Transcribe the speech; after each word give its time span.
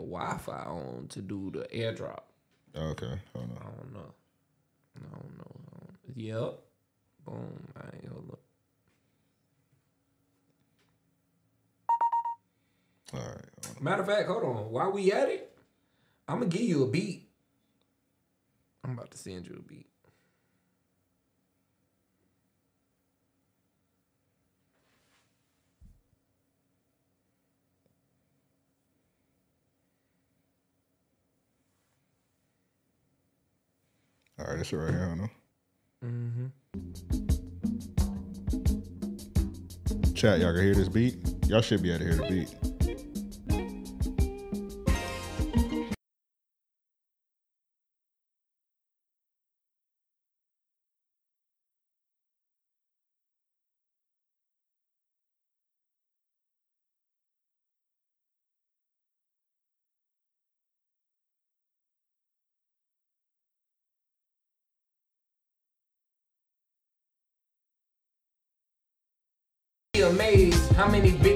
the 0.00 0.06
Wi-Fi 0.06 0.62
on 0.64 1.06
to 1.10 1.20
do 1.20 1.50
the 1.50 1.66
airdrop. 1.74 2.20
Okay, 2.74 3.18
hold 3.34 3.50
on. 3.50 3.58
I 3.60 3.64
don't 3.76 3.92
know. 3.92 4.14
I 4.96 5.00
don't 5.00 5.38
know. 5.38 5.44
I 5.72 5.86
don't- 5.86 6.16
Yep. 6.16 6.58
Boom. 7.26 7.68
I 7.76 7.84
ain't 7.96 8.08
gonna 8.08 8.26
look. 8.26 8.42
All 13.12 13.20
right. 13.20 13.44
hold. 13.66 13.80
Matter 13.82 14.02
of 14.02 14.08
fact, 14.08 14.28
hold 14.28 14.44
on. 14.44 14.70
While 14.70 14.92
we 14.92 15.12
at 15.12 15.28
it, 15.28 15.56
I'm 16.28 16.38
gonna 16.38 16.50
give 16.50 16.62
you 16.62 16.82
a 16.84 16.88
beat. 16.88 17.28
I'm 18.82 18.92
about 18.92 19.10
to 19.10 19.18
send 19.18 19.46
you 19.46 19.56
a 19.58 19.62
beat. 19.62 19.89
All 34.40 34.46
right, 34.46 34.58
this 34.58 34.72
right 34.72 34.90
here. 34.90 35.04
Hold 35.06 35.20
on. 35.20 35.30
Mm-hmm. 36.02 36.46
Chat, 40.14 40.40
y'all 40.40 40.54
can 40.54 40.62
hear 40.62 40.74
this 40.74 40.88
beat. 40.88 41.16
Y'all 41.46 41.60
should 41.60 41.82
be 41.82 41.90
able 41.90 41.98
to 41.98 42.04
hear 42.06 42.14
the 42.16 42.22
beat. 42.28 42.79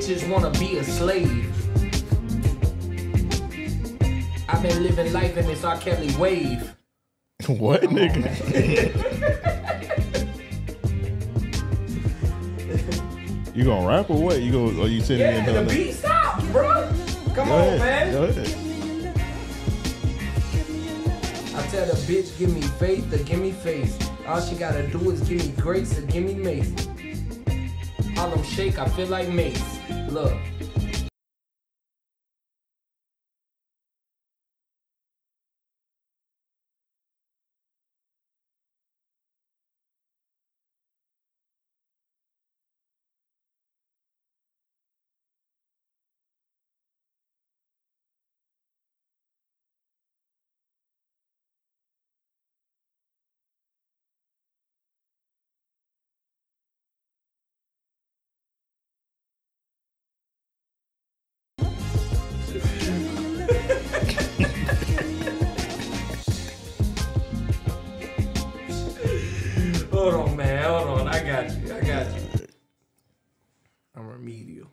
Bitches 0.04 0.28
wanna 0.28 0.50
be 0.58 0.76
a 0.76 0.84
slave. 0.84 1.50
I've 4.48 4.62
been 4.62 4.82
living 4.82 5.12
life 5.14 5.36
in 5.38 5.46
this 5.46 5.64
R. 5.64 5.78
Kelly 5.78 6.14
wave. 6.16 6.76
what, 7.46 7.80
nigga? 7.82 8.28
you 13.54 13.64
gonna 13.64 13.86
rap 13.86 14.10
or 14.10 14.20
what? 14.20 14.42
You 14.42 14.52
gonna? 14.52 14.82
Are 14.82 14.88
you 14.88 15.00
sitting 15.00 15.26
Yeah, 15.26 15.44
there? 15.46 15.64
the 15.64 15.74
beat 15.74 15.92
stop, 15.92 16.42
bro. 16.52 16.92
Come 17.34 17.48
Go 17.48 17.54
on, 17.54 17.60
ahead. 17.62 17.78
man. 17.80 18.12
Go 18.12 18.24
ahead. 18.24 18.48
I 21.56 21.66
tell 21.68 21.86
the 21.86 21.94
bitch, 22.06 22.38
give 22.38 22.52
me 22.54 22.60
faith 22.60 23.10
or 23.12 23.18
give 23.24 23.40
me 23.40 23.52
face. 23.52 23.96
All 24.26 24.40
she 24.42 24.54
gotta 24.56 24.86
do 24.88 25.10
is 25.10 25.20
give 25.22 25.46
me 25.46 25.62
grace 25.62 25.98
or 25.98 26.02
give 26.02 26.24
me 26.24 26.34
mace. 26.34 26.72
All 28.18 28.28
them 28.28 28.42
shake, 28.44 28.78
I 28.78 28.86
feel 28.90 29.08
like 29.08 29.28
mace. 29.30 29.80
Look. 30.14 30.53
Got 71.34 71.58
you. 71.58 71.74
I 71.74 71.80
got 71.80 72.06
you. 72.14 72.46
I'm 73.96 74.06
a 74.06 74.12
remedial. 74.12 74.68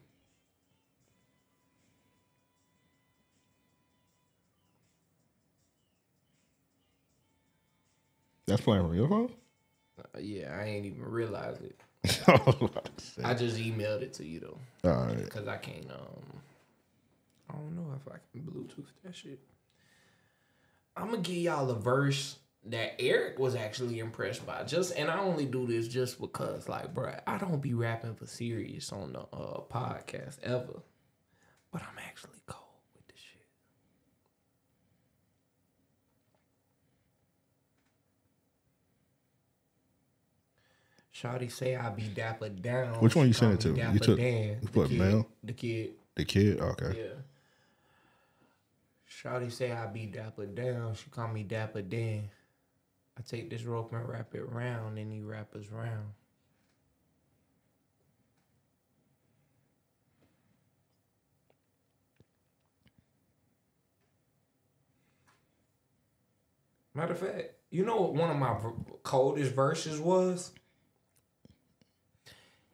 That's 8.45 8.61
playing 8.61 8.85
from 8.85 8.95
your 8.95 9.07
phone. 9.07 9.31
Uh, 9.97 10.19
yeah, 10.19 10.57
I 10.59 10.65
ain't 10.65 10.85
even 10.85 11.03
realize 11.03 11.57
it. 11.61 11.79
All 12.27 12.71
I 13.23 13.33
just 13.33 13.57
emailed 13.57 14.01
it 14.01 14.13
to 14.15 14.25
you 14.25 14.39
though, 14.39 14.89
right. 14.89 15.23
because 15.23 15.47
I 15.47 15.57
can't. 15.57 15.89
Um, 15.89 16.41
I 17.49 17.53
don't 17.53 17.75
know 17.75 17.93
if 17.95 18.11
I 18.11 18.17
can 18.31 18.41
Bluetooth 18.41 18.87
that 19.03 19.15
shit. 19.15 19.39
I'm 20.97 21.11
gonna 21.11 21.21
give 21.21 21.37
y'all 21.37 21.69
a 21.69 21.75
verse 21.75 22.37
that 22.65 22.95
Eric 23.01 23.39
was 23.39 23.55
actually 23.55 23.99
impressed 23.99 24.45
by. 24.45 24.63
Just 24.63 24.95
and 24.95 25.09
I 25.09 25.19
only 25.19 25.45
do 25.45 25.65
this 25.65 25.87
just 25.87 26.19
because, 26.21 26.69
like, 26.69 26.93
bruh, 26.93 27.19
I 27.25 27.37
don't 27.37 27.61
be 27.61 27.73
rapping 27.73 28.15
for 28.15 28.27
serious 28.27 28.91
on 28.91 29.13
the 29.13 29.21
uh, 29.21 29.61
podcast 29.69 30.37
ever, 30.43 30.81
but 31.71 31.81
I'm 31.81 31.97
actually 32.07 32.39
cold 32.45 32.67
with 32.95 33.07
this 33.07 33.17
shit. 33.19 33.47
Shawty 41.13 41.51
say 41.51 41.75
I 41.75 41.89
be 41.89 42.03
dapper 42.03 42.49
down. 42.49 42.95
Which 42.99 43.15
one 43.15 43.27
you 43.27 43.33
sent 43.33 43.53
it 43.53 43.59
to? 43.61 43.91
You 43.91 43.99
took- 43.99 44.17
Dan. 44.17 44.49
you 44.49 44.55
The 44.61 44.67
put 44.71 44.89
kid- 44.89 44.99
mail? 44.99 45.27
The 45.43 45.53
kid. 45.53 45.91
The 46.15 46.25
kid. 46.25 46.59
Okay. 46.59 46.97
Yeah. 46.97 47.13
Shawty 49.09 49.51
say 49.51 49.71
I 49.71 49.85
be 49.87 50.05
dapper 50.05 50.45
down. 50.45 50.95
She 50.95 51.09
call 51.09 51.27
me 51.27 51.43
dapper 51.43 51.81
Dan. 51.81 52.29
I 53.17 53.21
take 53.21 53.49
this 53.49 53.63
rope 53.63 53.91
and 53.93 54.07
wrap 54.07 54.33
it 54.33 54.49
round, 54.49 54.97
and 54.97 55.11
he 55.11 55.21
wrap 55.21 55.53
us 55.55 55.65
round. 55.71 56.13
Matter 66.93 67.13
of 67.13 67.19
fact, 67.19 67.53
you 67.69 67.85
know 67.85 68.01
what 68.01 68.13
one 68.13 68.29
of 68.29 68.37
my 68.37 68.55
coldest 69.03 69.53
verses 69.53 69.99
was? 69.99 70.51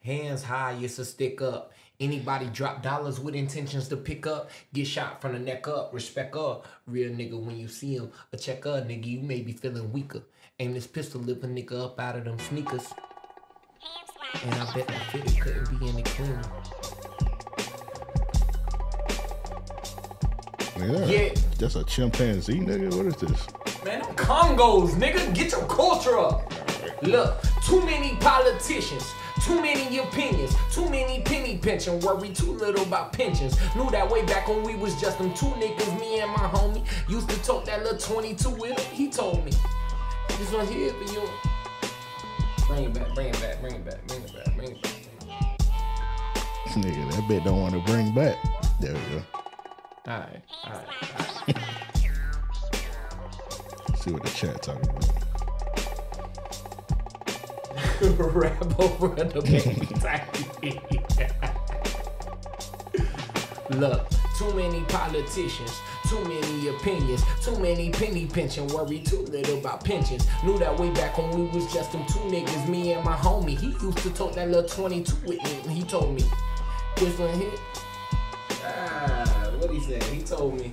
Hands 0.00 0.42
high, 0.42 0.72
used 0.72 0.96
to 0.96 1.04
stick 1.04 1.40
up. 1.40 1.72
Anybody 2.00 2.46
drop 2.46 2.80
dollars 2.80 3.18
with 3.18 3.34
intentions 3.34 3.88
to 3.88 3.96
pick 3.96 4.24
up, 4.24 4.50
get 4.72 4.86
shot 4.86 5.20
from 5.20 5.32
the 5.32 5.40
neck 5.40 5.66
up. 5.66 5.92
Respect 5.92 6.36
up, 6.36 6.64
real 6.86 7.10
nigga. 7.10 7.36
When 7.42 7.58
you 7.58 7.66
see 7.66 7.96
him, 7.96 8.12
a 8.32 8.36
check 8.36 8.64
up, 8.66 8.86
nigga. 8.86 9.04
You 9.04 9.20
may 9.20 9.40
be 9.40 9.50
feeling 9.50 9.92
weaker. 9.92 10.22
Aim 10.60 10.74
this 10.74 10.86
pistol, 10.86 11.20
lift 11.20 11.42
a 11.42 11.48
nigga 11.48 11.86
up 11.86 11.98
out 11.98 12.14
of 12.14 12.24
them 12.24 12.38
sneakers. 12.38 12.86
And 14.44 14.54
I 14.54 14.72
bet 14.72 14.86
that 14.86 15.10
fitty 15.10 15.40
couldn't 15.40 15.80
be 15.80 15.88
any 15.88 16.04
cleaner. 16.04 16.42
Yeah. 20.78 21.04
Yeah. 21.06 21.34
That's 21.58 21.74
a 21.74 21.82
chimpanzee, 21.82 22.60
nigga. 22.60 22.94
What 22.94 23.06
is 23.06 23.16
this? 23.16 23.84
Man, 23.84 24.02
them 24.02 24.14
Congos, 24.14 24.90
nigga, 24.90 25.34
get 25.34 25.50
your 25.50 25.66
culture 25.66 26.16
up. 26.16 26.52
Look, 27.02 27.42
too 27.64 27.84
many 27.84 28.14
politicians, 28.20 29.12
too 29.42 29.60
many 29.60 29.98
opinions, 29.98 30.54
too 30.72 30.88
many 30.88 31.22
penny 31.22 31.58
pinching. 31.58 32.00
Worry 32.00 32.30
too 32.30 32.52
little 32.52 32.84
about 32.84 33.12
pensions. 33.12 33.56
Knew 33.74 33.90
that 33.90 34.08
way 34.08 34.24
back 34.24 34.48
when 34.48 34.62
we 34.62 34.74
was 34.74 35.00
just 35.00 35.18
them 35.18 35.32
two 35.34 35.46
niggas, 35.46 36.00
me 36.00 36.20
and 36.20 36.30
my 36.30 36.48
homie. 36.48 36.84
Used 37.08 37.28
to 37.30 37.42
talk 37.42 37.64
that 37.66 37.82
little 37.82 37.98
22 37.98 38.50
with 38.50 38.78
him. 38.78 38.94
He 38.94 39.08
told 39.08 39.44
me, 39.44 39.52
this 40.28 40.52
one 40.52 40.66
here 40.66 40.92
for 40.92 41.12
you. 41.12 41.28
Bring 42.66 42.84
it 42.84 42.94
back, 42.94 43.14
bring 43.14 43.28
it 43.28 43.40
back, 43.40 43.60
bring 43.60 43.74
it 43.74 43.84
back, 43.84 44.06
bring 44.06 44.22
it 44.22 44.34
back, 44.34 44.56
bring 44.56 44.70
it 44.72 44.82
back. 44.82 44.92
Nigga, 46.74 47.10
that 47.12 47.22
bitch 47.22 47.44
don't 47.44 47.60
want 47.60 47.74
to 47.74 47.80
bring 47.90 48.14
back. 48.14 48.36
There 48.80 48.92
we 48.92 49.00
go. 49.00 49.22
Alright, 50.06 50.42
alright, 50.64 50.86
alright. 51.02 51.56
See 53.98 54.12
what 54.12 54.22
the 54.22 54.30
chat 54.30 54.62
talking 54.62 54.88
about. 54.88 55.27
Rap 58.00 58.78
over 58.78 59.08
the 59.08 59.42
baby. 59.42 59.88
Look, 63.70 64.08
too 64.38 64.54
many 64.54 64.80
politicians, 64.84 65.80
too 66.08 66.22
many 66.22 66.68
opinions, 66.68 67.24
too 67.42 67.58
many 67.58 67.90
penny 67.90 68.26
pinching. 68.26 68.68
Worry 68.68 69.00
too 69.00 69.22
little 69.22 69.58
about 69.58 69.82
pensions. 69.82 70.28
Knew 70.44 70.56
that 70.58 70.78
way 70.78 70.90
back 70.90 71.18
when 71.18 71.30
we 71.30 71.46
was 71.48 71.72
just 71.72 71.90
them 71.90 72.06
two 72.06 72.20
niggas, 72.20 72.68
me 72.68 72.92
and 72.92 73.04
my 73.04 73.16
homie. 73.16 73.58
He 73.58 73.70
used 73.84 73.98
to 73.98 74.10
talk 74.10 74.32
that 74.36 74.48
little 74.48 74.68
22 74.68 75.16
with 75.26 75.42
me, 75.42 75.60
and 75.64 75.72
he 75.72 75.82
told 75.82 76.14
me, 76.14 76.22
this 76.96 77.18
one 77.18 77.34
here. 77.34 77.50
Ah, 78.64 79.50
what 79.58 79.70
he 79.72 79.80
said? 79.80 80.04
He 80.04 80.22
told 80.22 80.54
me. 80.56 80.72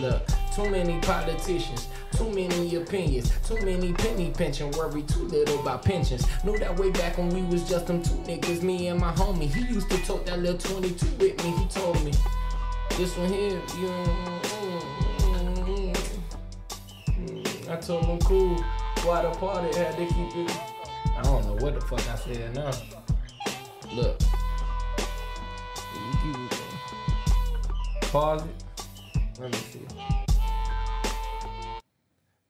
Too 0.00 0.70
many 0.70 0.98
politicians, 1.00 1.88
too 2.16 2.30
many 2.30 2.74
opinions, 2.76 3.32
too 3.46 3.60
many 3.60 3.92
penny 3.92 4.30
pinching. 4.30 4.70
Worry 4.72 5.02
too 5.02 5.24
little 5.24 5.60
about 5.60 5.84
pensions. 5.84 6.26
Knew 6.42 6.56
that 6.58 6.74
way 6.78 6.90
back 6.90 7.18
when 7.18 7.28
we 7.28 7.42
was 7.42 7.68
just 7.68 7.86
them 7.86 8.02
two 8.02 8.14
niggas, 8.24 8.62
me 8.62 8.88
and 8.88 8.98
my 8.98 9.12
homie. 9.12 9.52
He 9.52 9.72
used 9.72 9.90
to 9.90 9.98
tote 9.98 10.24
that 10.24 10.38
little 10.38 10.58
22 10.58 11.06
with 11.18 11.44
me. 11.44 11.50
He 11.50 11.66
told 11.66 12.02
me, 12.02 12.12
this 12.96 13.14
one 13.18 13.30
here, 13.30 13.60
you. 13.78 13.90
mm, 17.18 17.68
I 17.68 17.76
told 17.76 18.04
him 18.06 18.18
cool. 18.20 18.56
Why 19.04 19.22
the 19.22 19.30
party 19.30 19.78
had 19.78 19.96
to 19.96 20.06
keep 20.06 20.36
it. 20.36 20.60
I 21.16 21.22
don't 21.22 21.44
know 21.46 21.56
what 21.62 21.74
the 21.74 21.80
fuck 21.82 22.00
I 22.08 22.16
said 22.16 22.54
now. 22.54 22.70
Look. 23.92 24.18
Pause 28.10 28.42
it. 28.42 28.69
Let 29.40 29.52
me 29.52 29.58
see. 29.58 29.80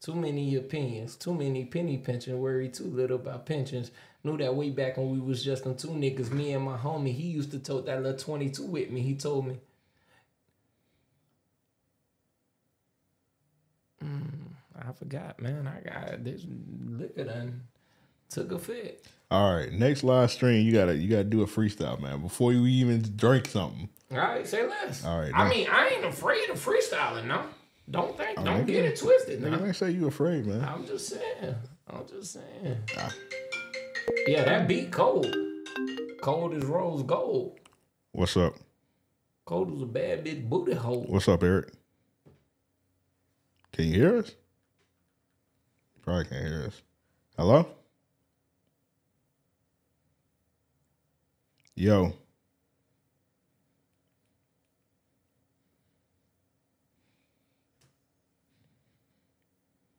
Too 0.00 0.14
many 0.14 0.56
opinions, 0.56 1.14
too 1.14 1.32
many 1.32 1.64
penny 1.64 1.98
pinching, 1.98 2.40
worry 2.40 2.69
too 2.69 2.84
little 2.84 3.16
about 3.16 3.46
pensions. 3.46 3.92
Knew 4.25 4.37
that 4.38 4.56
way 4.56 4.70
back 4.70 4.96
when 4.96 5.10
we 5.10 5.20
was 5.20 5.44
just 5.44 5.62
them 5.62 5.76
two 5.76 5.90
niggas, 5.90 6.32
me 6.32 6.52
and 6.52 6.64
my 6.64 6.76
homie. 6.76 7.14
He 7.14 7.28
used 7.28 7.52
to 7.52 7.60
tote 7.60 7.87
that 7.87 8.02
little 8.02 8.19
22 8.19 8.64
with 8.64 8.90
me. 8.90 9.02
He 9.02 9.14
told 9.14 9.46
me. 9.46 9.60
Mm, 14.04 14.54
I 14.76 14.93
forgot, 14.93 15.40
man. 15.40 15.69
I 15.69 15.88
got 15.88 16.25
this 16.25 16.44
liquor 16.88 17.25
done 17.25 17.62
took 18.31 18.53
a 18.53 18.59
fit. 18.59 19.06
All 19.31 19.55
right, 19.55 19.71
next 19.73 20.03
live 20.03 20.31
stream, 20.31 20.67
you 20.67 20.73
gotta 20.73 20.97
you 20.97 21.09
gotta 21.09 21.25
do 21.25 21.43
a 21.43 21.47
freestyle, 21.47 22.00
man. 22.00 22.21
Before 22.23 22.53
you 22.53 22.67
even 22.67 23.03
drink 23.17 23.47
something. 23.47 23.88
All 24.11 24.19
right, 24.19 24.47
say 24.47 24.67
less. 24.67 25.05
All 25.05 25.21
right, 25.21 25.31
I 25.35 25.49
mean, 25.49 25.69
I 25.71 25.88
ain't 25.88 26.05
afraid 26.05 26.50
of 26.50 26.65
freestyling, 26.65 27.27
no. 27.27 27.44
Don't 27.91 28.17
think, 28.17 28.37
don't 28.37 28.47
right, 28.47 28.67
get 28.67 28.85
it 28.85 28.99
twisted, 28.99 29.43
no. 29.43 29.65
ain't 29.65 29.77
say 29.77 29.91
you 29.91 30.06
afraid, 30.06 30.47
man. 30.47 30.65
I'm 30.65 30.87
just 30.87 31.09
saying. 31.09 31.55
I'm 31.88 32.06
just 32.06 32.32
saying. 32.32 32.77
Ah. 32.97 33.12
Yeah, 34.27 34.44
that 34.44 34.69
beat 34.69 34.91
cold. 34.91 35.35
Cold 36.23 36.55
as 36.55 36.65
rose 36.65 37.03
gold. 37.03 37.59
What's 38.12 38.37
up? 38.37 38.55
Cold 39.44 39.75
as 39.75 39.82
a 39.82 39.87
bad 39.87 40.25
bitch 40.25 40.49
booty 40.49 40.75
hole. 40.75 41.05
What's 41.09 41.29
up, 41.29 41.43
Eric? 41.43 41.73
Can 43.73 43.87
you 43.87 43.94
hear 43.94 44.19
us? 44.19 44.29
You 45.97 46.03
probably 46.03 46.25
can't 46.27 46.47
hear 46.47 46.65
us. 46.67 46.82
Hello? 47.37 47.67
Yo. 51.81 52.12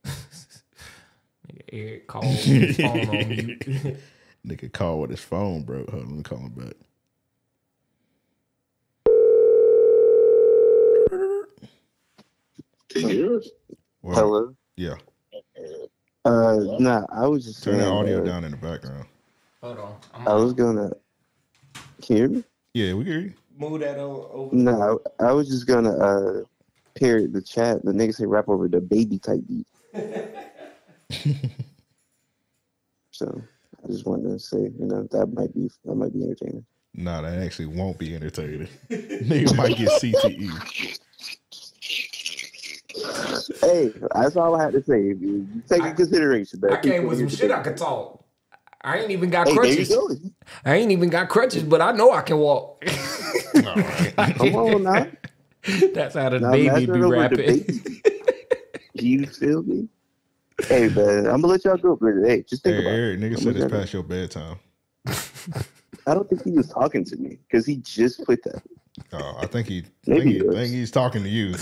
Nigga, 0.05 1.63
Eric 1.73 2.07
called 2.07 2.25
his 2.25 2.77
phone 2.77 3.09
on 3.09 3.29
mute. 3.29 3.97
Nigga 4.45 4.71
call 4.71 4.99
with 4.99 5.09
his 5.09 5.21
phone, 5.21 5.63
bro. 5.63 5.77
Hold 5.89 6.03
on, 6.03 6.07
let 6.09 6.17
me 6.17 6.21
call 6.21 6.37
him 6.37 6.49
back. 6.49 6.75
What? 14.01 14.17
Hello. 14.17 14.55
Yeah. 14.77 14.97
Uh, 16.25 16.57
nah, 16.77 17.07
I 17.11 17.25
was 17.25 17.43
just 17.43 17.63
Turn 17.63 17.79
that 17.79 17.85
saying, 17.85 17.97
audio 17.97 18.21
uh, 18.21 18.23
down 18.23 18.43
in 18.43 18.51
the 18.51 18.57
background. 18.57 19.07
Hold 19.63 19.79
on. 19.79 19.95
I'm 20.13 20.27
I 20.27 20.35
was 20.35 20.53
gonna. 20.53 20.91
Can 22.01 22.15
you 22.17 22.21
hear 22.23 22.29
me? 22.29 22.43
Yeah, 22.73 22.93
we 22.93 23.05
hear 23.05 23.19
you. 23.19 23.33
move 23.57 23.79
that 23.81 23.97
over. 23.97 24.55
No, 24.55 24.99
I, 25.19 25.25
I 25.27 25.31
was 25.33 25.47
just 25.49 25.67
gonna 25.67 25.91
uh 25.95 26.41
pair 26.95 27.27
the 27.27 27.41
chat. 27.41 27.83
The 27.85 27.91
niggas 27.91 28.15
say 28.15 28.25
rap 28.25 28.49
over 28.49 28.67
the 28.67 28.81
baby 28.81 29.19
type 29.19 29.41
beat. 29.47 29.67
so 33.11 33.41
I 33.83 33.87
just 33.87 34.05
wanted 34.05 34.29
to 34.29 34.39
say, 34.39 34.57
you 34.59 34.73
know, 34.79 35.07
that 35.11 35.27
might 35.27 35.53
be 35.53 35.69
that 35.85 35.95
might 35.95 36.13
be 36.13 36.23
entertaining. 36.23 36.65
Nah, 36.93 37.21
that 37.21 37.37
actually 37.41 37.67
won't 37.67 37.97
be 37.97 38.13
entertaining. 38.15 38.67
Nigga 38.89 39.55
might 39.55 39.77
get. 39.77 39.89
CTE. 39.89 40.51
Hey, 43.61 43.93
that's 44.15 44.35
all 44.35 44.55
I 44.59 44.65
had 44.65 44.73
to 44.73 44.83
say. 44.83 44.99
You, 45.01 45.17
you 45.53 45.63
take 45.69 45.83
I- 45.83 45.89
in 45.89 45.95
consideration. 45.95 46.59
But 46.59 46.73
I 46.73 46.77
came 46.81 47.05
with 47.05 47.19
some 47.19 47.29
shit 47.29 47.51
I 47.51 47.61
could 47.61 47.77
talk. 47.77 48.20
I 48.83 48.99
ain't 48.99 49.11
even 49.11 49.29
got 49.29 49.47
Hey, 49.47 49.53
crutches. 49.53 49.89
go. 49.89 50.09
I 50.65 50.75
ain't 50.75 50.91
even 50.91 51.09
got 51.09 51.29
crutches, 51.29 51.63
but 51.63 51.81
I 51.81 51.91
know 51.91 52.11
I 52.11 52.21
can 52.21 52.37
walk. 52.37 52.83
Come 53.53 54.55
on 54.55 54.83
now. 54.83 55.07
That's 55.93 56.15
how 56.15 56.29
the 56.29 56.39
Now, 56.39 56.51
baby 56.51 56.69
master 56.69 56.93
be 56.93 56.99
rapping. 57.01 57.37
baby. 57.37 58.01
You 58.93 59.25
feel 59.27 59.63
me? 59.63 59.87
Hey, 60.69 60.89
man, 60.89 61.25
I'm 61.27 61.41
gonna 61.41 61.47
let 61.47 61.65
y'all 61.65 61.77
go, 61.77 61.95
but 61.95 62.13
hey, 62.25 62.43
just 62.43 62.63
think 62.63 62.75
Hey, 62.75 62.81
about 62.85 62.93
Eric, 62.93 63.19
it. 63.19 63.23
nigga 63.23 63.37
I'm 63.37 63.43
said 63.43 63.55
it's 63.55 63.61
let- 63.61 63.71
past 63.71 63.93
your 63.93 64.03
bedtime. 64.03 64.57
I 66.07 66.13
don't 66.15 66.27
think 66.27 66.43
he 66.43 66.51
was 66.51 66.67
talking 66.67 67.03
to 67.05 67.15
me 67.17 67.37
because 67.47 67.65
he 67.65 67.77
just 67.77 68.23
put 68.25 68.43
that. 68.43 68.61
Oh, 69.13 69.35
I 69.39 69.45
think 69.45 69.67
he, 69.67 69.83
Maybe 70.07 70.21
think, 70.21 70.35
he, 70.35 70.39
he 70.39 70.47
I 70.49 70.51
think 70.53 70.73
he's 70.73 70.91
talking 70.91 71.23
to 71.23 71.29
you. 71.29 71.53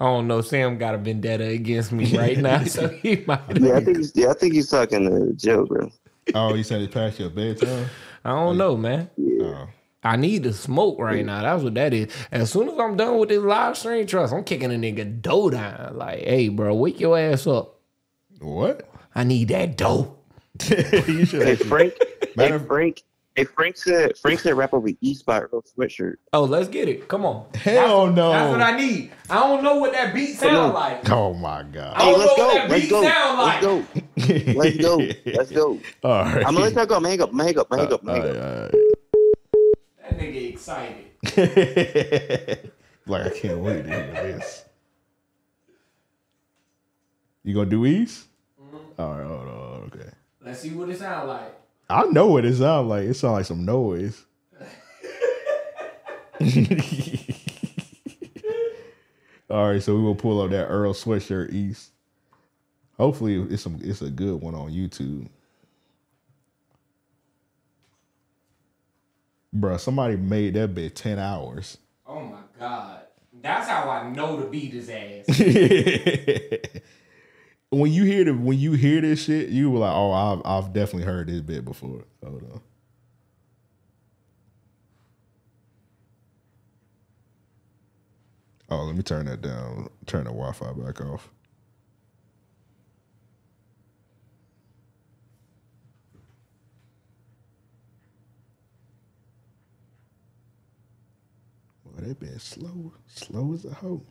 I 0.00 0.04
don't 0.04 0.26
know. 0.26 0.40
Sam 0.42 0.76
got 0.76 0.94
a 0.94 0.98
vendetta 0.98 1.44
against 1.44 1.92
me 1.92 2.16
right 2.16 2.36
now, 2.38 2.62
so 2.64 2.88
he 3.02 3.24
might. 3.26 3.40
Yeah, 3.60 3.76
I 3.76 3.80
think 3.80 3.96
he's, 3.98 4.12
yeah, 4.14 4.30
I 4.30 4.34
think 4.34 4.52
he's 4.54 4.68
talking 4.68 5.08
to 5.08 5.32
Joe, 5.34 5.64
bro. 5.64 5.90
Oh, 6.34 6.54
you 6.54 6.62
said 6.62 6.82
it's 6.82 6.92
past 6.92 7.18
your 7.20 7.30
bedtime? 7.30 7.88
I 8.24 8.30
don't 8.30 8.58
know, 8.58 8.76
man. 8.76 9.10
Oh, 9.42 9.68
I 10.02 10.16
need 10.16 10.44
to 10.44 10.52
smoke 10.52 10.98
right 10.98 11.24
now. 11.24 11.42
That's 11.42 11.62
what 11.62 11.74
that 11.74 11.92
is. 11.92 12.12
As 12.30 12.50
soon 12.50 12.68
as 12.68 12.78
I'm 12.78 12.96
done 12.96 13.18
with 13.18 13.28
this 13.28 13.42
live 13.42 13.76
stream, 13.76 14.06
trust, 14.06 14.32
I'm 14.32 14.44
kicking 14.44 14.72
a 14.72 14.76
nigga 14.76 15.20
dough 15.20 15.50
down. 15.50 15.96
Like, 15.96 16.20
hey, 16.20 16.48
bro, 16.48 16.74
wake 16.74 17.00
your 17.00 17.18
ass 17.18 17.46
up. 17.46 17.80
what? 18.40 18.88
I 19.14 19.24
need 19.24 19.48
that 19.48 19.76
dough. 19.76 20.16
you 20.68 21.24
should 21.24 21.42
Hey 21.42 21.52
actually, 21.52 21.68
Frank, 21.68 21.94
hey 22.36 22.58
Frank, 22.58 23.02
hey 23.36 23.44
Frank 23.44 23.76
said 23.76 24.16
Frank 24.18 24.40
said 24.40 24.54
rap 24.54 24.72
over 24.74 24.88
East 25.00 25.24
by 25.26 25.40
Earl 25.40 25.62
Sweatshirt. 25.62 26.16
Oh, 26.32 26.44
let's 26.44 26.68
get 26.68 26.88
it. 26.88 27.06
Come 27.08 27.24
on. 27.24 27.46
Hell 27.54 28.06
that's, 28.06 28.16
no. 28.16 28.30
That's 28.30 28.50
what 28.50 28.62
I 28.62 28.76
need. 28.76 29.12
I 29.30 29.34
don't 29.40 29.62
know 29.62 29.76
what 29.76 29.92
that 29.92 30.14
beat 30.14 30.38
Come 30.38 30.48
sound 30.50 30.74
like. 30.74 31.10
oh 31.10 31.34
my 31.34 31.60
I 31.60 31.62
God. 31.62 31.96
Hey, 31.96 32.10
don't 32.10 32.18
let's 32.18 32.30
know 32.30 32.36
go, 32.36 32.46
what 32.46 32.54
that 32.54 32.70
let's 32.70 32.82
beat 32.82 32.90
go, 32.90 33.02
sound 33.02 33.38
like. 33.38 33.62
let's 33.62 33.64
go, 33.66 34.52
let's 34.58 34.76
go, 34.78 35.30
let's 35.32 35.50
go. 35.52 35.80
All 36.08 36.24
right. 36.24 36.36
I'm 36.46 36.54
gonna 36.54 36.60
let 36.60 36.74
y'all 36.74 36.86
go. 36.86 36.96
I'm 36.96 37.02
gonna 37.02 37.08
hang 37.10 37.20
up. 37.20 37.32
I'm 37.32 37.38
hang 37.38 37.58
up. 37.58 37.68
I'm 37.70 37.78
hang 37.78 37.92
up. 37.92 38.02
I'm 38.02 38.08
All 38.08 38.16
gonna 38.16 38.28
right, 38.28 38.36
hang 38.36 38.64
up. 38.64 38.72
That 40.02 40.18
nigga 40.18 40.52
excited. 40.52 41.04
like, 43.06 43.26
I 43.26 43.30
can't 43.38 43.58
wait 43.58 43.82
to 43.82 43.88
hear 43.88 44.12
this. 44.12 44.64
You 47.44 47.54
gonna 47.54 47.70
do 47.70 47.86
East? 47.86 48.26
Mm-hmm. 48.60 49.00
All 49.00 49.14
right, 49.14 49.26
hold 49.26 49.48
on, 49.48 49.90
okay. 49.94 50.10
Let's 50.44 50.60
see 50.60 50.70
what 50.70 50.88
it 50.88 50.98
sound 50.98 51.28
like. 51.28 51.54
I 51.88 52.04
know 52.06 52.26
what 52.26 52.44
it 52.44 52.56
sounds 52.56 52.88
like. 52.88 53.04
It 53.04 53.14
sounds 53.14 53.32
like 53.34 53.44
some 53.46 53.64
noise. 53.64 54.24
All 59.48 59.70
right, 59.70 59.82
so 59.82 59.94
we 59.94 60.02
will 60.02 60.16
pull 60.16 60.40
up 60.40 60.50
that 60.50 60.66
Earl 60.66 60.92
Sweatshirt 60.92 61.52
East. 61.52 61.92
Hopefully, 62.98 63.40
it's 63.50 63.62
some 63.62 63.78
it's 63.82 64.02
a 64.02 64.10
good 64.10 64.40
one 64.40 64.54
on 64.54 64.72
YouTube. 64.72 65.28
Bruh, 69.54 69.78
somebody 69.78 70.16
made 70.16 70.54
that 70.54 70.74
bit 70.74 70.96
ten 70.96 71.18
hours. 71.18 71.78
Oh 72.06 72.20
my 72.20 72.40
god. 72.58 73.02
That's 73.40 73.68
how 73.68 73.88
I 73.88 74.10
know 74.10 74.40
to 74.40 74.46
beat 74.46 74.72
his 74.72 74.90
ass. 74.90 75.26
when 77.70 77.92
you 77.92 78.04
hear 78.04 78.24
the 78.24 78.34
when 78.34 78.58
you 78.58 78.72
hear 78.72 79.00
this 79.00 79.24
shit, 79.24 79.48
you 79.50 79.70
were 79.70 79.80
like, 79.80 79.94
"Oh, 79.94 80.12
I've 80.12 80.42
I've 80.44 80.72
definitely 80.72 81.04
heard 81.04 81.28
this 81.28 81.40
bit 81.40 81.64
before." 81.64 82.04
Hold 82.24 82.42
on. 82.52 82.60
Oh, 88.70 88.84
let 88.84 88.96
me 88.96 89.02
turn 89.02 89.26
that 89.26 89.42
down. 89.42 89.88
Turn 90.06 90.24
the 90.24 90.30
Wi-Fi 90.30 90.72
back 90.72 91.00
off. 91.00 91.30
Boy, 101.84 102.00
they 102.00 102.14
been 102.14 102.38
slow, 102.40 102.92
slow 103.06 103.54
as 103.54 103.64
a 103.64 103.74
hoe. 103.74 104.02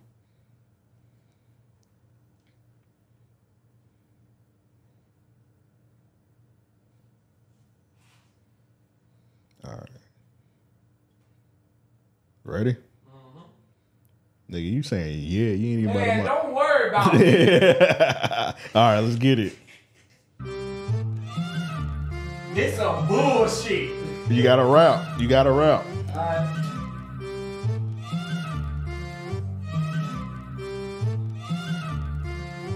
All 9.65 9.71
right. 9.73 9.89
Ready? 12.43 12.73
Mm-hmm. 12.73 14.53
Nigga, 14.55 14.71
you 14.71 14.83
saying 14.83 15.19
yeah? 15.23 15.51
You 15.51 15.51
ain't 15.51 15.63
even 15.63 15.89
about 15.89 16.07
Man, 16.07 16.17
to. 16.19 16.23
don't 16.25 16.53
worry 16.53 16.89
about 16.89 17.11
it. 17.21 18.55
All 18.75 18.81
right, 18.93 18.99
let's 18.99 19.15
get 19.15 19.39
it. 19.39 19.55
This 22.53 22.77
some 22.77 23.07
bullshit. 23.07 23.89
You 24.29 24.43
got 24.43 24.59
a 24.59 24.65
rap. 24.65 25.19
You 25.19 25.27
got 25.27 25.47
a 25.47 25.51
rap. 25.51 25.85
Alright. 26.15 26.61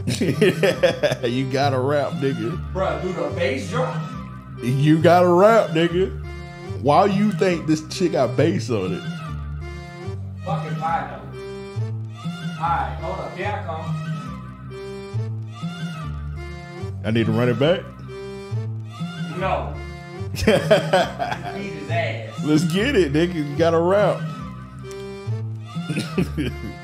you 0.19 1.50
gotta 1.51 1.79
rap, 1.79 2.13
nigga. 2.13 2.74
Bruh, 2.74 3.01
do 3.01 3.13
the 3.13 3.29
bass 3.36 3.69
drop? 3.69 4.01
You 4.62 5.00
gotta 5.01 5.27
rap, 5.29 5.69
nigga. 5.69 6.18
Why 6.81 7.05
you 7.05 7.31
think 7.33 7.67
this 7.67 7.86
chick 7.89 8.13
got 8.13 8.38
bass 8.38 8.69
on 8.69 8.93
it? 8.93 9.01
Fucking 10.45 10.75
find 10.77 11.12
them. 11.12 11.21
Alright, 12.57 12.98
hold 13.00 13.19
up. 13.19 13.36
Here 13.36 13.48
I 13.48 13.63
come. 13.65 13.95
I 17.03 17.12
need 17.12 17.25
to 17.25 17.31
run 17.31 17.50
it 17.50 17.59
back. 17.59 17.81
No. 19.38 19.74
Beat 20.33 20.45
his 20.45 21.89
ass. 21.89 22.45
Let's 22.45 22.63
get 22.65 22.95
it, 22.95 23.12
nigga. 23.12 23.33
You 23.33 23.55
got 23.57 23.74
a 23.74 23.79
rap. 23.79 24.21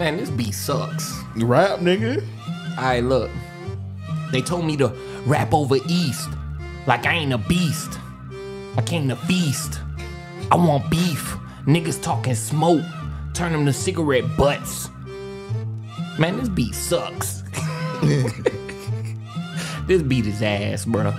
Man, 0.00 0.16
this 0.16 0.30
beat 0.30 0.54
sucks. 0.54 1.14
Rap, 1.36 1.80
nigga. 1.80 2.26
Alright, 2.78 3.04
look. 3.04 3.30
They 4.32 4.40
told 4.40 4.64
me 4.64 4.74
to 4.78 4.88
rap 5.26 5.52
over 5.52 5.76
East. 5.88 6.26
Like 6.86 7.04
I 7.04 7.12
ain't 7.12 7.34
a 7.34 7.36
beast. 7.36 7.98
I 8.78 8.82
came 8.86 9.10
to 9.10 9.16
feast. 9.16 9.78
I 10.50 10.56
want 10.56 10.88
beef. 10.90 11.36
Niggas 11.66 12.00
talking 12.02 12.34
smoke. 12.34 12.82
Turn 13.34 13.52
them 13.52 13.66
to 13.66 13.74
cigarette 13.74 14.24
butts. 14.38 14.88
Man, 16.18 16.38
this 16.38 16.48
beat 16.48 16.74
sucks. 16.74 17.42
this 19.86 20.00
beat 20.00 20.24
is 20.24 20.40
ass, 20.40 20.86
bro. 20.86 21.12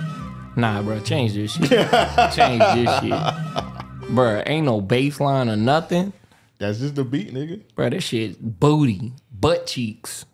Nah, 0.56 0.82
bro, 0.82 0.98
change 0.98 1.34
this 1.34 1.52
shit. 1.52 1.70
change 2.34 2.64
this 2.74 2.98
shit. 2.98 4.10
Bro, 4.10 4.42
ain't 4.44 4.66
no 4.66 4.80
bass 4.80 5.20
line 5.20 5.48
or 5.48 5.56
nothing. 5.56 6.12
That's 6.62 6.78
just 6.78 6.94
the 6.94 7.02
beat, 7.02 7.34
nigga. 7.34 7.60
Bro, 7.74 7.90
this 7.90 8.04
shit 8.04 8.40
booty, 8.40 9.12
butt 9.32 9.66
cheeks. 9.66 10.24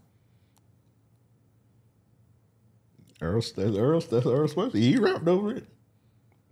Earl, 3.23 3.41
that's 3.41 3.57
Earl, 3.59 4.01
that's 4.01 4.27
Earl 4.27 4.47
Sweatshirt. 4.47 4.75
He 4.75 4.99
rapped 4.99 5.27
over 5.27 5.57
it. 5.57 5.65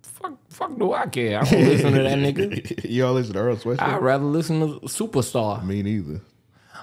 Fuck, 0.03 0.39
fuck 0.49 0.79
do 0.79 0.95
I 0.95 1.05
care? 1.09 1.43
I 1.43 1.45
don't 1.45 1.61
listen 1.61 1.93
to 1.93 2.03
that 2.05 2.19
nigga. 2.19 2.85
Y'all 2.91 3.13
listen 3.13 3.35
to 3.35 3.39
Earl 3.39 3.57
Sweatshirt? 3.57 3.83
I'd 3.83 4.01
rather 4.01 4.25
listen 4.25 4.61
to 4.61 4.81
Superstar. 4.87 5.63
Me 5.63 5.83
neither. 5.83 6.23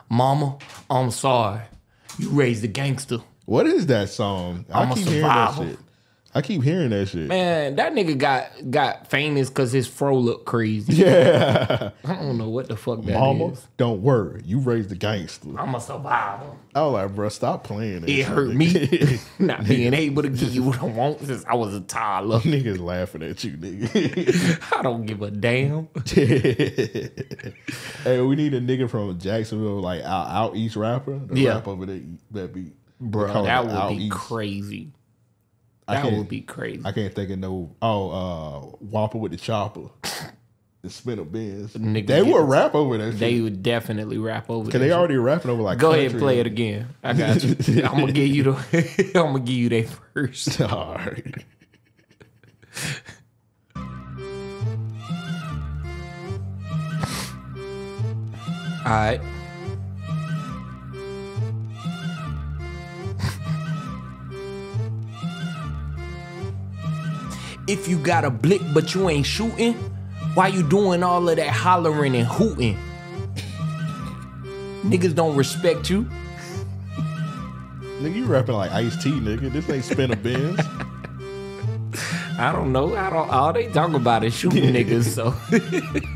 Mama, 0.07 0.59
I'm 0.88 1.09
sorry. 1.09 1.62
You 2.19 2.29
raised 2.29 2.63
a 2.63 2.67
gangster. 2.67 3.21
What 3.45 3.65
is 3.65 3.88
that 3.88 4.09
song? 4.09 4.65
I'm 4.71 4.89
a 4.89 4.91
I 4.91 4.95
keep 4.95 5.07
hearing 5.07 5.21
that 5.23 5.55
shit. 5.55 5.79
I 6.36 6.42
keep 6.42 6.63
hearing 6.63 6.90
that 6.90 7.08
shit. 7.10 7.28
Man, 7.28 7.75
that 7.75 7.94
nigga 7.94 8.18
got 8.18 8.50
got 8.72 9.08
famous 9.08 9.50
because 9.50 9.72
his 9.72 9.88
fro 9.88 10.18
looked 10.18 10.46
crazy. 10.46 10.94
Yeah. 10.94 11.92
I 12.04 12.16
don't 12.16 12.38
know 12.40 12.50
what 12.50 12.68
the 12.70 12.75
fuck 12.75 13.02
that 13.04 13.10
is. 13.12 13.13
Mama, 13.18 13.54
don't 13.78 14.02
worry. 14.02 14.42
You 14.44 14.58
raised 14.60 14.92
a 14.92 14.96
gangster. 14.96 15.50
I'm 15.60 15.75
a 15.75 15.80
survivor. 15.80 16.46
I 16.74 16.82
was 16.82 16.94
like, 16.94 17.16
bro, 17.16 17.30
stop 17.30 17.63
playing 17.63 18.02
that 18.02 18.10
It 18.10 18.13
shit, 18.16 18.25
hurt 18.25 18.50
nigga. 18.50 19.12
me 19.12 19.20
not 19.46 19.63
being 19.66 19.94
able 19.94 20.24
to 20.24 20.30
give 20.30 20.56
you 20.56 20.63
what 20.63 20.82
I 20.82 20.86
want 20.86 21.20
since 21.22 21.46
I 21.46 21.54
was 21.54 21.75
a 21.75 21.82
toddler. 21.82 22.40
Niggas 22.44 22.80
laughing 22.80 23.22
at 23.22 23.44
you, 23.44 23.52
nigga. 23.52 24.74
I 24.78 24.82
don't 24.82 25.06
give 25.06 25.22
a 25.22 25.30
damn. 25.30 25.88
hey, 28.04 28.22
we 28.22 28.36
need 28.36 28.54
a 28.54 28.62
nigga 28.62 28.90
from 28.90 29.18
Jacksonville, 29.20 29.82
like 29.82 30.02
out, 30.02 30.28
out 30.30 30.56
east 30.56 30.75
rapper, 30.75 31.20
to 31.28 31.40
Yeah. 31.40 31.56
rap 31.56 31.68
over 31.68 31.86
that 31.86 32.04
that 32.32 32.54
beat. 32.54 32.74
Bro, 33.00 33.32
call 33.34 33.44
it 33.44 33.48
that 33.48 33.66
Out 33.70 33.90
would 33.92 33.98
be 33.98 34.06
East. 34.06 34.16
crazy. 34.16 34.92
I 35.88 36.02
That 36.02 36.13
would 36.13 36.30
be 36.30 36.42
crazy. 36.42 36.82
I 36.86 36.92
can't 36.92 37.13
think 37.13 37.30
of 37.32 37.40
no. 37.40 37.75
Oh, 37.82 38.10
uh, 38.10 38.86
Whoppa 38.86 39.16
Wit 39.18 39.32
Da 39.34 39.38
Choppa, 39.38 39.90
the 40.82 40.88
Spinabenz. 40.90 41.72
Nigga 41.72 42.08
They 42.08 42.22
would 42.24 42.48
rap 42.48 42.74
over 42.75 42.98
that. 42.98 43.18
They 43.20 43.34
shit. 43.36 43.44
would 43.44 43.63
definitely 43.63 44.18
rap 44.18 44.50
over 44.50 44.72
Cause 44.72 44.80
they 44.80 44.88
shit. 44.88 44.94
already 44.94 45.18
rapping 45.18 45.52
over 45.52 45.62
like. 45.62 45.78
Go 45.80 45.92
ahead, 45.92 46.12
and 46.12 46.20
play 46.20 46.40
it 46.40 46.48
again. 46.48 46.88
I 47.04 47.13
got 47.18 47.44
you. 47.44 47.84
I'm 47.84 48.00
gonna 48.00 48.12
give 48.13 48.28
you 48.28 48.44
the. 48.44 49.12
I'm 49.16 49.34
gonna 49.34 49.40
give 49.40 49.56
you 49.56 49.70
that 49.70 49.88
first. 50.13 50.62
All 50.62 50.96
right. 50.96 51.44
All 58.86 58.92
right. 58.92 59.22
If 67.67 67.88
you 67.88 67.98
got 67.98 68.25
a 68.25 68.29
blick 68.29 68.62
but 68.74 68.93
you 68.93 69.10
ain't 69.10 69.25
shooting, 69.25 69.74
why 70.34 70.48
you 70.48 70.67
doing 70.67 71.03
all 71.03 71.27
of 71.29 71.36
that 71.38 71.50
hollering 71.50 72.15
and 72.15 72.27
hooting? 72.27 72.77
Niggas 74.84 75.15
don't 75.15 75.36
respect 75.38 75.89
you. 75.89 76.05
Nigga, 78.01 78.15
you 78.15 78.25
rapping 78.25 78.55
like 78.55 78.72
Ice 78.72 79.01
T, 79.01 79.12
nigga. 79.12 79.51
This 79.51 79.70
ain't 79.70 79.86
Spinabenz. 79.86 80.60
I 82.38 82.51
don't 82.51 82.74
know. 82.74 82.96
I 82.96 83.10
don't. 83.10 83.29
All 83.29 83.53
they 83.53 83.67
talk 83.67 83.93
about 83.93 84.25
is 84.25 84.36
shooting 84.36 84.74
niggas. 84.74 85.05
So, 85.05 85.34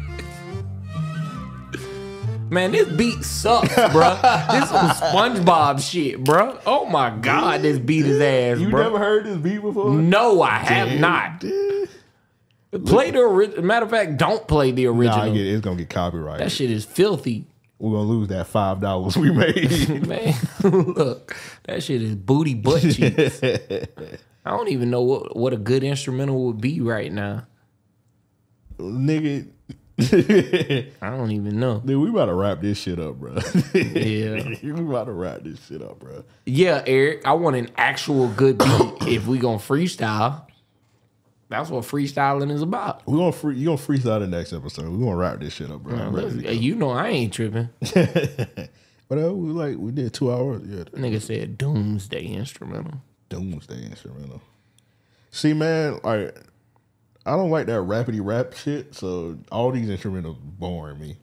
man, 2.50 2.72
this 2.72 2.88
beat 2.90 3.24
sucks, 3.24 3.70
bruh. 3.74 4.52
This 4.52 4.70
some 4.70 4.90
SpongeBob 5.12 5.80
shit, 5.82 6.24
bruh. 6.24 6.60
Oh 6.66 6.86
my 6.86 7.10
god, 7.12 7.62
this 7.62 7.80
beat 7.80 8.06
his 8.06 8.20
ass, 8.22 8.60
You 8.60 8.68
bruh. 8.70 8.84
never 8.84 9.00
heard 9.00 9.26
this 9.26 9.38
beat 9.38 9.62
before? 9.62 9.92
No, 9.92 10.42
I 10.42 10.58
have 10.60 10.90
Damn, 10.90 11.02
not. 11.02 11.44
Play 12.86 13.12
the 13.12 13.20
original. 13.20 13.64
Matter 13.64 13.86
of 13.86 13.92
fact, 13.92 14.18
don't 14.18 14.48
play 14.48 14.72
the 14.72 14.88
original. 14.88 15.34
Get 15.34 15.46
it. 15.46 15.54
It's 15.54 15.62
gonna 15.62 15.78
get 15.78 15.90
copyrighted. 15.90 16.46
that 16.46 16.52
shit 16.52 16.70
is 16.70 16.84
filthy, 16.86 17.46
We're 17.80 17.92
gonna 17.94 18.08
lose 18.10 18.28
that 18.28 18.48
five 18.48 18.82
dollars 18.82 19.16
we 19.18 19.32
made. 19.32 20.06
man. 20.08 20.34
Look, 20.64 21.36
that 21.64 21.82
shit 21.82 22.02
is 22.02 22.16
booty 22.16 22.54
butt 22.56 22.82
cheeks. 22.82 23.42
I 23.44 24.52
don't 24.52 24.70
even 24.70 24.90
know 24.90 25.02
what, 25.02 25.36
what 25.36 25.54
a 25.54 25.58
good 25.58 25.84
instrumental 25.84 26.46
would 26.46 26.62
be 26.62 26.80
right 26.82 27.12
now. 27.12 27.48
nigga. 28.80 29.48
I 31.02 31.10
don't 31.10 31.32
even 31.32 31.60
know. 31.60 31.82
Dude, 31.84 32.02
we 32.02 32.10
about 32.10 32.26
to 32.26 32.34
wrap 32.34 32.62
this 32.62 32.78
shit 32.80 33.00
up, 33.00 33.16
bro. 33.16 33.38
Yeah. 33.74 34.56
we 34.64 34.72
about 34.72 35.06
to 35.06 35.12
wrap 35.12 35.42
this 35.42 35.66
shit 35.66 35.82
up, 35.82 36.00
bro. 36.00 36.24
Yeah, 36.46 36.84
Eric, 36.86 37.26
I 37.26 37.34
want 37.34 37.56
an 37.56 37.70
actual 37.78 38.28
good 38.30 38.58
beat 38.58 38.94
if 39.08 39.28
we 39.28 39.40
gonna 39.40 39.58
freestyle. 39.58 40.44
That's 41.50 41.70
what 41.70 41.86
freestyling 41.86 42.52
is 42.52 42.62
about. 42.62 43.08
We 43.08 43.18
gonna 43.18 43.32
free. 43.32 43.58
You 43.58 43.66
gonna 43.68 43.78
freestyle 43.78 44.20
the 44.20 44.28
next 44.28 44.54
episode. 44.54 44.90
We 44.90 45.00
gonna 45.00 45.16
wrap 45.16 45.40
this 45.40 45.54
shit 45.54 45.72
up, 45.72 45.82
bro. 45.82 45.96
I'm 45.96 46.16
ready 46.16 46.38
to 46.38 46.44
go. 46.44 46.52
You 46.52 46.76
know 46.76 46.92
I 46.92 47.08
ain't 47.10 47.34
tripping. 47.34 47.70
But 49.10 49.20
uh, 49.20 49.34
we 49.34 49.52
like 49.52 49.78
we 49.78 49.92
did 49.92 50.14
two 50.14 50.32
hours. 50.32 50.64
Yeah, 50.66 50.84
Nigga 51.00 51.22
said 51.22 51.58
doomsday 51.58 52.26
instrumental. 52.26 53.02
doomsday 53.30 53.86
instrumental. 53.86 54.42
See, 55.32 55.54
man, 55.54 56.00
like 56.04 56.36
I 57.28 57.32
don't 57.32 57.50
like 57.50 57.66
that 57.68 57.82
rapidy 57.82 58.20
rap 58.24 58.54
shit. 58.54 58.96
So 58.96 59.38
all 59.52 59.72
these 59.72 59.90
instrumentals 59.90 60.38
boring 60.42 61.00
me. 61.00 61.18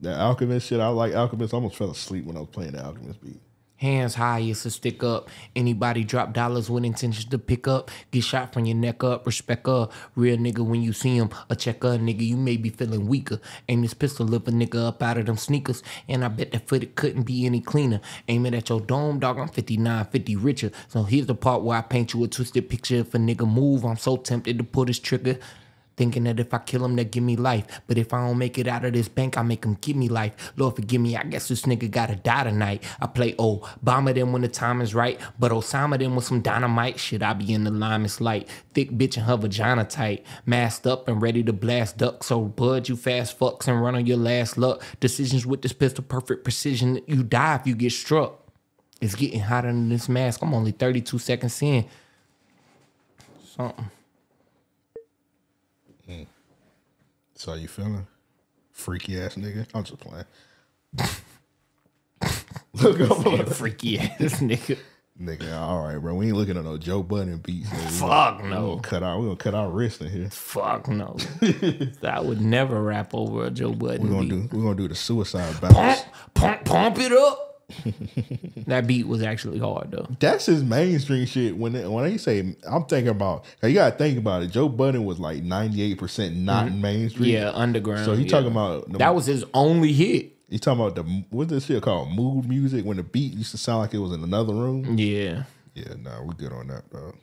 That 0.00 0.20
Alchemist 0.20 0.68
shit, 0.68 0.80
I 0.80 0.88
like 0.88 1.14
Alchemist. 1.14 1.54
I 1.54 1.56
almost 1.56 1.76
fell 1.76 1.90
asleep 1.90 2.24
when 2.24 2.36
I 2.36 2.40
was 2.40 2.48
playing 2.50 2.72
the 2.72 2.84
Alchemist 2.84 3.22
beat. 3.22 3.40
Hands 3.78 4.12
high, 4.12 4.40
it's 4.40 4.66
a 4.66 4.72
stick 4.72 5.04
up. 5.04 5.28
Anybody 5.54 6.02
drop 6.02 6.32
dollars 6.32 6.68
with 6.68 6.84
intentions 6.84 7.26
to 7.26 7.38
pick 7.38 7.68
up. 7.68 7.92
Get 8.10 8.24
shot 8.24 8.52
from 8.52 8.64
your 8.64 8.76
neck 8.76 9.04
up. 9.04 9.24
Respect 9.24 9.68
up. 9.68 9.92
Real 10.16 10.36
nigga 10.36 10.66
when 10.66 10.82
you 10.82 10.92
see 10.92 11.16
him. 11.16 11.30
A 11.48 11.54
checker 11.54 11.96
nigga, 11.96 12.26
you 12.26 12.36
may 12.36 12.56
be 12.56 12.70
feeling 12.70 13.06
weaker. 13.06 13.40
Aim 13.68 13.82
this 13.82 13.94
pistol, 13.94 14.26
lift 14.26 14.48
a 14.48 14.50
nigga 14.50 14.88
up 14.88 15.00
out 15.00 15.16
of 15.16 15.26
them 15.26 15.36
sneakers. 15.36 15.84
And 16.08 16.24
I 16.24 16.28
bet 16.28 16.50
that 16.50 16.66
foot 16.66 16.82
it 16.82 16.96
couldn't 16.96 17.22
be 17.22 17.46
any 17.46 17.60
cleaner. 17.60 18.00
Aim 18.26 18.46
it 18.46 18.54
at 18.54 18.68
your 18.68 18.80
dome, 18.80 19.20
dog. 19.20 19.38
I'm 19.38 19.46
59, 19.46 20.06
50 20.06 20.34
richer. 20.34 20.72
So 20.88 21.04
here's 21.04 21.26
the 21.26 21.36
part 21.36 21.62
where 21.62 21.78
I 21.78 21.82
paint 21.82 22.14
you 22.14 22.24
a 22.24 22.28
twisted 22.28 22.68
picture. 22.68 22.96
If 22.96 23.14
a 23.14 23.18
nigga 23.18 23.48
move, 23.48 23.84
I'm 23.84 23.96
so 23.96 24.16
tempted 24.16 24.58
to 24.58 24.64
pull 24.64 24.86
this 24.86 24.98
trigger. 24.98 25.38
Thinking 25.98 26.22
that 26.24 26.38
if 26.38 26.54
I 26.54 26.58
kill 26.58 26.84
him, 26.84 26.94
they 26.94 27.04
give 27.04 27.24
me 27.24 27.34
life. 27.34 27.80
But 27.88 27.98
if 27.98 28.14
I 28.14 28.24
don't 28.24 28.38
make 28.38 28.56
it 28.56 28.68
out 28.68 28.84
of 28.84 28.92
this 28.92 29.08
bank, 29.08 29.36
I 29.36 29.42
make 29.42 29.64
him 29.64 29.76
give 29.80 29.96
me 29.96 30.08
life. 30.08 30.52
Lord 30.56 30.76
forgive 30.76 31.00
me, 31.00 31.16
I 31.16 31.24
guess 31.24 31.48
this 31.48 31.62
nigga 31.62 31.90
gotta 31.90 32.14
die 32.14 32.44
tonight. 32.44 32.84
I 33.00 33.08
play 33.08 33.32
Obama 33.32 34.14
then 34.14 34.30
when 34.30 34.42
the 34.42 34.48
time 34.48 34.80
is 34.80 34.94
right. 34.94 35.20
But 35.40 35.50
Osama 35.50 35.98
then 35.98 36.14
with 36.14 36.24
some 36.24 36.40
dynamite. 36.40 37.00
Shit, 37.00 37.20
I 37.20 37.32
be 37.32 37.52
in 37.52 37.64
the 37.64 37.72
lime, 37.72 38.04
it's 38.04 38.20
light. 38.20 38.48
Thick 38.74 38.92
bitch 38.92 39.16
and 39.16 39.26
her 39.26 39.36
vagina 39.36 39.84
tight. 39.84 40.24
Masked 40.46 40.86
up 40.86 41.08
and 41.08 41.20
ready 41.20 41.42
to 41.42 41.52
blast 41.52 41.96
duck. 41.96 42.22
So 42.22 42.42
bud, 42.42 42.88
you 42.88 42.94
fast 42.94 43.36
fucks 43.36 43.66
and 43.66 43.82
run 43.82 43.96
on 43.96 44.06
your 44.06 44.18
last 44.18 44.56
luck. 44.56 44.84
Decisions 45.00 45.44
with 45.44 45.62
this 45.62 45.72
pistol, 45.72 46.04
perfect 46.04 46.44
precision. 46.44 47.00
You 47.08 47.24
die 47.24 47.56
if 47.56 47.66
you 47.66 47.74
get 47.74 47.90
struck. 47.90 48.38
It's 49.00 49.16
getting 49.16 49.40
hotter 49.40 49.66
than 49.66 49.88
this 49.88 50.08
mask. 50.08 50.42
I'm 50.42 50.54
only 50.54 50.70
32 50.70 51.18
seconds 51.18 51.60
in. 51.60 51.86
Something. 53.44 53.90
So 57.38 57.52
how 57.52 57.56
you 57.56 57.68
feeling? 57.68 58.04
Freaky 58.72 59.20
ass 59.20 59.36
nigga. 59.36 59.64
I'm 59.72 59.84
just 59.84 60.00
playing. 60.00 60.24
Look 62.74 63.00
up. 63.00 63.48
Freaky 63.54 63.98
ass 64.00 64.40
nigga. 64.40 64.76
Nigga, 65.20 65.56
all 65.56 65.82
right, 65.84 65.98
bro. 65.98 66.14
We 66.14 66.26
ain't 66.28 66.36
looking 66.36 66.56
at 66.56 66.64
no 66.64 66.76
Joe 66.78 67.02
Budden 67.04 67.38
beats. 67.38 67.68
Nigga. 67.70 67.84
We 67.84 67.90
Fuck 67.92 68.38
gonna- 68.38 68.50
no. 68.50 68.60
We 68.62 68.68
gonna 68.70 68.82
cut 68.82 69.02
our 69.04 69.18
we 69.20 69.24
gonna 69.26 69.36
cut 69.36 69.54
our 69.54 69.70
wrist 69.70 70.00
in 70.00 70.10
here. 70.10 70.30
Fuck 70.30 70.88
no. 70.88 71.16
I 72.02 72.20
would 72.20 72.40
never 72.40 72.82
rap 72.82 73.14
over 73.14 73.46
a 73.46 73.50
Joe 73.50 73.72
Budden 73.72 74.08
We're 74.08 74.14
gonna 74.14 74.28
beat. 74.42 74.50
do 74.50 74.56
we're 74.56 74.62
gonna 74.64 74.74
do 74.76 74.88
the 74.88 74.94
suicide 74.96 75.60
bounce. 75.60 75.74
Pump, 75.74 76.04
pump, 76.34 76.64
pump 76.64 76.98
it 76.98 77.12
up. 77.12 77.47
That 78.66 78.86
beat 78.86 79.06
was 79.06 79.22
actually 79.22 79.58
hard 79.58 79.90
though. 79.90 80.08
That's 80.20 80.46
his 80.46 80.64
mainstream 80.64 81.26
shit. 81.26 81.56
When 81.56 81.74
they, 81.74 81.86
when 81.86 82.04
they 82.04 82.16
say, 82.16 82.56
I'm 82.66 82.84
thinking 82.84 83.08
about. 83.08 83.44
You 83.62 83.74
gotta 83.74 83.96
think 83.96 84.18
about 84.18 84.42
it. 84.42 84.48
Joe 84.48 84.70
Budden 84.70 85.04
was 85.04 85.18
like 85.18 85.42
98 85.42 85.98
percent 85.98 86.36
not 86.36 86.66
mm-hmm. 86.66 86.80
mainstream. 86.80 87.30
Yeah, 87.30 87.50
underground. 87.52 88.06
So 88.06 88.14
he 88.14 88.24
yeah. 88.24 88.30
talking 88.30 88.50
about 88.50 88.90
the, 88.90 88.98
that 88.98 89.14
was 89.14 89.26
his 89.26 89.44
only 89.52 89.92
hit. 89.92 90.32
He 90.48 90.58
talking 90.58 90.80
about 90.80 90.94
the 90.94 91.02
what's 91.28 91.50
this 91.50 91.66
shit 91.66 91.82
called 91.82 92.10
mood 92.10 92.48
music 92.48 92.86
when 92.86 92.96
the 92.96 93.02
beat 93.02 93.34
used 93.34 93.50
to 93.50 93.58
sound 93.58 93.80
like 93.80 93.92
it 93.92 93.98
was 93.98 94.12
in 94.12 94.22
another 94.22 94.54
room. 94.54 94.96
Yeah. 94.96 95.42
Yeah, 95.74 95.94
nah, 96.00 96.22
we 96.22 96.34
good 96.34 96.52
on 96.52 96.68
that. 96.68 96.90
Dog. 96.90 97.16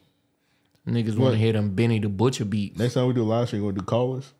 Niggas 0.87 1.17
want 1.17 1.33
to 1.33 1.39
hear 1.39 1.53
them 1.53 1.73
Benny 1.73 1.97
the 1.99 2.07
Butcher 2.09 2.45
beats. 2.45 2.77
Next 2.77 2.93
time 2.93 3.07
we 3.07 3.13
do 3.13 3.23
a 3.23 3.25
live 3.25 3.47
stream, 3.47 3.63
we're 3.63 3.71
gonna 3.71 3.81
do 3.81 3.85
callers. 3.85 4.31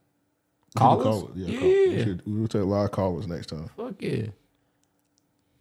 Do 0.76 0.80
Callers? 0.80 1.30
Yeah, 1.36 1.48
Yeah. 1.48 1.60
call- 1.60 1.70
we, 1.70 2.04
should, 2.04 2.22
we 2.28 2.40
will 2.42 2.48
take 2.48 2.62
a 2.62 2.66
live 2.66 2.92
callers 2.92 3.28
next 3.28 3.48
time. 3.48 3.70
Fuck 3.76 3.96
yeah. 4.00 4.28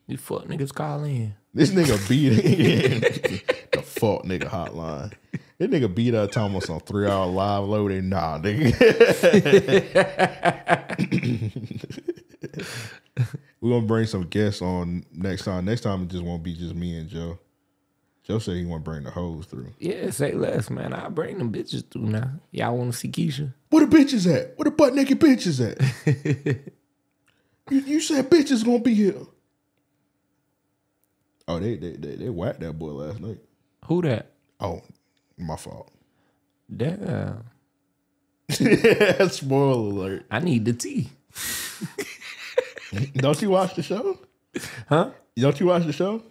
These 0.06 0.20
fuck 0.20 0.44
niggas 0.44 0.74
call 0.74 1.04
in. 1.04 1.34
This 1.54 1.70
nigga 1.70 2.08
beat 2.08 2.30
the 3.72 3.82
fuck 3.82 4.24
nigga 4.24 4.48
hotline. 4.48 5.12
This 5.58 5.68
nigga 5.68 5.94
beat 5.94 6.14
our 6.14 6.26
time 6.26 6.54
on 6.54 6.80
three 6.80 7.08
hour 7.08 7.26
live 7.26 7.64
loading. 7.64 8.08
Nah, 8.08 8.38
nigga. 8.38 8.74
We're 13.60 13.70
gonna 13.70 13.86
bring 13.86 14.06
some 14.06 14.24
guests 14.24 14.60
on 14.60 15.04
next 15.12 15.44
time. 15.44 15.64
Next 15.64 15.82
time 15.82 16.02
it 16.02 16.08
just 16.08 16.24
won't 16.24 16.42
be 16.42 16.54
just 16.54 16.74
me 16.74 16.98
and 16.98 17.08
Joe. 17.08 17.38
Joe 18.24 18.38
said 18.38 18.56
he 18.56 18.64
want 18.64 18.84
to 18.84 18.90
bring 18.90 19.04
the 19.04 19.10
hoes 19.10 19.46
through. 19.46 19.72
Yeah, 19.78 20.10
say 20.10 20.32
less, 20.32 20.70
man. 20.70 20.92
I 20.92 21.08
bring 21.08 21.38
them 21.38 21.52
bitches 21.52 21.88
through 21.90 22.06
now. 22.06 22.30
Y'all 22.50 22.76
want 22.76 22.92
to 22.92 22.98
see 22.98 23.10
Keisha? 23.10 23.52
Where 23.68 23.86
the 23.86 23.96
bitches 23.96 24.26
at? 24.26 24.58
Where 24.58 24.64
the 24.64 24.70
butt 24.70 24.94
naked 24.94 25.20
bitches 25.20 25.60
at? 25.60 26.06
you, 27.70 27.80
you 27.80 28.00
said 28.00 28.30
bitches 28.30 28.64
gonna 28.64 28.80
be 28.80 28.94
here. 28.94 29.14
Oh, 31.46 31.58
they 31.58 31.76
they 31.76 31.92
they, 31.92 32.16
they 32.16 32.28
whacked 32.30 32.60
that 32.60 32.72
boy 32.78 32.90
last 32.92 33.20
night. 33.20 33.38
Who 33.86 34.02
that? 34.02 34.30
Oh, 34.60 34.80
my 35.36 35.56
fault. 35.56 35.90
Damn. 36.76 37.44
Spoiler 38.50 39.90
alert. 39.90 40.26
I 40.30 40.38
need 40.40 40.64
the 40.64 40.72
tea. 40.72 41.10
Don't 43.16 43.40
you 43.42 43.50
watch 43.50 43.74
the 43.74 43.82
show? 43.82 44.18
Huh? 44.88 45.10
Don't 45.36 45.58
you 45.60 45.66
watch 45.66 45.84
the 45.84 45.92
show? 45.92 46.22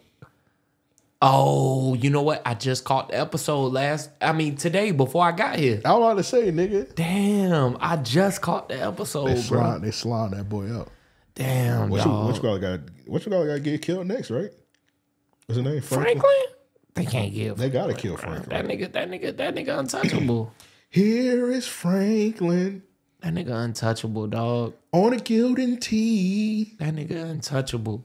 Oh, 1.20 1.94
you 1.94 2.10
know 2.10 2.22
what? 2.22 2.42
I 2.44 2.54
just 2.54 2.84
caught 2.84 3.08
the 3.10 3.18
episode 3.18 3.72
last. 3.72 4.10
I 4.20 4.32
mean, 4.32 4.56
today 4.56 4.90
before 4.90 5.24
I 5.24 5.32
got 5.32 5.56
here. 5.58 5.80
I 5.84 5.94
want 5.94 6.18
to 6.18 6.24
say, 6.24 6.50
nigga. 6.50 6.94
Damn, 6.94 7.76
I 7.80 7.96
just 7.96 8.42
caught 8.42 8.68
the 8.68 8.76
They 8.76 8.82
episode, 8.82 9.26
bro. 9.26 9.36
slide, 9.36 9.82
they 9.82 9.90
slide 9.90 10.32
that 10.32 10.48
boy 10.48 10.70
up. 10.70 10.90
Damn, 11.34 11.88
What 11.90 12.04
you, 12.04 12.10
what 12.10 12.36
you 12.36 12.42
got? 12.60 12.80
What 13.06 13.24
you 13.26 13.32
got 13.32 13.44
to 13.44 13.60
get 13.60 13.82
killed 13.82 14.06
next, 14.06 14.30
right? 14.30 14.50
What's 15.46 15.56
his 15.56 15.64
name? 15.64 15.80
Franklin? 15.82 16.32
They 16.94 17.02
uh-huh. 17.02 17.10
can't 17.10 17.34
give. 17.34 17.56
They 17.56 17.70
gotta 17.70 17.94
kill 17.94 18.16
Franklin. 18.16 18.44
Franklin. 18.44 18.78
That 18.78 18.90
nigga, 18.90 18.92
that 18.92 19.10
nigga, 19.10 19.36
that 19.36 19.54
nigga 19.54 19.78
untouchable. 19.78 20.52
Here 20.90 21.50
is 21.50 21.66
Franklin 21.66 22.82
that 23.24 23.32
nigga 23.32 23.64
untouchable, 23.64 24.26
dog. 24.26 24.74
on 24.92 25.14
a 25.14 25.16
gilded 25.16 25.80
tee. 25.80 26.74
That 26.78 26.94
nigga 26.94 27.30
untouchable. 27.30 28.04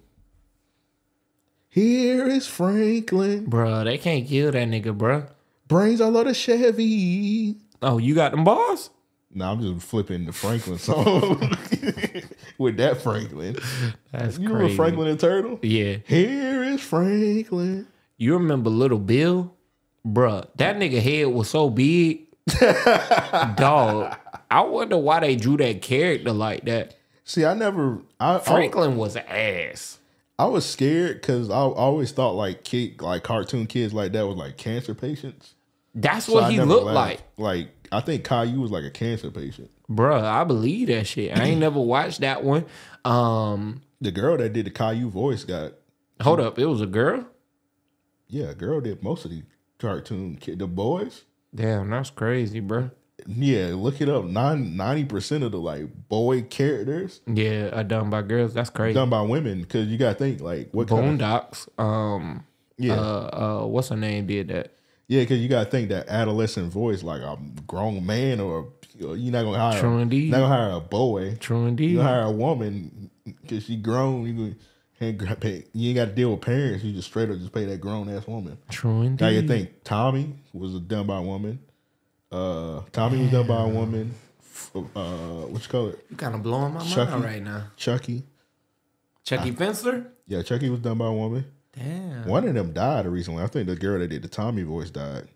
Here 1.68 2.26
is 2.26 2.48
Franklin. 2.48 3.46
Bruh, 3.48 3.84
they 3.84 3.98
can't 3.98 4.26
kill 4.26 4.52
that 4.52 4.68
nigga, 4.70 4.98
bruh. 4.98 5.30
Brains 5.68 6.00
all 6.00 6.16
of 6.16 6.26
the 6.26 6.34
Chevy. 6.34 7.58
Oh, 7.82 7.98
you 7.98 8.16
got 8.16 8.32
them 8.32 8.46
bars? 8.46 8.92
Nah, 9.32 9.52
I'm 9.52 9.62
just 9.62 9.86
flipping 9.86 10.26
the 10.26 10.32
Franklin 10.32 10.78
song 10.80 11.58
with 12.58 12.78
that 12.78 13.02
Franklin. 13.02 13.58
That's 14.12 14.38
You 14.38 14.50
remember. 14.50 14.74
Franklin 14.76 15.08
and 15.08 15.20
Turtle? 15.20 15.60
Yeah. 15.62 15.98
Here 16.06 16.64
is 16.64 16.82
Franklin. 16.82 17.88
You 18.18 18.34
remember 18.34 18.70
Little 18.70 19.00
Bill? 19.00 19.54
Bruh, 20.08 20.48
that 20.56 20.78
nigga 20.78 21.02
head 21.02 21.28
was 21.28 21.50
so 21.50 21.70
big. 21.70 22.26
Dog. 23.56 24.16
I 24.52 24.62
wonder 24.62 24.98
why 24.98 25.20
they 25.20 25.36
drew 25.36 25.58
that 25.58 25.82
character 25.82 26.32
like 26.34 26.66
that. 26.66 26.96
See, 27.24 27.46
I 27.46 27.54
never. 27.54 28.00
I 28.20 28.36
I, 28.36 28.40
Franklin 28.40 28.98
was 28.98 29.16
an 29.16 29.26
ass. 29.28 30.00
I 30.40 30.46
was 30.46 30.66
scared 30.66 31.22
because 31.22 31.50
I, 31.50 31.54
I 31.56 31.58
always 31.60 32.12
thought 32.12 32.32
like 32.32 32.64
kid, 32.64 33.02
like 33.02 33.24
cartoon 33.24 33.68
kids 33.68 33.94
like 33.94 34.14
that 34.14 34.26
was 34.26 34.38
like 34.38 34.58
cancer 34.58 34.96
patients. 34.96 35.54
That's 35.94 36.26
So 36.26 36.34
what 36.36 36.46
I 36.46 36.52
he 36.52 36.62
looked 36.62 36.86
laughed. 36.86 36.96
like. 36.96 37.22
Like 37.38 37.79
I 37.92 38.02
think 38.02 38.24
Caillou 38.24 38.62
was 38.62 38.72
like 38.72 38.84
a 38.84 38.90
cancer 38.92 39.32
patient. 39.32 39.70
Bruh, 39.90 40.24
I 40.24 40.44
believe 40.44 40.88
that 40.88 41.08
shit. 41.08 41.36
I 41.38 41.44
ain't 41.46 41.60
never 41.60 41.80
watched 41.80 42.22
that 42.22 42.44
one. 42.44 42.66
Um, 43.06 43.82
The 44.02 44.12
girl 44.12 44.38
that 44.38 44.54
did 44.54 44.66
the 44.66 44.72
Caillou 44.72 45.10
voice 45.10 45.44
got 45.44 45.74
hold 46.22 46.40
up, 46.40 46.60
it 46.60 46.66
was 46.66 46.82
a 46.82 46.86
girl? 46.86 47.26
yeah, 48.28 48.50
a 48.52 48.56
girl 48.56 48.80
did 48.82 49.02
most 49.02 49.26
of 49.26 49.32
the 49.32 49.42
cartoon 49.80 50.36
kid. 50.36 50.60
The 50.60 50.68
boys, 50.68 51.24
Damn, 51.56 51.90
that's 51.90 52.12
crazy, 52.12 52.62
bruh. 52.62 52.92
yeah, 53.26 53.72
look 53.74 54.02
it 54.02 54.10
up. 54.10 54.24
Ninety 54.26 55.06
percent 55.06 55.44
of 55.44 55.52
the 55.52 55.60
like 55.60 56.08
boy 56.08 56.44
characters 56.44 57.22
Yeah, 57.26 57.72
I 57.74 57.82
done 57.84 58.10
by 58.12 58.22
girls. 58.22 58.54
That's 58.54 58.70
crazy. 58.70 58.94
done 58.94 59.10
by 59.10 59.22
women 59.22 59.62
because 59.62 59.88
you 59.88 59.98
got 59.98 60.14
to 60.14 60.16
think 60.20 60.42
like 60.42 60.70
what 60.74 60.88
kind 60.88 61.22
of 61.22 61.70
Um, 61.80 62.46
yeah 62.78 62.94
uh, 63.00 63.62
uh, 63.64 63.66
what's 63.66 63.90
her 63.90 63.96
name 63.98 64.28
did 64.28 64.50
that? 64.50 64.74
Yeah 65.10 65.22
because 65.22 65.40
you 65.40 65.50
got 65.50 65.66
to 65.66 65.70
think 65.70 65.90
that 65.90 66.08
adolescent 66.08 66.72
voice 66.72 67.04
like 67.04 67.22
a 67.22 67.38
grown 67.68 68.06
man 68.06 68.40
or 68.40 68.70
you're 68.98 69.32
not 69.32 69.44
gonna 69.44 69.58
hire 69.58 69.80
True 69.80 69.98
indeed. 70.00 70.32
not 70.32 70.40
gonna 70.40 70.56
hire 70.56 70.72
a 70.72 70.80
boy. 70.80 71.36
True 71.40 71.66
indeed. 71.66 71.92
You 71.92 71.98
gonna 71.98 72.08
hire 72.10 72.22
a 72.24 72.32
woman 72.32 73.10
because 73.26 73.66
she 73.66 73.76
grown. 73.76 74.26
You 74.28 74.34
gonna 74.34 74.56
ain't 75.02 75.18
gra- 75.18 75.36
pay, 75.36 75.64
you 75.74 75.90
ain't 75.90 75.96
got 75.96 76.06
to 76.06 76.12
deal 76.12 76.32
with 76.32 76.42
parents. 76.42 76.84
You 76.84 76.94
just 76.94 77.08
straight 77.08 77.30
up 77.30 77.38
just 77.38 77.52
pay 77.54 77.66
that 77.66 77.80
grown 77.82 78.10
ass 78.10 78.28
woman. 78.28 78.58
True 78.70 79.02
indeed. 79.04 79.24
Now 79.24 79.30
you 79.32 79.42
think 79.48 79.70
Tommy 79.84 80.36
was 80.54 80.74
done 80.82 81.08
by 81.08 81.18
a 81.18 81.22
woman. 81.22 81.60
Uh, 82.32 82.82
Tommy 82.92 83.22
was 83.22 83.32
done 83.32 83.48
by 83.48 83.62
a 83.64 83.68
woman. 83.68 84.14
F- 84.42 84.72
Uh, 84.76 85.46
what 85.48 85.62
you 85.64 85.70
call 85.70 85.88
it? 85.88 86.06
You 86.10 86.18
kind 86.18 86.36
of 86.36 86.44
blowing 86.44 86.74
my 86.74 86.82
Chucky. 86.86 87.12
mind 87.12 87.24
right 87.24 87.42
now. 87.42 87.64
Chucky. 87.78 88.24
Chucky 89.24 89.52
Finster? 89.52 90.12
Yeah, 90.28 90.42
Chucky 90.42 90.70
was 90.70 90.82
done 90.82 90.98
by 90.98 91.08
a 91.08 91.14
woman. 91.14 91.46
Damn. 91.78 92.26
One 92.26 92.48
of 92.48 92.54
them 92.56 92.74
died 92.74 93.06
recently. 93.06 93.44
I 93.44 93.48
think 93.48 93.68
the 93.68 93.76
girl 93.76 94.00
that 94.00 94.08
did 94.08 94.22
the 94.22 94.28
Tommy 94.28 94.64
voice 94.64 94.90
died. 94.90 95.28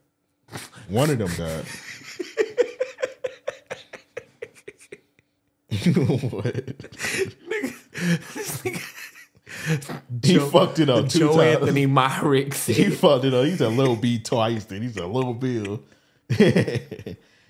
One 0.87 1.09
of 1.09 1.17
them 1.17 1.29
died. 1.37 1.65
what? 6.31 6.73
he 10.23 10.37
fucked 10.39 10.79
it 10.79 10.89
up 10.89 11.09
two 11.09 11.19
Joe 11.19 11.37
times. 11.37 11.57
Anthony 11.57 11.85
Myrick 11.85 12.53
He 12.65 12.89
fucked 12.89 13.25
it 13.25 13.33
up. 13.33 13.45
He's 13.45 13.61
a 13.61 13.69
little 13.69 13.95
B 13.95 14.19
twice. 14.19 14.65
Then 14.65 14.81
he's 14.81 14.97
a 14.97 15.07
little 15.07 15.33
Bill. 15.33 15.81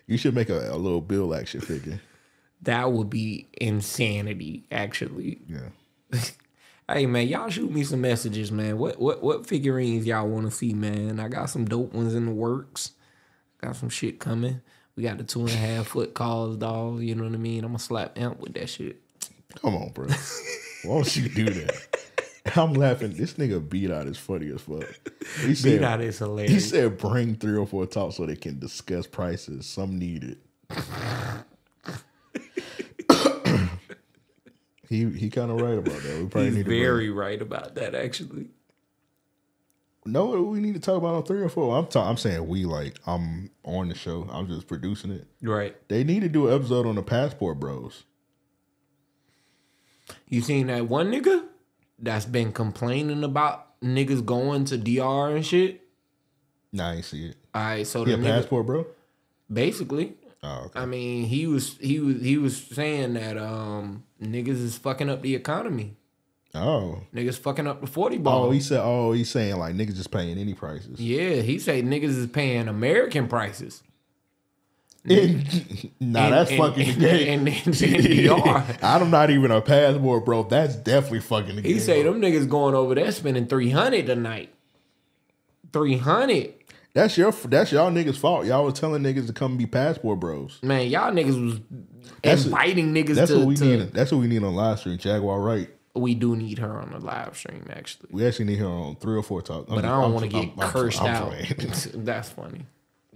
you 0.07 0.17
should 0.17 0.35
make 0.35 0.49
a, 0.49 0.71
a 0.71 0.77
little 0.77 1.01
Bill 1.01 1.33
action 1.33 1.61
figure. 1.61 1.99
that 2.61 2.91
would 2.91 3.09
be 3.09 3.47
insanity, 3.59 4.65
actually. 4.71 5.39
Yeah. 5.47 6.19
Hey 6.89 7.05
man, 7.05 7.27
y'all 7.27 7.49
shoot 7.49 7.71
me 7.71 7.83
some 7.83 8.01
messages, 8.01 8.51
man. 8.51 8.77
What 8.77 8.99
what 8.99 9.23
what 9.23 9.47
figurines 9.47 10.05
y'all 10.05 10.27
want 10.27 10.45
to 10.45 10.51
see, 10.51 10.73
man? 10.73 11.19
I 11.19 11.29
got 11.29 11.49
some 11.49 11.65
dope 11.65 11.93
ones 11.93 12.13
in 12.13 12.25
the 12.25 12.31
works. 12.31 12.91
Got 13.61 13.77
some 13.77 13.89
shit 13.89 14.19
coming. 14.19 14.61
We 14.95 15.03
got 15.03 15.17
the 15.17 15.23
two 15.23 15.41
and 15.41 15.49
a 15.49 15.53
half 15.53 15.87
foot 15.87 16.13
calls, 16.13 16.57
dog. 16.57 16.99
You 17.01 17.15
know 17.15 17.23
what 17.23 17.33
I 17.33 17.37
mean? 17.37 17.63
I'm 17.63 17.69
gonna 17.71 17.79
slap 17.79 18.17
Amp 18.19 18.39
with 18.39 18.53
that 18.55 18.69
shit. 18.69 19.01
Come 19.61 19.75
on, 19.75 19.89
bro. 19.89 20.07
Why 20.83 20.95
don't 20.95 21.15
you 21.15 21.29
do 21.29 21.45
that? 21.45 21.75
I'm 22.57 22.73
laughing. 22.73 23.13
This 23.13 23.33
nigga 23.35 23.67
beat 23.67 23.89
out 23.89 24.05
is 24.07 24.17
funny 24.17 24.51
as 24.51 24.61
fuck. 24.61 24.83
He 25.45 25.55
said, 25.55 25.79
Beat 25.79 25.85
out 25.85 26.01
is 26.01 26.19
hilarious. 26.19 26.51
he 26.51 26.59
said 26.59 26.97
bring 26.97 27.35
three 27.35 27.57
or 27.57 27.65
four 27.65 27.85
talks 27.85 28.17
so 28.17 28.25
they 28.25 28.35
can 28.35 28.59
discuss 28.59 29.07
prices. 29.07 29.65
Some 29.65 29.97
need 29.97 30.23
it. 30.25 30.37
He 34.89 35.09
he 35.09 35.29
kind 35.29 35.49
of 35.51 35.61
right 35.61 35.77
about 35.77 36.01
that. 36.01 36.19
We 36.21 36.27
probably 36.27 36.45
He's 36.47 36.55
need 36.57 36.67
very 36.67 37.09
right 37.09 37.41
about 37.41 37.75
that, 37.75 37.95
actually. 37.95 38.49
No, 40.05 40.41
we 40.43 40.59
need 40.59 40.73
to 40.73 40.81
talk 40.81 40.97
about 40.97 41.15
on 41.15 41.23
three 41.23 41.41
or 41.41 41.47
four. 41.49 41.77
I'm 41.77 41.87
ta- 41.87 42.09
I'm 42.09 42.17
saying 42.17 42.45
we 42.47 42.65
like 42.65 42.97
I'm 43.07 43.49
on 43.63 43.87
the 43.87 43.95
show. 43.95 44.27
I'm 44.29 44.47
just 44.47 44.67
producing 44.67 45.11
it. 45.11 45.25
Right. 45.41 45.75
They 45.87 46.03
need 46.03 46.21
to 46.21 46.29
do 46.29 46.49
an 46.49 46.53
episode 46.55 46.85
on 46.85 46.95
the 46.95 47.01
passport 47.03 47.59
bros. 47.59 48.03
You 50.27 50.41
seen 50.41 50.67
that 50.67 50.87
one 50.89 51.09
nigga 51.11 51.45
that's 51.99 52.25
been 52.25 52.51
complaining 52.51 53.23
about 53.23 53.79
niggas 53.81 54.25
going 54.25 54.65
to 54.65 54.77
DR 54.77 55.33
and 55.35 55.45
shit? 55.45 55.81
Nah, 56.73 56.89
I 56.89 56.93
ain't 56.95 57.05
see 57.05 57.27
it. 57.27 57.35
All 57.53 57.61
right, 57.63 57.87
so 57.87 58.03
the 58.03 58.11
Yeah, 58.11 58.17
nigga, 58.17 58.23
passport 58.41 58.65
bro. 58.65 58.87
basically, 59.51 60.15
Oh, 60.43 60.63
okay. 60.65 60.79
I 60.79 60.85
mean, 60.85 61.25
he 61.25 61.47
was 61.47 61.77
he 61.79 61.99
was 61.99 62.21
he 62.21 62.37
was 62.37 62.57
saying 62.57 63.13
that 63.13 63.37
um 63.37 64.03
niggas 64.21 64.61
is 64.61 64.77
fucking 64.77 65.09
up 65.09 65.21
the 65.21 65.35
economy. 65.35 65.95
Oh. 66.55 67.01
Niggas 67.15 67.39
fucking 67.39 67.65
up 67.65 67.81
the 67.81 67.87
40 67.87 68.17
ball. 68.19 68.45
Oh, 68.45 68.51
he 68.51 68.59
said. 68.59 68.81
Oh, 68.83 69.11
he's 69.13 69.29
saying 69.31 69.57
like 69.57 69.73
niggas 69.75 69.95
just 69.95 70.11
paying 70.11 70.37
any 70.37 70.53
prices. 70.53 70.99
yeah, 70.99 71.35
he 71.35 71.57
said 71.59 71.83
niggas 71.85 72.03
is 72.17 72.27
paying 72.27 72.67
American 72.67 73.27
prices. 73.27 73.81
nah, 75.05 75.15
And- 75.15 75.35
that's 75.99 76.51
and- 76.51 76.59
fucking 76.59 76.99
the 76.99 77.09
and- 77.09 77.45
game. 77.45 77.63
and- 77.65 77.81
and. 77.83 78.77
I'm 78.83 79.09
not 79.09 79.29
even 79.31 79.49
a 79.51 79.61
passport, 79.61 80.25
bro. 80.25 80.43
That's 80.43 80.75
definitely 80.75 81.21
fucking 81.21 81.55
the 81.55 81.61
game. 81.61 81.73
He 81.73 81.79
say 81.79 82.03
them 82.03 82.21
niggas 82.21 82.47
going 82.47 82.75
over 82.75 82.95
there 82.95 83.11
spending 83.11 83.47
300 83.47 84.05
tonight. 84.05 84.49
300. 85.73 86.53
That's 86.93 87.17
your. 87.17 87.31
That's 87.31 87.71
y'all 87.71 87.91
niggas' 87.91 88.17
fault. 88.17 88.45
Y'all 88.45 88.65
was 88.65 88.79
telling 88.79 89.01
niggas 89.03 89.27
to 89.27 89.33
come 89.33 89.57
be 89.57 89.65
passport 89.65 90.19
bros. 90.19 90.59
Man, 90.61 90.87
y'all 90.89 91.11
niggas 91.11 91.43
was 91.43 91.59
That's- 92.21 92.45
inviting 92.45 92.93
niggas 92.93 93.15
That's 93.15 93.31
to, 93.31 93.39
what 93.39 93.47
we 93.47 93.55
to- 93.55 93.65
need. 93.65 93.91
That's 93.93 94.11
what 94.11 94.19
we 94.21 94.27
need 94.27 94.43
on 94.43 94.53
live 94.53 94.79
stream. 94.79 94.97
Jaguar 94.97 95.41
Wright. 95.41 95.69
we 95.95 96.13
do 96.15 96.35
need 96.35 96.57
her 96.59 96.79
on 96.79 96.91
the 96.91 96.99
live 96.99 97.35
stream 97.37 97.65
actually. 97.71 98.09
We 98.11 98.25
actually 98.25 98.45
need 98.45 98.59
her 98.59 98.67
on 98.67 98.95
three 98.97 99.15
or 99.17 99.23
four 99.23 99.41
talk. 99.41 99.67
But 99.67 99.85
I 99.85 100.01
don't 100.01 100.13
want 100.13 100.31
to 100.31 100.41
get 100.41 100.55
cursed 100.59 101.01
out. 101.01 101.29
playing. 101.29 101.55
That's 102.05 102.29
funny. 102.29 102.61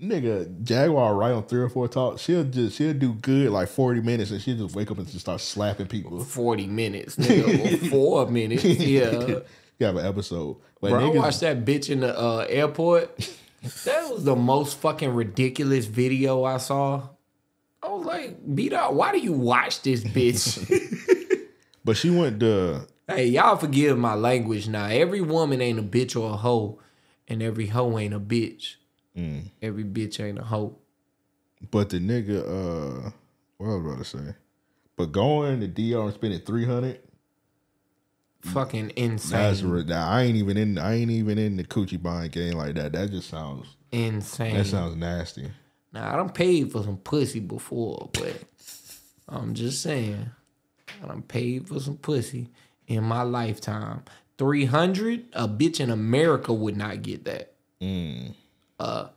Nigga, 0.01 0.63
Jaguar 0.63 1.15
Wright 1.15 1.31
on 1.31 1.43
three 1.45 1.61
or 1.61 1.69
four 1.69 1.87
talks. 1.87 2.21
She'll 2.21 2.43
just 2.43 2.77
she'll 2.77 2.93
do 2.93 3.13
good 3.13 3.49
like 3.51 3.67
forty 3.67 3.99
minutes, 4.01 4.29
and 4.31 4.39
she'll 4.41 4.57
just 4.57 4.75
wake 4.75 4.91
up 4.91 4.97
and 4.99 5.07
just 5.07 5.21
start 5.21 5.41
slapping 5.41 5.87
people. 5.87 6.23
40 6.23 6.67
minutes, 6.67 7.15
nigga. 7.15 7.89
four 7.91 8.27
minutes. 8.29 8.63
Yeah. 8.63 9.39
You 9.79 9.85
have 9.85 9.95
an 9.95 10.05
episode, 10.05 10.57
but 10.81 10.89
Bro, 10.91 11.13
I 11.13 11.15
watched 11.15 11.39
that 11.41 11.63
bitch 11.65 11.89
in 11.89 11.99
the 12.01 12.15
uh, 12.19 12.45
airport. 12.49 13.27
That 13.61 14.11
was 14.11 14.23
the 14.23 14.35
most 14.35 14.77
fucking 14.79 15.13
ridiculous 15.13 15.85
video 15.85 16.43
I 16.43 16.57
saw. 16.57 17.09
I 17.81 17.89
was 17.89 18.05
like, 18.05 18.55
beat 18.55 18.73
up. 18.73 18.93
Why 18.93 19.11
do 19.11 19.19
you 19.19 19.33
watch 19.33 19.81
this 19.81 20.03
bitch? 20.03 21.49
but 21.85 21.97
she 21.97 22.09
went 22.09 22.39
to 22.41 22.87
hey, 23.07 23.27
y'all 23.27 23.55
forgive 23.55 23.97
my 23.97 24.13
language 24.13 24.67
now. 24.67 24.85
Every 24.85 25.21
woman 25.21 25.61
ain't 25.61 25.79
a 25.79 25.83
bitch 25.83 26.19
or 26.19 26.33
a 26.33 26.37
hoe, 26.37 26.79
and 27.27 27.41
every 27.41 27.67
hoe 27.67 27.97
ain't 27.97 28.13
a 28.13 28.19
bitch. 28.19 28.75
Every 29.61 29.83
bitch 29.83 30.23
ain't 30.23 30.39
a 30.39 30.43
hoe. 30.43 30.77
But 31.71 31.89
the 31.89 31.99
nigga, 31.99 32.41
uh, 32.41 33.11
what 33.57 33.67
I 33.67 33.75
was 33.75 33.85
about 33.85 33.97
to 33.97 34.05
say? 34.05 34.35
But 34.95 35.11
going 35.11 35.59
to 35.61 35.67
DR 35.67 36.03
and 36.03 36.13
spending 36.13 36.41
three 36.41 36.65
hundred. 36.65 36.99
Fucking 38.53 38.93
insane. 38.95 39.39
That's 39.39 39.61
nah, 39.61 40.09
I 40.09 40.23
ain't 40.23 40.37
even 40.37 40.57
in. 40.57 40.77
I 40.77 40.95
ain't 40.95 41.11
even 41.11 41.37
in 41.37 41.57
the 41.57 41.63
coochie 41.63 42.01
buying 42.01 42.31
game 42.31 42.53
like 42.53 42.75
that. 42.75 42.93
That 42.93 43.11
just 43.11 43.29
sounds. 43.29 43.67
insane. 43.91 44.55
That 44.55 44.65
sounds 44.65 44.95
nasty. 44.95 45.49
Now 45.93 46.13
I 46.13 46.15
don't 46.15 46.33
paid 46.33 46.71
for 46.71 46.83
some 46.83 46.97
pussy 46.97 47.39
before, 47.39 48.09
but 48.13 48.43
I'm 49.27 49.53
just 49.53 49.81
saying, 49.81 50.29
I 51.03 51.07
done 51.07 51.21
paid 51.21 51.67
for 51.67 51.79
some 51.79 51.97
pussy 51.97 52.49
in 52.87 53.03
my 53.03 53.23
lifetime. 53.23 54.03
Three 54.37 54.65
hundred, 54.65 55.25
a 55.33 55.47
bitch 55.47 55.79
in 55.79 55.89
America 55.89 56.53
would 56.53 56.77
not 56.77 57.01
get 57.01 57.25
that. 57.25 57.53
Uh, 58.79 59.07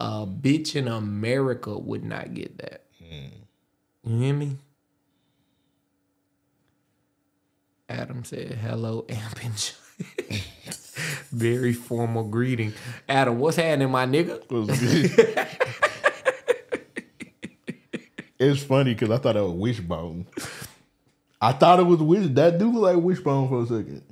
a 0.00 0.26
bitch 0.26 0.74
in 0.74 0.88
America 0.88 1.76
would 1.76 2.04
not 2.04 2.32
get 2.34 2.58
that. 2.58 2.84
You 4.04 4.16
hear 4.18 4.34
me? 4.34 4.56
Adam 7.90 8.24
said, 8.24 8.52
"Hello, 8.52 9.04
Amp 9.08 9.44
and 9.44 9.54
Joy." 9.56 9.74
Very 11.32 11.72
formal 11.72 12.24
greeting. 12.24 12.72
Adam, 13.08 13.38
what's 13.38 13.56
happening, 13.56 13.90
my 13.90 14.06
nigga? 14.06 14.42
it's 18.38 18.62
funny 18.62 18.94
because 18.94 19.10
I 19.10 19.18
thought 19.18 19.36
it 19.36 19.42
was 19.42 19.52
wishbone. 19.52 20.26
I 21.40 21.52
thought 21.52 21.80
it 21.80 21.84
was 21.84 22.00
wish. 22.00 22.28
That 22.30 22.58
dude 22.58 22.74
was 22.74 22.82
like 22.82 23.02
wishbone 23.02 23.48
for 23.48 23.62
a 23.62 23.66
second. 23.66 24.02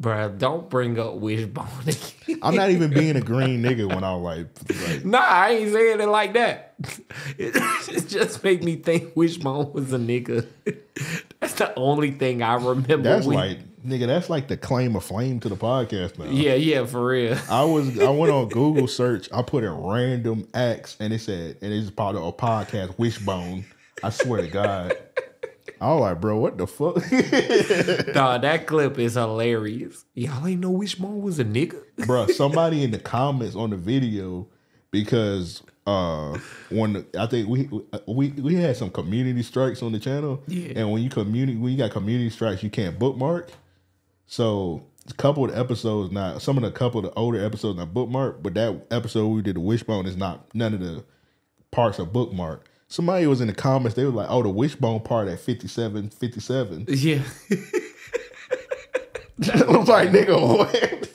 Bruh, 0.00 0.38
don't 0.38 0.70
bring 0.70 0.98
up 0.98 1.14
Wishbone 1.14 1.66
again. 1.86 2.38
I'm 2.40 2.54
not 2.54 2.70
even 2.70 2.90
being 2.90 3.16
a 3.16 3.20
green 3.20 3.62
nigga 3.62 3.88
when 3.88 4.04
I 4.04 4.14
was 4.14 4.22
like, 4.22 4.88
like 4.88 5.04
nah, 5.04 5.18
I 5.18 5.50
ain't 5.50 5.72
saying 5.72 6.00
it 6.00 6.06
like 6.06 6.34
that. 6.34 6.74
It, 7.36 7.56
it 7.88 8.08
just 8.08 8.44
make 8.44 8.62
me 8.62 8.76
think 8.76 9.16
Wishbone 9.16 9.72
was 9.72 9.92
a 9.92 9.98
nigga. 9.98 10.46
That's 11.40 11.54
the 11.54 11.72
only 11.76 12.10
thing 12.10 12.42
I 12.42 12.54
remember. 12.54 12.96
that's 12.98 13.26
we- 13.26 13.34
like 13.36 13.58
nigga. 13.86 14.06
That's 14.06 14.28
like 14.28 14.48
the 14.48 14.56
claim 14.56 14.96
of 14.96 15.04
flame 15.04 15.40
to 15.40 15.48
the 15.48 15.56
podcast 15.56 16.18
now. 16.18 16.26
yeah, 16.26 16.54
yeah, 16.54 16.84
for 16.84 17.06
real. 17.06 17.38
I 17.50 17.64
was 17.64 17.98
I 17.98 18.10
went 18.20 18.32
on 18.32 18.48
Google 18.48 18.88
search. 18.88 19.28
I 19.32 19.42
put 19.42 19.64
in 19.64 19.70
random 19.72 20.48
acts 20.54 20.96
and 21.00 21.12
it 21.12 21.20
said 21.20 21.56
and 21.62 21.72
it's 21.72 21.90
part 21.90 22.16
of 22.16 22.22
a 22.24 22.32
podcast 22.32 22.98
wishbone. 22.98 23.64
I 24.02 24.10
swear 24.10 24.42
to 24.42 24.48
God. 24.48 24.96
I 25.80 25.92
was 25.94 26.00
like, 26.00 26.20
bro, 26.20 26.38
what 26.38 26.58
the 26.58 26.66
fuck? 26.66 26.96
Nah, 28.14 28.38
that 28.38 28.66
clip 28.66 28.98
is 28.98 29.14
hilarious. 29.14 30.04
Y'all 30.14 30.44
ain't 30.46 30.60
know 30.60 30.70
Wishbone 30.70 31.22
was 31.22 31.38
a 31.38 31.44
nigga? 31.44 31.80
bro, 32.04 32.26
somebody 32.28 32.82
in 32.84 32.90
the 32.90 32.98
comments 32.98 33.54
on 33.54 33.70
the 33.70 33.76
video 33.76 34.48
because 34.90 35.62
uh 35.88 36.38
when 36.68 37.06
I 37.18 37.26
think 37.26 37.48
we 37.48 37.70
we 38.06 38.28
we 38.28 38.54
had 38.56 38.76
some 38.76 38.90
community 38.90 39.42
strikes 39.42 39.82
on 39.82 39.92
the 39.92 39.98
channel. 39.98 40.42
Yeah. 40.46 40.72
And 40.76 40.92
when 40.92 41.02
you 41.02 41.08
community 41.08 41.56
when 41.56 41.72
you 41.72 41.78
got 41.78 41.92
community 41.92 42.28
strikes, 42.28 42.62
you 42.62 42.68
can't 42.68 42.98
bookmark. 42.98 43.50
So 44.26 44.82
a 45.08 45.14
couple 45.14 45.46
of 45.46 45.52
the 45.52 45.58
episodes 45.58 46.12
not 46.12 46.42
some 46.42 46.58
of 46.58 46.62
the 46.62 46.70
couple 46.70 46.98
of 46.98 47.06
the 47.06 47.18
older 47.18 47.42
episodes 47.42 47.78
not 47.78 47.94
bookmark, 47.94 48.42
but 48.42 48.52
that 48.54 48.86
episode 48.90 49.28
we 49.28 49.40
did 49.40 49.56
the 49.56 49.60
wishbone 49.60 50.04
is 50.04 50.16
not 50.16 50.54
none 50.54 50.74
of 50.74 50.80
the 50.80 51.02
parts 51.70 51.98
are 51.98 52.04
bookmark. 52.04 52.68
Somebody 52.88 53.26
was 53.26 53.40
in 53.40 53.48
the 53.48 53.54
comments, 53.54 53.96
they 53.96 54.04
were 54.04 54.10
like, 54.10 54.28
oh, 54.30 54.42
the 54.42 54.48
wishbone 54.48 55.00
part 55.00 55.28
at 55.28 55.40
57, 55.40 56.08
57. 56.08 56.86
Yeah. 56.88 57.22
I 59.52 59.76
was 59.76 59.88
like, 59.88 60.08
nigga, 60.08 60.58
what? 60.58 60.68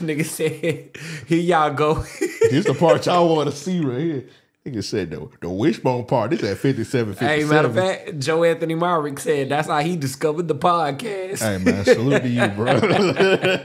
Nigga 0.00 0.24
said, 0.24 0.96
here 1.26 1.38
y'all 1.38 1.72
go. 1.72 2.04
This 2.50 2.66
the 2.66 2.74
part 2.74 3.06
y'all 3.06 3.34
want 3.34 3.50
to 3.50 3.56
see 3.56 3.80
right 3.80 4.00
here. 4.00 4.24
Nigga 4.66 4.82
said 4.82 5.10
the, 5.10 5.28
the 5.42 5.50
wishbone 5.50 6.06
part. 6.06 6.30
This 6.30 6.42
at 6.42 6.56
57, 6.56 7.14
57. 7.14 7.38
hey, 7.38 7.44
matter 7.44 7.68
of 7.68 7.74
fact, 7.74 8.18
Joe 8.18 8.44
Anthony 8.44 8.74
Myrick 8.74 9.18
said 9.18 9.50
that's 9.50 9.68
how 9.68 9.80
he 9.80 9.94
discovered 9.94 10.48
the 10.48 10.54
podcast. 10.54 11.40
Hey 11.40 11.58
man, 11.58 11.84
salute 11.84 12.22
to 12.22 12.28
you, 12.28 12.48
bro. 12.48 13.64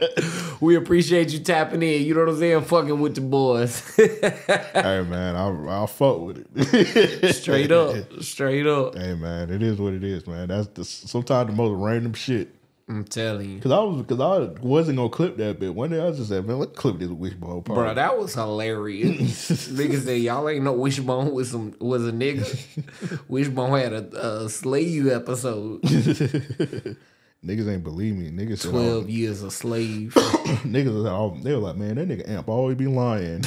We 0.62 0.76
appreciate 0.76 1.32
you 1.32 1.40
tapping 1.40 1.82
in. 1.82 2.04
You 2.04 2.14
know 2.14 2.26
what 2.26 2.30
I'm 2.32 2.40
saying? 2.40 2.64
Fucking 2.64 3.00
with 3.00 3.16
the 3.16 3.22
boys. 3.22 3.96
hey 3.96 5.06
man, 5.08 5.36
I'll, 5.38 5.70
I'll 5.70 5.88
fuck 5.88 6.20
with 6.20 6.46
it. 6.54 7.34
Straight 7.34 7.72
up. 7.72 7.96
Straight 8.22 8.68
up. 8.68 8.96
Hey 8.96 9.14
man, 9.14 9.50
it 9.50 9.64
is 9.64 9.80
what 9.80 9.94
it 9.94 10.04
is, 10.04 10.28
man. 10.28 10.50
That's 10.50 10.68
the, 10.68 10.84
sometimes 10.84 11.50
the 11.50 11.56
most 11.56 11.80
random 11.80 12.14
shit. 12.14 12.54
I'm 12.90 13.04
telling 13.04 13.52
you. 13.52 13.60
Cause 13.60 13.72
I 13.72 13.80
was, 13.82 14.04
cause 14.08 14.20
I 14.20 14.62
wasn't 14.62 14.98
gonna 14.98 15.10
clip 15.10 15.38
that 15.38 15.60
bit. 15.60 15.76
One 15.76 15.92
day 15.92 16.02
I 16.02 16.06
was 16.06 16.18
just 16.18 16.30
said, 16.30 16.48
man, 16.48 16.58
let's 16.58 16.76
clip 16.76 16.98
this 16.98 17.10
wishbone 17.10 17.62
part. 17.62 17.78
Bro, 17.78 17.94
that 17.94 18.18
was 18.18 18.34
hilarious. 18.34 19.12
Niggas 19.70 20.06
said 20.06 20.20
y'all 20.22 20.50
ain't 20.50 20.64
know 20.64 20.74
Wishbone 20.74 21.32
was 21.32 21.52
some 21.52 21.76
was 21.80 22.08
a 22.08 22.12
nigga. 22.12 23.22
Wishbone 23.28 23.80
had 23.80 23.94
a, 23.94 24.44
a 24.44 24.50
slave 24.50 25.08
episode. 25.08 25.84
niggas 25.84 26.98
ain't 27.46 27.84
believe 27.84 28.16
me. 28.16 28.32
Niggas 28.32 28.58
said, 28.62 28.72
Twelve 28.72 29.08
years 29.08 29.44
a 29.44 29.52
slave. 29.52 30.14
niggas 30.16 30.96
was 30.96 31.06
all, 31.06 31.30
they 31.36 31.54
were 31.54 31.60
like, 31.60 31.76
man, 31.76 31.94
that 31.96 32.08
nigga 32.08 32.28
Amp 32.28 32.50
always 32.50 32.76
be 32.76 32.88
lying. 32.88 33.44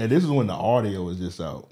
and 0.00 0.10
this 0.10 0.24
is 0.24 0.30
when 0.30 0.48
the 0.48 0.52
audio 0.52 1.04
was 1.04 1.18
just 1.18 1.40
out. 1.40 1.68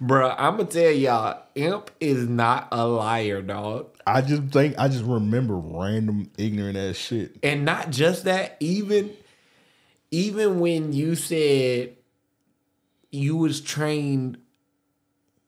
Bruh, 0.00 0.34
I'ma 0.38 0.64
tell 0.64 0.90
y'all, 0.90 1.42
Imp 1.54 1.90
is 2.00 2.26
not 2.28 2.68
a 2.72 2.86
liar, 2.86 3.42
dog. 3.42 3.94
I 4.14 4.22
just 4.22 4.42
think 4.44 4.78
I 4.78 4.88
just 4.88 5.04
remember 5.04 5.56
random 5.56 6.30
ignorant 6.38 6.76
ass 6.76 6.96
shit. 6.96 7.36
And 7.42 7.64
not 7.64 7.90
just 7.90 8.24
that, 8.24 8.56
even 8.60 9.12
even 10.10 10.60
when 10.60 10.92
you 10.92 11.14
said 11.14 11.96
you 13.10 13.36
was 13.36 13.60
trained 13.60 14.38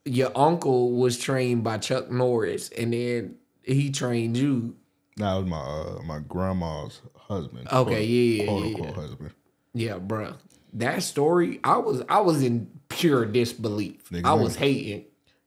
your 0.05 0.33
uncle 0.35 0.93
was 0.93 1.19
trained 1.19 1.63
by 1.63 1.79
Chuck 1.79 2.11
Norris 2.11 2.69
and 2.71 2.93
then 2.93 3.37
he 3.63 3.91
trained 3.91 4.37
you. 4.37 4.77
That 5.17 5.35
was 5.35 5.47
my 5.47 5.59
uh, 5.59 6.03
my 6.05 6.21
grandma's 6.21 7.01
husband. 7.17 7.69
Okay, 7.71 8.05
yeah, 8.05 8.43
yeah, 8.43 8.49
quote 8.49 8.63
yeah, 8.63 8.69
unquote 8.69 8.89
yeah. 8.89 8.95
husband. 8.95 9.31
Yeah, 9.75 9.99
bruh. 9.99 10.37
That 10.75 11.03
story, 11.03 11.61
I 11.63 11.77
was 11.77 12.03
I 12.09 12.21
was 12.21 12.43
in 12.43 12.71
pure 12.89 13.25
disbelief. 13.27 14.09
Nigga, 14.11 14.25
I 14.25 14.33
was 14.35 14.57
hating. 14.57 15.05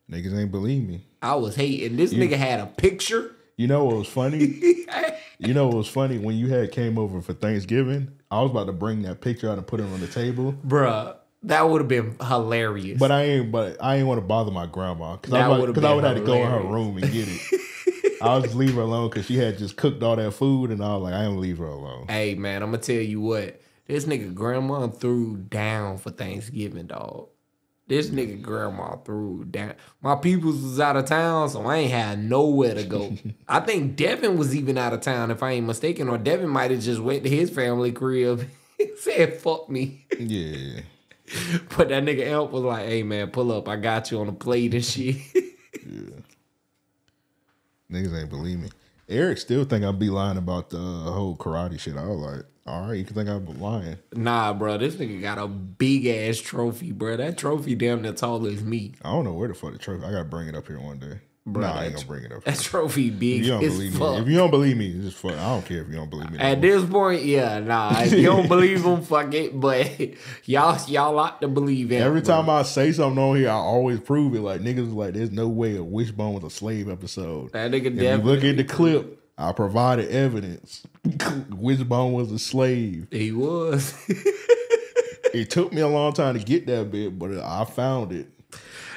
Niggas 0.09 0.37
ain't 0.37 0.51
believe 0.51 0.87
me. 0.87 1.03
I 1.21 1.35
was 1.35 1.55
hating. 1.55 1.97
This 1.97 2.13
nigga 2.13 2.37
had 2.37 2.59
a 2.59 2.65
picture. 2.65 3.35
You 3.57 3.67
know 3.67 3.85
what 3.85 3.97
was 3.97 4.07
funny? 4.07 4.85
you 5.39 5.53
know 5.53 5.67
what 5.67 5.77
was 5.77 5.87
funny 5.87 6.17
when 6.17 6.35
you 6.35 6.47
had 6.49 6.71
came 6.71 6.97
over 6.97 7.21
for 7.21 7.33
Thanksgiving. 7.33 8.11
I 8.29 8.41
was 8.41 8.51
about 8.51 8.65
to 8.65 8.73
bring 8.73 9.03
that 9.03 9.21
picture 9.21 9.49
out 9.49 9.57
and 9.57 9.65
put 9.65 9.79
it 9.79 9.83
on 9.83 10.01
the 10.01 10.07
table, 10.07 10.53
Bruh, 10.67 11.15
that 11.43 11.69
would 11.69 11.79
have 11.81 11.87
been 11.87 12.17
hilarious. 12.21 12.99
but 12.99 13.11
I 13.11 13.23
ain't. 13.23 13.51
But 13.51 13.81
I 13.81 13.95
ain't 13.95 14.07
want 14.07 14.19
to 14.19 14.25
bother 14.25 14.51
my 14.51 14.65
grandma 14.65 15.15
because 15.15 15.33
I 15.33 15.47
would've 15.47 15.73
because 15.73 15.85
I 15.85 15.89
been 15.89 15.95
would 15.95 16.03
have 16.03 16.17
to 16.17 16.23
go 16.25 16.33
in 16.35 16.51
her 16.51 16.61
room 16.61 16.97
and 16.97 17.11
get 17.11 17.27
it. 17.29 17.61
I 18.21 18.35
was 18.35 18.45
just 18.45 18.55
leave 18.55 18.73
her 18.75 18.81
alone 18.81 19.09
because 19.09 19.25
she 19.25 19.37
had 19.37 19.57
just 19.57 19.75
cooked 19.77 20.01
all 20.01 20.15
that 20.15 20.31
food, 20.31 20.71
and 20.71 20.83
I 20.83 20.93
was 20.95 21.03
like, 21.03 21.13
I 21.13 21.25
ain't 21.25 21.37
leave 21.37 21.59
her 21.59 21.65
alone. 21.65 22.07
Hey 22.07 22.35
man, 22.35 22.63
I'm 22.63 22.71
gonna 22.71 22.81
tell 22.81 22.95
you 22.95 23.21
what. 23.21 23.61
This 23.87 24.05
nigga 24.05 24.33
grandma 24.33 24.87
threw 24.87 25.37
down 25.37 25.99
for 25.99 26.09
Thanksgiving, 26.09 26.87
dog. 26.87 27.27
This 27.87 28.09
nigga 28.09 28.41
grandma 28.41 28.95
threw 28.97 29.45
down. 29.45 29.75
My 30.01 30.15
peoples 30.15 30.61
was 30.61 30.79
out 30.79 30.95
of 30.95 31.05
town, 31.05 31.49
so 31.49 31.65
I 31.67 31.77
ain't 31.77 31.91
had 31.91 32.23
nowhere 32.23 32.73
to 32.73 32.83
go. 32.83 33.15
I 33.47 33.59
think 33.59 33.95
Devin 33.95 34.37
was 34.37 34.55
even 34.55 34.77
out 34.77 34.93
of 34.93 35.01
town, 35.01 35.29
if 35.29 35.43
I 35.43 35.51
ain't 35.51 35.67
mistaken, 35.67 36.09
or 36.09 36.17
Devin 36.17 36.49
might 36.49 36.71
have 36.71 36.81
just 36.81 36.99
went 36.99 37.23
to 37.23 37.29
his 37.29 37.51
family 37.51 37.91
crib. 37.91 38.49
said, 38.97 39.35
"Fuck 39.35 39.69
me." 39.69 40.05
Yeah. 40.17 40.81
But 41.75 41.89
that 41.89 42.03
nigga 42.03 42.27
Elp 42.27 42.51
was 42.51 42.61
like, 42.61 42.85
"Hey 42.85 43.01
man, 43.01 43.31
pull 43.31 43.51
up. 43.51 43.67
I 43.67 43.77
got 43.77 44.11
you 44.11 44.19
on 44.19 44.27
the 44.27 44.33
plate 44.33 44.75
and 44.75 44.85
shit." 44.85 45.15
yeah. 45.33 46.19
Niggas 47.91 48.21
ain't 48.21 48.29
believe 48.29 48.59
me. 48.59 48.69
Eric 49.09 49.39
still 49.39 49.65
think 49.65 49.83
I'd 49.83 49.97
be 49.97 50.09
lying 50.09 50.37
about 50.37 50.69
the 50.69 50.77
uh, 50.77 51.11
whole 51.11 51.35
karate 51.35 51.79
shit. 51.79 51.97
I 51.97 52.05
was 52.07 52.19
like, 52.19 52.45
all 52.65 52.87
right, 52.87 52.95
you 52.97 53.05
can 53.05 53.15
think 53.15 53.29
I'm 53.29 53.45
lying. 53.59 53.97
nah, 54.13 54.53
bro, 54.53 54.77
this 54.77 54.95
nigga 54.95 55.21
got 55.21 55.37
a 55.37 55.47
big 55.47 56.05
ass 56.07 56.37
trophy, 56.39 56.91
bro. 56.91 57.17
That 57.17 57.37
trophy 57.37 57.75
damn 57.75 58.01
near 58.01 58.13
tall 58.13 58.45
as 58.47 58.63
me. 58.63 58.93
I 59.03 59.11
don't 59.11 59.23
know 59.25 59.33
where 59.33 59.47
the 59.47 59.53
fuck 59.53 59.73
the 59.73 59.77
trophy. 59.77 60.03
I 60.03 60.11
gotta 60.11 60.25
bring 60.25 60.47
it 60.47 60.55
up 60.55 60.67
here 60.67 60.79
one 60.79 60.99
day. 60.99 61.19
Bruh, 61.47 61.61
nah, 61.61 61.73
I 61.79 61.85
ain't 61.85 61.93
gonna 61.93 62.07
bring 62.07 62.23
it 62.23 62.31
up. 62.31 62.43
That 62.43 62.57
trophy 62.59 63.11
big 63.11 63.41
If 63.41 63.45
you 63.45 63.51
don't 63.51 63.63
as 63.63 63.73
believe 63.73 63.93
fuck. 63.95 64.15
me, 64.15 64.21
if 64.21 64.27
you 64.29 64.35
don't 64.37 64.49
believe 64.49 64.77
me, 64.77 64.93
just 64.99 65.17
fuck. 65.17 65.33
I 65.33 65.49
don't 65.49 65.63
care 65.63 65.81
if 65.83 65.87
you 65.89 65.93
don't 65.93 66.09
believe 66.09 66.31
me. 66.31 66.39
At 66.39 66.59
this 66.59 66.83
point, 66.83 67.21
yeah, 67.23 67.59
nah. 67.59 68.01
If 68.01 68.13
you 68.13 68.23
don't 68.23 68.47
believe 68.47 68.83
him, 68.83 69.01
fuck 69.03 69.31
it. 69.35 69.59
But 69.59 69.91
y'all, 70.45 70.79
y'all 70.89 71.13
like 71.13 71.41
to 71.41 71.47
believe 71.47 71.91
it. 71.91 72.01
Every 72.01 72.23
time 72.23 72.49
I 72.49 72.63
say 72.63 72.91
something 72.93 73.23
on 73.23 73.35
here, 73.37 73.49
I 73.49 73.53
always 73.53 73.99
prove 73.99 74.33
it. 74.33 74.41
Like 74.41 74.61
niggas, 74.61 74.91
like 74.91 75.13
there's 75.13 75.29
no 75.29 75.47
way 75.47 75.75
a 75.75 75.83
Wishbone 75.83 76.33
was 76.33 76.43
a 76.45 76.49
slave 76.49 76.89
episode. 76.89 77.51
that 77.51 77.69
nigga 77.69 77.75
If 77.75 77.93
you 77.93 77.99
definitely 78.01 78.35
look 78.37 78.43
at 78.43 78.57
the 78.57 78.63
clip, 78.63 79.21
I 79.37 79.51
provided 79.51 80.09
evidence. 80.09 80.85
Wishbone 81.49 82.13
was 82.13 82.31
a 82.31 82.39
slave. 82.39 83.07
he 83.11 83.31
was. 83.31 83.93
It 85.33 85.49
took 85.49 85.73
me 85.73 85.81
a 85.81 85.87
long 85.89 86.13
time 86.13 86.37
to 86.39 86.43
get 86.43 86.65
that 86.67 86.91
bit, 86.91 87.19
but 87.19 87.37
I 87.37 87.65
found 87.65 88.13
it. 88.13 88.27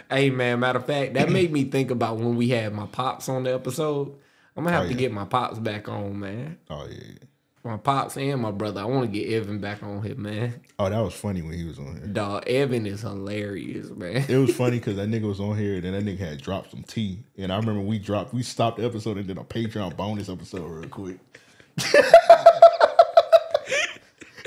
hey 0.09 0.31
man, 0.31 0.61
matter 0.61 0.79
of 0.79 0.87
fact, 0.87 1.14
that 1.14 1.31
made 1.31 1.51
me 1.51 1.64
think 1.64 1.90
about 1.90 2.18
when 2.18 2.37
we 2.37 2.51
had 2.51 2.72
my 2.72 2.87
pops 2.87 3.29
on 3.29 3.42
the 3.42 3.53
episode. 3.53 4.14
I'm 4.57 4.62
gonna 4.62 4.77
have 4.77 4.85
Oh, 4.87 4.88
to 4.88 4.94
get 4.94 5.11
my 5.11 5.24
pops 5.24 5.59
back 5.59 5.88
on, 5.88 6.20
man. 6.20 6.59
Oh 6.70 6.87
yeah. 6.88 7.18
My 7.64 7.77
pops 7.77 8.16
and 8.16 8.40
my 8.40 8.51
brother. 8.53 8.81
I 8.81 8.85
want 8.85 9.12
to 9.12 9.18
get 9.18 9.31
Evan 9.33 9.59
back 9.59 9.83
on 9.83 10.03
here, 10.03 10.14
man. 10.14 10.61
Oh, 10.79 10.88
that 10.88 11.01
was 11.01 11.12
funny 11.12 11.42
when 11.42 11.55
he 11.55 11.64
was 11.64 11.79
on 11.79 11.97
here. 11.97 12.07
Dog, 12.07 12.47
Evan 12.47 12.87
is 12.87 13.03
hilarious, 13.03 13.90
man. 13.90 14.25
It 14.29 14.37
was 14.38 14.55
funny 14.57 14.79
because 14.79 14.97
that 14.97 15.09
nigga 15.09 15.23
was 15.29 15.40
on 15.40 15.59
here 15.59 15.75
and 15.75 15.85
then 15.85 15.92
that 15.92 16.05
nigga 16.05 16.21
had 16.21 16.40
dropped 16.40 16.71
some 16.71 16.85
tea. 16.85 17.18
And 17.37 17.53
I 17.53 17.57
remember 17.57 17.81
we 17.81 17.99
dropped, 17.99 18.33
we 18.33 18.42
stopped 18.42 18.79
the 18.79 18.85
episode 18.87 19.18
and 19.18 19.27
did 19.27 19.38
a 19.38 19.42
Patreon 19.42 19.97
bonus 19.97 20.29
episode 20.29 20.66
real 20.66 20.88
quick. 20.88 21.18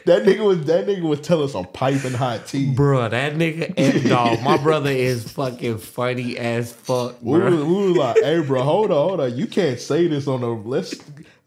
that 0.06 0.24
nigga 0.24 0.44
was 0.46 0.66
that 0.66 0.88
nigga 0.88 1.04
was 1.04 1.22
telling 1.22 1.48
some 1.48 1.66
piping 1.66 2.14
hot 2.14 2.48
tea. 2.48 2.74
Bruh, 2.74 3.10
that 3.10 3.34
nigga, 3.34 3.74
eh, 3.78 3.92
F 4.04 4.10
dog, 4.10 4.42
my 4.42 4.58
brother 4.64 4.90
is 4.90 5.32
fucking 5.32 5.78
funny 5.78 6.38
as 6.38 6.74
fuck, 6.74 7.22
We 7.22 7.40
was, 7.40 7.54
bro. 7.54 7.66
we 7.66 7.88
was 7.90 7.98
like, 7.98 8.18
hey 8.24 8.42
bro, 8.42 8.64
hold 8.64 8.92
on, 8.92 8.98
hold 9.10 9.20
on. 9.22 9.38
You 9.38 9.48
can't 9.48 9.80
say 9.80 10.08
this 10.08 10.28
on 10.28 10.42
the 10.42 10.48
let's 10.48 10.96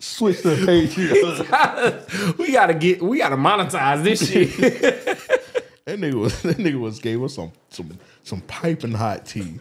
switch 0.04 0.42
to 0.42 0.48
Patreon. 0.48 2.38
we 2.38 2.52
gotta 2.52 2.74
get, 2.74 3.02
we 3.02 3.18
gotta 3.18 3.36
monetize 3.36 4.02
this 4.04 4.30
shit. 4.30 4.50
that 5.86 5.98
nigga 5.98 6.14
was 6.14 6.42
that 6.42 6.58
nigga 6.58 6.78
was 6.78 6.98
gave 6.98 7.22
us 7.22 7.34
some 7.34 7.52
some 7.70 7.98
some 8.22 8.40
piping 8.42 8.92
hot 8.92 9.26
tea. 9.26 9.60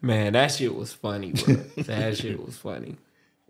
Man, 0.00 0.34
that 0.34 0.52
shit 0.52 0.74
was 0.74 0.92
funny, 0.92 1.32
bro. 1.32 1.54
That 1.84 2.16
shit 2.16 2.44
was 2.44 2.56
funny. 2.56 2.96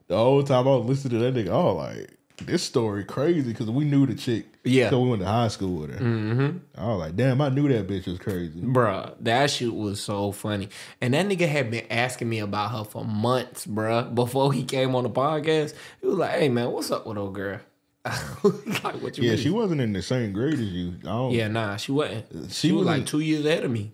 The 0.06 0.16
whole 0.16 0.42
time 0.42 0.66
I 0.66 0.76
was 0.76 0.86
listening 0.86 1.20
to 1.20 1.30
that 1.30 1.34
nigga, 1.34 1.50
oh 1.52 1.74
like 1.74 2.10
this 2.44 2.62
story 2.62 3.04
crazy 3.04 3.50
because 3.50 3.70
we 3.70 3.84
knew 3.84 4.06
the 4.06 4.14
chick. 4.14 4.46
Yeah. 4.68 4.90
So 4.90 5.00
we 5.00 5.10
went 5.10 5.22
to 5.22 5.28
high 5.28 5.48
school 5.48 5.76
with 5.80 5.90
her. 5.94 6.04
Mm-hmm. 6.04 6.58
I 6.76 6.86
was 6.88 6.98
like, 6.98 7.16
damn, 7.16 7.40
I 7.40 7.48
knew 7.48 7.68
that 7.68 7.86
bitch 7.86 8.06
was 8.06 8.18
crazy. 8.18 8.60
Bruh, 8.60 9.14
that 9.20 9.50
shit 9.50 9.74
was 9.74 10.00
so 10.00 10.32
funny. 10.32 10.68
And 11.00 11.14
that 11.14 11.26
nigga 11.26 11.48
had 11.48 11.70
been 11.70 11.86
asking 11.90 12.28
me 12.28 12.38
about 12.40 12.70
her 12.72 12.84
for 12.84 13.04
months, 13.04 13.66
bruh. 13.66 14.14
Before 14.14 14.52
he 14.52 14.64
came 14.64 14.94
on 14.94 15.04
the 15.04 15.10
podcast, 15.10 15.74
he 16.00 16.06
was 16.06 16.16
like, 16.18 16.32
hey 16.38 16.48
man, 16.48 16.70
what's 16.70 16.90
up 16.90 17.06
with 17.06 17.18
old 17.18 17.34
girl? 17.34 17.60
like, 18.04 19.02
what 19.02 19.18
you 19.18 19.24
Yeah, 19.24 19.30
mean? 19.34 19.38
she 19.42 19.50
wasn't 19.50 19.80
in 19.80 19.92
the 19.92 20.02
same 20.02 20.32
grade 20.32 20.54
as 20.54 20.60
you. 20.60 20.94
I 21.02 21.08
don't, 21.08 21.32
Yeah, 21.32 21.48
nah, 21.48 21.76
she 21.76 21.92
wasn't. 21.92 22.24
She, 22.52 22.68
She 22.68 22.72
was 22.72 22.86
like 22.86 23.06
two 23.06 23.20
years 23.20 23.44
ahead 23.44 23.64
of 23.64 23.70
me. 23.70 23.92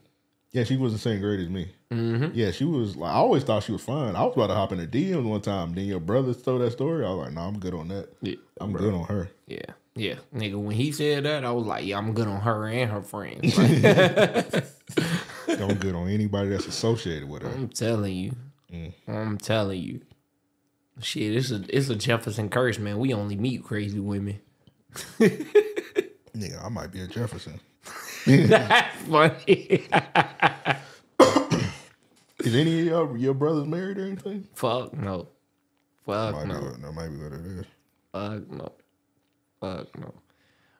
yeah, 0.52 0.64
she 0.64 0.76
was 0.76 0.92
the 0.92 0.98
same 0.98 1.20
grade 1.20 1.40
as 1.40 1.48
me. 1.48 1.68
Mm-hmm. 1.90 2.30
Yeah, 2.36 2.50
she 2.50 2.64
was 2.64 2.96
like, 2.96 3.10
I 3.10 3.14
always 3.16 3.44
thought 3.44 3.62
she 3.64 3.72
was 3.72 3.82
fine. 3.82 4.14
I 4.16 4.22
was 4.24 4.34
about 4.34 4.48
to 4.48 4.54
hop 4.54 4.72
in 4.72 4.78
the 4.78 4.86
DMs 4.86 5.24
one 5.24 5.40
time. 5.40 5.74
Then 5.74 5.84
your 5.86 6.00
brother 6.00 6.34
told 6.34 6.60
that 6.60 6.72
story. 6.72 7.04
I 7.04 7.08
was 7.10 7.26
like, 7.26 7.32
nah, 7.34 7.46
I'm 7.48 7.58
good 7.58 7.74
on 7.74 7.88
that. 7.88 8.08
Yeah, 8.22 8.34
I'm 8.60 8.72
good 8.72 8.94
on 8.94 9.04
her. 9.04 9.28
Yeah, 9.46 9.58
yeah, 9.94 10.16
nigga. 10.34 10.60
When 10.62 10.74
he 10.76 10.92
said 10.92 11.24
that, 11.24 11.44
I 11.44 11.50
was 11.52 11.66
like, 11.66 11.84
yeah, 11.86 11.98
I'm 11.98 12.12
good 12.14 12.28
on 12.28 12.40
her 12.40 12.66
and 12.66 12.90
her 12.90 13.02
friends. 13.02 13.56
Like, 15.46 15.60
I'm 15.60 15.74
good 15.76 15.94
on 15.94 16.08
anybody 16.08 16.48
that's 16.50 16.66
associated 16.66 17.28
with 17.28 17.42
her. 17.42 17.48
I'm 17.50 17.68
telling 17.68 18.14
you, 18.16 18.32
Mm. 18.72 18.92
I'm 19.06 19.38
telling 19.38 19.80
you. 19.82 20.00
Shit, 21.00 21.34
it's 21.36 21.50
a 21.50 21.62
it's 21.68 21.88
a 21.90 21.94
Jefferson 21.96 22.48
curse, 22.48 22.78
man. 22.78 22.98
We 22.98 23.12
only 23.14 23.36
meet 23.36 23.62
crazy 23.62 24.00
women. 24.00 24.40
Nigga, 25.20 26.64
I 26.64 26.68
might 26.70 26.90
be 26.90 27.00
a 27.02 27.06
Jefferson. 27.06 27.60
That's 28.26 28.96
funny. 29.04 29.86
Is 32.40 32.54
any 32.54 32.80
of 32.80 32.86
your, 32.86 33.16
your 33.16 33.34
brothers 33.34 33.66
married 33.66 33.98
or 33.98 34.06
anything? 34.06 34.46
Fuck 34.54 34.92
no. 34.94 35.28
Fuck 36.04 36.34
Might 36.34 36.46
no. 36.48 36.60
be, 36.60 36.82
that 36.82 36.92
might 36.92 37.08
be 37.08 37.16
what 37.16 37.32
it 37.32 37.46
is. 37.46 37.64
Fuck 38.12 38.50
no. 38.50 38.72
Fuck 39.64 39.98
no. 39.98 40.14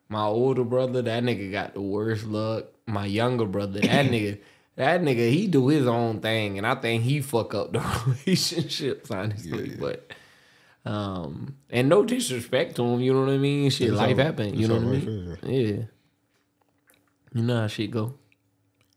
My 0.09 0.25
older 0.25 0.65
brother, 0.65 1.03
that 1.03 1.23
nigga 1.23 1.51
got 1.51 1.75
the 1.75 1.81
worst 1.81 2.27
luck. 2.27 2.67
My 2.87 3.07
younger 3.07 3.47
brother, 3.47 3.81
that 3.81 4.07
nigga, 4.11 4.39
that 4.77 5.01
nigga, 5.01 5.31
he 5.31 5.47
do 5.47 5.69
his 5.69 5.87
own 5.87 6.21
thing, 6.21 6.59
and 6.59 6.67
I 6.67 6.75
think 6.75 7.03
he 7.05 7.21
fuck 7.23 7.55
up 7.55 7.73
the 7.73 7.81
relationships, 8.27 9.11
honestly. 9.11 9.71
Yeah. 9.71 9.77
But 9.81 10.13
um, 10.85 11.57
and 11.71 11.89
no 11.89 12.05
disrespect 12.05 12.77
to 12.77 12.85
him, 12.85 13.01
you 13.01 13.15
know 13.15 13.21
what 13.21 13.31
I 13.31 13.39
mean? 13.39 13.71
Shit, 13.71 13.89
That's 13.89 13.99
life 14.01 14.17
how- 14.19 14.25
happen, 14.25 14.55
you 14.59 14.69
know 14.69 14.75
what 14.75 14.83
I 14.85 14.87
mean? 14.87 15.39
Yeah. 15.43 15.85
You 17.33 17.43
know 17.43 17.61
how 17.63 17.67
shit 17.67 17.91
go. 17.91 18.15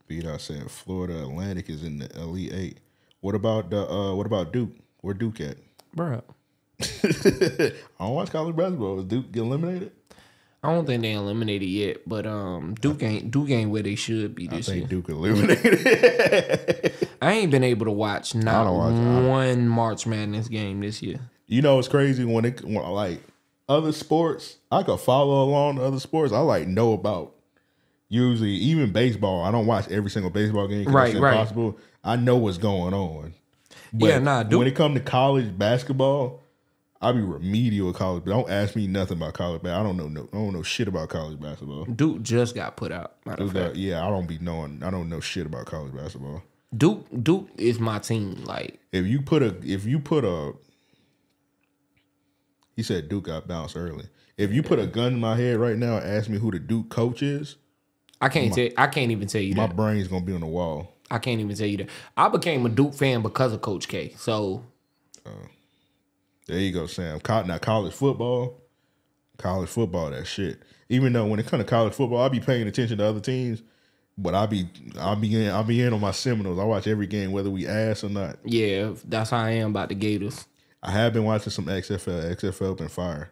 Beat 0.08 0.26
I 0.26 0.38
said 0.38 0.70
Florida 0.70 1.22
Atlantic 1.24 1.70
is 1.70 1.84
in 1.84 2.00
the 2.00 2.10
Elite 2.20 2.54
Eight. 2.54 2.78
What 3.22 3.36
about 3.36 3.70
the 3.72 3.90
uh 3.90 4.14
what 4.14 4.26
about 4.26 4.54
Duke? 4.54 4.72
Where 5.02 5.14
Duke 5.14 5.42
at? 5.42 5.58
Bro. 5.94 6.24
I 6.82 7.72
don't 8.00 8.14
watch 8.14 8.30
college 8.32 8.56
basketball. 8.56 9.00
Is 9.00 9.06
Duke 9.06 9.32
get 9.32 9.42
eliminated? 9.42 9.92
I 10.64 10.74
don't 10.74 10.86
think 10.86 11.02
they 11.04 11.14
eliminated 11.14 11.68
yet, 11.70 11.98
but 12.08 12.26
um, 12.26 12.76
Duke 12.82 13.02
ain't 13.04 13.32
Duke 13.32 13.50
ain't 13.52 13.70
where 13.70 13.84
they 13.84 13.96
should 13.96 14.36
be 14.36 14.50
I 14.50 14.58
this 14.58 14.68
year. 14.68 14.78
think 14.88 14.90
Duke 14.90 15.10
eliminated. 15.10 16.94
I 17.22 17.32
ain't 17.34 17.52
been 17.52 17.64
able 17.64 17.86
to 17.86 17.92
watch 17.92 18.36
not 18.36 18.72
watch- 18.74 18.94
one 19.28 19.68
March 19.68 20.06
Madness 20.08 20.48
game 20.48 20.82
this 20.82 21.02
year. 21.02 21.20
you 21.46 21.62
know 21.62 21.80
it's 21.80 21.88
crazy 21.88 22.26
when 22.26 22.46
it 22.46 22.64
when 22.64 22.84
I 22.84 22.90
like 22.90 23.22
other 23.70 23.92
sports, 23.92 24.58
I 24.72 24.84
could 24.84 25.00
follow 25.00 25.44
along 25.44 25.76
to 25.78 25.84
other 25.84 26.00
sports. 26.00 26.34
I 26.34 26.40
like 26.40 26.68
know 26.68 26.94
about 26.94 27.34
usually 28.10 28.52
even 28.52 28.92
baseball. 28.92 29.44
I 29.44 29.52
don't 29.52 29.68
watch 29.68 29.88
every 29.90 30.10
single 30.10 30.32
baseball 30.32 30.68
game. 30.68 30.86
Right, 30.88 31.14
that's 31.14 31.52
right. 31.54 31.74
I 32.04 32.16
know 32.16 32.38
what's 32.38 32.58
going 32.58 32.94
on. 32.94 33.34
But 33.94 34.08
Yeah, 34.08 34.20
nah, 34.20 34.44
Duke- 34.44 34.60
when 34.60 34.68
it 34.68 34.76
come 34.76 34.94
to 34.96 35.00
college 35.00 35.58
basketball, 35.58 36.42
I 37.02 37.12
be 37.12 37.22
remedial 37.22 37.90
at 37.90 37.96
college. 37.96 38.24
But 38.26 38.32
don't 38.32 38.50
ask 38.50 38.76
me 38.76 38.88
nothing 38.88 39.18
about 39.18 39.34
college. 39.34 39.62
But 39.62 39.72
I 39.74 39.84
don't 39.84 39.98
know. 39.98 40.08
No, 40.08 40.28
I 40.34 40.38
don't 40.38 40.54
know 40.54 40.64
shit 40.64 40.88
about 40.88 41.10
college 41.10 41.40
basketball. 41.40 41.86
Duke 41.86 42.22
just 42.24 42.56
got 42.56 42.76
put 42.76 42.92
out. 42.92 43.16
Matter 43.26 43.44
of 43.44 43.54
Dude, 43.54 43.62
fact. 43.62 43.74
that- 43.76 43.80
yeah, 43.80 44.06
I 44.06 44.10
don't 44.10 44.28
be 44.28 44.40
knowing. 44.40 44.82
I 44.84 44.90
don't 44.90 45.10
know 45.10 45.20
shit 45.20 45.46
about 45.46 45.66
college 45.68 45.94
basketball. 45.94 46.42
Duke 46.76 47.06
Duke 47.24 47.50
is 47.58 47.80
my 47.80 48.00
team. 48.00 48.44
Like 48.44 48.80
If 48.92 49.06
you 49.06 49.22
put 49.22 49.42
a, 49.44 49.56
if 49.64 49.86
you 49.86 50.00
put 50.00 50.26
a, 50.26 50.54
he 52.76 52.84
said 52.84 53.10
Duke 53.10 53.26
got 53.26 53.48
bounced 53.48 53.76
early. 53.78 54.06
If 54.38 54.52
you 54.52 54.62
put 54.62 54.78
a 54.78 54.86
gun 54.86 55.14
in 55.14 55.20
my 55.20 55.36
head 55.36 55.58
right 55.58 55.78
now 55.78 55.98
and 55.98 56.06
ask 56.06 56.30
me 56.30 56.38
who 56.38 56.52
the 56.52 56.60
Duke 56.60 56.90
coach 56.90 57.24
is, 57.24 57.56
I 58.22 58.30
can't 58.30 58.54
tell. 58.54 58.70
I 58.78 58.88
can't 58.88 59.12
even 59.12 59.28
tell 59.28 59.42
you 59.42 59.56
my 59.56 59.68
that. 59.68 59.76
brain's 59.76 60.08
gonna 60.08 60.26
be 60.26 60.34
on 60.34 60.42
the 60.42 60.48
wall. 60.48 60.94
I 61.10 61.20
can't 61.20 61.40
even 61.40 61.56
tell 61.56 61.68
you 61.68 61.78
that. 61.78 61.90
I 62.18 62.28
became 62.30 62.66
a 62.66 62.70
Duke 62.70 62.94
fan 62.94 63.22
because 63.22 63.54
of 63.54 63.62
Coach 63.62 63.88
K. 63.88 64.14
So 64.18 64.64
oh. 65.26 65.32
There 66.48 66.60
you 66.60 66.72
go, 66.72 66.88
Sam. 66.88 67.20
Now 67.28 67.58
college 67.58 67.94
football, 67.94 68.62
college 69.38 69.70
football, 69.70 70.12
that 70.12 70.26
shit. 70.26 70.62
Even 70.90 71.12
though 71.12 71.26
when 71.26 71.40
it 71.40 71.46
comes 71.48 71.64
to 71.64 71.70
college 71.70 71.94
football, 71.94 72.20
I 72.22 72.30
be 72.30 72.40
paying 72.40 72.68
attention 72.68 73.00
to 73.00 73.06
other 73.06 73.20
teams, 73.20 73.62
but 74.18 74.34
I 74.34 74.46
be 74.46 74.70
I 74.98 75.16
be 75.16 75.46
in 75.46 75.52
I 75.52 75.62
be 75.64 75.82
in 75.82 75.94
on 75.94 76.00
my 76.00 76.12
Seminoles. 76.12 76.58
I 76.58 76.64
watch 76.64 76.88
every 76.88 77.08
game 77.08 77.32
whether 77.32 77.50
we 77.50 77.68
ass 77.68 78.04
or 78.04 78.10
not. 78.10 78.38
yeah, 78.46 78.94
that's 79.06 79.32
how 79.32 79.40
I 79.40 79.52
am 79.52 79.72
about 79.72 79.90
the 79.90 79.96
Gators. 79.96 80.48
I 80.82 80.92
have 80.92 81.12
been 81.12 81.26
watching 81.26 81.52
some 81.52 81.66
XFL. 81.66 82.36
XFL 82.36 82.78
been 82.78 82.88
fire. 82.88 83.32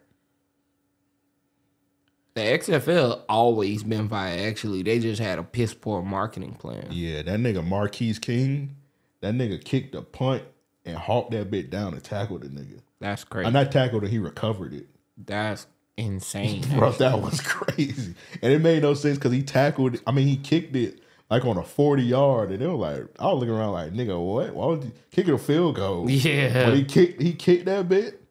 The 2.34 2.42
XFL 2.42 3.22
always 3.30 3.84
been 3.84 4.10
fire. 4.10 4.46
Actually, 4.50 4.84
they 4.84 5.00
just 5.00 5.22
had 5.22 5.40
a 5.40 5.44
piss 5.44 5.74
poor 5.74 6.02
marketing 6.02 6.56
plan. 6.56 6.88
Yeah, 6.90 7.22
that 7.22 7.40
nigga 7.40 7.66
Marquette 7.66 8.20
King, 8.20 8.76
that 9.22 9.34
nigga 9.36 9.64
kicked 9.64 9.96
a 9.96 10.02
punt 10.02 10.44
and 10.84 10.98
hawked 10.98 11.32
that 11.32 11.50
bit 11.50 11.70
down 11.70 11.94
and 11.94 12.04
tackled 12.04 12.42
the 12.42 12.50
nigga. 12.50 12.82
That's 13.06 13.24
I 13.24 13.28
crazy. 13.30 13.52
not 13.52 13.72
tackled 13.72 14.04
it, 14.04 14.10
he 14.10 14.18
recovered 14.18 14.74
it. 14.74 14.88
That's 15.16 15.68
insane. 15.96 16.64
Bro, 16.76 16.94
that 16.94 17.22
was 17.22 17.40
crazy. 17.40 18.16
And 18.42 18.52
it 18.52 18.62
made 18.62 18.82
no 18.82 18.96
sense 18.96 19.20
because 19.20 19.32
he 19.32 19.44
tackled 19.44 19.96
it. 19.96 20.02
I 20.08 20.12
mean, 20.12 20.28
he 20.28 20.38
kicked 20.38 20.76
it, 20.76 21.02
like 21.30 21.46
on 21.46 21.56
a 21.58 21.64
40 21.64 22.02
yard, 22.02 22.50
and 22.50 22.60
they 22.60 22.66
were 22.66 22.74
like, 22.74 23.04
I 23.20 23.26
was 23.28 23.42
looking 23.42 23.54
around 23.54 23.74
like, 23.74 23.94
nigga, 23.94 24.20
what? 24.20 24.56
Why 24.56 24.66
would 24.66 24.84
you 24.86 24.92
kick 25.12 25.28
a 25.28 25.38
field 25.38 25.76
goal? 25.76 26.10
Yeah. 26.10 26.66
But 26.66 26.74
he 26.74 26.84
kicked 26.84 27.22
he 27.22 27.34
kicked 27.34 27.66
that 27.66 27.88
bit, 27.88 28.24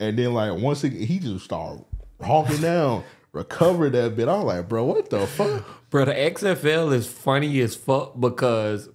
and 0.00 0.18
then 0.18 0.34
like 0.34 0.60
once 0.60 0.82
he, 0.82 0.90
he 0.90 1.20
just 1.20 1.44
started 1.44 1.84
honking 2.20 2.60
down, 2.62 3.04
recovered 3.32 3.92
that 3.92 4.16
bit. 4.16 4.26
I 4.26 4.34
was 4.34 4.44
like, 4.44 4.68
bro, 4.68 4.84
what 4.86 5.08
the 5.08 5.24
fuck? 5.28 5.64
Bro, 5.88 6.06
the 6.06 6.14
XFL 6.14 6.92
is 6.92 7.06
funny 7.06 7.60
as 7.60 7.76
fuck 7.76 8.18
because 8.18 8.88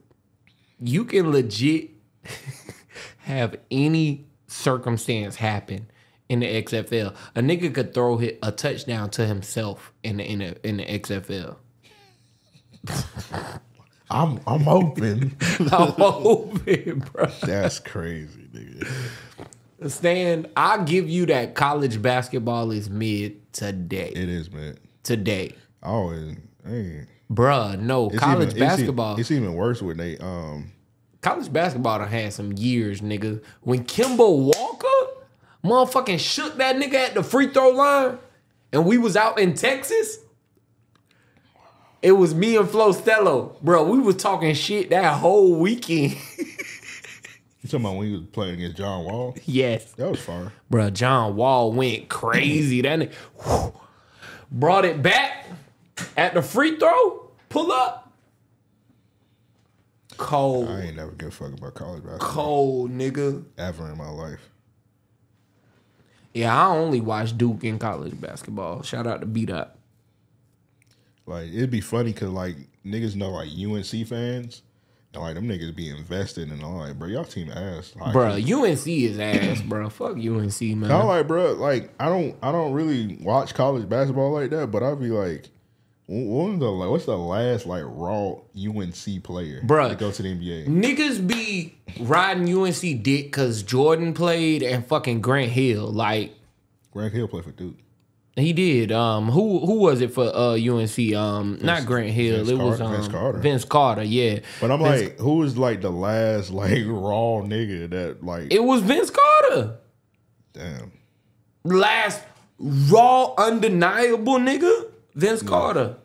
you 0.77 1.05
can 1.05 1.31
legit 1.31 1.91
have 3.19 3.55
any 3.71 4.27
circumstance 4.55 5.35
happen 5.35 5.89
in 6.29 6.39
the 6.39 6.63
XFL. 6.63 7.15
A 7.35 7.41
nigga 7.41 7.73
could 7.73 7.93
throw 7.93 8.19
a 8.19 8.51
touchdown 8.51 9.09
to 9.11 9.25
himself 9.25 9.91
in 10.03 10.17
the 10.17 10.23
in 10.31 10.39
the, 10.39 10.67
in 10.67 10.77
the 10.77 10.85
XFL. 10.85 11.57
I'm 14.09 14.39
I'm 14.45 14.61
hoping. 14.61 15.35
I'm 15.59 15.91
hoping, 15.91 16.99
bro. 17.11 17.25
That's 17.43 17.79
crazy, 17.79 18.47
nigga. 18.53 18.87
Stan, 19.89 20.47
I'll 20.55 20.83
give 20.83 21.09
you 21.09 21.25
that 21.27 21.55
college 21.55 22.01
basketball 22.01 22.71
is 22.71 22.89
mid 22.89 23.51
today. 23.51 24.11
It 24.15 24.29
is, 24.29 24.51
man. 24.51 24.77
Today. 25.03 25.55
I 25.83 25.87
always, 25.87 26.37
hey, 26.65 27.05
Bruh, 27.31 27.79
no, 27.79 28.07
it's 28.09 28.19
college 28.19 28.35
even- 28.35 28.49
it's 28.49 28.59
basketball. 28.59 29.19
It's, 29.19 29.31
even 29.31 29.53
worse 29.53 29.81
when 29.81 29.97
they 29.97 30.17
um. 30.17 30.71
College 31.25 31.51
basketball 31.51 31.97
done 31.97 32.07
had 32.07 32.33
some 32.33 32.53
years, 32.53 33.01
nigga. 33.01 33.43
When 33.61 33.83
Kemba 33.83 34.19
Walker 34.19 35.23
motherfucking 35.63 36.19
shook 36.19 36.57
that 36.57 36.75
nigga 36.75 36.93
at 36.93 37.15
the 37.15 37.23
free 37.23 37.47
throw 37.47 37.71
line 37.71 38.19
and 38.71 38.85
we 38.85 38.99
was 38.99 39.17
out 39.17 39.39
in 39.39 39.55
Texas, 39.55 40.19
it 42.03 42.11
was 42.11 42.35
me 42.35 42.55
and 42.57 42.69
Flo 42.69 42.93
Stello. 42.93 43.59
Bro, 43.63 43.85
we 43.85 43.99
was 43.99 44.17
talking 44.17 44.53
shit 44.53 44.91
that 44.91 45.15
whole 45.15 45.55
weekend. 45.55 46.15
You 47.63 47.69
talking 47.69 47.85
about 47.87 47.95
when 47.95 48.07
he 48.07 48.13
was 48.13 48.27
playing 48.31 48.53
against 48.53 48.77
John 48.77 49.05
Wall? 49.05 49.35
yes. 49.45 49.93
That 49.93 50.11
was 50.11 50.19
fire. 50.19 50.53
Bro, 50.69 50.91
John 50.91 51.35
Wall 51.35 51.71
went 51.71 52.07
crazy. 52.09 52.81
That 52.81 52.99
nigga 52.99 53.13
whew, 53.43 53.73
brought 54.51 54.85
it 54.85 55.01
back 55.01 55.47
at 56.15 56.35
the 56.35 56.43
free 56.43 56.77
throw, 56.77 57.31
pull 57.49 57.71
up. 57.71 58.04
Cold. 60.17 60.69
I 60.69 60.81
ain't 60.81 60.95
never 60.95 61.11
give 61.11 61.29
a 61.29 61.31
fuck 61.31 61.53
about 61.53 61.73
college 61.73 62.03
basketball 62.03 62.27
Cold, 62.29 62.91
nigga. 62.91 63.43
ever 63.57 63.91
in 63.91 63.97
my 63.97 64.09
life. 64.09 64.49
Yeah, 66.33 66.55
I 66.55 66.67
only 66.75 66.99
watch 66.99 67.37
Duke 67.37 67.63
in 67.63 67.79
college 67.79 68.19
basketball. 68.19 68.81
Shout 68.83 69.07
out 69.07 69.21
to 69.21 69.25
Beat 69.25 69.49
Up. 69.49 69.77
Like 71.25 71.47
it'd 71.47 71.71
be 71.71 71.81
funny 71.81 72.13
because 72.13 72.29
like 72.29 72.55
niggas 72.85 73.15
know 73.15 73.31
like 73.31 73.49
UNC 73.49 74.07
fans, 74.07 74.61
and 75.13 75.23
like 75.23 75.35
them 75.35 75.47
niggas 75.47 75.75
be 75.75 75.89
invested 75.89 76.51
and 76.51 76.61
all 76.63 76.77
like, 76.77 76.99
bro, 76.99 77.07
y'all 77.07 77.23
team 77.23 77.49
ass. 77.51 77.93
Like, 77.95 78.13
Bro, 78.13 78.33
UNC 78.33 78.87
is 78.87 79.17
ass, 79.17 79.61
bro. 79.61 79.89
Fuck 79.89 80.17
UNC, 80.17 80.61
man. 80.61 80.91
I'm 80.91 81.07
like, 81.07 81.27
bro, 81.27 81.53
like 81.53 81.89
I 81.99 82.05
don't, 82.09 82.35
I 82.43 82.51
don't 82.51 82.73
really 82.73 83.17
watch 83.21 83.53
college 83.53 83.87
basketball 83.89 84.31
like 84.33 84.51
that, 84.51 84.67
but 84.71 84.83
I'd 84.83 84.99
be 84.99 85.07
like, 85.09 85.49
when's 86.07 86.59
the 86.59 86.67
like, 86.69 86.89
what's 86.89 87.05
the 87.05 87.17
last 87.17 87.65
like 87.65 87.83
raw 87.85 88.33
UNC 88.55 89.23
player 89.23 89.61
Bruh. 89.65 89.89
to 89.89 89.95
go 89.95 90.11
to 90.11 90.21
the 90.21 90.29
NBA? 90.35 90.67
Niggas 90.67 91.25
be 91.25 91.75
riding 91.99 92.47
UNC 92.55 92.79
dick 93.03 93.25
because 93.25 93.63
Jordan 93.63 94.13
played 94.13 94.61
and 94.63 94.85
fucking 94.85 95.21
Grant 95.21 95.51
Hill. 95.51 95.87
Like, 95.91 96.33
Grant 96.91 97.13
Hill 97.13 97.27
played 97.27 97.43
for 97.43 97.51
Duke. 97.51 97.75
he 98.35 98.53
did. 98.53 98.91
Um, 98.91 99.29
who 99.29 99.65
who 99.65 99.79
was 99.79 100.01
it 100.01 100.13
for 100.13 100.25
uh 100.25 100.53
UNC? 100.55 101.13
Um, 101.15 101.57
not 101.61 101.85
Grant 101.85 102.11
Hill. 102.11 102.37
Vince 102.37 102.49
it 102.49 102.57
was 102.57 102.81
um, 102.81 102.91
Vince 102.91 103.07
Carter. 103.07 103.37
Vince 103.39 103.65
Carter. 103.65 104.03
Yeah, 104.03 104.39
But 104.61 104.71
I'm 104.71 104.79
Vince- 104.83 105.01
like, 105.09 105.19
who 105.19 105.41
is 105.43 105.57
like 105.57 105.81
the 105.81 105.89
last 105.91 106.51
like 106.51 106.83
raw 106.85 107.41
nigga 107.41 107.89
that 107.89 108.23
like, 108.23 108.51
it 108.53 108.63
was 108.63 108.81
Vince 108.81 109.09
Carter. 109.09 109.77
damn. 110.53 110.91
Last 111.63 112.21
raw, 112.59 113.33
undeniable 113.37 114.35
nigga, 114.37 114.85
Vince 115.15 115.41
Carter. 115.41 115.97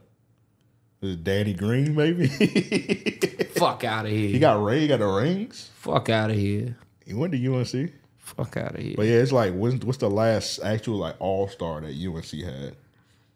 Is 1.02 1.16
Danny 1.16 1.54
Green 1.54 1.94
maybe? 1.94 2.26
Fuck 3.56 3.84
out 3.84 4.06
of 4.06 4.12
here. 4.12 4.28
he 4.28 4.38
got 4.38 4.62
Ray. 4.62 4.80
he 4.80 4.88
got 4.88 5.00
the 5.00 5.06
rings. 5.06 5.70
Fuck 5.74 6.08
out 6.08 6.30
of 6.30 6.36
here. 6.36 6.76
He 7.04 7.14
went 7.14 7.32
to 7.32 7.54
UNC. 7.54 7.92
Fuck 8.18 8.56
out 8.56 8.74
of 8.74 8.80
here. 8.80 8.94
But 8.96 9.06
yeah, 9.06 9.16
it's 9.16 9.32
like 9.32 9.54
what's, 9.54 9.84
what's 9.84 9.98
the 9.98 10.10
last 10.10 10.60
actual 10.60 10.96
like 10.98 11.16
all 11.18 11.48
star 11.48 11.80
that 11.80 11.94
UNC 11.94 12.44
had, 12.44 12.76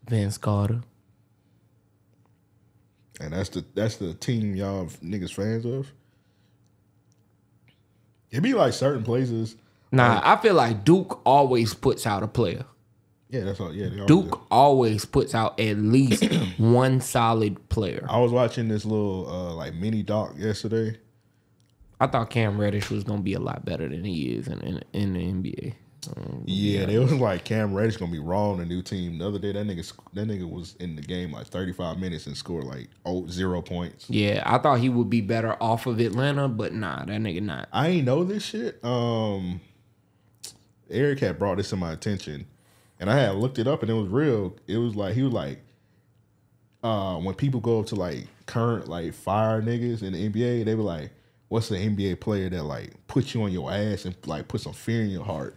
Vince 0.08 0.38
Carter. 0.38 0.82
and 3.20 3.32
that's 3.32 3.48
the 3.48 3.64
that's 3.74 3.96
the 3.96 4.14
team 4.14 4.54
y'all 4.54 4.87
niggas 5.02 5.32
fans 5.32 5.64
of. 5.64 5.90
It 8.30 8.42
be 8.42 8.52
like 8.54 8.72
certain 8.72 9.04
places. 9.04 9.56
Nah, 9.90 10.20
I 10.24 10.37
feel 10.37 10.54
like 10.54 10.84
Duke 10.84 11.20
always 11.24 11.72
puts 11.72 12.06
out 12.06 12.22
a 12.22 12.26
player. 12.28 12.64
Yeah, 13.35 13.44
that's 13.44 13.59
all. 13.59 13.75
Yeah, 13.75 13.87
always 13.87 14.07
Duke 14.07 14.31
do. 14.31 14.40
always 14.51 15.05
puts 15.05 15.35
out 15.35 15.59
at 15.59 15.77
least 15.79 16.25
one 16.59 17.01
solid 17.01 17.68
player. 17.68 18.07
I 18.09 18.18
was 18.20 18.31
watching 18.31 18.68
this 18.68 18.85
little 18.85 19.29
uh 19.29 19.55
like 19.55 19.75
mini 19.75 20.03
doc 20.05 20.35
yesterday. 20.37 20.99
I 22.01 22.07
thought 22.07 22.31
Cam 22.31 22.59
Reddish 22.59 22.90
was 22.90 23.03
gonna 23.03 23.23
be 23.23 23.35
a 23.35 23.40
lot 23.40 23.64
better 23.64 23.88
than 23.88 24.05
he 24.05 24.35
is 24.37 24.47
in 24.47 24.61
in, 24.61 24.85
in 24.92 25.12
the 25.14 25.51
NBA. 25.51 25.75
Um, 26.16 26.42
Yeah, 26.44 26.85
they 26.85 26.99
was 26.99 27.12
like 27.12 27.44
Cam 27.44 27.75
Reddish 27.75 27.97
gonna 27.97 28.12
be 28.12 28.20
raw 28.20 28.51
on 28.51 28.59
the 28.59 28.64
new 28.66 28.83
team. 28.83 29.18
The 29.18 29.27
other 29.27 29.38
day, 29.40 29.51
that 29.53 29.66
nigga 29.66 29.92
that 30.12 30.29
nigga 30.29 30.49
was 30.49 30.77
in 30.77 30.94
the 30.94 31.03
game 31.03 31.33
like 31.33 31.47
thirty 31.49 31.73
five 31.73 31.99
minutes 31.99 32.29
and 32.29 32.37
scored 32.37 32.64
like 32.64 32.88
oh, 33.05 33.27
zero 33.27 33.62
points. 33.62 34.09
yeah, 34.09 34.44
I 34.47 34.59
thought 34.59 34.79
he 34.79 34.90
would 34.90 35.11
be 35.11 35.23
better 35.23 35.57
off 35.61 35.87
of 35.87 35.99
Atlanta, 35.99 36.47
but 36.47 36.73
nah, 36.73 37.01
that 37.01 37.20
nigga 37.20 37.42
not. 37.42 37.68
I 37.73 37.88
ain't 37.88 38.05
know 38.07 38.23
this 38.23 38.44
shit. 38.44 38.85
Um, 38.85 39.61
Eric 40.90 41.20
had 41.20 41.38
brought 41.38 41.57
this 41.57 41.70
to 41.70 41.77
my 41.77 41.92
attention, 41.92 42.47
and 43.05 43.11
I 43.11 43.21
had 43.21 43.35
looked 43.35 43.59
it 43.59 43.67
up, 43.67 43.83
and 43.83 43.90
it 43.90 43.95
was 43.95 44.09
real. 44.09 44.57
It 44.67 44.79
was 44.79 44.97
like 44.97 45.12
he 45.14 45.23
was 45.23 45.35
like, 45.35 45.61
uh, 46.83 47.19
when 47.19 47.35
people 47.35 47.61
go 47.61 47.81
up 47.81 47.87
to 47.88 47.97
like 47.97 48.27
current 48.47 48.88
like 48.88 49.12
fire 49.12 49.61
niggas 49.61 50.03
in 50.03 50.14
the 50.14 50.31
NBA, 50.31 50.64
they 50.64 50.75
were 50.75 50.85
like, 50.85 51.11
"What's 51.49 51.69
the 51.69 51.77
NBA 51.77 52.21
player 52.21 52.49
that 52.49 52.62
like 52.62 52.95
put 53.07 53.35
you 53.35 53.43
on 53.43 53.53
your 53.53 53.71
ass 53.71 54.07
and 54.07 54.17
like 54.25 54.49
put 54.49 54.62
some 54.62 54.73
fear 54.73 55.03
in 55.03 55.11
your 55.11 55.23
heart?" 55.23 55.55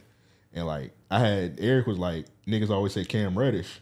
And 0.54 0.68
like 0.68 0.92
I 1.10 1.20
had 1.20 1.58
Eric 1.58 1.88
was 1.88 1.98
like, 1.98 2.26
"Niggas 2.46 2.70
always 2.70 2.92
say 2.92 3.06
Cam 3.06 3.40
Reddish." 3.40 3.80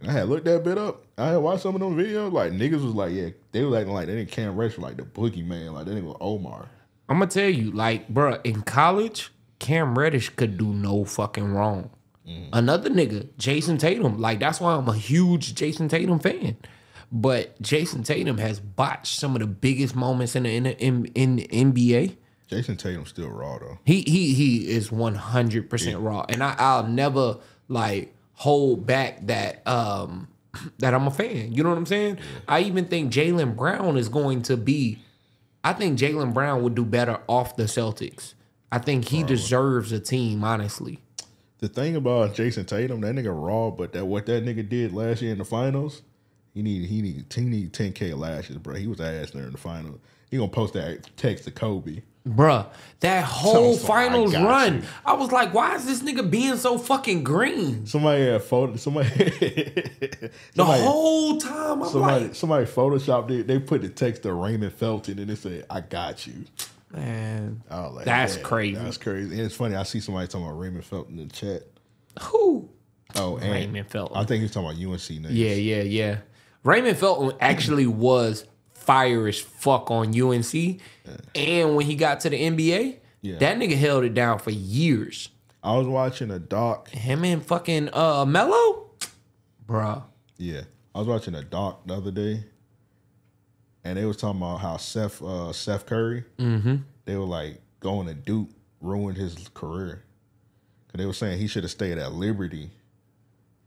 And 0.00 0.10
I 0.10 0.14
had 0.14 0.28
looked 0.28 0.46
that 0.46 0.64
bit 0.64 0.76
up. 0.76 1.04
I 1.16 1.28
had 1.28 1.36
watched 1.36 1.62
some 1.62 1.76
of 1.76 1.80
them 1.80 1.96
videos. 1.96 2.32
Like 2.32 2.50
niggas 2.50 2.84
was 2.84 2.94
like, 2.94 3.12
yeah, 3.12 3.28
they 3.52 3.62
were 3.62 3.76
acting 3.78 3.94
like 3.94 4.08
they 4.08 4.16
didn't 4.16 4.32
Cam 4.32 4.56
Reddish 4.56 4.78
like 4.78 4.96
the 4.96 5.04
boogeyman, 5.04 5.72
like 5.72 5.86
they 5.86 5.94
didn't 5.94 6.08
go 6.08 6.16
Omar. 6.20 6.68
I'm 7.08 7.20
gonna 7.20 7.30
tell 7.30 7.48
you, 7.48 7.70
like, 7.70 8.12
bruh, 8.12 8.44
in 8.44 8.62
college, 8.62 9.30
Cam 9.60 9.96
Reddish 9.96 10.30
could 10.30 10.58
do 10.58 10.66
no 10.66 11.04
fucking 11.04 11.52
wrong. 11.52 11.90
Another 12.52 12.90
nigga, 12.90 13.28
Jayson 13.38 13.78
Tatum, 13.78 14.20
like 14.20 14.40
that's 14.40 14.60
why 14.60 14.74
I'm 14.74 14.88
a 14.88 14.94
huge 14.96 15.54
Jayson 15.54 15.88
Tatum 15.88 16.18
fan. 16.18 16.56
But 17.10 17.60
Jayson 17.62 18.04
Tatum 18.04 18.38
has 18.38 18.60
botched 18.60 19.18
some 19.18 19.34
of 19.34 19.40
the 19.40 19.46
biggest 19.46 19.96
moments 19.96 20.36
in 20.36 20.42
the 20.42 20.50
in 20.50 20.62
the, 20.64 20.78
in, 20.78 21.06
in 21.14 21.36
the 21.36 21.46
NBA. 21.48 22.16
Jayson 22.50 22.76
Tatum's 22.76 23.10
still 23.10 23.28
raw 23.30 23.58
though. 23.58 23.78
He 23.84 24.02
he 24.02 24.34
he 24.34 24.68
is 24.68 24.92
one 24.92 25.14
hundred 25.14 25.70
percent 25.70 25.98
raw, 26.00 26.24
and 26.28 26.42
I, 26.42 26.54
I'll 26.58 26.86
never 26.86 27.38
like 27.68 28.14
hold 28.34 28.86
back 28.86 29.26
that 29.26 29.66
um 29.66 30.28
that 30.78 30.94
I'm 30.94 31.06
a 31.06 31.10
fan. 31.10 31.52
You 31.52 31.62
know 31.62 31.70
what 31.70 31.78
I'm 31.78 31.86
saying? 31.86 32.18
I 32.46 32.60
even 32.60 32.86
think 32.86 33.12
Jaylen 33.12 33.56
Brown 33.56 33.96
is 33.96 34.08
going 34.08 34.42
to 34.42 34.56
be. 34.56 34.98
I 35.64 35.72
think 35.72 35.98
Jaylen 35.98 36.32
Brown 36.32 36.62
would 36.62 36.74
do 36.74 36.84
better 36.84 37.20
off 37.26 37.56
the 37.56 37.64
Celtics. 37.64 38.34
I 38.70 38.78
think 38.78 39.08
he 39.08 39.22
deserves 39.22 39.92
a 39.92 40.00
team, 40.00 40.44
honestly. 40.44 41.00
The 41.58 41.68
thing 41.68 41.96
about 41.96 42.34
Jayson 42.34 42.66
Tatum, 42.66 43.00
that 43.00 43.14
nigga 43.14 43.34
raw, 43.34 43.70
but 43.70 43.92
that 43.92 44.06
what 44.06 44.26
that 44.26 44.44
nigga 44.44 44.68
did 44.68 44.92
last 44.92 45.22
year 45.22 45.32
in 45.32 45.38
the 45.38 45.44
finals, 45.44 46.02
he 46.54 46.62
need 46.62 46.88
he 46.88 47.02
need 47.02 47.32
he 47.32 47.40
need 47.42 47.72
10k 47.72 48.16
lashes, 48.16 48.56
bro. 48.58 48.76
He 48.76 48.86
was 48.86 49.00
ass 49.00 49.32
there 49.32 49.44
in 49.44 49.52
the 49.52 49.58
finals. 49.58 49.98
He 50.30 50.36
gonna 50.36 50.48
post 50.50 50.74
that 50.74 51.10
text 51.16 51.44
to 51.44 51.50
Kobe. 51.50 52.02
Bruh, 52.28 52.66
that 53.00 53.24
whole 53.24 53.72
like, 53.72 53.82
I 53.82 53.86
finals 53.86 54.32
got 54.32 54.44
run, 54.46 54.74
you. 54.76 54.82
I 55.04 55.14
was 55.14 55.32
like, 55.32 55.54
why 55.54 55.76
is 55.76 55.86
this 55.86 56.02
nigga 56.02 56.28
being 56.28 56.56
so 56.56 56.76
fucking 56.76 57.24
green? 57.24 57.86
Somebody 57.86 58.26
had 58.26 58.42
photo. 58.42 58.76
Somebody. 58.76 59.08
The 60.54 60.64
whole 60.64 61.38
time, 61.38 61.82
I'm 61.82 61.88
somebody, 61.88 62.24
like, 62.26 62.34
somebody 62.34 62.66
photoshopped 62.66 63.30
it. 63.30 63.46
They 63.46 63.58
put 63.58 63.82
the 63.82 63.88
text 63.88 64.24
to 64.24 64.32
Raymond 64.32 64.72
Felton 64.72 65.18
and 65.18 65.30
they 65.30 65.36
said, 65.36 65.64
"I 65.70 65.80
got 65.80 66.26
you." 66.26 66.44
Man, 66.92 67.62
was 67.70 67.94
like, 67.96 68.04
That's 68.06 68.36
"Damn, 68.36 68.44
crazy." 68.44 68.74
That's 68.76 68.96
crazy. 68.96 69.32
And 69.32 69.40
it's 69.42 69.54
funny. 69.54 69.74
I 69.76 69.82
see 69.82 70.00
somebody 70.00 70.26
talking 70.26 70.46
about 70.46 70.58
Raymond 70.58 70.84
Felton 70.84 71.18
in 71.18 71.28
the 71.28 71.34
chat. 71.34 71.62
who? 72.22 72.68
Oh, 73.16 73.36
and 73.36 73.50
Raymond 73.52 73.88
Felton. 73.90 74.16
I 74.16 74.24
think 74.24 74.42
he's 74.42 74.50
talking 74.52 74.68
about 74.70 74.92
UNC 74.92 75.00
niggas. 75.00 75.28
Yeah, 75.30 75.54
yeah, 75.54 75.82
yeah. 75.82 76.18
Raymond 76.64 76.96
Felton 76.98 77.36
actually 77.40 77.86
was 77.86 78.44
fire 78.74 79.26
as 79.28 79.38
fuck 79.38 79.90
on 79.90 80.18
UNC. 80.18 80.80
And 81.34 81.76
when 81.76 81.86
he 81.86 81.94
got 81.94 82.20
to 82.20 82.30
the 82.30 82.36
NBA, 82.40 82.96
Yeah. 83.22 83.38
that 83.38 83.58
nigga 83.58 83.76
held 83.76 84.04
it 84.04 84.14
down 84.14 84.38
for 84.38 84.50
years. 84.50 85.28
I 85.62 85.76
was 85.76 85.86
watching 85.86 86.30
a 86.30 86.38
doc. 86.38 86.88
Him 86.90 87.24
and 87.24 87.44
fucking 87.44 87.90
uh 87.92 88.24
Melo? 88.26 88.90
Bruh. 89.66 90.02
Yeah, 90.36 90.62
I 90.94 90.98
was 90.98 91.08
watching 91.08 91.34
a 91.34 91.42
doc 91.42 91.86
the 91.86 91.94
other 91.94 92.10
day, 92.10 92.44
and 93.84 93.96
they 93.98 94.04
was 94.04 94.16
talking 94.16 94.40
about 94.40 94.58
how 94.60 94.76
Seth 94.76 95.22
uh, 95.22 95.52
Seth 95.52 95.86
Curry, 95.86 96.24
Mm-hmm. 96.38 96.76
they 97.04 97.16
were 97.16 97.24
like 97.24 97.60
going 97.80 98.06
to 98.08 98.14
Duke 98.14 98.48
ruined 98.80 99.16
his 99.16 99.48
career. 99.54 100.04
Cause 100.88 100.98
they 100.98 101.06
were 101.06 101.12
saying 101.12 101.38
he 101.38 101.46
should 101.46 101.64
have 101.64 101.70
stayed 101.70 101.98
at 101.98 102.12
Liberty 102.12 102.70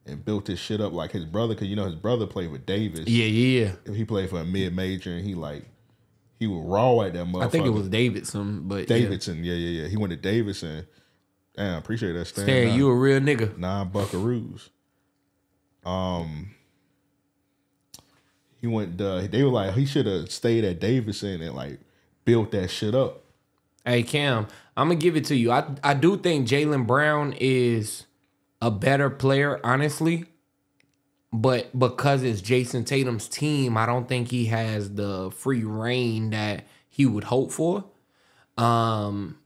and 0.07 0.23
built 0.25 0.47
his 0.47 0.57
shit 0.59 0.81
up 0.81 0.91
like 0.93 1.11
his 1.11 1.25
brother. 1.25 1.53
Cause 1.55 1.67
you 1.67 1.75
know 1.75 1.85
his 1.85 1.95
brother 1.95 2.25
played 2.25 2.51
with 2.51 2.65
Davis. 2.65 3.07
Yeah, 3.07 3.25
yeah. 3.25 3.65
Yeah. 3.65 3.71
If 3.85 3.95
he 3.95 4.05
played 4.05 4.29
for 4.29 4.39
a 4.39 4.45
mid 4.45 4.75
major 4.75 5.11
and 5.11 5.23
he 5.25 5.35
like 5.35 5.63
he 6.39 6.47
was 6.47 6.65
raw 6.65 7.01
at 7.01 7.13
that 7.13 7.25
motherfucker. 7.27 7.43
I 7.43 7.49
think 7.49 7.65
it 7.67 7.69
was 7.69 7.87
Davidson, 7.89 8.67
but 8.67 8.87
Davidson. 8.87 9.43
Yeah, 9.43 9.53
yeah, 9.53 9.83
yeah. 9.83 9.87
He 9.89 9.97
went 9.97 10.09
to 10.11 10.17
Davidson. 10.17 10.87
Damn, 11.55 11.77
appreciate 11.77 12.13
that. 12.13 12.17
Yeah. 12.19 12.23
Stan. 12.23 12.45
Stan, 12.45 12.75
you 12.77 12.89
a 12.89 12.95
real 12.95 13.19
nigga. 13.19 13.55
nine 13.57 13.89
buckaroos. 13.91 14.69
Um, 15.85 16.51
he 18.61 18.67
went. 18.67 19.01
Uh, 19.01 19.21
they 19.29 19.43
were 19.43 19.49
like 19.49 19.73
he 19.73 19.85
should 19.85 20.05
have 20.05 20.31
stayed 20.31 20.63
at 20.63 20.79
Davidson 20.79 21.41
and 21.41 21.55
like 21.55 21.79
built 22.23 22.51
that 22.51 22.69
shit 22.69 22.93
up. 22.93 23.23
Hey 23.83 24.03
Cam, 24.03 24.47
I'm 24.77 24.89
gonna 24.89 24.99
give 24.99 25.17
it 25.17 25.25
to 25.25 25.35
you. 25.35 25.51
I 25.51 25.65
I 25.83 25.95
do 25.95 26.15
think 26.17 26.47
Jaylen 26.47 26.85
Brown 26.85 27.33
is 27.39 28.05
a 28.61 28.69
better 28.69 29.09
player, 29.09 29.59
honestly. 29.63 30.25
But 31.33 31.77
because 31.77 32.23
it's 32.23 32.41
Jayson 32.41 32.83
Tatum's 32.83 33.29
team, 33.29 33.77
I 33.77 33.85
don't 33.85 34.07
think 34.07 34.29
he 34.29 34.47
has 34.47 34.95
the 34.95 35.31
free 35.31 35.63
reign 35.63 36.31
that 36.31 36.65
he 36.89 37.05
would 37.05 37.23
hope 37.25 37.51
for. 37.51 37.85
Um 38.57 39.37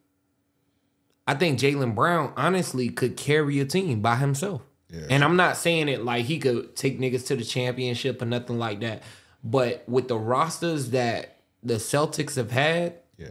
I 1.27 1.35
think 1.35 1.59
Jaylen 1.59 1.95
Brown 1.95 2.33
honestly 2.35 2.89
could 2.89 3.15
carry 3.15 3.59
a 3.59 3.65
team 3.65 4.01
by 4.01 4.17
himself. 4.17 4.61
Yeah. 4.95 5.07
And 5.09 5.23
I'm 5.23 5.35
not 5.35 5.57
saying 5.57 5.89
it 5.89 6.03
like 6.03 6.25
he 6.25 6.39
could 6.39 6.75
take 6.75 6.99
niggas 6.99 7.27
to 7.27 7.35
the 7.35 7.43
championship 7.43 8.21
or 8.21 8.25
nothing 8.25 8.57
like 8.57 8.79
that. 8.79 9.03
But 9.43 9.83
with 9.87 10.07
the 10.07 10.17
rosters 10.17 10.91
that 10.91 11.37
the 11.61 11.75
Celtics 11.75 12.35
have 12.35 12.51
had, 12.51 12.95
Yeah, 13.17 13.29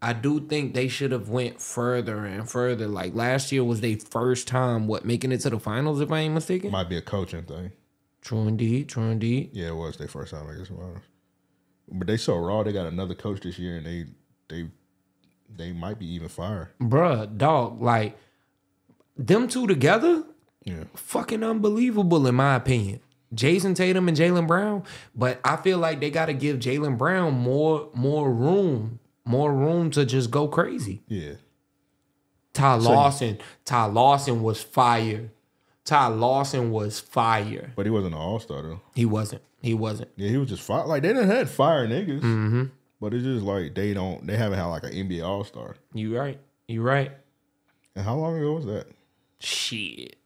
I 0.00 0.12
do 0.12 0.40
think 0.46 0.74
they 0.74 0.88
should 0.88 1.12
have 1.12 1.28
went 1.28 1.60
further 1.60 2.24
and 2.24 2.48
further. 2.48 2.86
Like 2.86 3.14
last 3.14 3.50
year 3.52 3.64
was 3.64 3.80
their 3.80 3.96
first 3.96 4.46
time, 4.46 4.86
what 4.86 5.04
making 5.04 5.32
it 5.32 5.38
to 5.38 5.50
the 5.50 5.58
finals, 5.58 6.00
if 6.00 6.12
I 6.12 6.20
ain't 6.20 6.34
mistaken. 6.34 6.70
might 6.70 6.88
be 6.88 6.96
a 6.96 7.02
coaching 7.02 7.42
thing. 7.42 7.72
true 8.22 8.46
indeed, 8.46 8.88
true 8.88 9.04
indeed. 9.10 9.50
Yeah, 9.52 9.68
it 9.68 9.76
was 9.76 9.96
their 9.96 10.08
first 10.08 10.32
time. 10.32 10.46
I 10.48 10.56
guess. 10.56 10.70
But 11.90 12.06
they 12.06 12.16
so 12.16 12.36
raw. 12.38 12.62
They 12.62 12.72
got 12.72 12.86
another 12.86 13.14
coach 13.14 13.40
this 13.40 13.58
year, 13.58 13.76
and 13.76 13.86
they 13.86 14.06
they 14.48 14.68
they 15.54 15.72
might 15.72 15.98
be 15.98 16.06
even 16.14 16.28
fired. 16.28 16.68
Bruh, 16.80 17.36
dog, 17.36 17.82
like 17.82 18.16
them 19.16 19.48
two 19.48 19.66
together, 19.66 20.24
Yeah, 20.64 20.84
fucking 20.94 21.42
unbelievable 21.42 22.26
in 22.26 22.34
my 22.34 22.54
opinion. 22.56 23.00
Jayson 23.34 23.74
Tatum 23.74 24.08
and 24.08 24.16
Jaylen 24.16 24.46
Brown, 24.46 24.84
but 25.14 25.40
I 25.44 25.56
feel 25.56 25.78
like 25.78 26.00
they 26.00 26.10
got 26.10 26.26
to 26.26 26.32
give 26.34 26.58
Jaylen 26.58 26.96
Brown 26.96 27.34
more 27.34 27.88
more 27.94 28.32
room, 28.32 29.00
more 29.24 29.52
room 29.52 29.90
to 29.92 30.04
just 30.06 30.30
go 30.30 30.48
crazy. 30.48 31.02
yeah. 31.08 31.34
Ty 32.52 32.74
Lawson, 32.74 33.38
Ty 33.64 33.86
Lawson 33.86 34.40
was 34.42 34.62
fire. 34.62 35.30
Ty 35.84 36.06
Lawson 36.06 36.70
was 36.70 37.00
fire. 37.00 37.72
But 37.74 37.84
he 37.84 37.90
wasn't 37.90 38.14
an 38.14 38.20
all 38.20 38.38
star 38.38 38.62
though. 38.62 38.80
He 38.94 39.04
wasn't. 39.04 39.42
He 39.60 39.74
wasn't. 39.74 40.10
Yeah, 40.16 40.28
he 40.28 40.36
was 40.36 40.48
just 40.50 40.62
fire. 40.62 40.86
Like 40.86 41.02
they 41.02 41.08
didn't 41.08 41.28
had 41.28 41.50
fire 41.50 41.88
niggas. 41.88 42.20
Mm-hmm. 42.20 42.64
But 43.00 43.12
it's 43.12 43.24
just 43.24 43.44
like 43.44 43.74
they 43.74 43.92
don't. 43.92 44.24
They 44.26 44.36
haven't 44.36 44.58
had 44.58 44.66
like 44.66 44.84
an 44.84 44.92
NBA 44.92 45.26
all 45.26 45.42
star. 45.42 45.74
You 45.92 46.16
right. 46.16 46.38
You 46.68 46.80
right. 46.82 47.10
And 47.96 48.04
how 48.04 48.14
long 48.14 48.36
ago 48.38 48.52
was 48.52 48.66
that? 48.66 48.86
Shit. 49.40 50.16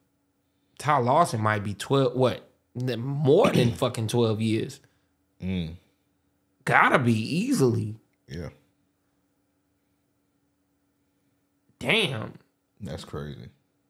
Ty 0.78 0.98
Lawson 0.98 1.40
might 1.40 1.64
be 1.64 1.74
12, 1.74 2.14
what? 2.14 2.48
More 2.74 3.50
than 3.50 3.72
fucking 3.74 4.08
12 4.08 4.40
years. 4.40 4.80
Mm. 5.42 5.74
Gotta 6.64 6.98
be 6.98 7.12
easily. 7.14 7.96
Yeah, 8.28 8.50
Damn. 11.78 12.34
that's 12.80 13.04
crazy. 13.04 13.48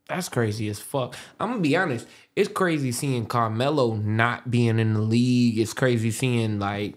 That's 0.08 0.28
crazy 0.28 0.68
as 0.68 0.78
fuck. 0.78 1.16
I'm 1.40 1.50
gonna 1.50 1.60
be 1.60 1.76
honest. 1.76 2.06
It's 2.36 2.48
crazy 2.48 2.92
seeing 2.92 3.26
Carmelo 3.26 3.94
not 3.96 4.50
being 4.50 4.78
in 4.78 4.94
the 4.94 5.00
league. 5.00 5.58
It's 5.58 5.72
crazy 5.74 6.10
seeing 6.10 6.58
like 6.58 6.94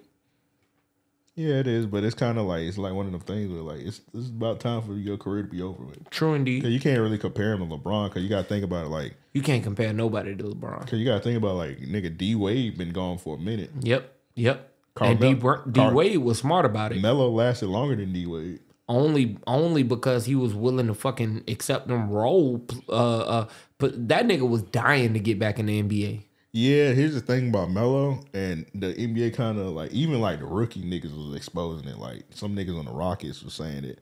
Yeah, 1.42 1.56
it 1.56 1.68
is, 1.68 1.86
but 1.86 2.04
it's 2.04 2.16
kind 2.16 2.38
of 2.38 2.46
like 2.46 2.62
it's 2.62 2.78
like 2.78 2.94
one 2.94 3.06
of 3.06 3.12
them 3.12 3.22
things 3.22 3.52
where 3.52 3.62
like 3.62 3.80
it's 3.80 4.02
it's 4.14 4.30
about 4.30 4.60
time 4.60 4.82
for 4.82 4.94
your 4.94 5.18
career 5.18 5.44
to 5.44 5.50
be 5.50 5.62
over 5.62 5.84
with. 5.84 6.10
true 6.10 6.34
indeed. 6.34 6.64
you 6.66 6.80
can't 6.80 7.00
really 7.00 7.18
compare 7.18 7.54
him 7.54 7.68
to 7.68 7.78
LeBron 7.78 8.10
because 8.10 8.24
you 8.24 8.30
got 8.30 8.44
to 8.44 8.48
think 8.48 8.64
about 8.64 8.86
it 8.86 8.90
like 8.90 9.16
You 9.34 9.42
can't 9.42 9.64
compare 9.64 9.92
nobody 9.94 10.36
to 10.36 10.44
LeBron. 10.44 10.82
because 10.82 11.00
you 11.00 11.06
got 11.06 11.18
to 11.18 11.24
think 11.24 11.38
about 11.38 11.56
like 11.56 11.80
nigga 11.80 12.16
D 12.16 12.36
Wade 12.36 12.78
been 12.78 12.92
gone 12.92 13.18
for 13.18 13.36
a 13.38 13.40
minute. 13.40 13.72
Yep. 13.82 14.14
Yep. 14.36 14.68
Carmel- 14.94 15.12
and 15.12 15.22
D, 15.22 15.34
Br- 15.34 15.70
D 15.72 15.80
Car- 15.80 15.94
Wade 15.94 16.18
was 16.18 16.40
smart 16.40 16.66
about 16.66 16.92
it. 16.92 17.02
Melo 17.02 17.30
lasted 17.30 17.68
longer 17.68 17.96
than 17.96 18.12
D 18.14 18.26
Wade. 18.26 18.60
only 18.90 19.38
only 19.48 19.84
because 19.84 20.26
he 20.26 20.36
was 20.36 20.54
willing 20.54 20.88
to 20.88 20.94
fucking 20.94 21.44
accept 21.48 21.88
them 21.88 22.10
role. 22.10 22.66
Uh, 22.90 22.92
uh, 23.20 23.48
but 23.78 24.10
that 24.10 24.26
nigga 24.28 24.48
was 24.48 24.62
dying 24.64 25.14
to 25.14 25.20
get 25.20 25.40
back 25.40 25.60
in 25.60 25.66
the 25.68 25.82
NBA. 25.82 26.24
Yeah, 26.54 26.92
here's 26.92 27.14
the 27.14 27.22
thing 27.22 27.50
about 27.50 27.72
Melo 27.72 28.20
and 28.34 28.66
the 28.76 28.94
NBA 28.94 29.34
kind 29.36 29.58
of 29.58 29.68
like 29.68 29.92
even 29.92 30.20
like 30.20 30.40
the 30.40 30.46
rookie 30.46 30.82
niggas 30.84 31.16
was 31.16 31.36
exposing 31.36 31.88
it. 31.88 31.98
Like 31.98 32.24
some 32.32 32.56
niggas 32.56 32.78
on 32.78 32.86
the 32.86 32.92
Rockets 32.92 33.42
was 33.42 33.54
saying 33.54 33.86
it. 33.86 34.00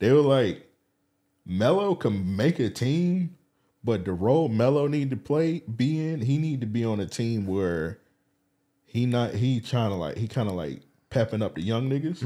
They 0.00 0.10
were 0.10 0.20
like, 0.20 0.66
Melo 1.46 1.94
can 1.94 2.36
make 2.36 2.58
a 2.58 2.70
team, 2.70 3.36
but 3.84 4.04
the 4.04 4.12
role 4.12 4.48
Melo 4.48 4.88
need 4.88 5.10
to 5.10 5.16
play 5.16 5.60
be 5.60 6.08
in, 6.08 6.20
he 6.20 6.38
need 6.38 6.60
to 6.60 6.66
be 6.66 6.84
on 6.84 6.98
a 6.98 7.06
team 7.06 7.46
where 7.46 7.98
he 8.84 9.06
not 9.06 9.34
he 9.34 9.60
trying 9.60 9.90
to 9.90 9.96
like 9.96 10.16
he 10.16 10.26
kind 10.26 10.48
of 10.48 10.54
like 10.54 10.82
pepping 11.12 11.42
up 11.42 11.54
the 11.54 11.62
young 11.62 11.88
niggas. 11.90 12.22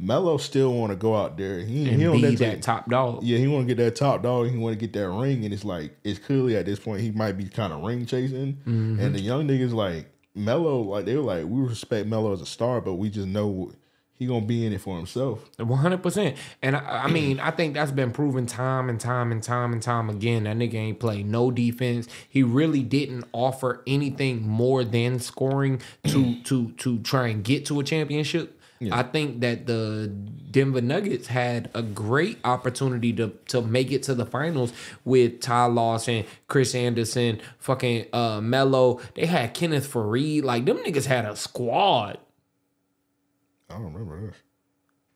Melo 0.00 0.36
still 0.38 0.72
want 0.74 0.90
to 0.92 0.96
go 0.96 1.16
out 1.16 1.36
there. 1.36 1.60
He, 1.60 1.84
Mm-hmm. 1.84 1.88
And 1.88 1.96
he 1.98 2.04
don't 2.04 2.20
be 2.20 2.34
that 2.36 2.62
top 2.62 2.88
dog. 2.88 3.22
yeah, 3.22 3.38
he 3.38 3.46
want 3.48 3.68
to 3.68 3.74
get 3.74 3.82
that 3.82 3.96
top 3.96 4.22
dog. 4.22 4.50
He 4.50 4.56
want 4.56 4.78
to 4.78 4.86
get 4.86 4.92
that 4.98 5.08
ring, 5.08 5.44
and 5.44 5.52
it's 5.52 5.64
like 5.64 5.96
it's 6.04 6.18
clearly 6.18 6.56
at 6.56 6.66
this 6.66 6.78
point 6.78 7.00
he 7.00 7.10
might 7.10 7.32
be 7.32 7.48
kind 7.48 7.72
of 7.72 7.82
ring 7.82 8.06
chasing. 8.06 8.54
Mm-hmm. 8.66 9.00
And 9.00 9.14
the 9.14 9.20
young 9.20 9.46
niggas 9.48 9.72
like 9.72 10.10
Melo, 10.34 10.80
like 10.80 11.04
they 11.04 11.16
were 11.16 11.22
like 11.22 11.44
we 11.44 11.60
respect 11.60 12.06
Melo 12.06 12.32
as 12.32 12.40
a 12.40 12.46
star, 12.46 12.80
but 12.80 12.94
we 12.94 13.10
just 13.10 13.26
know 13.28 13.72
he 14.18 14.26
gonna 14.26 14.44
be 14.44 14.66
in 14.66 14.72
it 14.72 14.80
for 14.80 14.96
himself. 14.96 15.48
One 15.58 15.78
hundred 15.78 16.02
percent, 16.02 16.36
and 16.62 16.76
I, 16.76 17.04
I 17.04 17.08
mean, 17.08 17.38
I 17.40 17.50
think 17.50 17.74
that's 17.74 17.92
been 17.92 18.10
proven 18.10 18.46
time 18.46 18.88
and 18.88 19.00
time 19.00 19.30
and 19.32 19.42
time 19.42 19.72
and 19.72 19.82
time 19.82 20.10
again. 20.10 20.44
That 20.44 20.56
nigga 20.56 20.74
ain't 20.74 21.00
played 21.00 21.26
no 21.26 21.50
defense. 21.50 22.08
He 22.28 22.42
really 22.42 22.82
didn't 22.82 23.24
offer 23.32 23.82
anything 23.86 24.46
more 24.46 24.84
than 24.84 25.20
scoring 25.20 25.80
to 26.08 26.40
to 26.44 26.72
to 26.72 26.98
try 27.00 27.28
and 27.28 27.44
get 27.44 27.66
to 27.66 27.78
a 27.80 27.84
championship. 27.84 28.54
I 28.92 29.02
think 29.02 29.40
that 29.40 29.66
the 29.66 30.06
Denver 30.50 30.80
Nuggets 30.80 31.26
had 31.26 31.68
a 31.74 31.82
great 31.82 32.38
opportunity 32.44 33.12
to 33.14 33.32
to 33.48 33.60
make 33.60 33.90
it 33.90 34.04
to 34.04 34.14
the 34.14 34.24
finals 34.24 34.72
with 35.04 35.40
Ty 35.40 35.66
Lawson, 35.66 36.24
Chris 36.46 36.74
Andersen, 36.76 37.40
fucking 37.58 38.06
uh 38.12 38.40
Melo. 38.40 39.00
They 39.14 39.26
had 39.26 39.52
Kenneth 39.54 39.92
Faried. 39.92 40.44
Like 40.44 40.64
them 40.64 40.78
niggas 40.78 41.06
had 41.06 41.24
a 41.24 41.34
squad, 41.34 42.18
I 43.70 43.74
don't 43.74 43.92
remember 43.92 44.26
this. 44.28 44.36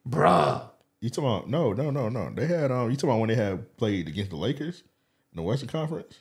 bruh. 0.08 0.68
You 1.00 1.10
talking 1.10 1.24
about 1.30 1.48
no, 1.48 1.72
no, 1.72 1.90
no, 1.90 2.08
no. 2.08 2.30
They 2.34 2.46
had 2.46 2.70
um. 2.70 2.90
You 2.90 2.96
talking 2.96 3.10
about 3.10 3.20
when 3.20 3.28
they 3.28 3.34
had 3.34 3.76
played 3.76 4.06
against 4.08 4.30
the 4.30 4.36
Lakers 4.36 4.82
in 5.32 5.36
the 5.36 5.42
Western 5.42 5.68
Conference? 5.68 6.20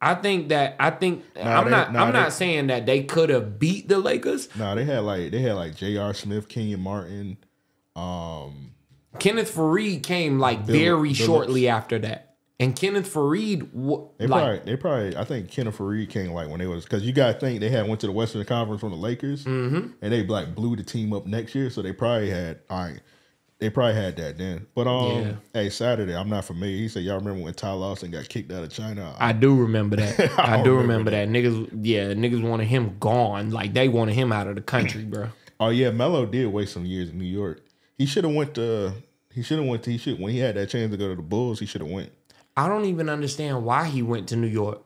I 0.00 0.14
think 0.14 0.48
that 0.48 0.74
I 0.80 0.90
think 0.90 1.24
Nah, 1.36 1.42
I'm 1.58 1.64
they- 1.66 1.70
not 1.70 1.92
nah, 1.92 2.02
I'm 2.04 2.12
they- 2.12 2.18
not 2.20 2.32
saying 2.32 2.68
that 2.68 2.86
they 2.86 3.04
could 3.04 3.30
have 3.30 3.58
beat 3.58 3.88
the 3.88 3.98
Lakers. 3.98 4.48
No, 4.56 4.74
they 4.74 4.84
had 4.84 5.00
like 5.04 5.30
they 5.30 5.40
had 5.40 5.54
like 5.54 5.76
J.R. 5.76 6.12
Smith, 6.14 6.48
Kenyon 6.48 6.80
Martin. 6.80 7.36
Um, 7.94 8.72
Kenneth 9.18 9.54
Faried 9.54 10.02
came 10.02 10.38
like 10.38 10.66
Bill- 10.66 10.76
very 10.76 11.10
Billups. 11.10 11.26
shortly 11.26 11.68
after 11.68 11.98
that, 12.00 12.27
and 12.60 12.74
Kenneth 12.74 13.12
Faried 13.12 13.72
w- 13.72 14.08
they 14.18 14.26
like 14.26 14.42
probably 14.42 14.58
they 14.72 14.76
probably 14.76 15.16
I 15.16 15.24
think 15.24 15.50
Kenneth 15.50 15.78
Faried 15.78 16.10
came 16.10 16.32
like 16.32 16.48
when 16.48 16.58
they 16.58 16.66
was 16.66 16.84
because 16.84 17.02
you 17.04 17.12
got 17.12 17.32
to 17.34 17.38
think 17.40 17.60
they 17.60 17.68
had 17.70 17.86
went 17.88 18.00
to 18.00 18.06
the 18.06 18.12
Western 18.12 18.44
Conference 18.44 18.80
from 18.80 18.90
the 18.90 18.96
Lakers 18.96 19.44
Mm-hmm. 19.44 19.90
and 20.02 20.12
they 20.12 20.24
like 20.26 20.54
blew 20.54 20.74
the 20.76 20.82
team 20.82 21.12
up 21.12 21.26
next 21.26 21.54
year, 21.54 21.70
so 21.70 21.82
they 21.82 21.92
probably 21.92 22.30
had 22.30 22.60
all 22.70 22.84
right. 22.84 23.00
They 23.60 23.70
probably 23.70 23.94
had 23.94 24.14
that 24.18 24.38
then. 24.38 24.68
But 24.72 24.86
um, 24.86 25.20
Yeah. 25.22 25.32
hey, 25.52 25.70
Saturday, 25.70 26.14
I'm 26.14 26.28
not 26.28 26.44
familiar. 26.44 26.76
He 26.76 26.86
said, 26.88 27.02
"Y'all 27.02 27.18
remember 27.18 27.42
when 27.42 27.54
Ty 27.54 27.72
Lawson 27.72 28.12
got 28.12 28.28
kicked 28.28 28.52
out 28.52 28.62
of 28.62 28.70
China?" 28.70 29.16
I 29.18 29.32
do 29.32 29.56
remember 29.56 29.96
that. 29.96 30.18
I, 30.38 30.56
don't 30.58 30.64
do 30.64 30.76
remember 30.76 31.10
remember 31.10 31.10
that. 31.10 31.28
Niggas, 31.28 31.68
yeah, 31.82 32.12
niggas 32.12 32.40
wanted 32.48 32.66
him 32.68 32.96
gone. 33.00 33.50
Like 33.50 33.74
they 33.74 33.88
wanted 33.88 34.14
him 34.14 34.30
out 34.30 34.46
of 34.46 34.54
the 34.54 34.62
country, 34.62 35.04
bro. 35.04 35.28
Oh 35.60 35.70
yeah, 35.70 35.90
Melo 35.90 36.24
did 36.24 36.46
waste 36.46 36.72
some 36.72 36.86
years 36.86 37.10
in 37.10 37.18
New 37.18 37.24
York. 37.24 37.60
He 37.96 38.06
should 38.06 38.22
have 38.22 38.32
went 38.32 38.54
to. 38.54 38.92
He 39.34 39.42
should 39.42 39.58
have 39.58 39.66
went 39.66 39.82
to. 39.82 39.90
He 39.90 39.98
should 39.98 40.20
when 40.20 40.32
he 40.32 40.38
had 40.38 40.54
that 40.54 40.68
chance 40.68 40.92
to 40.92 40.96
go 40.96 41.08
to 41.08 41.16
the 41.16 41.22
Bulls. 41.22 41.58
He 41.58 41.66
should 41.66 41.80
have 41.80 41.90
went. 41.90 42.12
I 42.58 42.66
don't 42.66 42.86
even 42.86 43.08
understand 43.08 43.64
why 43.64 43.86
he 43.86 44.02
went 44.02 44.30
to 44.30 44.36
New 44.36 44.48
York. 44.48 44.82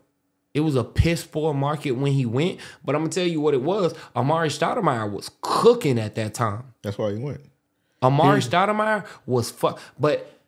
It 0.53 0.61
was 0.61 0.77
a 0.77 0.85
piss 0.85 1.25
poor 1.25 1.55
market 1.55 1.93
when 1.93 2.13
he 2.13 2.27
went, 2.27 2.61
but 2.85 2.95
I'm 2.95 3.01
gonna 3.01 3.13
tell 3.13 3.27
you 3.27 3.41
what 3.41 3.55
it 3.55 3.63
was. 3.63 3.95
Amar'e 4.15 4.51
Stoudemire 4.51 5.11
was 5.11 5.31
cooking 5.41 5.99
at 5.99 6.15
that 6.17 6.35
time. 6.35 6.75
That's 6.83 6.99
why 6.99 7.15
he 7.15 7.19
went. 7.19 7.41
Amar'e 8.03 8.47
Stoudemire 8.47 9.07
was 9.25 9.51
fuck, 9.51 9.81
but 9.99 10.39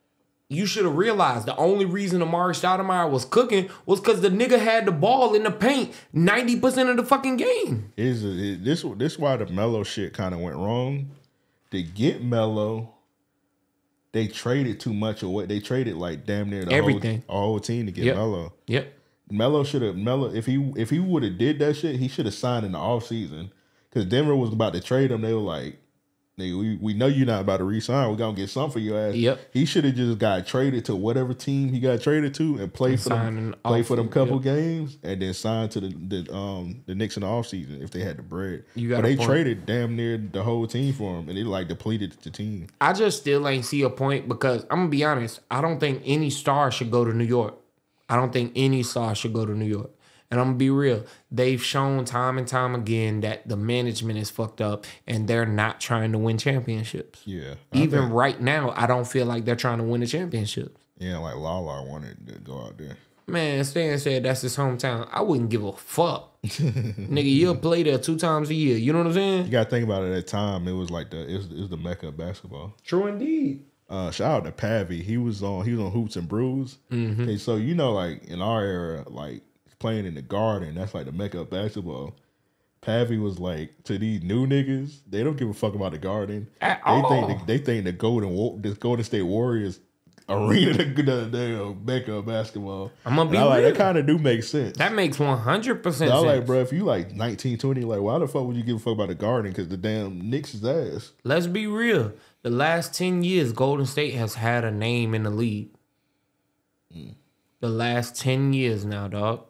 you 0.50 0.66
should 0.66 0.84
have 0.84 0.98
realized 0.98 1.46
the 1.46 1.56
only 1.56 1.86
reason 1.86 2.20
Amar'e 2.20 2.52
Stoudemire 2.52 3.10
was 3.10 3.24
cooking 3.24 3.70
was 3.86 4.00
because 4.00 4.20
the 4.20 4.28
nigga 4.28 4.58
had 4.58 4.84
the 4.84 4.92
ball 4.92 5.34
in 5.34 5.44
the 5.44 5.50
paint 5.50 5.94
90% 6.14 6.90
of 6.90 6.98
the 6.98 7.04
fucking 7.04 7.38
game. 7.38 7.90
Is 7.96 8.22
it, 8.22 8.62
this 8.62 8.84
this 8.98 9.18
why 9.18 9.38
the 9.38 9.46
Melo 9.46 9.82
shit 9.82 10.12
kind 10.12 10.34
of 10.34 10.40
went 10.40 10.56
wrong? 10.56 11.10
To 11.70 11.82
get 11.82 12.22
Melo, 12.22 12.93
they 14.14 14.28
traded 14.28 14.80
too 14.80 14.94
much 14.94 15.22
or 15.22 15.28
what 15.28 15.48
they 15.48 15.60
traded 15.60 15.96
like 15.96 16.24
damn 16.24 16.48
near 16.48 16.64
the 16.64 16.72
Everything. 16.72 17.22
whole, 17.28 17.40
whole 17.48 17.60
team 17.60 17.84
to 17.86 17.92
get 17.92 18.04
Yep. 18.04 18.16
Melo. 18.16 18.52
Yep. 18.68 18.92
Melo 19.30 19.64
should 19.64 19.82
have 19.82 19.96
Melo 19.96 20.32
if 20.32 20.46
he 20.46 20.72
if 20.76 20.88
he 20.88 21.00
would 21.00 21.22
have 21.24 21.36
did 21.36 21.58
that 21.58 21.74
shit, 21.74 21.96
he 21.96 22.08
should 22.08 22.24
have 22.24 22.34
signed 22.34 22.64
in 22.64 22.72
the 22.72 22.78
offseason. 22.78 23.50
Cause 23.92 24.04
Denver 24.06 24.34
was 24.34 24.52
about 24.52 24.72
to 24.72 24.80
trade 24.80 25.10
him. 25.10 25.20
They 25.20 25.34
were 25.34 25.40
like, 25.40 25.78
nigga, 26.38 26.58
we, 26.58 26.76
we 26.76 26.94
know 26.94 27.06
you're 27.06 27.26
not 27.26 27.40
about 27.40 27.58
to 27.58 27.64
resign. 27.64 28.10
We're 28.10 28.16
gonna 28.16 28.36
get 28.36 28.50
something 28.50 28.72
for 28.72 28.78
your 28.78 28.98
ass. 28.98 29.14
Yep. 29.14 29.40
He 29.52 29.64
should 29.64 29.84
have 29.84 29.94
just 29.94 30.18
got 30.18 30.46
traded 30.46 30.84
to 30.86 30.96
whatever 30.96 31.34
team 31.34 31.72
he 31.72 31.80
got 31.80 32.00
traded 32.00 32.34
to 32.34 32.58
and 32.58 32.72
play 32.72 32.96
for 32.96 33.10
them 33.10 33.54
play 33.64 33.82
for 33.82 33.96
them 33.96 34.08
couple 34.08 34.36
yep. 34.36 34.56
games 34.56 34.98
and 35.02 35.22
then 35.22 35.34
sign 35.34 35.68
to 35.70 35.80
the, 35.80 35.88
the 35.88 36.34
um 36.34 36.82
the 36.86 36.94
Knicks 36.94 37.16
in 37.16 37.22
the 37.22 37.26
offseason 37.26 37.82
if 37.82 37.90
they 37.90 38.00
had 38.00 38.16
the 38.16 38.22
bread. 38.22 38.64
You 38.74 38.88
got 38.88 39.02
but 39.02 39.08
they 39.08 39.16
point. 39.16 39.28
traded 39.28 39.66
damn 39.66 39.96
near 39.96 40.18
the 40.18 40.42
whole 40.42 40.66
team 40.66 40.92
for 40.92 41.18
him 41.18 41.28
and 41.28 41.38
it 41.38 41.46
like 41.46 41.68
depleted 41.68 42.12
the 42.22 42.30
team. 42.30 42.68
I 42.80 42.92
just 42.92 43.20
still 43.20 43.46
ain't 43.48 43.64
see 43.64 43.82
a 43.82 43.90
point 43.90 44.28
because 44.28 44.62
I'm 44.70 44.78
gonna 44.78 44.88
be 44.88 45.04
honest. 45.04 45.40
I 45.50 45.60
don't 45.60 45.78
think 45.78 46.02
any 46.04 46.30
star 46.30 46.70
should 46.70 46.90
go 46.90 47.04
to 47.04 47.12
New 47.12 47.24
York. 47.24 47.54
I 48.08 48.16
don't 48.16 48.32
think 48.32 48.52
any 48.54 48.82
star 48.82 49.14
should 49.14 49.32
go 49.32 49.46
to 49.46 49.52
New 49.52 49.64
York. 49.64 49.90
And 50.34 50.40
I'm 50.40 50.48
gonna 50.48 50.56
be 50.58 50.70
real. 50.70 51.04
They've 51.30 51.62
shown 51.62 52.04
time 52.04 52.38
and 52.38 52.46
time 52.48 52.74
again 52.74 53.20
that 53.20 53.46
the 53.48 53.56
management 53.56 54.18
is 54.18 54.30
fucked 54.30 54.60
up 54.60 54.84
and 55.06 55.28
they're 55.28 55.46
not 55.46 55.80
trying 55.80 56.10
to 56.10 56.18
win 56.18 56.38
championships. 56.38 57.22
Yeah. 57.24 57.54
I 57.72 57.78
Even 57.78 58.00
think- 58.00 58.12
right 58.12 58.40
now, 58.40 58.72
I 58.76 58.86
don't 58.88 59.06
feel 59.06 59.26
like 59.26 59.44
they're 59.44 59.54
trying 59.54 59.78
to 59.78 59.84
win 59.84 60.02
a 60.02 60.06
championship. 60.08 60.76
yeah, 60.98 61.18
like 61.18 61.36
Lala 61.36 61.84
wanted 61.84 62.26
to 62.26 62.38
go 62.40 62.62
out 62.62 62.76
there. 62.78 62.96
Man, 63.28 63.62
Stan 63.64 63.98
said 64.00 64.24
that's 64.24 64.42
his 64.42 64.56
hometown. 64.56 65.08
I 65.12 65.22
wouldn't 65.22 65.50
give 65.50 65.62
a 65.64 65.72
fuck. 65.72 66.32
Nigga, 66.44 67.24
you'll 67.32 67.56
play 67.56 67.82
there 67.84 67.96
two 67.98 68.18
times 68.18 68.50
a 68.50 68.54
year. 68.54 68.76
You 68.76 68.92
know 68.92 68.98
what 68.98 69.06
I'm 69.06 69.12
saying? 69.14 69.44
You 69.46 69.50
gotta 69.52 69.70
think 69.70 69.84
about 69.84 70.02
it 70.02 70.08
at 70.08 70.14
that 70.14 70.26
time, 70.26 70.66
it 70.68 70.72
was 70.72 70.90
like 70.90 71.10
the 71.10 71.26
it 71.26 71.36
was, 71.36 71.46
it 71.46 71.58
was 71.60 71.70
the 71.70 71.76
mecca 71.76 72.08
of 72.08 72.16
basketball. 72.18 72.74
True 72.84 73.06
indeed. 73.06 73.64
Uh, 73.88 74.10
shout 74.10 74.30
out 74.30 74.44
to 74.44 74.52
Pavi. 74.66 75.02
He 75.02 75.16
was 75.16 75.42
on 75.42 75.64
he 75.64 75.72
was 75.72 75.80
on 75.80 75.92
Hoops 75.92 76.16
and 76.16 76.26
Brews. 76.28 76.78
Mm-hmm. 76.90 77.22
Okay, 77.22 77.36
so 77.36 77.56
you 77.56 77.74
know, 77.74 77.92
like 77.92 78.24
in 78.24 78.42
our 78.42 78.62
era, 78.64 79.04
like 79.06 79.42
playing 79.84 80.06
in 80.06 80.14
the 80.14 80.22
garden, 80.22 80.76
that's 80.76 80.94
like 80.94 81.04
the 81.04 81.12
mecca 81.12 81.40
of 81.40 81.50
basketball. 81.50 82.16
Pavi 82.80 83.20
was 83.20 83.38
like 83.38 83.84
to 83.84 83.98
these 83.98 84.22
new 84.22 84.46
niggas, 84.46 85.00
they 85.06 85.22
don't 85.22 85.36
give 85.36 85.50
a 85.50 85.52
fuck 85.52 85.74
about 85.74 85.92
the 85.92 85.98
garden. 85.98 86.48
At 86.62 86.80
they 86.86 86.90
all. 86.90 87.26
think 87.26 87.40
the, 87.40 87.44
they 87.44 87.58
think 87.58 87.84
the 87.84 87.92
golden 87.92 88.62
the 88.62 88.70
Golden 88.70 89.04
State 89.04 89.24
Warriors 89.24 89.80
arena 90.26 90.72
the, 90.84 90.84
the, 90.84 91.10
the 91.30 91.76
mecca 91.84 92.14
of 92.14 92.24
basketball. 92.24 92.92
I'ma 93.04 93.26
be 93.26 93.36
And 93.36 93.46
like 93.46 93.62
that 93.62 93.76
kind 93.76 93.98
of 93.98 94.06
do 94.06 94.16
make 94.16 94.42
sense. 94.42 94.78
That 94.78 94.94
makes 94.94 95.18
100% 95.18 95.86
I 95.86 95.90
sense. 95.90 96.10
was 96.10 96.24
like, 96.24 96.46
bro, 96.46 96.60
if 96.60 96.72
you 96.72 96.84
like 96.84 97.12
19, 97.12 97.58
20, 97.58 97.82
like 97.82 98.00
why 98.00 98.18
the 98.18 98.26
fuck 98.26 98.44
would 98.44 98.56
you 98.56 98.62
give 98.62 98.76
a 98.76 98.78
fuck 98.78 98.94
about 98.94 99.08
the 99.08 99.14
garden? 99.14 99.52
Because 99.52 99.68
the 99.68 99.76
damn 99.76 100.30
Knicks 100.30 100.54
is 100.54 100.64
ass. 100.64 101.12
Let's 101.24 101.46
be 101.46 101.66
real. 101.66 102.14
The 102.40 102.48
last 102.48 102.94
10 102.94 103.22
years, 103.22 103.52
Golden 103.52 103.84
State 103.84 104.14
has 104.14 104.36
had 104.36 104.64
a 104.64 104.70
name 104.70 105.14
in 105.14 105.24
the 105.24 105.30
league. 105.30 105.68
Mm. 106.96 107.16
The 107.60 107.68
last 107.68 108.16
10 108.18 108.54
years 108.54 108.86
now, 108.86 109.08
dog. 109.08 109.44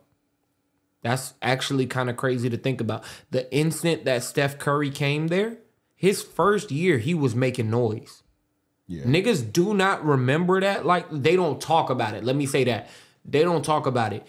That's 1.04 1.34
actually 1.42 1.86
kind 1.86 2.08
of 2.08 2.16
crazy 2.16 2.48
to 2.48 2.56
think 2.56 2.80
about. 2.80 3.04
The 3.30 3.52
instant 3.54 4.06
that 4.06 4.22
Steph 4.22 4.58
Curry 4.58 4.88
came 4.88 5.28
there, 5.28 5.58
his 5.94 6.22
first 6.22 6.70
year, 6.72 6.96
he 6.96 7.12
was 7.12 7.34
making 7.34 7.68
noise. 7.68 8.22
Yeah. 8.86 9.04
Niggas 9.04 9.52
do 9.52 9.74
not 9.74 10.02
remember 10.02 10.62
that. 10.62 10.86
Like, 10.86 11.06
they 11.10 11.36
don't 11.36 11.60
talk 11.60 11.90
about 11.90 12.14
it. 12.14 12.24
Let 12.24 12.36
me 12.36 12.46
say 12.46 12.64
that. 12.64 12.88
They 13.22 13.42
don't 13.42 13.62
talk 13.62 13.84
about 13.84 14.14
it. 14.14 14.26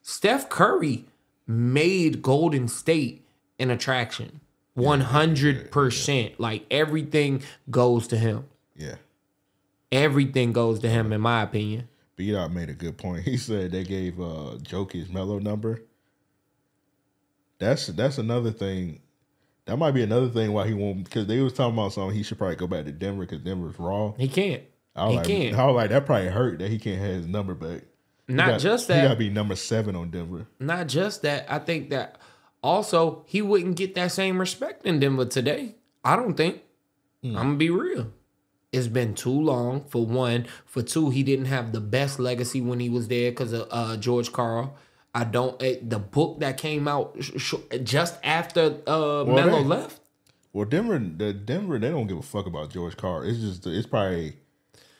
Steph 0.00 0.48
Curry 0.48 1.04
made 1.46 2.22
Golden 2.22 2.68
State 2.68 3.22
an 3.58 3.70
attraction. 3.70 4.40
100%. 4.78 6.34
Like, 6.38 6.64
everything 6.70 7.42
goes 7.70 8.06
to 8.08 8.16
him. 8.16 8.46
Yeah. 8.74 8.96
Everything 9.92 10.54
goes 10.54 10.78
to 10.80 10.88
him, 10.88 11.12
in 11.12 11.20
my 11.20 11.42
opinion. 11.42 11.88
B 12.16 12.32
Dot 12.32 12.50
made 12.50 12.70
a 12.70 12.74
good 12.74 12.96
point. 12.96 13.24
He 13.24 13.36
said 13.36 13.72
they 13.72 13.84
gave 13.84 14.18
uh 14.18 14.56
Jokic's 14.62 15.10
mellow 15.10 15.38
number. 15.38 15.82
That's 17.58 17.86
that's 17.88 18.18
another 18.18 18.50
thing. 18.50 19.00
That 19.66 19.76
might 19.78 19.92
be 19.92 20.02
another 20.02 20.28
thing 20.28 20.52
why 20.52 20.66
he 20.66 20.74
won't 20.74 21.04
because 21.04 21.26
they 21.26 21.40
was 21.40 21.52
talking 21.54 21.74
about 21.74 21.92
something 21.92 22.14
he 22.14 22.22
should 22.22 22.38
probably 22.38 22.56
go 22.56 22.66
back 22.66 22.84
to 22.84 22.92
Denver 22.92 23.22
because 23.22 23.40
Denver's 23.40 23.78
raw. 23.78 24.12
He 24.18 24.28
can't. 24.28 24.62
I 24.94 25.04
was 25.04 25.12
he 25.12 25.16
like, 25.18 25.26
can't. 25.26 25.56
I 25.56 25.66
was 25.66 25.74
like 25.74 25.90
that 25.90 26.06
probably 26.06 26.28
hurt 26.28 26.58
that 26.58 26.70
he 26.70 26.78
can't 26.78 27.00
have 27.00 27.10
his 27.10 27.26
number 27.26 27.54
back. 27.54 27.82
Not 28.28 28.48
got- 28.48 28.60
just 28.60 28.88
that. 28.88 28.96
He 29.00 29.02
gotta 29.02 29.18
be 29.18 29.30
number 29.30 29.56
seven 29.56 29.96
on 29.96 30.10
Denver. 30.10 30.46
Not 30.58 30.88
just 30.88 31.22
that. 31.22 31.46
I 31.50 31.58
think 31.58 31.90
that 31.90 32.18
also 32.62 33.24
he 33.26 33.42
wouldn't 33.42 33.76
get 33.76 33.94
that 33.94 34.12
same 34.12 34.38
respect 34.38 34.86
in 34.86 35.00
Denver 35.00 35.24
today. 35.26 35.76
I 36.04 36.16
don't 36.16 36.34
think. 36.34 36.62
I'm 37.24 37.32
gonna 37.32 37.56
be 37.56 37.70
real. 37.70 38.12
It's 38.70 38.86
been 38.88 39.14
too 39.14 39.30
long. 39.30 39.84
For 39.88 40.04
one, 40.04 40.46
for 40.66 40.82
two, 40.82 41.08
he 41.08 41.22
didn't 41.22 41.46
have 41.46 41.72
the 41.72 41.80
best 41.80 42.18
legacy 42.18 42.60
when 42.60 42.80
he 42.80 42.90
was 42.90 43.08
there 43.08 43.30
because 43.30 43.52
of 43.54 43.66
uh, 43.70 43.96
George 43.96 44.30
Karl. 44.30 44.76
I 45.14 45.24
don't. 45.24 45.60
eh, 45.62 45.76
the 45.82 45.98
book 45.98 46.40
that 46.40 46.58
came 46.58 46.88
out 46.88 47.16
sh- 47.20 47.30
sh- 47.36 47.54
just 47.82 48.18
after 48.24 48.78
uh, 48.86 49.24
Melo 49.24 49.58
they- 49.62 49.64
left. 49.64 50.00
Well, 50.52 50.66
Denver, 50.66 50.98
the 51.00 51.32
Denver, 51.32 51.78
they 51.80 51.90
don't 51.90 52.06
give 52.06 52.18
a 52.18 52.22
fuck 52.22 52.46
about 52.46 52.70
George 52.70 52.96
Karl. 52.96 53.22
It's 53.22 53.40
just, 53.40 53.66
it's 53.66 53.86
probably. 53.88 54.36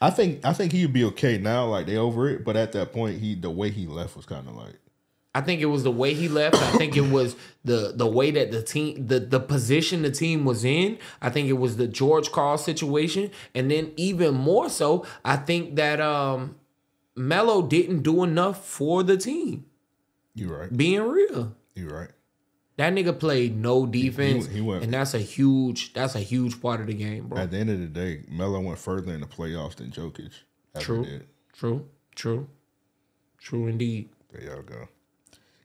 I 0.01 0.11
think, 0.11 0.45
I 0.45 0.53
think 0.53 0.73
he'd 0.73 0.93
be 0.93 1.05
okay 1.05 1.39
now. 1.39 1.67
Like 1.67 1.87
they 1.87 1.97
over 1.97 2.29
it, 2.29 2.45
but 2.45 2.57
at 2.57 2.73
that 2.73 2.93
point, 2.93 3.21
he 3.21 3.35
the 3.37 3.51
way 3.51 3.71
he 3.71 3.87
left 3.87 4.17
was 4.17 4.27
kind 4.27 4.49
of 4.49 4.55
like. 4.57 4.75
I 5.37 5.41
think 5.41 5.61
it 5.61 5.67
was 5.67 5.83
the 5.83 5.91
way 5.91 6.15
he 6.15 6.29
left. 6.29 6.57
I 6.57 6.73
think 6.77 6.97
it 6.97 7.09
was 7.11 7.35
the 7.65 7.93
the 7.95 8.07
way 8.07 8.31
that 8.33 8.51
the 8.53 8.63
team 8.63 9.07
the 9.07 9.19
the 9.21 9.41
position 9.41 10.03
the 10.03 10.11
team 10.11 10.45
was 10.45 10.65
in. 10.65 10.99
I 11.23 11.31
think 11.31 11.49
it 11.49 11.55
was 11.55 11.77
the 11.77 11.87
George 11.89 12.31
Karl 12.33 12.59
situation, 12.59 13.31
and 13.55 13.71
then 13.71 13.93
even 13.97 14.35
more 14.35 14.69
so, 14.69 15.05
I 15.25 15.37
think 15.37 15.77
that 15.77 16.01
um 16.01 16.57
Melo 17.17 17.63
didn't 17.63 18.03
do 18.03 18.23
enough 18.25 18.65
for 18.67 19.03
the 19.03 19.17
team. 19.17 19.67
You 20.35 20.53
right. 20.55 20.75
Being 20.77 21.03
real, 21.03 21.55
You 21.75 21.89
right. 21.91 22.11
that 22.77 22.93
nigga 22.93 23.19
played 23.19 23.57
no 23.57 23.87
defense, 23.87 24.47
he 24.49 24.61
went- 24.61 24.83
and 24.85 24.93
that's 24.93 25.15
a 25.15 25.19
huge 25.21 25.93
that's 25.93 26.15
a 26.17 26.21
huge 26.21 26.61
part 26.61 26.81
of 26.81 26.87
the 26.89 26.95
game, 26.95 27.29
bro. 27.29 27.39
At 27.39 27.51
the 27.53 27.59
end 27.59 27.71
of 27.71 27.79
the 27.81 27.87
day, 27.87 28.25
Melo 28.29 28.61
went 28.61 28.79
further 28.79 29.13
in 29.15 29.21
the 29.21 29.27
playoffs 29.27 29.77
than 29.77 29.91
Jokic. 29.91 30.33
True. 30.79 31.05
Did. 31.05 31.27
True, 31.53 31.89
true, 32.17 32.49
true 33.39 33.69
indeed. 33.69 34.09
There 34.33 34.43
y'all 34.43 34.63
go. 34.63 34.89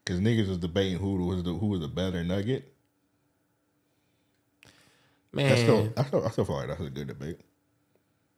Because 0.05 0.19
niggas 0.21 0.47
was 0.49 0.59
debating 0.59 0.99
who 0.99 1.15
was 1.25 1.41
the 1.43 1.53
who 1.53 1.65
was 1.67 1.79
the 1.79 1.87
better 1.87 2.23
Nugget. 2.23 2.71
I 4.65 5.35
Man, 5.35 5.57
still, 5.57 5.93
I 5.97 6.03
still, 6.03 6.25
I 6.25 6.29
still 6.29 6.45
feel 6.45 6.55
like 6.57 6.67
that's 6.67 6.79
a 6.81 6.89
good 6.89 7.07
debate. 7.07 7.39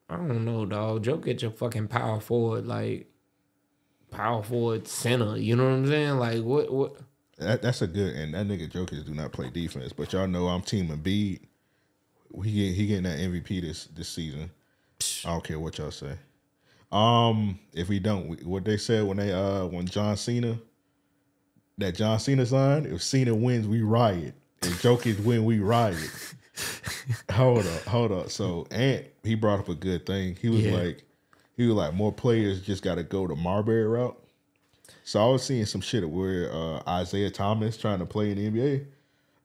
I 0.10 0.16
don't 0.18 0.44
know, 0.44 0.66
dog. 0.66 1.04
Jokic 1.06 1.44
a 1.44 1.52
fucking 1.52 1.88
power 1.88 2.20
forward, 2.20 2.66
like 2.68 3.11
power 4.12 4.44
forward 4.44 4.88
center. 4.88 5.38
You 5.38 5.56
know 5.56 5.64
what 5.64 5.72
I'm 5.72 5.88
saying? 5.88 6.18
Like 6.18 6.44
what? 6.44 6.72
What? 6.72 6.96
That, 7.38 7.64
that's 7.64 7.82
a 7.82 7.88
good, 7.88 8.16
and 8.16 8.36
that 8.36 8.48
nigga 8.48 8.70
Jokic 8.72 9.04
do 9.06 9.14
not 9.16 9.32
play 9.32 9.50
defense. 9.50 9.94
But 9.94 10.14
y'all 10.14 10.28
know 10.28 10.48
I'm 10.48 10.62
team 10.62 10.90
Embiid. 10.90 11.40
He 12.44 12.52
get, 12.54 12.76
he 12.76 12.88
getting 12.88 13.04
that 13.04 13.20
MVP 13.20 13.62
this 13.62 13.86
this 13.86 14.10
season. 14.10 14.52
I 15.26 15.30
don't 15.30 15.44
care 15.44 15.60
what 15.60 15.78
y'all 15.80 15.90
say. 15.92 16.14
Um, 16.92 17.58
if 17.74 17.90
we 17.90 18.00
don't, 18.00 18.28
we, 18.28 18.36
what 18.38 18.64
they 18.66 18.78
said 18.78 19.06
when 19.06 19.18
they 19.18 19.32
uh 19.32 19.66
when 19.66 19.88
John 19.88 20.16
Cena, 20.18 20.60
that 21.80 21.96
John 21.96 22.20
Cena 22.20 22.46
sign, 22.46 22.86
if 22.86 23.02
Cena 23.02 23.34
wins, 23.34 23.68
we 23.68 23.82
riot. 23.82 24.36
If 24.62 24.84
Jokic 24.84 25.20
win, 25.26 25.44
we 25.46 25.60
riot. 25.60 25.98
hold 27.32 27.66
up, 27.66 27.82
hold 27.84 28.12
up. 28.12 28.30
So 28.30 28.68
Ant, 28.72 29.06
he 29.24 29.36
brought 29.36 29.60
up 29.60 29.70
a 29.70 29.76
good 29.76 30.06
thing. 30.06 30.38
He 30.40 30.50
was 30.50 30.62
Yeah. 30.62 30.74
like, 30.74 31.04
he 31.62 31.68
was 31.68 31.76
like, 31.76 31.94
more 31.94 32.12
players 32.12 32.62
just 32.62 32.84
got 32.84 32.96
to 32.96 33.04
go 33.04 33.28
the 33.28 33.36
Marbury 33.36 33.86
route. 33.86 34.18
So 35.04 35.22
I 35.22 35.32
was 35.32 35.44
seeing 35.44 35.66
some 35.66 35.82
shit 35.82 36.08
where 36.10 36.52
uh, 36.54 36.82
Isaiah 36.88 37.30
Thomas 37.32 37.78
trying 37.78 38.00
to 38.00 38.06
play 38.06 38.32
in 38.32 38.38
the 38.38 38.50
NBA. 38.50 38.86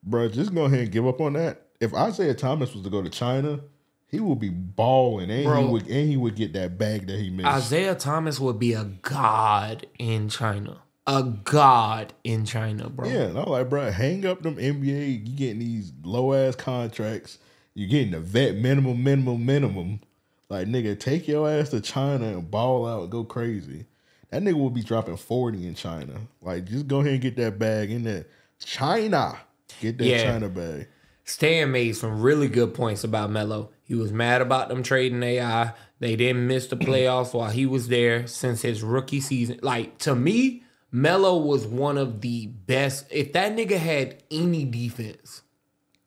Bro, 0.02 0.28
just 0.28 0.54
go 0.54 0.64
ahead 0.64 0.80
and 0.80 0.92
give 0.92 1.06
up 1.06 1.20
on 1.20 1.32
that. 1.34 1.62
If 1.80 1.92
Isaiah 1.94 2.34
Thomas 2.34 2.72
was 2.74 2.84
to 2.84 2.90
go 2.90 3.02
to 3.02 3.10
China, 3.10 3.60
he 4.08 4.20
would 4.20 4.38
be 4.38 4.50
balling 4.50 5.30
and 5.30 5.44
Bro. 5.44 5.62
he 5.62 5.68
would 5.68 5.82
and 5.88 6.08
he 6.08 6.16
would 6.16 6.36
get 6.36 6.52
that 6.52 6.78
bag 6.78 7.06
that 7.08 7.18
he 7.18 7.30
missed. 7.30 7.48
Isaiah 7.48 7.94
Thomas 7.94 8.38
would 8.38 8.58
be 8.58 8.72
a 8.72 8.84
god 8.84 9.86
in 9.98 10.28
China. 10.28 10.82
A 11.08 11.22
god 11.22 12.14
in 12.24 12.44
China, 12.44 12.88
bro. 12.88 13.08
yeah, 13.08 13.22
and 13.22 13.38
I'm 13.38 13.48
like, 13.48 13.68
bro, 13.70 13.90
hang 13.92 14.26
up 14.26 14.42
them 14.42 14.56
NBA. 14.56 15.28
You 15.28 15.36
getting 15.36 15.60
these 15.60 15.92
low 16.02 16.32
ass 16.32 16.56
contracts. 16.56 17.38
You're 17.74 17.88
getting 17.88 18.10
the 18.12 18.20
vet 18.20 18.56
minimum, 18.56 19.04
minimum, 19.04 19.44
minimum. 19.44 20.00
Like 20.49 20.68
nigga, 20.68 20.99
take 20.99 21.26
your 21.26 21.49
ass 21.51 21.70
to 21.70 21.80
China 21.80 22.26
and 22.26 22.51
ball 22.51 22.86
out, 22.86 23.11
go 23.11 23.24
crazy. 23.24 23.86
That 24.30 24.42
nigga 24.42 24.55
will 24.55 24.70
be 24.70 24.82
dropping 24.82 25.16
forty 25.16 25.66
in 25.66 25.74
China. 25.74 26.14
Like, 26.42 26.64
just 26.66 26.86
go 26.86 27.01
ahead 27.01 27.12
and 27.14 27.22
get 27.22 27.36
that 27.36 27.59
bag 27.59 27.90
in 27.90 28.03
there. 28.05 28.26
China, 28.64 29.38
get 29.80 29.99
that 29.99 30.05
Yeah. 30.07 30.24
China 30.24 30.49
bag. 30.49 30.88
Stan 31.24 31.72
made 31.72 31.97
some 31.97 32.20
really 32.20 32.47
good 32.49 32.72
points 32.74 33.03
about 33.03 33.30
Melo. 33.30 33.70
He 33.82 33.94
was 33.97 34.12
mad 34.12 34.40
about 34.42 34.68
them 34.68 34.82
trading 34.84 35.22
AI. 35.22 35.72
They 35.99 36.14
didn't 36.14 36.47
miss 36.47 36.68
the 36.68 36.76
playoffs 36.76 37.34
while 37.34 37.51
he 37.51 37.66
was 37.66 37.88
there 37.88 38.26
since 38.28 38.62
his 38.62 38.82
rookie 38.82 39.20
season. 39.20 39.59
Like 39.62 39.99
to 39.99 40.14
me, 40.14 40.62
Melo 40.92 41.36
was 41.38 41.66
one 41.66 41.99
of 41.99 42.20
the 42.20 42.47
best. 42.47 43.07
If 43.11 43.32
that 43.32 43.57
nigga 43.57 43.78
had 43.78 44.22
any 44.30 44.64
defense, 44.64 45.42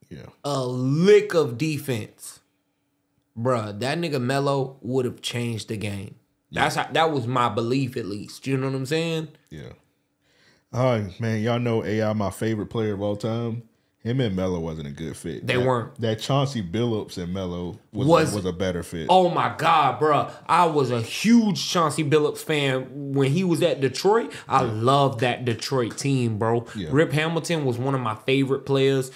Yeah. 0.10 0.28
a 0.44 0.66
lick 0.66 1.34
of 1.34 1.58
defense, 1.58 2.39
bruh, 3.40 3.80
that 3.80 3.98
nigga 3.98 4.22
Melo 4.22 4.78
would 4.82 5.06
have 5.06 5.22
changed 5.22 5.68
the 5.70 5.78
game. 5.78 6.16
That's 6.52 6.76
how, 6.76 6.88
that 6.92 7.12
was 7.12 7.28
my 7.28 7.48
belief, 7.50 7.96
at 7.96 8.06
least. 8.08 8.48
You 8.48 8.58
know 8.58 8.68
what 8.68 8.76
I'm 8.76 8.86
saying? 8.88 9.28
Yeah. 9.50 9.74
Oh 10.72 11.08
man, 11.20 11.42
y'all 11.42 11.60
know 11.60 11.84
AI 11.84 12.14
my 12.14 12.30
favorite 12.30 12.68
player 12.68 12.94
of 12.94 13.02
all 13.02 13.16
time. 13.16 13.64
Him 14.02 14.22
and 14.22 14.34
Melo 14.34 14.60
wasn't 14.62 14.88
a 14.88 14.92
good 14.92 15.18
fit. 15.18 15.46
They 15.46 15.58
That- 15.58 15.66
weren't. 15.66 16.00
That 16.00 16.20
Chauncey 16.22 16.64
Billups 16.64 17.18
and 17.18 17.34
Melo 17.34 17.78
was 17.92 18.08
Was- 18.08 18.34
was, 18.34 18.46
a 18.46 18.54
better 18.54 18.82
fit. 18.82 19.08
Oh 19.10 19.30
my 19.30 19.54
God, 19.58 20.00
bruh. 20.00 20.32
I 20.48 20.68
was 20.68 20.90
a 20.90 21.02
huge 21.02 21.68
Chauncey 21.70 22.04
Billups 22.04 22.38
fan 22.38 22.88
when 23.14 23.32
he 23.32 23.44
was 23.44 23.62
at 23.62 23.82
Detroit. 23.82 24.32
I 24.48 24.62
loved 24.62 25.20
that 25.20 25.44
Detroit 25.44 25.98
team, 25.98 26.38
bro. 26.38 26.66
Yeah. 26.76 26.90
Rip 26.92 27.12
Hamilton 27.12 27.66
was 27.66 27.78
one 27.78 27.94
of 27.94 28.00
my 28.02 28.16
favorite 28.26 28.66
players. 28.66 29.12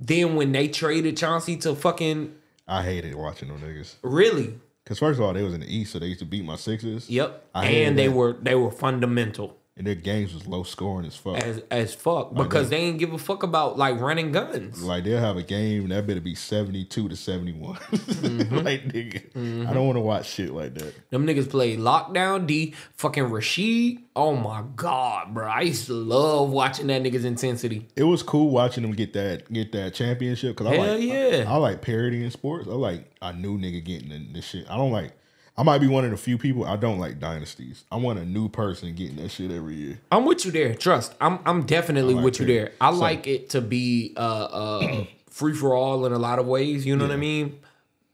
Then 0.00 0.34
when 0.34 0.50
they 0.50 0.66
traded 0.66 1.16
Chauncey 1.16 1.56
to 1.58 1.74
fucking 1.76 2.34
I 2.66 2.82
hated 2.82 3.14
watching 3.14 3.48
them 3.48 3.60
niggas. 3.60 3.96
really, 4.02 4.58
Cause 4.86 4.98
first 4.98 5.18
of 5.18 5.24
all, 5.24 5.32
they 5.32 5.42
was 5.42 5.54
in 5.54 5.60
the 5.60 5.66
East, 5.74 5.92
so 5.92 5.98
they 5.98 6.06
used 6.08 6.20
to 6.20 6.26
beat 6.26 6.44
my 6.44 6.56
Sixers. 6.56 7.08
yep. 7.08 7.46
I 7.54 7.66
and 7.66 7.98
they 7.98 8.08
that. 8.08 8.12
were 8.14 8.32
they 8.34 8.54
were 8.54 8.70
fundamental. 8.70 9.56
And 9.76 9.88
their 9.88 9.96
games 9.96 10.32
was 10.32 10.46
low 10.46 10.62
scoring 10.62 11.04
as 11.04 11.16
fuck. 11.16 11.36
as 11.38 11.60
as 11.68 11.92
fuck 11.92 12.32
because 12.32 12.70
they 12.70 12.76
ain't 12.76 12.98
give 13.00 13.12
a 13.12 13.18
fuck 13.18 13.42
about 13.42 13.76
like 13.76 13.98
running 13.98 14.30
guns. 14.30 14.80
like 14.84 15.02
they'll 15.02 15.18
have 15.18 15.36
a 15.36 15.42
game 15.42 15.88
that 15.88 16.06
better 16.06 16.20
be 16.20 16.36
seventy 16.36 16.84
two 16.84 17.08
to 17.08 17.16
seventy 17.16 17.52
one. 17.52 17.78
Mm-hmm. 18.24 18.58
like 18.58 18.84
nigga, 18.84 19.16
I 19.16 19.38
mm-hmm. 19.38 19.72
don't 19.72 19.86
want 19.86 19.96
to 19.96 20.00
watch 20.00 20.26
shit 20.30 20.50
like 20.52 20.74
that. 20.74 20.94
Them 21.10 21.26
niggas 21.26 21.50
play 21.50 21.76
lockdown 21.76 22.46
D, 22.46 22.74
fucking 22.94 23.24
Rasheed. 23.24 24.02
Oh 24.16 24.34
my 24.36 24.62
god, 24.76 25.34
bro! 25.34 25.48
I 25.48 25.62
used 25.62 25.86
to 25.86 25.92
love 25.92 26.50
watching 26.50 26.86
that 26.86 27.02
nigga's 27.02 27.24
intensity. 27.24 27.88
It 27.96 28.04
was 28.04 28.22
cool 28.22 28.50
watching 28.50 28.82
them 28.82 28.92
get 28.92 29.12
that 29.14 29.52
get 29.52 29.72
that 29.72 29.94
championship 29.94 30.56
because 30.56 30.72
I 30.72 30.76
Hell 30.76 30.94
like 30.94 31.02
yeah. 31.02 31.44
I, 31.46 31.54
I 31.54 31.56
like 31.56 31.82
parody 31.82 32.24
in 32.24 32.30
sports. 32.30 32.68
I 32.68 32.72
like 32.72 33.10
a 33.20 33.32
new 33.32 33.58
nigga 33.58 33.84
getting 33.84 34.10
in 34.12 34.32
this 34.32 34.44
shit. 34.44 34.70
I 34.70 34.76
don't 34.76 34.92
like. 34.92 35.12
I 35.56 35.62
might 35.62 35.78
be 35.78 35.86
one 35.86 36.04
of 36.04 36.10
the 36.10 36.16
few 36.16 36.36
people 36.36 36.64
I 36.64 36.76
don't 36.76 36.98
like 36.98 37.20
dynasties. 37.20 37.84
I 37.92 37.96
want 37.96 38.18
a 38.18 38.24
new 38.24 38.48
person 38.48 38.92
getting 38.94 39.16
that 39.16 39.28
shit 39.30 39.50
every 39.52 39.74
year. 39.74 40.00
I'm 40.10 40.24
with 40.24 40.44
you 40.44 40.50
there. 40.50 40.74
Trust. 40.74 41.14
I'm 41.20 41.38
I'm 41.46 41.64
definitely 41.64 42.14
like 42.14 42.24
with 42.24 42.40
you 42.40 42.44
it. 42.46 42.48
there. 42.48 42.72
I 42.80 42.90
So- 42.90 42.98
like 42.98 43.26
it 43.26 43.50
to 43.50 43.60
be 43.60 44.14
uh 44.16 44.20
uh 44.20 45.04
free 45.30 45.54
for 45.54 45.74
all 45.74 46.06
in 46.06 46.12
a 46.12 46.18
lot 46.18 46.38
of 46.38 46.46
ways. 46.46 46.84
You 46.84 46.96
know 46.96 47.04
what 47.04 47.12
I 47.12 47.16
mean? 47.16 47.58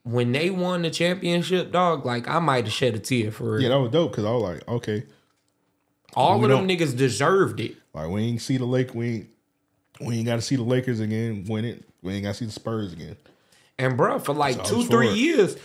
When 0.02 0.32
they 0.32 0.50
won 0.50 0.82
the 0.82 0.90
championship, 0.90 1.72
dog, 1.72 2.04
like 2.06 2.28
I 2.28 2.38
might 2.40 2.64
have 2.64 2.72
shed 2.72 2.94
a 2.94 2.98
tear 2.98 3.30
for 3.30 3.52
real. 3.52 3.62
Yeah, 3.62 3.68
that 3.70 3.80
was 3.80 3.90
dope 3.90 4.12
because 4.12 4.24
I 4.24 4.30
was 4.32 4.42
like, 4.42 4.68
okay, 4.68 5.04
all 6.14 6.42
of 6.42 6.50
them 6.50 6.66
niggas 6.68 6.96
deserved 6.96 7.60
it. 7.60 7.76
like 7.94 8.08
we 8.08 8.22
ain't 8.22 8.40
see 8.42 8.56
the 8.56 8.64
Lake, 8.64 8.94
we 8.94 9.06
ain't 9.08 9.28
we 10.00 10.16
ain't 10.16 10.26
got 10.26 10.36
to 10.36 10.42
see 10.42 10.56
the 10.56 10.62
Lakers 10.62 11.00
again 11.00 11.44
win 11.48 11.64
it. 11.64 11.84
We 12.02 12.14
ain't 12.14 12.22
got 12.24 12.30
to 12.30 12.34
see 12.34 12.46
the 12.46 12.52
Spurs 12.52 12.92
again. 12.92 13.16
And 13.78 13.96
bro, 13.96 14.18
for 14.18 14.34
like 14.34 14.62
two, 14.64 14.84
three 14.84 15.12
years 15.12 15.56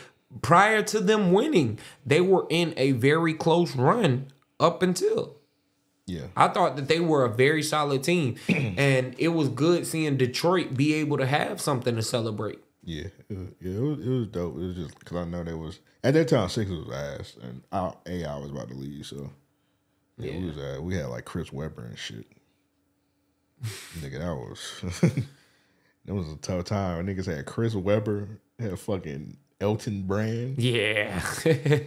prior 0.41 0.82
to 0.84 0.99
them 0.99 1.32
winning, 1.32 1.80
they 2.05 2.21
were 2.21 2.45
in 2.49 2.73
a 2.78 2.91
very 2.93 3.34
close 3.34 3.76
run 3.76 4.28
up 4.59 4.82
until. 4.84 5.36
Yeah, 6.07 6.28
I 6.36 6.49
thought 6.49 6.76
that 6.76 6.88
they 6.88 6.99
were 6.99 7.26
a 7.26 7.34
very 7.34 7.63
solid 7.63 8.03
team. 8.03 8.36
and 8.49 9.15
it 9.17 9.30
was 9.30 9.49
good 9.49 9.88
seeing 9.88 10.17
Detroit 10.17 10.76
be 10.76 10.93
able 10.95 11.17
to 11.17 11.26
have 11.26 11.59
something 11.59 11.95
to 11.95 12.03
celebrate. 12.03 12.59
yeah, 12.84 13.07
it 13.28 13.38
was, 13.38 13.47
yeah. 13.59 13.71
It 13.71 13.82
was, 13.82 13.99
it 13.99 14.09
was 14.09 14.28
dope. 14.28 14.55
It 14.55 14.59
was 14.59 14.76
just 14.76 14.99
because 14.99 15.17
I 15.17 15.26
know 15.26 15.43
there 15.43 15.57
was 15.57 15.80
at 16.03 16.13
that 16.13 16.28
time 16.28 16.49
Sixers 16.49 16.86
was 16.86 16.95
ass 16.95 17.38
and 17.41 17.63
our 17.71 17.97
AI 18.05 18.38
was 18.38 18.51
about 18.51 18.69
to 18.69 18.76
leave, 18.76 19.05
so 19.07 19.32
yeah, 20.19 20.38
we 20.38 20.45
was 20.45 20.57
uh, 20.57 20.80
we 20.82 20.95
had 20.95 21.07
like 21.07 21.26
Chris 21.26 21.51
Webber 21.51 21.86
and 21.86 21.97
shit. 21.97 22.28
Nigga, 23.99 24.19
that 24.19 24.36
was 24.36 25.01
that 26.05 26.13
was 26.13 26.32
a 26.32 26.36
tough 26.38 26.65
time. 26.65 27.07
Niggas 27.07 27.26
had 27.26 27.47
Chris 27.47 27.73
Webber, 27.73 28.39
had 28.59 28.78
fucking 28.78 29.38
Elton 29.62 30.03
Brand. 30.03 30.60
Yeah. 30.62 31.22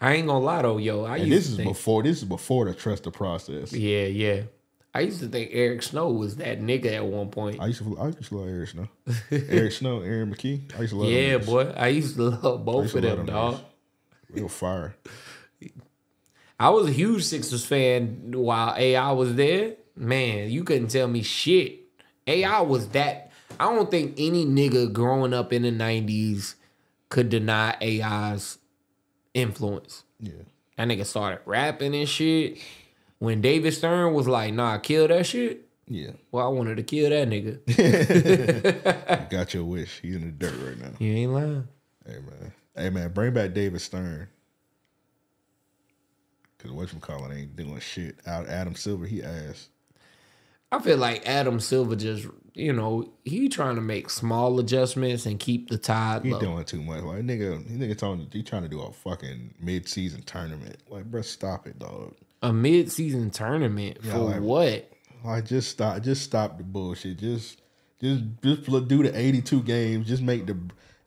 I 0.00 0.14
ain't 0.14 0.26
gonna 0.26 0.38
lie 0.38 0.62
though, 0.62 0.78
yo. 0.78 1.04
I 1.04 1.18
And 1.18 1.28
used 1.28 1.38
this 1.38 1.46
to 1.46 1.50
is 1.52 1.56
think, 1.58 1.68
before 1.70 2.02
this 2.02 2.18
is 2.18 2.24
before 2.24 2.64
the 2.64 2.74
trust 2.74 3.04
the 3.04 3.10
process. 3.10 3.72
Yeah, 3.72 4.04
yeah. 4.04 4.42
I 4.94 5.00
used 5.00 5.20
to 5.20 5.28
think 5.28 5.50
Eric 5.52 5.82
Snow 5.82 6.08
was 6.10 6.36
that 6.36 6.60
nigga 6.60 6.86
at 6.96 7.04
one 7.04 7.28
point. 7.28 7.60
I 7.60 7.66
used 7.66 7.80
to 7.82 7.98
I 7.98 8.06
used 8.06 8.24
to 8.24 8.36
love 8.36 8.48
Eric 8.48 8.68
Snow. 8.70 8.88
Eric 9.30 9.72
Snow, 9.72 10.00
Aaron 10.00 10.34
McKie. 10.34 10.74
I 10.76 10.80
used 10.80 10.92
to 10.92 10.98
love 10.98 11.10
yeah, 11.10 11.38
boy. 11.38 11.72
I 11.76 11.88
used 11.88 12.16
to 12.16 12.30
love 12.30 12.64
both 12.64 12.84
used 12.84 12.96
of 12.96 13.04
love 13.04 13.16
them, 13.18 13.26
them 13.26 13.34
dog. 13.34 13.60
Real 14.30 14.48
fire. 14.48 14.96
I 16.58 16.70
was 16.70 16.88
a 16.88 16.92
huge 16.92 17.24
Sixers 17.24 17.64
fan 17.64 18.32
while 18.34 18.74
AI 18.76 19.12
was 19.12 19.34
there. 19.34 19.76
Man, 19.96 20.50
you 20.50 20.64
couldn't 20.64 20.88
tell 20.88 21.08
me 21.08 21.22
shit. 21.22 21.80
AI 22.26 22.60
was 22.60 22.88
that. 22.88 23.30
I 23.58 23.64
don't 23.74 23.90
think 23.90 24.14
any 24.18 24.44
nigga 24.44 24.92
growing 24.92 25.34
up 25.34 25.52
in 25.52 25.62
the 25.62 25.70
90s 25.70 26.54
could 27.10 27.28
deny 27.28 27.76
AI's 27.82 28.58
influence. 29.34 30.04
Yeah. 30.18 30.32
That 30.76 30.88
nigga 30.88 31.04
started 31.04 31.40
rapping 31.44 31.94
and 31.94 32.08
shit. 32.08 32.58
When 33.18 33.42
David 33.42 33.74
Stern 33.74 34.14
was 34.14 34.26
like, 34.26 34.54
nah, 34.54 34.78
kill 34.78 35.08
that 35.08 35.26
shit. 35.26 35.66
Yeah. 35.86 36.12
Well, 36.32 36.46
I 36.46 36.48
wanted 36.48 36.76
to 36.76 36.82
kill 36.82 37.10
that 37.10 37.28
nigga. 37.28 37.58
You 39.20 39.26
got 39.30 39.52
your 39.52 39.64
wish. 39.64 40.00
He's 40.00 40.14
in 40.14 40.22
the 40.22 40.30
dirt 40.30 40.54
right 40.64 40.78
now. 40.78 40.96
You 40.98 41.12
ain't 41.12 41.32
lying. 41.32 41.68
Hey 42.06 42.14
man. 42.14 42.52
Hey 42.74 42.90
man, 42.90 43.12
bring 43.12 43.34
back 43.34 43.52
David 43.52 43.80
Stern. 43.80 44.28
Cause 46.58 46.70
what 46.70 46.92
you 46.92 47.00
calling 47.00 47.36
ain't 47.36 47.56
doing 47.56 47.80
shit. 47.80 48.16
Out 48.26 48.48
Adam 48.48 48.74
Silver, 48.74 49.06
he 49.06 49.22
ass. 49.22 49.68
I 50.70 50.78
feel 50.78 50.98
like 50.98 51.26
Adam 51.26 51.58
Silver 51.58 51.96
just, 51.96 52.26
you 52.54 52.72
know, 52.72 53.10
he 53.24 53.48
trying 53.48 53.76
to 53.76 53.80
make 53.80 54.10
small 54.10 54.58
adjustments 54.60 55.26
and 55.26 55.38
keep 55.38 55.68
the 55.70 55.78
tide 55.78 56.24
He 56.24 56.32
low. 56.32 56.40
doing 56.40 56.64
too 56.64 56.82
much. 56.82 57.02
Like 57.02 57.22
nigga, 57.22 57.66
he 57.68 57.76
nigga 57.76 57.96
talking 57.96 58.28
he 58.32 58.42
trying 58.42 58.62
to 58.62 58.68
do 58.68 58.80
a 58.80 58.92
fucking 58.92 59.54
mid 59.60 59.88
season 59.88 60.22
tournament. 60.22 60.76
Like, 60.88 61.04
bro, 61.04 61.22
stop 61.22 61.66
it, 61.66 61.78
dog. 61.78 62.14
A 62.42 62.52
mid-season 62.54 63.28
tournament 63.30 63.98
Yeah, 64.02 64.12
for 64.12 64.18
like- 64.20 64.40
what? 64.40 64.90
Like 65.24 65.44
just 65.46 65.68
stop 65.70 66.02
just 66.02 66.22
stop 66.22 66.56
the 66.56 66.64
bullshit. 66.64 67.18
Just 67.18 67.60
just 68.00 68.24
just 68.42 68.88
do 68.88 69.02
the 69.02 69.12
82 69.14 69.62
games. 69.62 70.08
Just 70.08 70.22
make 70.22 70.46
the 70.46 70.56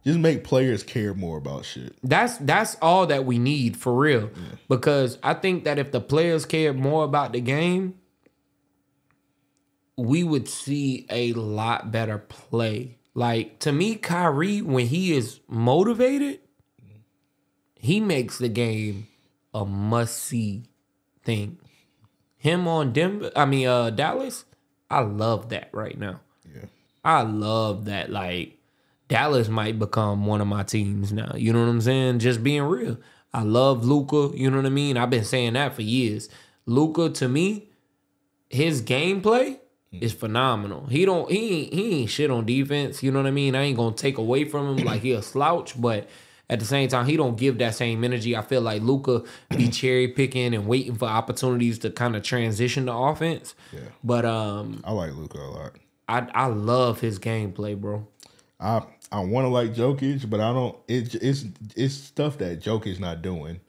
just 0.05 0.19
make 0.19 0.43
players 0.43 0.83
care 0.83 1.13
more 1.15 1.37
about 1.39 1.65
shit. 1.65 1.95
That's 2.03 2.37
that's 2.37 2.75
all 2.81 3.07
that 3.07 3.25
we 3.25 3.39
need 3.39 3.75
for 3.77 3.95
real. 3.95 4.29
Because 4.69 5.17
I 5.23 5.33
think 5.33 5.63
that 5.63 5.79
if 5.79 5.91
the 5.91 5.99
players 6.01 6.45
cared 6.45 6.77
more 6.77 7.03
about 7.05 7.31
the 7.33 7.41
game, 7.41 7.95
we 9.97 10.23
would 10.23 10.47
see 10.47 11.05
a 11.09 11.33
lot 11.33 11.91
better 11.91 12.17
play. 12.17 12.97
Like 13.13 13.59
to 13.59 13.71
me, 13.71 13.95
Kyrie, 13.95 14.61
when 14.61 14.87
he 14.87 15.13
is 15.13 15.39
motivated, 15.47 16.39
he 17.75 17.99
makes 17.99 18.37
the 18.37 18.49
game 18.49 19.07
a 19.53 19.65
must 19.65 20.17
see 20.17 20.63
thing. 21.23 21.59
Him 22.37 22.67
on 22.67 22.91
Denver, 22.91 23.31
I 23.35 23.45
mean 23.45 23.67
uh 23.67 23.91
Dallas, 23.91 24.45
I 24.89 25.01
love 25.01 25.49
that 25.49 25.69
right 25.71 25.97
now. 25.97 26.21
Yeah. 26.53 26.65
I 27.05 27.21
love 27.21 27.85
that. 27.85 28.09
Like 28.09 28.57
Dallas 29.07 29.47
might 29.47 29.77
become 29.77 30.25
one 30.25 30.41
of 30.41 30.47
my 30.47 30.63
teams 30.63 31.13
now. 31.13 31.33
You 31.35 31.53
know 31.53 31.59
what 31.59 31.69
I'm 31.69 31.81
saying? 31.81 32.19
Just 32.19 32.43
being 32.43 32.63
real. 32.63 32.97
I 33.31 33.43
love 33.43 33.85
Luka. 33.85 34.35
You 34.35 34.49
know 34.49 34.57
what 34.57 34.65
I 34.65 34.69
mean? 34.69 34.97
I've 34.97 35.09
been 35.09 35.23
saying 35.23 35.53
that 35.53 35.75
for 35.75 35.81
years. 35.81 36.29
Luka 36.65 37.09
to 37.09 37.27
me, 37.27 37.69
his 38.49 38.81
gameplay 38.81 39.59
is 40.01 40.13
phenomenal. 40.13 40.85
He 40.87 41.05
don't 41.05 41.29
he 41.31 41.63
ain't, 41.63 41.73
he 41.73 42.01
ain't 42.01 42.09
shit 42.09 42.31
on 42.31 42.45
defense. 42.45 43.03
You 43.03 43.11
know 43.11 43.19
what 43.19 43.27
I 43.27 43.31
mean? 43.31 43.55
I 43.55 43.63
ain't 43.63 43.77
gonna 43.77 43.95
take 43.95 44.17
away 44.17 44.45
from 44.45 44.77
him 44.77 44.85
like 44.85 45.01
he 45.01 45.11
a 45.11 45.21
slouch, 45.21 45.79
but 45.79 46.07
at 46.49 46.59
the 46.59 46.65
same 46.65 46.89
time, 46.89 47.05
he 47.05 47.17
don't 47.17 47.37
give 47.37 47.57
that 47.59 47.73
same 47.73 48.03
energy. 48.03 48.35
I 48.35 48.41
feel 48.41 48.61
like 48.61 48.81
Luka 48.81 49.23
be 49.49 49.67
cherry 49.69 50.07
picking 50.09 50.53
and 50.53 50.67
waiting 50.67 50.95
for 50.95 51.07
opportunities 51.07 51.79
to 51.79 51.89
kind 51.89 52.15
of 52.15 52.23
transition 52.23 52.85
the 52.85 52.93
offense. 52.93 53.55
Yeah. 53.71 53.79
But 54.03 54.25
um, 54.25 54.81
I 54.83 54.91
like 54.91 55.13
Luka 55.13 55.37
a 55.37 55.49
lot. 55.49 55.71
I 56.07 56.27
I 56.33 56.47
love 56.47 56.99
his 56.99 57.17
gameplay, 57.19 57.79
bro. 57.79 58.07
I 58.59 58.83
I 59.11 59.19
want 59.21 59.45
to 59.45 59.49
like 59.49 59.73
Jokic, 59.73 60.29
but 60.29 60.39
I 60.39 60.51
don't. 60.53 60.77
It, 60.87 61.15
it's 61.15 61.45
it's 61.75 61.93
stuff 61.93 62.37
that 62.39 62.61
Jokic's 62.61 62.99
not 62.99 63.21
doing. 63.21 63.59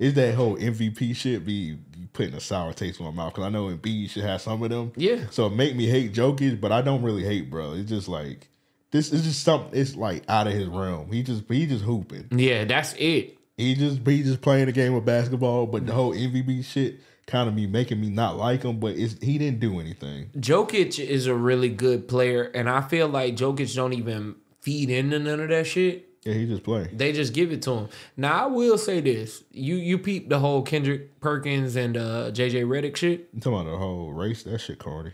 It's 0.00 0.14
that 0.14 0.34
whole 0.34 0.56
MVP 0.56 1.14
shit 1.14 1.44
be 1.44 1.76
putting 2.14 2.34
a 2.34 2.40
sour 2.40 2.72
taste 2.72 2.98
in 2.98 3.04
my 3.06 3.12
mouth 3.12 3.34
because 3.34 3.44
I 3.44 3.50
know 3.50 3.66
Embiid 3.66 4.08
should 4.08 4.24
have 4.24 4.40
some 4.40 4.62
of 4.62 4.70
them. 4.70 4.92
Yeah. 4.96 5.26
So 5.30 5.46
it 5.46 5.50
make 5.50 5.76
me 5.76 5.86
hate 5.86 6.14
Jokic, 6.14 6.58
but 6.58 6.72
I 6.72 6.80
don't 6.80 7.02
really 7.02 7.22
hate, 7.22 7.50
bro. 7.50 7.74
It's 7.74 7.90
just 7.90 8.08
like 8.08 8.48
this 8.92 9.12
is 9.12 9.24
just 9.24 9.44
something. 9.44 9.78
It's 9.78 9.94
like 9.94 10.24
out 10.26 10.46
of 10.46 10.54
his 10.54 10.68
realm. 10.68 11.12
He 11.12 11.22
just 11.22 11.44
he 11.48 11.66
just 11.66 11.84
hooping. 11.84 12.28
Yeah, 12.30 12.64
that's 12.64 12.94
it. 12.94 13.36
He 13.58 13.74
just 13.74 14.00
he 14.06 14.22
just 14.22 14.40
playing 14.40 14.66
the 14.66 14.72
game 14.72 14.94
of 14.94 15.04
basketball, 15.04 15.66
but 15.66 15.86
the 15.86 15.92
whole 15.92 16.14
MVP 16.14 16.64
shit 16.64 17.00
kind 17.26 17.46
of 17.46 17.54
be 17.54 17.66
making 17.66 18.00
me 18.00 18.08
not 18.08 18.38
like 18.38 18.62
him. 18.62 18.80
But 18.80 18.96
it's, 18.96 19.22
he 19.22 19.36
didn't 19.36 19.60
do 19.60 19.80
anything. 19.80 20.30
Jokic 20.34 20.98
is 20.98 21.26
a 21.26 21.34
really 21.34 21.68
good 21.68 22.08
player, 22.08 22.44
and 22.54 22.70
I 22.70 22.80
feel 22.80 23.06
like 23.06 23.36
Jokic 23.36 23.74
don't 23.74 23.92
even 23.92 24.36
feed 24.62 24.88
into 24.88 25.18
none 25.18 25.40
of 25.40 25.50
that 25.50 25.66
shit. 25.66 26.09
Yeah, 26.24 26.34
he 26.34 26.46
just 26.46 26.64
playing. 26.64 26.96
They 26.96 27.12
just 27.12 27.32
give 27.32 27.50
it 27.50 27.62
to 27.62 27.72
him. 27.72 27.88
Now 28.16 28.44
I 28.44 28.46
will 28.46 28.76
say 28.76 29.00
this: 29.00 29.42
you 29.52 29.76
you 29.76 29.98
peep 29.98 30.28
the 30.28 30.38
whole 30.38 30.62
Kendrick 30.62 31.18
Perkins 31.20 31.76
and 31.76 31.96
uh, 31.96 32.30
JJ 32.30 32.66
Redick 32.66 32.96
shit. 32.96 33.28
You 33.32 33.40
talking 33.40 33.60
about 33.60 33.70
the 33.70 33.78
whole 33.78 34.12
race? 34.12 34.42
That 34.42 34.58
shit 34.58 34.78
corny. 34.78 35.12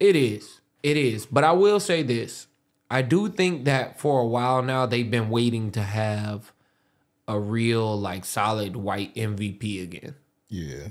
It 0.00 0.16
is, 0.16 0.60
it 0.82 0.96
is. 0.96 1.26
But 1.26 1.44
I 1.44 1.52
will 1.52 1.78
say 1.78 2.02
this: 2.02 2.48
I 2.90 3.02
do 3.02 3.28
think 3.28 3.66
that 3.66 4.00
for 4.00 4.20
a 4.20 4.26
while 4.26 4.62
now 4.62 4.84
they've 4.86 5.10
been 5.10 5.30
waiting 5.30 5.70
to 5.72 5.82
have 5.82 6.52
a 7.28 7.38
real 7.38 7.96
like 7.98 8.24
solid 8.24 8.74
white 8.74 9.14
MVP 9.14 9.82
again. 9.82 10.14
Yeah, 10.48 10.88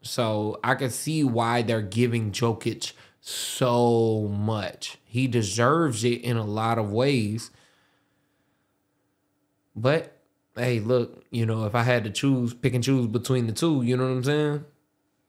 So 0.00 0.58
I 0.64 0.74
can 0.74 0.88
see 0.88 1.22
why 1.22 1.60
they're 1.60 1.82
giving 1.82 2.32
Jokic 2.32 2.92
so 3.20 4.28
much. 4.30 4.96
He 5.04 5.26
deserves 5.26 6.04
it 6.04 6.22
in 6.22 6.38
a 6.38 6.44
lot 6.44 6.78
of 6.78 6.90
ways. 6.90 7.50
But 9.80 10.16
hey, 10.56 10.80
look, 10.80 11.24
you 11.30 11.46
know, 11.46 11.64
if 11.66 11.74
I 11.74 11.82
had 11.82 12.04
to 12.04 12.10
choose, 12.10 12.52
pick 12.54 12.74
and 12.74 12.82
choose 12.82 13.06
between 13.06 13.46
the 13.46 13.52
two, 13.52 13.82
you 13.82 13.96
know 13.96 14.04
what 14.04 14.10
I'm 14.10 14.24
saying? 14.24 14.64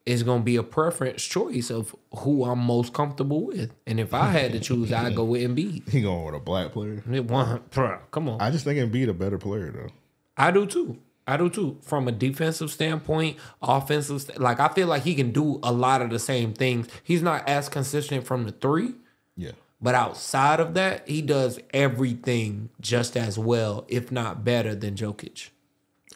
It's 0.05 0.23
gonna 0.23 0.43
be 0.43 0.55
a 0.55 0.63
preference 0.63 1.23
choice 1.23 1.69
of 1.69 1.95
who 2.15 2.43
I'm 2.45 2.59
most 2.59 2.93
comfortable 2.93 3.45
with. 3.45 3.73
And 3.85 3.99
if 3.99 4.13
I 4.13 4.29
had 4.29 4.53
to 4.53 4.59
choose, 4.59 4.91
I'd 4.91 5.15
go 5.15 5.23
with 5.23 5.41
Embiid. 5.41 5.87
he 5.91 6.01
going 6.01 6.25
with 6.25 6.35
a 6.35 6.39
black 6.39 6.71
player. 6.71 7.03
It 7.11 7.25
one, 7.25 7.59
bruh, 7.69 7.99
come 8.09 8.27
on. 8.29 8.41
I 8.41 8.49
just 8.49 8.63
think 8.65 8.79
Embiid 8.79 9.09
a 9.09 9.13
better 9.13 9.37
player 9.37 9.71
though. 9.71 9.89
I 10.35 10.51
do 10.51 10.65
too. 10.65 10.97
I 11.27 11.37
do 11.37 11.47
too. 11.47 11.77
From 11.81 12.07
a 12.07 12.11
defensive 12.11 12.71
standpoint, 12.71 13.37
offensive, 13.61 14.21
st- 14.21 14.41
like 14.41 14.59
I 14.59 14.69
feel 14.69 14.87
like 14.87 15.03
he 15.03 15.13
can 15.13 15.31
do 15.31 15.59
a 15.61 15.71
lot 15.71 16.01
of 16.01 16.09
the 16.09 16.17
same 16.17 16.53
things. 16.53 16.87
He's 17.03 17.21
not 17.21 17.47
as 17.47 17.69
consistent 17.69 18.25
from 18.25 18.45
the 18.45 18.51
three, 18.51 18.95
Yeah, 19.35 19.51
but 19.81 19.95
outside 19.95 20.59
of 20.59 20.73
that, 20.73 21.07
he 21.07 21.21
does 21.21 21.59
everything 21.73 22.69
just 22.81 23.15
as 23.15 23.37
well, 23.39 23.85
if 23.87 24.11
not 24.11 24.43
better, 24.43 24.75
than 24.75 24.95
Jokic. 24.95 25.49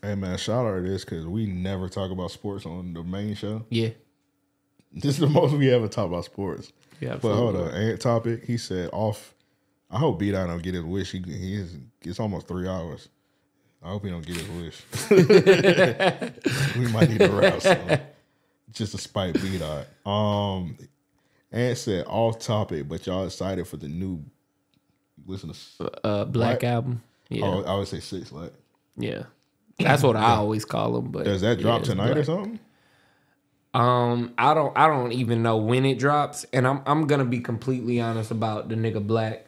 Hey 0.01 0.15
man, 0.15 0.37
shout 0.37 0.65
out 0.65 0.75
to 0.75 0.81
this 0.81 1.05
because 1.05 1.25
we 1.25 1.45
never 1.45 1.87
talk 1.87 2.11
about 2.11 2.31
sports 2.31 2.65
on 2.65 2.93
the 2.93 3.03
main 3.03 3.35
show. 3.35 3.65
Yeah. 3.69 3.89
This 4.91 5.15
is 5.15 5.19
the 5.19 5.27
most 5.27 5.53
we 5.53 5.71
ever 5.71 5.87
talk 5.87 6.07
about 6.07 6.25
sports. 6.25 6.71
Yeah, 6.99 7.17
But 7.21 7.35
hold 7.35 7.55
on, 7.55 7.73
ant 7.73 8.01
topic. 8.01 8.43
He 8.45 8.57
said 8.57 8.89
off. 8.93 9.33
I 9.89 9.97
hope 9.99 10.19
B 10.19 10.31
Dot 10.31 10.47
don't 10.47 10.61
get 10.61 10.73
his 10.73 10.83
wish. 10.83 11.11
He, 11.11 11.19
he 11.19 11.55
is. 11.55 11.77
It's 12.01 12.19
almost 12.19 12.47
three 12.47 12.67
hours. 12.67 13.09
I 13.83 13.89
hope 13.89 14.03
he 14.05 14.09
don't 14.11 14.25
get 14.25 14.37
his 14.37 14.49
wish. 14.49 14.81
we 16.77 16.87
might 16.91 17.09
need 17.09 17.19
to 17.19 17.29
wrap 17.31 17.61
soon. 17.61 17.99
Just 18.71 18.93
to 18.93 18.97
spite 18.97 19.41
B 19.41 19.57
Dot. 19.57 19.87
Um, 20.05 20.77
Ant 21.53 21.77
said 21.77 22.05
off 22.07 22.39
topic, 22.39 22.89
but 22.89 23.05
y'all 23.05 23.25
excited 23.25 23.67
for 23.67 23.77
the 23.77 23.87
new. 23.87 24.23
Listen 25.25 25.53
to. 25.53 26.05
Uh, 26.05 26.25
Black 26.25 26.59
Black- 26.59 26.63
Album. 26.63 27.03
Yeah. 27.29 27.45
Oh, 27.45 27.63
I 27.63 27.75
would 27.77 27.87
say 27.87 27.99
six. 27.99 28.31
Like, 28.31 28.53
Yeah. 28.97 29.23
That's 29.79 30.03
what 30.03 30.15
I 30.15 30.35
always 30.35 30.65
call 30.65 30.97
him. 30.97 31.11
But 31.11 31.25
does 31.25 31.41
that 31.41 31.59
drop 31.59 31.79
it's 31.79 31.89
tonight 31.89 32.17
or 32.17 32.23
something? 32.23 32.59
Um, 33.73 34.33
I 34.37 34.53
don't 34.53 34.77
I 34.77 34.87
don't 34.87 35.11
even 35.13 35.41
know 35.41 35.57
when 35.57 35.83
it 35.85 35.97
drops, 35.97 36.45
and 36.53 36.67
I'm 36.67 36.81
I'm 36.85 37.07
gonna 37.07 37.25
be 37.25 37.39
completely 37.39 37.99
honest 37.99 38.29
about 38.29 38.69
the 38.69 38.75
nigga 38.75 39.05
Black. 39.05 39.47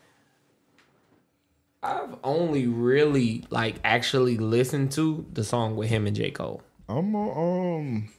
I've 1.84 2.16
only 2.24 2.66
really 2.66 3.44
like 3.52 3.76
actually 3.84 4.38
listened 4.38 4.92
to 4.94 5.26
the 5.32 5.44
song 5.44 5.76
with 5.76 5.90
him 5.90 6.08
and 6.08 6.16
J. 6.16 6.32
Cole. 6.32 6.64
I'm 6.90 7.12
gonna 7.12 7.32
um. 7.78 8.10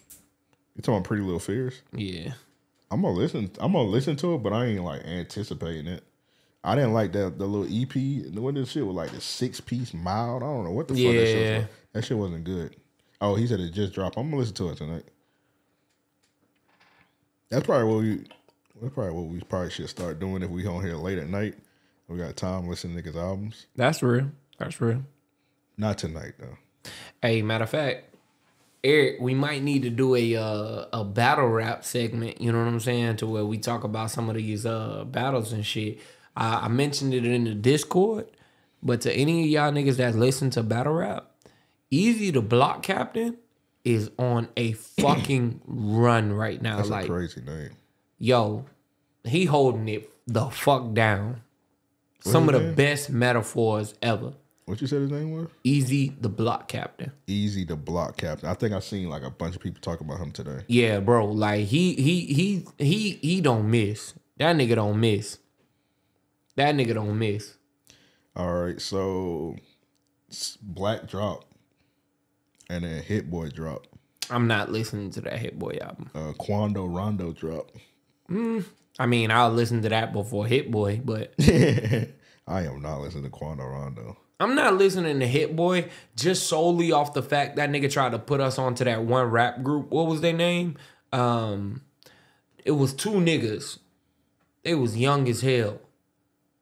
You 0.76 0.82
talking 0.82 1.02
Pretty 1.02 1.22
Little 1.24 1.40
Fears? 1.40 1.82
Yeah. 1.92 2.34
I'm 2.90 3.02
gonna 3.02 3.14
listen. 3.14 3.50
I'm 3.58 3.72
gonna 3.72 3.88
listen 3.88 4.16
to 4.16 4.34
it, 4.34 4.42
but 4.42 4.52
I 4.52 4.66
ain't 4.66 4.84
like 4.84 5.04
anticipating 5.04 5.86
it. 5.86 6.04
I 6.62 6.74
didn't 6.74 6.92
like 6.94 7.12
that 7.12 7.38
the 7.38 7.46
little 7.46 7.66
EP. 7.66 8.34
What 8.38 8.54
this 8.54 8.70
shit 8.70 8.86
was 8.86 8.96
like 8.96 9.10
the 9.12 9.20
six 9.20 9.60
piece 9.60 9.92
mild. 9.94 10.42
I 10.42 10.46
don't 10.46 10.64
know 10.64 10.70
what 10.72 10.88
the 10.88 10.94
fuck 10.94 11.14
that 11.14 11.26
shit 11.26 11.36
Yeah. 11.46 11.58
was. 11.58 11.66
That 11.92 12.04
shit 12.04 12.18
wasn't 12.18 12.44
good. 12.44 12.76
Oh, 13.20 13.34
he 13.34 13.46
said 13.46 13.60
it 13.60 13.70
just 13.72 13.92
dropped. 13.92 14.16
I'm 14.18 14.24
gonna 14.30 14.36
listen 14.40 14.54
to 14.56 14.70
it 14.70 14.76
tonight. 14.78 15.04
That's 17.48 17.64
probably 17.66 17.84
what 17.92 18.00
we. 18.02 18.16
That's 18.82 18.94
probably 18.94 19.12
what 19.14 19.24
we 19.26 19.40
probably 19.40 19.70
should 19.70 19.88
start 19.88 20.18
doing 20.20 20.42
if 20.42 20.50
we 20.50 20.66
on 20.66 20.82
here 20.84 20.96
late 20.96 21.18
at 21.18 21.28
night. 21.28 21.54
We 22.08 22.18
got 22.18 22.36
time 22.36 22.68
listening 22.68 23.02
to 23.02 23.02
niggas 23.10 23.16
albums. 23.16 23.66
That's 23.74 24.02
real. 24.02 24.30
That's 24.58 24.80
real. 24.80 25.02
Not 25.76 25.98
tonight 25.98 26.34
though. 26.38 26.90
Hey, 27.22 27.42
matter 27.42 27.64
of 27.64 27.70
fact, 27.70 28.14
Eric, 28.86 29.16
we 29.18 29.34
might 29.34 29.64
need 29.64 29.82
to 29.82 29.90
do 29.90 30.14
a 30.14 30.36
uh, 30.36 30.86
a 30.92 31.04
battle 31.04 31.48
rap 31.48 31.84
segment. 31.84 32.40
You 32.40 32.52
know 32.52 32.58
what 32.58 32.68
I'm 32.68 32.78
saying? 32.78 33.16
To 33.16 33.26
where 33.26 33.44
we 33.44 33.58
talk 33.58 33.82
about 33.82 34.12
some 34.12 34.30
of 34.30 34.36
these 34.36 34.64
uh 34.64 35.04
battles 35.04 35.52
and 35.52 35.66
shit. 35.66 35.98
I, 36.36 36.66
I 36.66 36.68
mentioned 36.68 37.12
it 37.12 37.24
in 37.24 37.44
the 37.44 37.54
Discord, 37.54 38.28
but 38.84 39.00
to 39.00 39.12
any 39.12 39.42
of 39.42 39.48
y'all 39.48 39.72
niggas 39.72 39.96
that 39.96 40.14
listen 40.14 40.50
to 40.50 40.62
battle 40.62 40.94
rap, 40.94 41.32
Easy 41.90 42.30
to 42.30 42.40
Block 42.40 42.84
Captain 42.84 43.36
is 43.84 44.12
on 44.20 44.48
a 44.56 44.72
fucking 45.00 45.62
run 45.66 46.32
right 46.32 46.62
now. 46.62 46.76
That's 46.76 46.88
like, 46.88 47.06
a 47.06 47.08
crazy 47.08 47.40
name. 47.40 47.70
yo, 48.18 48.66
he 49.24 49.46
holding 49.46 49.88
it 49.88 50.08
the 50.28 50.48
fuck 50.48 50.94
down. 50.94 51.42
Some 52.20 52.48
of 52.48 52.54
the 52.54 52.72
best 52.72 53.10
metaphors 53.10 53.94
ever. 54.02 54.34
What 54.66 54.80
you 54.80 54.88
said 54.88 55.00
his 55.02 55.12
name 55.12 55.30
was? 55.30 55.46
Eazy 55.64 56.20
the 56.20 56.28
Block 56.28 56.66
Captain. 56.66 57.12
Easy 57.28 57.64
the 57.64 57.76
block 57.76 58.16
captain. 58.16 58.48
I 58.48 58.54
think 58.54 58.74
I 58.74 58.80
seen 58.80 59.08
like 59.08 59.22
a 59.22 59.30
bunch 59.30 59.54
of 59.54 59.62
people 59.62 59.80
talk 59.80 60.00
about 60.00 60.18
him 60.18 60.32
today. 60.32 60.64
Yeah, 60.66 60.98
bro. 60.98 61.26
Like 61.26 61.66
he 61.66 61.94
he 61.94 62.26
he 62.26 62.66
he 62.76 63.10
he 63.22 63.40
don't 63.40 63.70
miss. 63.70 64.14
That 64.38 64.56
nigga 64.56 64.74
don't 64.74 64.98
miss. 64.98 65.38
That 66.56 66.74
nigga 66.74 66.94
don't 66.94 67.16
miss. 67.16 67.54
All 68.34 68.52
right, 68.52 68.80
so 68.80 69.54
Black 70.60 71.06
drop, 71.06 71.44
and 72.68 72.84
then 72.84 73.02
Hit 73.04 73.30
Boy 73.30 73.50
drop. 73.50 73.86
I'm 74.30 74.48
not 74.48 74.72
listening 74.72 75.10
to 75.12 75.20
that 75.22 75.38
Hit 75.38 75.58
Boy 75.60 75.78
album. 75.80 76.10
Uh, 76.12 76.32
Quando 76.38 76.86
Rondo 76.86 77.32
drop. 77.32 77.70
I 78.98 79.06
mean, 79.06 79.30
I'll 79.30 79.52
listen 79.52 79.80
to 79.82 79.88
that 79.90 80.12
before 80.12 80.44
Hit 80.44 80.72
Boy, 80.72 81.00
but 81.04 81.34
I 81.38 82.64
am 82.64 82.82
not 82.82 83.00
listening 83.00 83.24
to 83.24 83.30
Quando 83.30 83.62
Rondo. 83.64 84.16
I'm 84.38 84.54
not 84.54 84.74
listening 84.74 85.18
to 85.20 85.26
Hit 85.26 85.56
Boy 85.56 85.88
just 86.14 86.46
solely 86.46 86.92
off 86.92 87.14
the 87.14 87.22
fact 87.22 87.56
that 87.56 87.70
nigga 87.70 87.90
tried 87.90 88.12
to 88.12 88.18
put 88.18 88.40
us 88.40 88.58
onto 88.58 88.84
that 88.84 89.02
one 89.02 89.26
rap 89.30 89.62
group. 89.62 89.90
What 89.90 90.06
was 90.06 90.20
their 90.20 90.34
name? 90.34 90.76
Um, 91.12 91.82
it 92.64 92.72
was 92.72 92.92
two 92.92 93.12
niggas. 93.12 93.78
They 94.62 94.74
was 94.74 94.96
young 94.96 95.28
as 95.28 95.40
hell. 95.40 95.80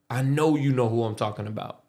I 0.08 0.22
know 0.22 0.56
you 0.56 0.72
know 0.72 0.88
who 0.88 1.02
I'm 1.02 1.16
talking 1.16 1.46
about. 1.46 1.82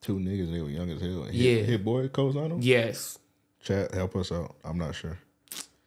Two 0.00 0.18
niggas, 0.18 0.52
they 0.52 0.60
were 0.60 0.70
young 0.70 0.90
as 0.90 1.00
hell. 1.00 1.24
Hit, 1.24 1.34
Yeah. 1.34 1.62
Hit 1.62 1.84
Boy 1.84 2.08
him? 2.08 2.58
Yes, 2.62 3.18
Chat, 3.62 3.92
help 3.92 4.14
us 4.14 4.30
out. 4.30 4.54
I'm 4.64 4.78
not 4.78 4.94
sure. 4.94 5.18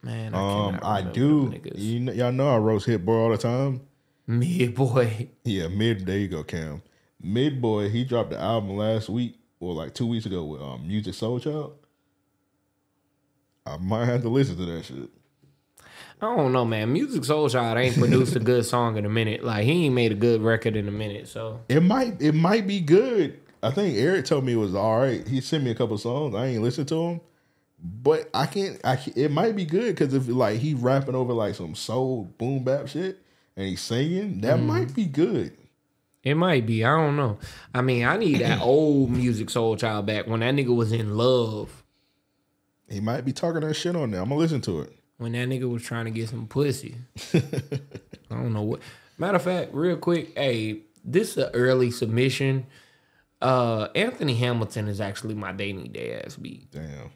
man. 0.03 0.35
I 0.35 0.67
Um, 0.67 0.79
I 0.83 1.01
do. 1.01 1.53
You 1.73 2.01
know, 2.01 2.11
y'all 2.11 2.31
know 2.31 2.53
I 2.53 2.57
roast 2.57 2.85
Hit 2.85 3.05
Boy 3.05 3.13
all 3.13 3.29
the 3.29 3.37
time. 3.37 3.81
Mid 4.27 4.75
boy. 4.75 5.29
Yeah, 5.43 5.69
mid. 5.69 6.05
There 6.05 6.17
you 6.17 6.27
go, 6.27 6.43
Cam. 6.43 6.83
Mid 7.21 7.61
Boy, 7.61 7.89
he 7.89 8.03
dropped 8.03 8.29
the 8.29 8.39
album 8.39 8.77
last 8.77 9.09
week 9.09 9.38
or 9.59 9.73
like 9.73 9.93
two 9.93 10.07
weeks 10.07 10.25
ago 10.25 10.43
with 10.43 10.61
um, 10.61 10.87
Musiq 10.87 11.07
Soulchild. 11.09 11.73
I 13.65 13.77
might 13.77 14.05
have 14.05 14.21
to 14.23 14.29
listen 14.29 14.57
to 14.57 14.65
that 14.65 14.85
shit. 14.85 15.09
I 16.21 16.35
don't 16.35 16.51
know, 16.51 16.65
man. 16.65 16.93
Musiq 16.93 17.19
Soulchild 17.25 17.77
ain't 17.77 17.95
produced 17.97 18.35
a 18.35 18.39
good 18.39 18.65
song 18.65 18.97
in 18.97 19.05
a 19.05 19.09
minute. 19.09 19.43
Like 19.43 19.63
he 19.65 19.85
ain't 19.85 19.95
made 19.95 20.11
a 20.11 20.15
good 20.15 20.41
record 20.41 20.75
in 20.75 20.87
a 20.87 20.91
minute. 20.91 21.27
So 21.27 21.61
It 21.69 21.81
might 21.81 22.21
it 22.21 22.33
might 22.33 22.67
be 22.67 22.79
good. 22.79 23.39
I 23.61 23.71
think 23.71 23.97
Eric 23.97 24.25
told 24.25 24.45
me 24.45 24.53
it 24.53 24.57
was 24.57 24.73
all 24.75 24.99
right. 24.99 25.25
He 25.27 25.41
sent 25.41 25.63
me 25.63 25.71
a 25.71 25.75
couple 25.75 25.97
songs. 25.97 26.33
I 26.35 26.47
ain't 26.47 26.61
listened 26.63 26.87
to 26.89 26.95
them, 26.95 27.21
but 27.83 28.29
I 28.33 28.45
can't. 28.45 28.79
I 28.85 28.95
can't- 28.95 29.17
it 29.17 29.31
might 29.31 29.55
be 29.55 29.65
good 29.65 29.95
because 29.95 30.13
if 30.13 30.27
like 30.29 30.59
he 30.59 30.73
rapping 30.73 31.15
over 31.15 31.33
like 31.33 31.55
some 31.55 31.75
soul 31.75 32.33
boom 32.37 32.63
bap 32.63 32.87
shit 32.87 33.19
and 33.57 33.67
he's 33.67 33.81
singing, 33.81 34.41
that 34.41 34.59
might 34.61 34.93
be 34.95 35.05
good. 35.05 35.55
It 36.23 36.35
might 36.35 36.65
be. 36.65 36.83
I 36.83 36.95
don't 36.95 37.15
know. 37.15 37.39
I 37.73 37.81
mean, 37.81 38.05
I 38.05 38.17
need 38.17 38.39
that 38.39 38.61
old 38.61 39.11
Musiq 39.11 39.45
Soulchild 39.45 40.05
back 40.05 40.27
when 40.27 40.41
that 40.41 40.53
nigga 40.53 40.75
was 40.75 40.91
in 40.91 41.15
love. 41.15 41.83
He 42.89 42.99
might 42.99 43.23
be 43.23 43.31
talking 43.33 43.61
that 43.61 43.75
shit 43.75 43.95
on 43.95 44.11
there. 44.11 44.21
I'm 44.21 44.29
gonna 44.29 44.41
listen 44.41 44.61
to 44.61 44.81
it. 44.81 44.93
When 45.17 45.33
that 45.33 45.47
nigga 45.47 45.69
was 45.69 45.83
trying 45.83 46.05
to 46.05 46.11
get 46.11 46.29
some 46.29 46.47
pussy. 46.47 46.95
I 47.33 47.41
don't 48.29 48.53
know 48.53 48.63
what. 48.63 48.81
Matter 49.17 49.35
of 49.35 49.43
fact, 49.43 49.73
real 49.73 49.97
quick, 49.97 50.37
hey, 50.37 50.81
this 51.03 51.31
is 51.31 51.37
an 51.37 51.49
early 51.53 51.91
submission. 51.91 52.65
Uh, 53.41 53.87
Anthony 53.95 54.35
Hamilton 54.35 54.87
is 54.87 54.99
actually 54.99 55.35
my 55.35 55.51
dating 55.51 55.91
day 55.91 56.21
ass 56.21 56.35
beat. 56.35 56.71
Damn. 56.71 57.11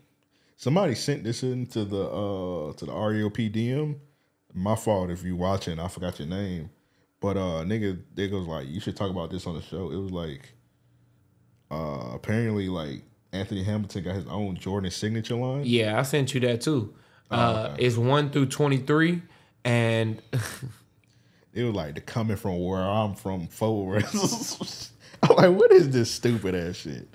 Somebody 0.55 0.95
sent 0.95 1.23
this 1.23 1.43
into 1.43 1.83
the 1.83 2.03
uh 2.03 2.73
to 2.73 2.85
the 2.85 2.91
RAOP 2.91 3.53
DM. 3.53 3.97
My 4.53 4.75
fault 4.75 5.09
if 5.09 5.23
you 5.23 5.35
watching. 5.35 5.79
I 5.79 5.87
forgot 5.87 6.19
your 6.19 6.27
name. 6.27 6.69
But 7.23 7.37
uh 7.37 7.63
nigga, 7.63 7.97
they 8.15 8.27
goes 8.27 8.45
like, 8.45 8.67
you 8.67 8.81
should 8.81 8.97
talk 8.97 9.09
about 9.09 9.31
this 9.31 9.47
on 9.47 9.55
the 9.55 9.61
show. 9.61 9.89
It 9.91 9.95
was 9.95 10.11
like 10.11 10.51
uh 11.71 12.11
apparently 12.13 12.67
like 12.67 13.01
Anthony 13.31 13.63
Hamilton 13.63 14.03
got 14.03 14.15
his 14.15 14.27
own 14.27 14.57
Jordan 14.57 14.91
signature 14.91 15.35
line. 15.35 15.61
Yeah, 15.63 15.97
I 15.97 16.01
sent 16.03 16.33
you 16.33 16.41
that 16.41 16.59
too. 16.59 16.93
Oh, 17.31 17.35
Uh, 17.37 17.75
It's 17.79 17.95
one 17.95 18.29
through 18.29 18.47
twenty 18.47 18.77
three, 18.77 19.21
and 19.63 20.21
It 21.53 21.63
was 21.63 21.73
like 21.73 21.95
the 21.95 22.01
coming 22.01 22.35
from 22.35 22.61
where 22.61 22.81
I'm 22.81 23.15
from 23.15 23.47
forward. 23.47 24.03
I'm 25.23 25.35
like, 25.37 25.51
what 25.57 25.71
is 25.71 25.89
this 25.91 26.11
stupid 26.11 26.53
ass 26.55 26.75
shit? 26.75 27.07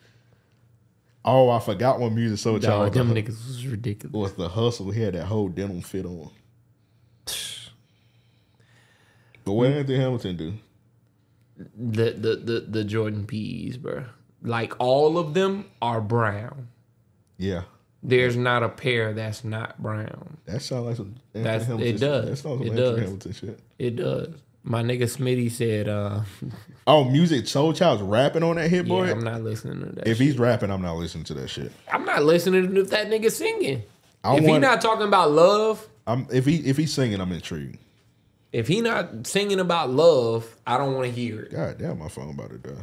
Oh, 1.22 1.50
I 1.50 1.60
forgot 1.60 2.00
what 2.00 2.12
music 2.12 2.38
so 2.38 2.58
dog, 2.58 2.62
child 2.62 2.92
them 2.94 3.14
niggas 3.14 3.46
was 3.46 3.66
ridiculous. 3.66 4.14
was 4.14 4.32
the 4.32 4.48
hustle. 4.48 4.90
He 4.90 5.02
had 5.02 5.12
that 5.14 5.26
whole 5.26 5.48
denim 5.50 5.82
fit 5.82 6.06
on. 6.06 6.30
But 9.48 9.54
what 9.54 9.70
Mm. 9.70 9.76
Anthony 9.78 9.98
Hamilton 9.98 10.36
do? 10.36 10.52
The 11.76 12.10
the 12.12 12.36
the 12.36 12.60
the 12.68 12.84
Jordan 12.84 13.26
P's, 13.26 13.76
bro. 13.76 14.04
Like 14.42 14.74
all 14.78 15.18
of 15.18 15.34
them 15.34 15.64
are 15.82 16.00
brown. 16.00 16.68
Yeah, 17.38 17.62
There's 18.02 18.36
not 18.36 18.62
a 18.62 18.68
pair 18.68 19.12
that's 19.12 19.42
not 19.44 19.80
brown. 19.82 20.36
that 20.46 20.62
sounds 20.62 20.86
like 20.86 20.96
some. 20.96 21.16
Anthony 21.34 21.42
That's- 21.44 21.62
it 21.62 21.66
Hamilton 21.66 21.92
shit. 21.92 22.00
does. 22.00 22.24
That 22.28 22.36
sounds 22.36 22.60
like 22.60 22.66
It 22.66 22.70
Anthony 22.70 22.90
does. 22.90 23.00
Hamilton 23.00 23.32
shit. 23.32 23.60
It 23.78 23.96
does. 23.96 24.28
My 24.64 24.82
nigga 24.82 25.02
Smitty 25.04 25.50
said, 25.50 25.88
uh, 25.88 26.20
Oh, 26.86 27.04
Musiq 27.04 27.42
Soulchild's 27.44 28.02
rapping 28.02 28.42
on 28.42 28.56
that 28.56 28.68
hit 28.68 28.86
boy. 28.86 29.06
yeah, 29.06 29.12
I'm 29.12 29.20
not 29.24 29.42
listening 29.42 29.80
to 29.80 29.86
that. 29.96 30.06
if 30.08 30.18
shit. 30.18 30.26
he's 30.26 30.38
rapping, 30.38 30.70
I'm 30.70 30.82
not 30.82 30.96
listening 30.96 31.24
to 31.24 31.34
that 31.34 31.48
shit. 31.48 31.72
I'm 31.90 32.04
not 32.04 32.22
listening 32.24 32.74
to 32.74 32.82
that 32.84 33.08
nigga 33.08 33.30
singing. 33.32 33.82
I 34.22 34.36
if 34.36 34.44
he 34.44 34.58
not 34.58 34.80
talking 34.80 35.06
about 35.08 35.30
love, 35.30 35.88
I'm 36.06 36.26
if 36.30 36.44
he 36.44 36.56
if 36.58 36.76
he's 36.76 36.92
singing, 36.92 37.20
I'm 37.20 37.32
intrigued. 37.32 37.78
If 38.52 38.68
he 38.68 38.80
not 38.80 39.26
singing 39.26 39.60
about 39.60 39.90
love, 39.90 40.56
I 40.66 40.78
don't 40.78 40.94
want 40.94 41.06
to 41.06 41.12
hear 41.12 41.40
it. 41.42 41.52
God 41.52 41.78
damn, 41.78 41.98
my 41.98 42.08
phone 42.08 42.30
about 42.30 42.50
to 42.50 42.58
die. 42.58 42.82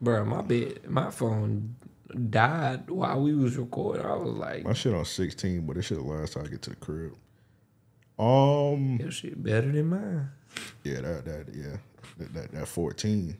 Bro, 0.00 0.24
my 0.26 0.42
bed, 0.42 0.80
my 0.88 1.10
phone 1.10 1.76
died 2.30 2.90
while 2.90 3.20
we 3.20 3.34
was 3.34 3.56
recording. 3.56 4.04
I 4.04 4.14
was 4.14 4.34
like, 4.34 4.64
My 4.64 4.72
shit 4.74 4.94
on 4.94 5.04
16, 5.04 5.66
but 5.66 5.76
it 5.76 5.82
should 5.82 5.98
last 6.02 6.34
till 6.34 6.42
I 6.42 6.46
get 6.48 6.62
to 6.62 6.70
the 6.70 6.76
crib. 6.76 7.14
Um, 8.18 8.98
your 9.00 9.10
shit 9.10 9.42
better 9.42 9.70
than 9.70 9.88
mine. 9.88 10.30
yeah, 10.84 11.00
that 11.02 11.24
that 11.26 11.46
yeah, 11.54 11.76
that 12.18 12.34
that, 12.34 12.52
that 12.52 12.68
14. 12.68 13.36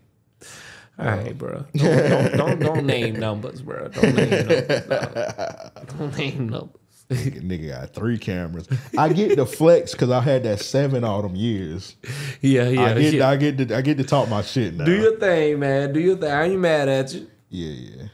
All 0.98 1.06
right, 1.06 1.36
bro. 1.36 1.66
Don't, 1.74 2.08
don't, 2.08 2.36
don't, 2.36 2.58
don't 2.58 2.86
name 2.86 3.16
numbers, 3.16 3.60
bro. 3.60 3.88
Don't 3.88 4.14
name 4.14 4.30
numbers. 4.30 4.88
no. 4.88 5.70
Don't 5.98 6.16
name 6.18 6.48
numbers. 6.48 6.80
Nigga, 7.09 7.40
nigga 7.40 7.68
got 7.68 7.94
three 7.94 8.18
cameras. 8.18 8.68
I 8.98 9.12
get 9.12 9.36
the 9.36 9.46
flex 9.46 9.92
because 9.92 10.11
I 10.11 10.20
had 10.20 10.42
that 10.42 10.61
seven 10.61 11.04
all 11.04 11.22
them 11.22 11.36
years. 11.36 11.94
Yeah, 12.42 12.68
yeah. 12.68 12.84
I 12.84 12.94
get 12.94 13.14
yeah. 13.14 13.28
I 13.28 13.36
get 13.36 13.59
to, 13.59 13.76
I 13.76 13.80
get 13.80 13.96
to 13.98 14.04
talk 14.04 14.28
my 14.28 14.42
shit 14.42 14.74
now. 14.74 14.84
Do 14.84 14.94
your 14.94 15.18
thing, 15.18 15.59
man. 15.59 15.92
Do 15.92 16.00
your 16.00 16.16
thing. 16.16 16.30
I 16.30 16.44
ain't 16.44 16.61
mad 16.61 16.88
at 16.88 17.12
you. 17.14 17.26
Yeah, 17.48 17.72
yeah. 17.72 18.09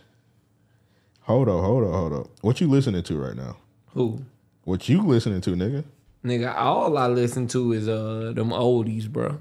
Hold 1.23 1.49
up, 1.49 1.61
hold 1.63 1.85
up, 1.85 1.93
hold 1.93 2.13
up. 2.13 2.27
What 2.41 2.61
you 2.61 2.69
listening 2.69 3.03
to 3.03 3.17
right 3.19 3.37
now? 3.37 3.57
Who? 3.95 4.23
What 4.65 4.89
you 4.89 5.03
listening 5.03 5.41
to, 5.43 5.51
nigga? 5.51 5.85
Nigga, 6.25 6.55
all 6.55 6.97
I 6.97 7.09
listen 7.09 7.49
to 7.49 7.73
is 7.73 7.89
uh 7.89 8.33
them 8.35 8.51
oldies, 8.51 9.09
bro. 9.09 9.41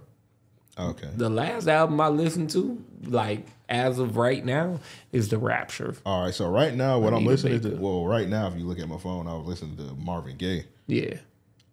Okay. 0.78 1.10
The 1.16 1.30
last 1.30 1.68
album 1.68 2.02
I 2.02 2.08
listened 2.08 2.49
to, 2.52 2.84
like 3.04 3.45
as 3.72 3.97
of 3.97 4.17
right 4.17 4.43
now, 4.45 4.80
is 5.11 5.30
The 5.30 5.38
Rapture. 5.38 5.95
All 6.05 6.26
right. 6.26 6.34
So 6.34 6.49
right 6.49 6.76
now, 6.76 6.99
what 6.99 7.13
I 7.13 7.17
I'm 7.17 7.26
listening 7.26 7.61
to, 7.61 7.69
well, 7.78 8.05
right 8.05 8.28
now, 8.28 8.47
if 8.47 8.57
you 8.57 8.65
look 8.65 8.80
at 8.80 8.88
my 8.88 8.97
phone, 8.97 9.28
I 9.28 9.34
was 9.34 9.47
listening 9.47 9.78
to 9.78 9.95
Marvin 9.95 10.38
Gaye. 10.38 10.65
Yeah. 10.88 11.15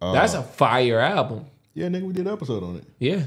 Uh, 0.01 0.12
That's 0.12 0.34
a 0.34 0.42
fire 0.42 1.01
album. 1.01 1.46
Yeah, 1.74 1.88
nigga, 1.88 2.03
we 2.03 2.12
did 2.12 2.26
an 2.26 2.32
episode 2.32 2.62
on 2.62 2.76
it. 2.76 2.84
Yeah. 2.99 3.24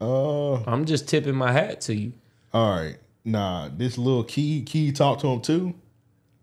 Uh, 0.00 0.62
I'm 0.64 0.84
just 0.84 1.08
tipping 1.08 1.34
my 1.34 1.50
hat 1.52 1.80
to 1.82 1.94
you. 1.94 2.12
all 2.52 2.76
right. 2.76 2.96
Nah, 3.26 3.70
this 3.74 3.96
Lil 3.96 4.22
Keed, 4.24 4.66
Key 4.66 4.92
talked 4.92 5.22
to 5.22 5.28
him 5.28 5.40
too. 5.40 5.74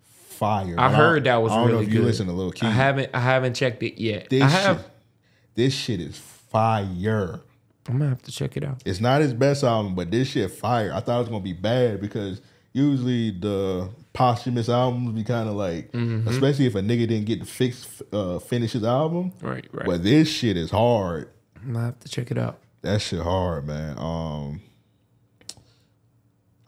Fire. 0.04 0.74
I 0.80 0.92
heard 0.92 1.26
that 1.26 1.36
was 1.36 1.52
I 1.52 1.58
don't 1.58 1.68
really 1.68 1.86
know 1.86 1.88
if 1.88 1.94
you 1.94 2.02
listen 2.02 2.26
to 2.26 2.34
Lil 2.34 2.52
Keed. 2.52 2.66
I 2.66 2.72
haven't 2.72 3.12
I 3.14 3.20
haven't 3.20 3.54
checked 3.54 3.84
it 3.84 4.02
yet. 4.02 4.32
This 4.32 4.42
I 4.42 4.48
have 4.48 4.78
shit, 4.78 4.92
this 5.54 5.74
shit 5.76 6.02
is 6.02 6.18
fire. 6.18 7.42
I'm 7.88 7.98
gonna 7.98 8.10
have 8.10 8.22
to 8.24 8.32
check 8.32 8.56
it 8.58 8.64
out. 8.64 8.82
It's 8.86 9.00
not 9.02 9.22
his 9.22 9.34
best 9.34 9.64
album, 9.64 9.96
but 9.96 10.12
this 10.12 10.28
shit 10.30 10.52
fire. 10.52 10.92
I 10.94 11.00
thought 11.00 11.16
it 11.18 11.20
was 11.22 11.30
gonna 11.30 11.44
be 11.44 11.54
bad 11.54 12.00
because 12.02 12.42
usually 12.74 13.32
the 13.32 13.90
posthumous 14.14 14.70
albums 14.70 15.12
be 15.14 15.24
kind 15.24 15.50
of 15.50 15.56
like, 15.56 15.92
Mm-hmm. 15.92 16.28
especially 16.28 16.66
if 16.68 16.76
a 16.76 16.82
nigga 16.82 17.08
didn't 17.08 17.26
get 17.26 17.40
to 17.40 17.46
fix 17.46 18.02
uh, 18.14 18.40
finish 18.40 18.74
his 18.74 18.84
album. 18.84 19.34
Right, 19.42 19.66
right. 19.74 19.86
But 19.86 20.04
this 20.04 20.28
shit 20.30 20.58
is 20.58 20.70
hard. 20.72 21.30
I'm 21.64 21.74
gonna 21.74 21.86
have 21.86 22.00
to 22.00 22.10
check 22.10 22.30
it 22.32 22.38
out. 22.38 22.60
That 22.84 23.02
shit 23.02 23.20
hard, 23.22 23.66
man. 23.68 23.98
Um, 23.98 24.62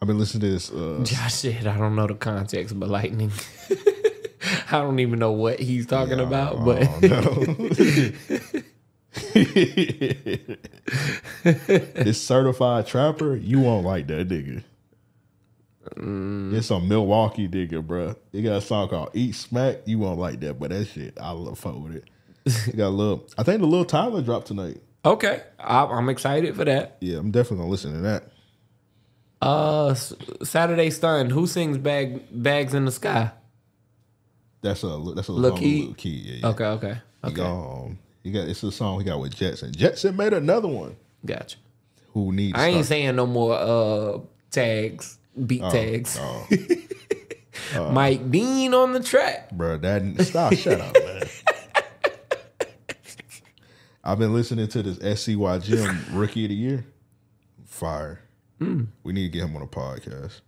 I've 0.01 0.07
been 0.07 0.17
listening 0.19 0.41
to 0.41 0.49
this. 0.49 0.71
Uh, 0.71 0.99
Josh 1.03 1.33
said 1.33 1.65
I 1.67 1.77
don't 1.77 1.95
know 1.95 2.07
the 2.07 2.15
context, 2.15 2.77
but 2.79 2.89
lightning. 2.89 3.31
I 4.71 4.79
don't 4.81 4.99
even 4.99 5.19
know 5.19 5.31
what 5.31 5.59
he's 5.59 5.85
talking 5.85 6.19
about, 6.19 6.65
but. 6.65 6.81
this 11.43 12.21
certified 12.21 12.87
trapper, 12.87 13.35
you 13.35 13.59
won't 13.59 13.85
like 13.85 14.07
that 14.07 14.27
nigga. 14.27 14.63
Mm. 15.97 16.53
It's 16.53 16.69
a 16.69 16.79
Milwaukee 16.79 17.47
nigga, 17.47 17.85
bro. 17.85 18.15
He 18.31 18.41
got 18.41 18.57
a 18.57 18.61
song 18.61 18.89
called 18.89 19.09
"Eat 19.13 19.35
Smack." 19.35 19.79
You 19.85 19.99
won't 19.99 20.19
like 20.19 20.39
that, 20.41 20.59
but 20.59 20.69
that 20.69 20.85
shit, 20.85 21.17
I 21.19 21.31
love 21.31 21.59
fuck 21.59 21.77
with 21.77 21.95
it. 21.95 22.09
He 22.65 22.73
got 22.73 22.87
a 22.87 22.89
little. 22.89 23.27
I 23.37 23.43
think 23.43 23.61
the 23.61 23.67
little 23.67 23.85
Tyler 23.85 24.21
dropped 24.21 24.47
tonight. 24.47 24.81
okay, 25.05 25.43
I, 25.59 25.85
I'm 25.85 26.09
excited 26.09 26.55
for 26.55 26.65
that. 26.65 26.97
Yeah, 27.01 27.17
I'm 27.17 27.31
definitely 27.31 27.57
gonna 27.57 27.69
listen 27.69 27.93
to 27.93 27.99
that. 27.99 28.29
Uh, 29.41 29.93
Saturday 29.93 30.89
Stun. 30.89 31.29
Who 31.29 31.47
sings 31.47 31.77
"Bag 31.77 32.21
Bags 32.31 32.73
in 32.73 32.85
the 32.85 32.91
Sky"? 32.91 33.31
That's 34.61 34.83
a 34.83 35.01
that's 35.15 35.27
a 35.27 35.33
with 35.33 35.57
Key? 35.57 36.19
Yeah, 36.19 36.35
yeah. 36.35 36.47
Okay, 36.47 36.65
okay, 36.65 36.97
okay. 37.23 37.35
got, 37.35 37.51
um, 37.51 37.99
he 38.23 38.31
got 38.31 38.47
it's 38.47 38.63
a 38.63 38.71
song 38.71 38.99
he 38.99 39.05
got 39.05 39.19
with 39.19 39.35
Jetson. 39.35 39.71
Jetson 39.73 40.15
made 40.15 40.33
another 40.33 40.67
one. 40.67 40.95
Gotcha. 41.25 41.57
Who 42.13 42.31
needs? 42.31 42.57
I 42.57 42.67
ain't 42.67 42.85
saying 42.85 43.15
no 43.15 43.25
more 43.25 43.53
uh 43.53 44.19
tags, 44.51 45.17
beat 45.45 45.61
tags. 45.61 46.17
Oh, 46.19 46.47
Mike 47.91 48.29
Dean 48.31 48.73
on 48.73 48.93
the 48.93 48.99
track. 49.01 49.51
bro, 49.51 49.77
that 49.77 50.25
stop. 50.25 50.53
shut 50.53 50.79
up, 50.81 50.93
man. 50.93 51.23
I've 54.03 54.19
been 54.19 54.33
listening 54.33 54.67
to 54.69 54.83
this 54.83 54.97
SCY 55.21 55.59
Jim 55.59 56.05
Rookie 56.11 56.45
of 56.45 56.49
the 56.49 56.55
Year. 56.55 56.85
Fire. 57.65 58.19
Hmm. 58.59 58.83
We 59.03 59.13
need 59.13 59.31
to 59.31 59.37
get 59.37 59.43
him 59.47 59.55
on 59.55 59.61
a 59.61 59.67
podcast. 59.67 60.41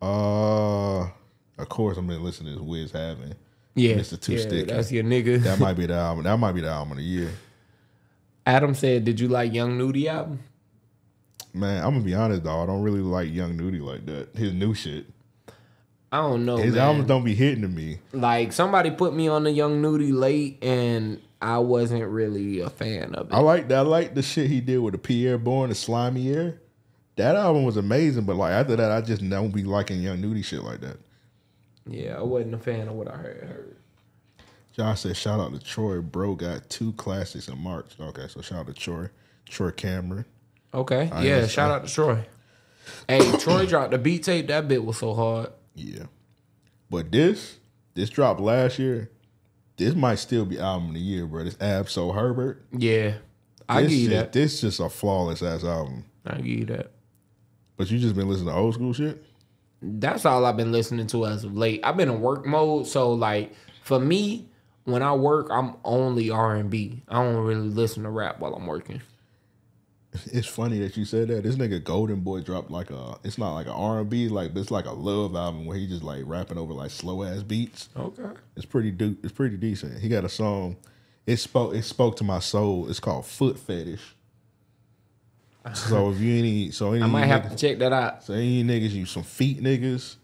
Uh, 0.00 1.10
of 1.60 1.68
course, 1.68 1.98
I've 1.98 2.06
been 2.06 2.22
listening 2.22 2.54
to 2.54 2.60
this 2.60 2.68
Wiz 2.68 2.92
Having. 2.92 3.34
Yeah, 3.78 3.94
Mr. 3.94 4.20
Two 4.20 4.32
yeah, 4.34 4.40
Stick. 4.40 4.68
that's 4.68 4.90
your 4.92 5.04
nigga. 5.04 5.40
That 5.42 5.58
might 5.58 5.74
be 5.74 5.86
the 5.86 5.94
album. 5.94 6.24
That 6.24 6.36
might 6.36 6.52
be 6.52 6.60
the 6.60 6.68
album 6.68 6.92
of 6.92 6.98
the 6.98 7.04
year. 7.04 7.30
Adam 8.46 8.74
said, 8.74 9.04
"Did 9.04 9.20
you 9.20 9.28
like 9.28 9.52
Young 9.52 9.78
Nudy 9.78 10.08
album?" 10.08 10.40
Man, 11.52 11.84
I'm 11.84 11.92
gonna 11.92 12.04
be 12.04 12.14
honest 12.14 12.44
though. 12.44 12.62
I 12.62 12.66
don't 12.66 12.82
really 12.82 13.00
like 13.00 13.32
Young 13.32 13.56
Nudy 13.56 13.78
like 13.78 14.06
that. 14.06 14.34
His 14.34 14.52
new 14.52 14.74
shit. 14.74 15.06
I 16.10 16.18
don't 16.18 16.46
know. 16.46 16.56
His 16.56 16.74
man. 16.74 16.84
albums 16.84 17.06
don't 17.06 17.24
be 17.24 17.34
hitting 17.34 17.62
to 17.62 17.68
me. 17.68 17.98
like 18.12 18.52
somebody 18.52 18.90
put 18.90 19.14
me 19.14 19.28
on 19.28 19.44
the 19.44 19.50
Young 19.50 19.82
Nudy 19.82 20.12
late, 20.12 20.62
and 20.62 21.20
I 21.42 21.58
wasn't 21.58 22.06
really 22.08 22.60
a 22.60 22.70
fan 22.70 23.14
of 23.14 23.28
it. 23.30 23.34
I 23.34 23.40
like 23.40 23.68
that. 23.68 23.78
I 23.78 23.80
like 23.82 24.14
the 24.14 24.22
shit 24.22 24.48
he 24.48 24.60
did 24.60 24.78
with 24.78 24.92
the 24.92 24.98
Pi'erre 24.98 25.38
Bourne, 25.38 25.68
the 25.68 25.74
Sli'merre. 25.74 26.58
That 27.16 27.36
album 27.36 27.64
was 27.64 27.76
amazing, 27.76 28.24
but 28.24 28.36
like 28.36 28.52
after 28.52 28.76
that, 28.76 28.90
I 28.90 29.00
just 29.00 29.28
don't 29.28 29.50
be 29.50 29.64
liking 29.64 30.00
Young 30.00 30.20
Nudy 30.20 30.42
shit 30.42 30.62
like 30.62 30.80
that. 30.80 30.98
Yeah, 31.88 32.16
I 32.18 32.22
wasn't 32.22 32.54
a 32.54 32.58
fan 32.58 32.88
of 32.88 32.94
what 32.94 33.08
I 33.08 33.16
heard. 33.16 33.42
heard. 33.48 33.76
Josh 34.72 35.00
said, 35.00 35.16
"Shout 35.16 35.40
out 35.40 35.52
to 35.52 35.58
Troy, 35.58 36.00
bro. 36.00 36.34
Got 36.34 36.68
two 36.70 36.92
classics 36.92 37.48
in 37.48 37.58
March." 37.58 37.86
Okay, 38.00 38.26
so 38.28 38.40
shout 38.40 38.60
out 38.60 38.66
to 38.68 38.72
Troy, 38.74 39.08
Troy 39.48 39.70
Cameron. 39.72 40.24
Okay, 40.72 41.10
I 41.12 41.22
yeah. 41.24 41.46
Shout 41.46 41.70
out 41.70 41.86
to 41.86 41.92
Troy. 41.92 42.24
Hey, 43.08 43.20
Troy 43.38 43.66
dropped 43.66 43.90
the 43.90 43.98
beat 43.98 44.22
tape. 44.22 44.46
That 44.48 44.68
bit 44.68 44.84
was 44.84 44.98
so 44.98 45.14
hard. 45.14 45.50
Yeah, 45.74 46.04
but 46.90 47.10
this 47.10 47.58
this 47.94 48.10
dropped 48.10 48.40
last 48.40 48.78
year. 48.78 49.10
This 49.76 49.94
might 49.94 50.16
still 50.16 50.44
be 50.44 50.58
album 50.58 50.88
of 50.88 50.94
the 50.94 51.00
year, 51.00 51.24
bro. 51.26 51.44
This 51.44 51.54
Absol 51.54 52.14
Herbert. 52.14 52.64
Yeah, 52.76 53.14
I 53.68 53.82
This 53.82 53.90
give 53.90 53.98
you 54.00 54.08
shit- 54.08 54.16
that. 54.18 54.32
This 54.32 54.60
just 54.60 54.80
a 54.80 54.88
flawless 54.88 55.42
ass 55.42 55.64
album. 55.64 56.04
I 56.26 56.36
give 56.36 56.46
you 56.46 56.64
that. 56.66 56.90
But 57.76 57.90
you 57.90 57.98
just 58.00 58.16
been 58.16 58.28
listening 58.28 58.48
to 58.48 58.54
old 58.54 58.74
school 58.74 58.92
shit. 58.92 59.24
That's 59.80 60.24
all 60.24 60.44
I've 60.44 60.56
been 60.56 60.72
listening 60.72 61.06
to 61.08 61.26
as 61.26 61.44
of 61.44 61.56
late. 61.56 61.80
I've 61.84 61.96
been 61.96 62.08
in 62.08 62.20
work 62.20 62.44
mode, 62.44 62.86
so 62.86 63.12
like 63.12 63.52
for 63.82 64.00
me, 64.00 64.48
when 64.84 65.02
I 65.02 65.14
work, 65.14 65.48
I'm 65.50 65.76
only 65.84 66.30
R 66.30 66.56
and 66.56 66.70
B. 66.70 67.02
I 67.08 67.22
don't 67.22 67.36
really 67.44 67.68
listen 67.68 68.02
to 68.04 68.10
rap 68.10 68.40
while 68.40 68.54
I'm 68.54 68.66
working. 68.66 69.02
It's 70.32 70.48
funny 70.48 70.78
that 70.80 70.96
you 70.96 71.04
said 71.04 71.28
that. 71.28 71.42
This 71.44 71.56
nigga 71.56 71.84
Golden 71.84 72.20
Boy 72.20 72.40
dropped 72.40 72.70
like 72.70 72.90
a. 72.90 73.18
It's 73.22 73.38
not 73.38 73.54
like 73.54 73.66
an 73.66 73.72
R 73.72 74.00
and 74.00 74.10
B, 74.10 74.28
like 74.28 74.54
but 74.54 74.60
it's 74.60 74.70
like 74.70 74.86
a 74.86 74.92
love 74.92 75.36
album 75.36 75.66
where 75.66 75.76
he 75.76 75.86
just 75.86 76.02
like 76.02 76.22
rapping 76.24 76.58
over 76.58 76.72
like 76.72 76.90
slow 76.90 77.22
ass 77.22 77.42
beats. 77.42 77.88
Okay. 77.96 78.30
It's 78.56 78.66
pretty 78.66 78.90
do. 78.90 79.16
It's 79.22 79.32
pretty 79.32 79.56
decent. 79.56 80.00
He 80.00 80.08
got 80.08 80.24
a 80.24 80.28
song. 80.28 80.76
It 81.26 81.36
spoke. 81.36 81.74
It 81.74 81.84
spoke 81.84 82.16
to 82.16 82.24
my 82.24 82.38
soul. 82.38 82.88
It's 82.88 83.00
called 83.00 83.26
Foot 83.26 83.58
Fetish. 83.58 84.16
So 85.74 86.10
if 86.10 86.20
you 86.20 86.38
any, 86.38 86.70
so 86.70 86.92
any 86.92 87.02
I 87.02 87.06
might 87.06 87.26
have 87.26 87.42
niggas, 87.42 87.50
to 87.50 87.56
check 87.56 87.78
that 87.78 87.92
out. 87.92 88.24
so 88.24 88.34
any 88.34 88.64
niggas 88.64 88.90
you 88.90 89.06
some 89.06 89.22
feet 89.22 89.60
niggas, 89.60 90.16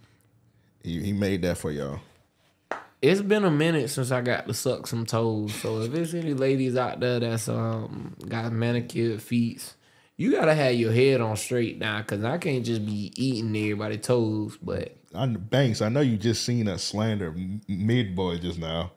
He, 0.82 1.00
he 1.00 1.12
made 1.12 1.42
that 1.42 1.58
for 1.58 1.70
y'all. 1.70 2.00
It's 3.02 3.20
been 3.20 3.44
a 3.44 3.50
minute 3.50 3.90
since 3.90 4.10
I 4.10 4.22
got 4.22 4.46
to 4.48 4.54
suck 4.54 4.86
some 4.86 5.04
toes. 5.04 5.54
So 5.56 5.82
if 5.82 5.92
there's 5.92 6.14
any 6.14 6.32
ladies 6.32 6.76
out 6.76 7.00
there 7.00 7.20
that's 7.20 7.48
um 7.48 8.16
got 8.28 8.50
manicured 8.52 9.20
feet, 9.20 9.74
you 10.16 10.30
gotta 10.30 10.54
have 10.54 10.74
your 10.74 10.92
head 10.92 11.20
on 11.20 11.36
straight 11.36 11.78
now, 11.78 12.00
cause 12.02 12.24
I 12.24 12.38
can't 12.38 12.64
just 12.64 12.86
be 12.86 13.12
eating 13.16 13.54
everybody's 13.56 14.06
toes. 14.06 14.56
But 14.62 14.96
I, 15.14 15.26
Banks, 15.26 15.82
I 15.82 15.88
know 15.90 16.00
you 16.00 16.16
just 16.16 16.44
seen 16.44 16.66
a 16.66 16.78
slander 16.78 17.34
mid 17.68 18.14
boy 18.16 18.38
just 18.38 18.58
now. 18.58 18.92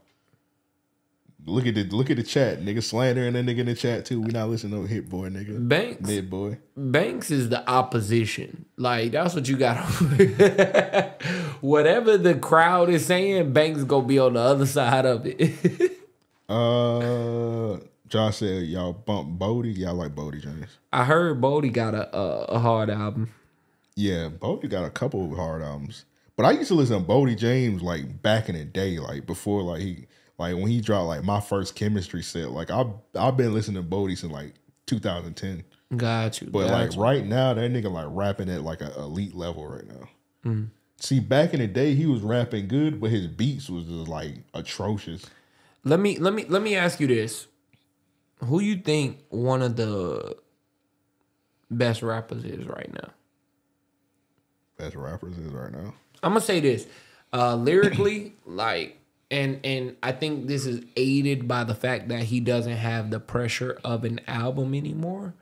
Look 1.47 1.65
at 1.65 1.75
the 1.75 1.83
look 1.85 2.09
at 2.09 2.17
the 2.17 2.23
chat, 2.23 2.59
nigga 2.59 2.83
slandering 2.83 3.31
that 3.33 3.45
nigga 3.45 3.59
in 3.59 3.67
the 3.67 3.73
chat 3.73 4.03
too. 4.03 4.19
We 4.19 4.31
not 4.31 4.49
listening 4.49 4.81
to 4.81 4.85
hit 4.85 5.07
boy, 5.07 5.29
nigga. 5.29 5.65
Banks, 5.65 6.01
Mid 6.05 6.29
boy. 6.29 6.57
Banks 6.75 7.31
is 7.31 7.47
the 7.47 7.67
opposition. 7.69 8.65
Like 8.75 9.13
that's 9.13 9.33
what 9.33 9.47
you 9.47 9.55
got. 9.55 9.77
Whatever 11.61 12.17
the 12.17 12.35
crowd 12.35 12.89
is 12.89 13.05
saying, 13.05 13.53
Banks 13.53 13.85
gonna 13.85 14.05
be 14.05 14.19
on 14.19 14.33
the 14.33 14.41
other 14.41 14.65
side 14.65 15.05
of 15.05 15.25
it. 15.25 15.93
Uh, 16.49 17.77
Josh 18.07 18.37
said 18.37 18.63
y'all 18.67 18.93
bump 18.93 19.37
Boldy. 19.37 19.77
Y'all 19.77 19.95
like 19.95 20.15
Boldy 20.15 20.41
James. 20.41 20.77
I 20.93 21.03
heard 21.03 21.41
Boldy 21.41 21.73
got 21.73 21.93
a, 21.93 22.15
a 22.17 22.43
a 22.45 22.59
hard 22.59 22.89
album. 22.89 23.31
Yeah, 23.97 24.29
Boldy 24.29 24.69
got 24.69 24.85
a 24.85 24.89
couple 24.89 25.29
of 25.29 25.37
hard 25.37 25.61
albums. 25.61 26.05
But 26.37 26.45
I 26.45 26.51
used 26.51 26.69
to 26.69 26.75
listen 26.75 27.01
to 27.01 27.05
Boldy 27.05 27.37
James 27.37 27.81
like 27.81 28.21
back 28.21 28.47
in 28.47 28.55
the 28.55 28.63
day, 28.63 28.97
like 28.97 29.25
before 29.25 29.61
like 29.61 29.81
he 29.81 30.07
like 30.37 30.55
when 30.55 30.67
he 30.67 30.81
dropped 30.81 31.07
like 31.07 31.23
my 31.23 31.39
first 31.39 31.75
chemistry 31.75 32.23
set. 32.23 32.51
Like 32.51 32.71
I've 32.71 32.91
I've 33.15 33.37
been 33.37 33.53
listening 33.53 33.81
to 33.83 33.89
Boldy 33.89 34.17
since 34.17 34.31
like 34.31 34.53
2010. 34.85 35.63
Got 35.95 36.41
you. 36.41 36.47
But 36.47 36.67
got 36.67 36.71
like 36.71 36.95
you. 36.95 37.01
right 37.01 37.25
now, 37.25 37.53
that 37.53 37.71
nigga 37.71 37.91
like 37.91 38.07
rapping 38.09 38.49
at 38.49 38.61
like 38.61 38.81
an 38.81 38.91
elite 38.97 39.35
level 39.35 39.67
right 39.67 39.87
now. 39.87 40.09
Mm. 40.45 40.69
See, 40.99 41.19
back 41.19 41.53
in 41.53 41.59
the 41.59 41.67
day, 41.67 41.93
he 41.93 42.07
was 42.07 42.21
rapping 42.21 42.67
good, 42.67 42.99
but 42.99 43.11
his 43.11 43.27
beats 43.27 43.69
was 43.69 43.85
just 43.85 44.07
like 44.07 44.35
atrocious. 44.53 45.25
Let 45.83 45.99
me 45.99 46.17
let 46.17 46.33
me 46.33 46.45
let 46.45 46.61
me 46.61 46.75
ask 46.75 46.99
you 46.99 47.07
this: 47.07 47.47
Who 48.43 48.61
you 48.61 48.77
think 48.77 49.23
one 49.29 49.61
of 49.61 49.75
the 49.75 50.37
best 51.69 52.01
rappers 52.01 52.43
is 52.43 52.65
right 52.65 52.91
now? 52.93 53.11
Best 54.77 54.95
rappers 54.95 55.37
is 55.37 55.51
right 55.51 55.71
now. 55.71 55.93
I'm 56.23 56.31
gonna 56.31 56.41
say 56.41 56.59
this 56.59 56.87
uh, 57.33 57.55
lyrically, 57.55 58.33
like, 58.45 58.96
and 59.29 59.59
and 59.63 59.95
I 60.01 60.11
think 60.11 60.47
this 60.47 60.65
is 60.65 60.83
aided 60.95 61.47
by 61.47 61.63
the 61.63 61.75
fact 61.75 62.07
that 62.09 62.23
he 62.23 62.39
doesn't 62.39 62.77
have 62.77 63.11
the 63.11 63.19
pressure 63.19 63.79
of 63.83 64.03
an 64.03 64.21
album 64.27 64.73
anymore. 64.73 65.33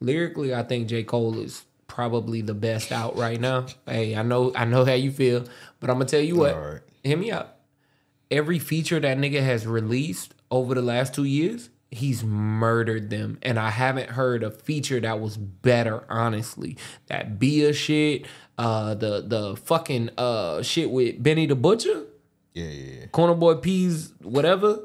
Lyrically, 0.00 0.54
I 0.54 0.62
think 0.62 0.88
J 0.88 1.04
Cole 1.04 1.38
is 1.38 1.64
probably 1.86 2.40
the 2.40 2.54
best 2.54 2.92
out 2.92 3.16
right 3.16 3.40
now. 3.40 3.66
Hey, 3.86 4.14
I 4.16 4.22
know 4.22 4.52
I 4.54 4.64
know 4.64 4.84
how 4.84 4.92
you 4.92 5.10
feel, 5.10 5.44
but 5.80 5.90
I'm 5.90 5.96
gonna 5.96 6.06
tell 6.06 6.20
you 6.20 6.36
what. 6.36 6.54
Right. 6.54 6.80
Hear 7.02 7.16
me 7.16 7.30
out. 7.30 7.56
Every 8.30 8.58
feature 8.58 9.00
that 9.00 9.18
nigga 9.18 9.42
has 9.42 9.66
released 9.66 10.34
over 10.50 10.74
the 10.74 10.82
last 10.82 11.14
two 11.14 11.24
years, 11.24 11.70
he's 11.90 12.22
murdered 12.22 13.10
them. 13.10 13.38
And 13.42 13.58
I 13.58 13.70
haven't 13.70 14.10
heard 14.10 14.42
a 14.42 14.50
feature 14.50 15.00
that 15.00 15.20
was 15.20 15.36
better, 15.36 16.04
honestly. 16.08 16.76
That 17.06 17.38
Bia 17.38 17.72
shit, 17.72 18.26
uh, 18.58 18.94
the 18.94 19.22
the 19.26 19.56
fucking 19.56 20.10
uh 20.16 20.62
shit 20.62 20.90
with 20.90 21.22
Benny 21.22 21.46
the 21.46 21.56
Butcher, 21.56 22.04
Yeah, 22.54 22.64
yeah, 22.64 22.94
yeah. 23.00 23.06
Corner 23.06 23.34
Boy 23.34 23.54
Peas, 23.56 24.12
whatever. 24.22 24.80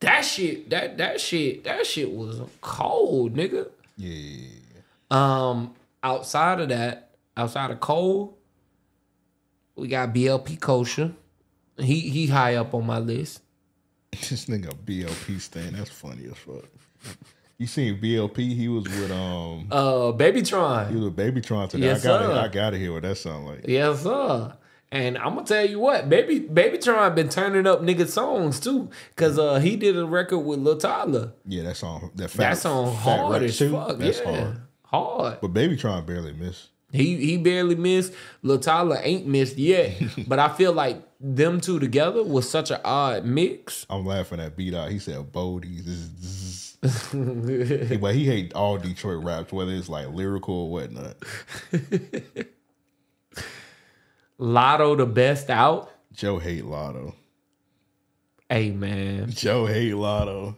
That 0.00 0.22
shit, 0.22 0.70
that 0.70 0.96
that 0.98 1.20
shit, 1.20 1.64
that 1.64 1.86
shit 1.86 2.10
was 2.10 2.40
cold, 2.60 3.34
nigga. 3.34 3.68
yeah, 3.96 4.12
yeah, 4.12 4.46
yeah. 4.74 5.48
Um, 5.50 5.74
outside 6.02 6.60
of 6.60 6.68
that, 6.70 7.10
outside 7.36 7.70
of 7.70 7.80
Cole, 7.80 8.38
we 9.76 9.88
got 9.88 10.14
BLP 10.14 10.58
Kosher. 10.58 11.12
He 11.78 12.00
he 12.00 12.26
high 12.26 12.54
up 12.56 12.74
on 12.74 12.86
my 12.86 12.98
list. 12.98 13.42
This 14.12 14.46
nigga 14.46 14.74
BLP 14.74 15.40
stand. 15.40 15.76
That's 15.76 15.90
funny 15.90 16.26
as 16.26 16.36
fuck. 16.36 16.64
You 17.58 17.66
seen 17.66 18.00
BLP? 18.00 18.38
He 18.56 18.68
was 18.68 18.84
with 18.84 19.10
um. 19.10 19.68
Uh, 19.70 20.12
Babytron. 20.12 20.88
He 20.88 20.94
was 20.96 21.04
with 21.04 21.16
Babytron 21.16 21.68
today. 21.68 21.86
Yes, 21.86 22.04
I 22.04 22.08
gotta, 22.08 22.24
sir. 22.26 22.40
I 22.40 22.48
gotta 22.48 22.78
hear 22.78 22.92
what 22.92 23.02
that 23.02 23.16
sound 23.18 23.46
like. 23.46 23.66
Yes, 23.68 24.02
sir. 24.02 24.56
And 24.92 25.16
I'm 25.18 25.34
gonna 25.34 25.46
tell 25.46 25.64
you 25.64 25.78
what, 25.78 26.08
baby, 26.08 26.40
baby 26.40 26.76
Babytron 26.78 27.14
been 27.14 27.28
turning 27.28 27.66
up 27.66 27.80
nigga 27.80 28.08
songs 28.08 28.58
too, 28.58 28.90
cause 29.14 29.38
uh 29.38 29.60
he 29.60 29.76
did 29.76 29.96
a 29.96 30.04
record 30.04 30.40
with 30.40 30.58
Lil 30.58 30.78
Tyler. 30.78 31.32
Yeah, 31.46 31.62
that 31.64 31.76
song. 31.76 32.10
That 32.16 32.30
fat, 32.30 32.38
That 32.38 32.58
song 32.58 32.86
Fat 32.96 33.20
hard 33.20 33.42
as 33.44 33.56
too, 33.56 33.70
fuck. 33.70 33.98
That's 33.98 34.18
yeah, 34.20 34.40
hard. 34.42 34.60
hard. 34.84 35.40
But 35.40 35.54
Babytron 35.54 36.06
barely 36.06 36.32
missed. 36.32 36.70
He 36.92 37.16
he 37.18 37.36
barely 37.36 37.76
missed. 37.76 38.12
Lil 38.42 38.58
Tyler 38.58 38.98
ain't 39.00 39.26
missed 39.26 39.58
yet, 39.58 40.00
but 40.26 40.40
I 40.40 40.48
feel 40.48 40.72
like 40.72 41.00
them 41.20 41.60
two 41.60 41.78
together 41.78 42.24
was 42.24 42.50
such 42.50 42.72
an 42.72 42.80
odd 42.84 43.24
mix. 43.24 43.86
I'm 43.88 44.04
laughing 44.04 44.40
at 44.40 44.56
beat 44.56 44.74
out. 44.74 44.90
He 44.90 44.98
said 44.98 45.16
Boldy. 45.32 45.86
But 48.00 48.14
he 48.14 48.24
hate 48.24 48.54
all 48.54 48.78
Detroit 48.78 49.22
raps, 49.22 49.52
whether 49.52 49.70
it's 49.72 49.90
like 49.90 50.08
lyrical 50.08 50.54
or 50.54 50.70
whatnot. 50.70 51.16
Latto 54.40 54.96
the 54.96 55.04
best 55.04 55.50
out. 55.50 55.90
Joe 56.14 56.38
hate 56.38 56.64
Latto. 56.64 57.14
Hey 58.48 58.70
man, 58.70 59.30
Joe 59.30 59.66
hate 59.66 59.92
Latto. 59.92 60.56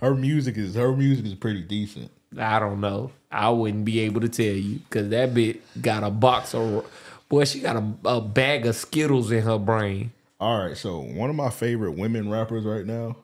Her 0.00 0.16
music 0.16 0.56
is 0.56 0.74
her 0.74 0.94
music 0.94 1.26
is 1.26 1.34
pretty 1.34 1.62
decent. 1.62 2.10
I 2.36 2.58
don't 2.58 2.80
know. 2.80 3.12
I 3.30 3.50
wouldn't 3.50 3.84
be 3.84 4.00
able 4.00 4.22
to 4.22 4.28
tell 4.28 4.46
you 4.46 4.80
because 4.80 5.08
that 5.10 5.32
bit 5.32 5.62
got 5.80 6.02
a 6.02 6.10
box 6.10 6.52
of 6.52 6.84
boy. 7.28 7.44
She 7.44 7.60
got 7.60 7.76
a, 7.76 8.08
a 8.08 8.20
bag 8.20 8.66
of 8.66 8.74
Skittles 8.74 9.30
in 9.30 9.42
her 9.42 9.58
brain. 9.58 10.12
All 10.40 10.66
right, 10.66 10.76
so 10.76 10.98
one 10.98 11.30
of 11.30 11.36
my 11.36 11.50
favorite 11.50 11.92
women 11.92 12.28
rappers 12.28 12.64
right 12.64 12.84
now. 12.84 13.16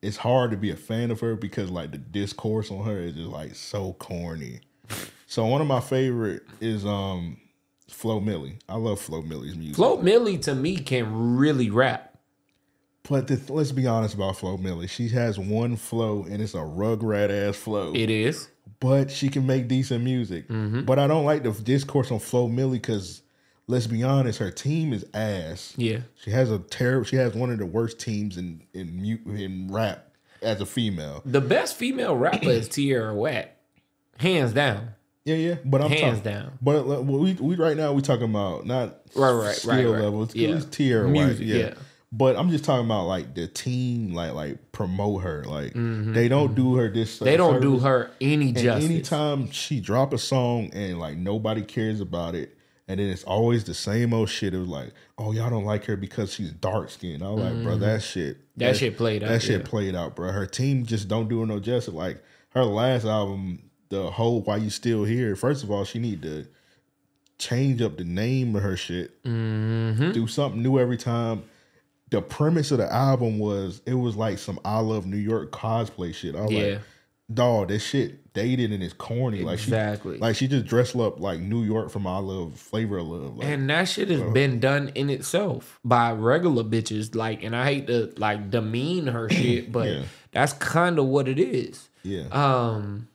It's 0.00 0.16
hard 0.16 0.50
to 0.52 0.56
be 0.56 0.70
a 0.70 0.76
fan 0.76 1.10
of 1.10 1.20
her 1.20 1.36
because 1.36 1.70
like 1.70 1.90
the 1.92 1.98
discourse 1.98 2.70
on 2.70 2.84
her 2.86 2.98
is 2.98 3.14
just 3.14 3.28
like 3.28 3.54
so 3.54 3.92
corny. 3.92 4.60
So 5.26 5.44
one 5.46 5.60
of 5.60 5.66
my 5.66 5.80
favorite 5.80 6.42
is 6.60 6.86
um 6.86 7.36
Flo 7.92 8.20
Milli. 8.20 8.58
I 8.68 8.76
love 8.76 9.00
Flo 9.00 9.22
Milli's 9.22 9.56
music. 9.56 9.76
Flo 9.76 9.98
Milli 9.98 10.40
to 10.42 10.54
me 10.54 10.76
can 10.78 11.36
really 11.36 11.70
rap. 11.70 12.18
But 13.08 13.26
the, 13.28 13.40
let's 13.52 13.72
be 13.72 13.86
honest 13.86 14.14
about 14.14 14.36
Flo 14.36 14.56
Milli. 14.56 14.88
She 14.88 15.08
has 15.08 15.38
one 15.38 15.76
flow 15.76 16.24
and 16.28 16.40
it's 16.40 16.54
a 16.54 16.58
rugrat 16.58 17.30
ass 17.30 17.56
flow. 17.56 17.92
It 17.94 18.10
is. 18.10 18.48
but 18.80 19.10
she 19.10 19.28
can 19.28 19.46
make 19.46 19.68
decent 19.68 20.02
music. 20.04 20.48
Mm-hmm. 20.48 20.82
But 20.82 20.98
I 20.98 21.06
don't 21.06 21.24
like 21.24 21.42
the 21.42 21.52
discourse 21.52 22.10
on 22.10 22.18
Flo 22.20 22.48
Milli 22.48 22.72
because 22.72 23.22
let's 23.66 23.86
be 23.86 24.02
honest, 24.02 24.38
her 24.38 24.50
team 24.50 24.92
is 24.92 25.04
ass. 25.14 25.74
Yeah. 25.76 26.00
She 26.16 26.30
has 26.30 26.50
a 26.50 26.58
terrible. 26.58 27.04
She 27.04 27.16
has 27.16 27.34
one 27.34 27.50
of 27.50 27.58
the 27.58 27.66
worst 27.66 27.98
teams 27.98 28.36
in 28.38 28.62
in 28.72 29.20
in 29.26 29.68
rap 29.70 30.08
as 30.40 30.60
a 30.60 30.66
female. 30.66 31.22
The 31.24 31.40
best 31.40 31.76
female 31.76 32.16
rapper 32.16 32.50
is 32.50 32.68
Tierra 32.68 33.14
Whack. 33.14 33.56
Hands 34.18 34.52
down. 34.52 34.94
Yeah, 35.24 35.36
yeah. 35.36 35.54
But 35.64 35.82
I'm 35.82 35.90
Hands 35.90 36.18
talking, 36.18 36.32
down. 36.32 36.58
But 36.60 36.86
like, 36.86 37.00
we 37.06 37.34
we 37.34 37.54
right 37.56 37.76
now 37.76 37.92
we 37.92 38.02
talking 38.02 38.24
about 38.28 38.66
not 38.66 38.98
Right, 39.14 39.32
right, 39.32 39.54
skill 39.54 39.70
right, 39.72 39.84
right. 39.86 40.02
levels. 40.04 40.34
Yeah. 40.34 40.60
Tier 40.70 41.06
Music, 41.06 41.46
yeah. 41.46 41.56
yeah. 41.56 41.74
But 42.14 42.36
I'm 42.36 42.50
just 42.50 42.64
talking 42.64 42.84
about 42.84 43.06
like 43.06 43.34
the 43.34 43.46
team, 43.46 44.12
like 44.14 44.34
like 44.34 44.72
promote 44.72 45.22
her. 45.22 45.44
Like 45.44 45.72
they 45.74 46.28
don't 46.28 46.54
do 46.54 46.74
her 46.76 46.90
this. 46.90 47.16
Mm-hmm. 47.16 47.24
They 47.24 47.36
don't 47.36 47.60
do 47.62 47.78
her 47.78 48.10
any 48.20 48.48
And 48.48 48.56
justice. 48.58 48.90
anytime 48.90 49.50
she 49.50 49.80
drop 49.80 50.12
a 50.12 50.18
song 50.18 50.70
and 50.74 50.98
like 50.98 51.16
nobody 51.16 51.62
cares 51.62 52.00
about 52.00 52.34
it, 52.34 52.54
and 52.88 52.98
then 53.00 53.08
it's 53.08 53.24
always 53.24 53.64
the 53.64 53.72
same 53.74 54.12
old 54.12 54.28
shit. 54.28 54.52
It 54.52 54.58
was 54.58 54.68
like, 54.68 54.92
oh 55.16 55.32
y'all 55.32 55.48
don't 55.48 55.64
like 55.64 55.84
her 55.86 55.96
because 55.96 56.34
she's 56.34 56.50
dark 56.50 56.90
skinned. 56.90 57.22
I 57.22 57.30
was 57.30 57.44
like, 57.44 57.62
bro, 57.62 57.76
that 57.78 58.02
shit, 58.02 58.36
Mm-hmm. 58.38 58.58
That 58.60 58.76
shit 58.76 58.96
played 58.98 59.22
out, 59.22 59.28
That 59.30 59.40
shit 59.42 59.60
yeah. 59.62 59.66
played 59.66 59.94
out, 59.94 60.14
bro. 60.16 60.30
Her 60.32 60.44
team 60.46 60.84
just 60.84 61.08
don't 61.08 61.28
do 61.28 61.40
her 61.40 61.46
no 61.46 61.60
justice. 61.60 61.94
Like 61.94 62.22
her 62.50 62.64
last 62.64 63.06
album, 63.06 63.70
the 63.92 64.10
whole 64.10 64.40
"Why 64.40 64.56
You 64.56 64.70
Still 64.70 65.04
Here." 65.04 65.36
First 65.36 65.62
of 65.62 65.70
all, 65.70 65.84
she 65.84 65.98
need 65.98 66.22
to 66.22 66.46
change 67.38 67.82
up 67.82 67.96
the 67.98 68.04
name 68.04 68.54
of 68.56 68.62
her 68.62 68.76
shit. 68.76 69.22
Mm-hmm. 69.24 70.12
Do 70.12 70.26
something 70.26 70.62
new 70.62 70.78
every 70.78 70.96
time. 70.96 71.44
The 72.10 72.20
premise 72.22 72.70
of 72.70 72.78
the 72.78 72.92
album 72.92 73.38
was 73.38 73.80
it 73.86 73.94
was 73.94 74.16
like 74.16 74.38
some 74.38 74.58
I 74.64 74.80
Love 74.80 75.06
New 75.06 75.16
York 75.16 75.50
cosplay 75.52 76.14
shit. 76.14 76.34
I 76.34 76.42
was 76.42 76.50
Yeah. 76.52 76.62
like, 76.64 76.80
dog, 77.32 77.68
this 77.68 77.82
shit 77.84 78.32
dated 78.34 78.70
and 78.72 78.82
it's 78.82 78.92
corny. 78.92 79.40
Like 79.42 79.54
Exactly. 79.58 80.16
she, 80.16 80.20
like 80.20 80.36
she 80.36 80.46
just 80.48 80.66
dressed 80.66 80.94
up 80.96 81.20
like 81.20 81.40
New 81.40 81.62
York 81.62 81.90
from 81.90 82.06
I 82.06 82.18
Love 82.18 82.58
Flavor 82.58 82.98
of 82.98 83.06
Love. 83.06 83.36
Like, 83.38 83.46
And 83.48 83.68
that 83.70 83.84
shit 83.84 84.08
has 84.10 84.20
been 84.32 84.60
done 84.60 84.90
in 84.94 85.08
itself 85.10 85.80
by 85.84 86.12
regular 86.12 86.64
bitches. 86.64 87.14
Like, 87.14 87.42
and 87.42 87.56
I 87.56 87.64
hate 87.64 87.86
to 87.86 88.12
like 88.18 88.50
demean 88.50 89.06
her 89.06 89.28
shit, 89.30 89.72
but 89.72 89.88
Yeah. 89.88 90.02
that's 90.32 90.52
kind 90.54 90.98
of 90.98 91.06
what 91.06 91.28
it 91.28 91.38
is. 91.38 91.88
yeah. 92.02 92.24
Um, 92.30 93.08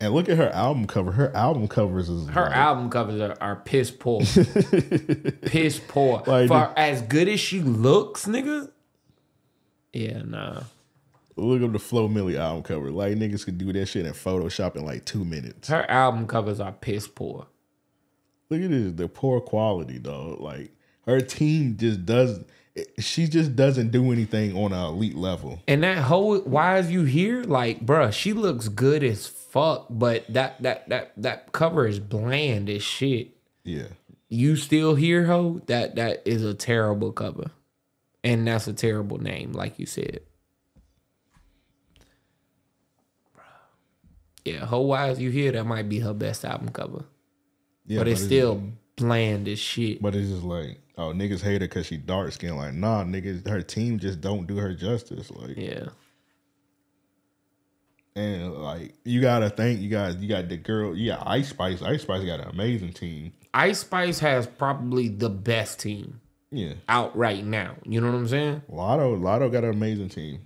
and 0.00 0.14
look 0.14 0.28
at 0.28 0.38
her 0.38 0.50
album 0.50 0.86
cover. 0.86 1.12
Her 1.12 1.34
album 1.36 1.68
covers 1.68 2.08
is 2.08 2.28
her 2.28 2.44
like, 2.44 2.56
album 2.56 2.90
covers 2.90 3.20
are, 3.20 3.36
are 3.40 3.56
piss 3.56 3.90
poor, 3.90 4.20
piss 5.42 5.80
poor. 5.86 6.22
Like 6.26 6.48
For 6.48 6.72
as 6.76 7.02
good 7.02 7.28
as 7.28 7.38
she 7.38 7.60
looks, 7.60 8.24
nigga. 8.26 8.70
Yeah, 9.92 10.22
nah. 10.22 10.62
Look 11.36 11.62
up 11.62 11.72
the 11.72 11.78
Flo 11.78 12.08
Milli 12.08 12.36
album 12.38 12.62
cover. 12.62 12.90
Like 12.90 13.14
niggas 13.16 13.44
could 13.44 13.58
do 13.58 13.72
that 13.72 13.86
shit 13.86 14.06
in 14.06 14.12
Photoshop 14.12 14.76
in 14.76 14.84
like 14.84 15.04
two 15.04 15.24
minutes. 15.24 15.68
Her 15.68 15.88
album 15.90 16.26
covers 16.26 16.60
are 16.60 16.72
piss 16.72 17.06
poor. 17.06 17.46
Look 18.48 18.62
at 18.62 18.70
this, 18.70 18.92
the 18.92 19.08
poor 19.08 19.40
quality, 19.40 19.98
dog. 19.98 20.40
Like 20.40 20.72
her 21.06 21.20
team 21.20 21.76
just 21.76 22.04
does. 22.06 22.42
She 22.98 23.26
just 23.26 23.56
doesn't 23.56 23.90
do 23.90 24.12
anything 24.12 24.56
on 24.56 24.72
an 24.72 24.84
elite 24.84 25.16
level. 25.16 25.60
And 25.68 25.82
that 25.82 25.98
whole 25.98 26.38
why 26.40 26.78
is 26.78 26.90
you 26.90 27.04
here? 27.04 27.42
Like, 27.42 27.84
bruh, 27.84 28.12
she 28.12 28.32
looks 28.32 28.68
good 28.68 29.02
as 29.02 29.26
fuck, 29.26 29.86
but 29.90 30.24
that 30.28 30.62
that 30.62 30.88
that 30.88 31.12
that 31.16 31.52
cover 31.52 31.86
is 31.86 31.98
bland 31.98 32.68
as 32.70 32.82
shit. 32.82 33.36
Yeah, 33.64 33.88
You 34.28 34.56
still 34.56 34.94
here, 34.94 35.26
ho? 35.26 35.60
That 35.66 35.96
that 35.96 36.22
is 36.24 36.44
a 36.44 36.54
terrible 36.54 37.12
cover. 37.12 37.50
And 38.22 38.46
that's 38.46 38.66
a 38.68 38.72
terrible 38.72 39.18
name, 39.18 39.52
like 39.52 39.78
you 39.78 39.86
said. 39.86 40.20
Yeah, 44.44 44.64
Ho 44.66 44.80
Why 44.80 45.10
Is 45.10 45.20
You 45.20 45.30
Here? 45.30 45.52
That 45.52 45.64
might 45.64 45.88
be 45.88 46.00
her 46.00 46.14
best 46.14 46.44
album 46.44 46.70
cover. 46.70 47.04
yeah, 47.86 47.98
but 47.98 48.08
it's 48.08 48.22
still 48.22 48.62
bland 49.00 49.48
as 49.48 49.58
shit. 49.58 50.00
But 50.00 50.14
it's 50.14 50.28
just 50.30 50.44
like, 50.44 50.78
oh, 50.96 51.12
niggas 51.12 51.42
hate 51.42 51.60
her 51.62 51.68
because 51.68 51.86
she 51.86 51.96
dark 51.96 52.32
skinned. 52.32 52.56
Like, 52.56 52.74
nah, 52.74 53.02
niggas, 53.04 53.48
her 53.48 53.62
team 53.62 53.98
just 53.98 54.20
don't 54.20 54.46
do 54.46 54.56
her 54.56 54.72
justice. 54.74 55.30
Like, 55.30 55.56
yeah. 55.56 55.88
and 58.14 58.54
like, 58.54 58.94
you 59.04 59.20
gotta 59.20 59.50
think, 59.50 59.80
you 59.80 59.88
got, 59.90 60.18
you 60.20 60.28
got 60.28 60.48
the 60.48 60.56
girl, 60.56 60.96
you 60.96 61.10
got 61.10 61.26
Ice 61.26 61.48
Spice. 61.50 61.82
Ice 61.82 62.02
Spice 62.02 62.24
got 62.24 62.40
an 62.40 62.48
amazing 62.48 62.92
team. 62.92 63.32
Ice 63.52 63.80
Spice 63.80 64.18
has 64.20 64.46
probably 64.46 65.08
the 65.08 65.28
best 65.30 65.80
team 65.80 66.20
Yeah, 66.52 66.74
out 66.88 67.16
right 67.16 67.44
now. 67.44 67.76
You 67.84 68.00
know 68.00 68.08
what 68.08 68.16
I'm 68.16 68.28
saying? 68.28 68.62
Latto, 68.70 69.18
Latto 69.20 69.50
got 69.50 69.64
an 69.64 69.70
amazing 69.70 70.08
team. 70.08 70.40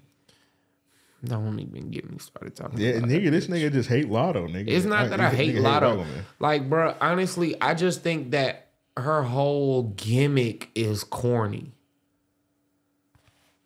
Don't 1.25 1.59
even 1.61 1.91
get 1.91 2.11
me 2.11 2.19
started 2.19 2.55
talking 2.57 2.79
Yeah, 2.79 2.93
nigga, 3.01 3.31
this 3.31 3.47
bitch. 3.47 3.61
nigga 3.63 3.73
just 3.73 3.89
hate 3.89 4.09
Latto, 4.09 4.49
nigga. 4.49 4.69
It's 4.69 4.85
not 4.87 5.11
that 5.11 5.21
I 5.21 5.31
hate 5.31 5.55
Latto. 5.57 5.99
women. 5.99 6.25
Like, 6.39 6.69
bro, 6.69 6.95
honestly, 7.01 7.61
I 7.61 7.75
just 7.75 8.03
think 8.03 8.31
that 8.33 8.69
her 8.97 9.23
whole 9.23 9.85
gimmick 9.97 10.71
is 10.75 11.05
corny. 11.05 11.73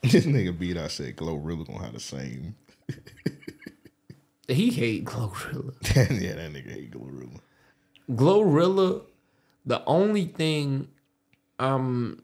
This 0.03 0.27
nigga 0.27 0.57
beat 0.57 0.77
I 0.77 0.87
said 0.89 1.17
Glorilla 1.17 1.67
gonna 1.67 1.83
have 1.85 1.93
the 1.93 2.01
same. 2.01 2.55
He 4.47 4.71
hate 4.71 5.05
Glorilla. 5.05 5.75
yeah, 6.23 6.35
that 6.37 6.53
nigga 6.53 6.73
hate 6.73 6.91
Glorilla. 6.93 7.41
Glorilla, 8.11 9.03
the 9.67 9.85
only 9.85 10.25
thing 10.27 10.89
I'm 11.59 12.23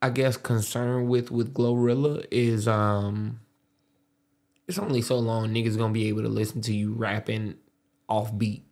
I 0.00 0.08
guess 0.10 0.36
concerned 0.36 1.08
with 1.08 1.30
with 1.30 1.52
Glorilla 1.52 2.24
is 2.30 2.66
um 2.68 3.40
it's 4.68 4.78
only 4.78 5.02
so 5.02 5.18
long 5.18 5.48
niggas 5.48 5.76
gonna 5.76 5.92
be 5.92 6.08
able 6.08 6.22
to 6.22 6.28
listen 6.28 6.60
to 6.62 6.74
you 6.74 6.92
rapping 6.92 7.56
off 8.08 8.36
beat. 8.36 8.64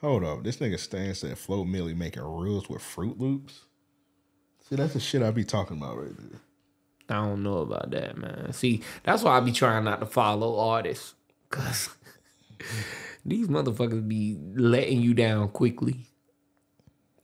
Hold 0.00 0.24
up, 0.24 0.42
this 0.42 0.56
nigga 0.56 0.78
Stan 0.78 1.14
said 1.14 1.38
Flo 1.38 1.64
Milli 1.64 1.96
making 1.96 2.22
reels 2.22 2.68
with 2.68 2.82
Froot 2.82 3.18
Loops. 3.18 3.66
See, 4.68 4.76
that's 4.76 4.94
the 4.94 5.00
shit 5.00 5.22
I 5.22 5.30
be 5.30 5.44
talking 5.44 5.76
about 5.76 5.98
right 5.98 6.16
there. 6.16 6.40
I 7.08 7.14
don't 7.26 7.42
know 7.42 7.58
about 7.58 7.90
that, 7.90 8.16
man. 8.16 8.52
See, 8.52 8.82
that's 9.04 9.22
why 9.22 9.36
I 9.36 9.40
be 9.40 9.52
trying 9.52 9.84
not 9.84 10.00
to 10.00 10.06
follow 10.06 10.58
artists. 10.58 11.14
Cause 11.50 11.90
these 13.24 13.48
motherfuckers 13.48 14.06
be 14.06 14.38
letting 14.54 15.00
you 15.00 15.14
down 15.14 15.48
quickly. 15.48 16.08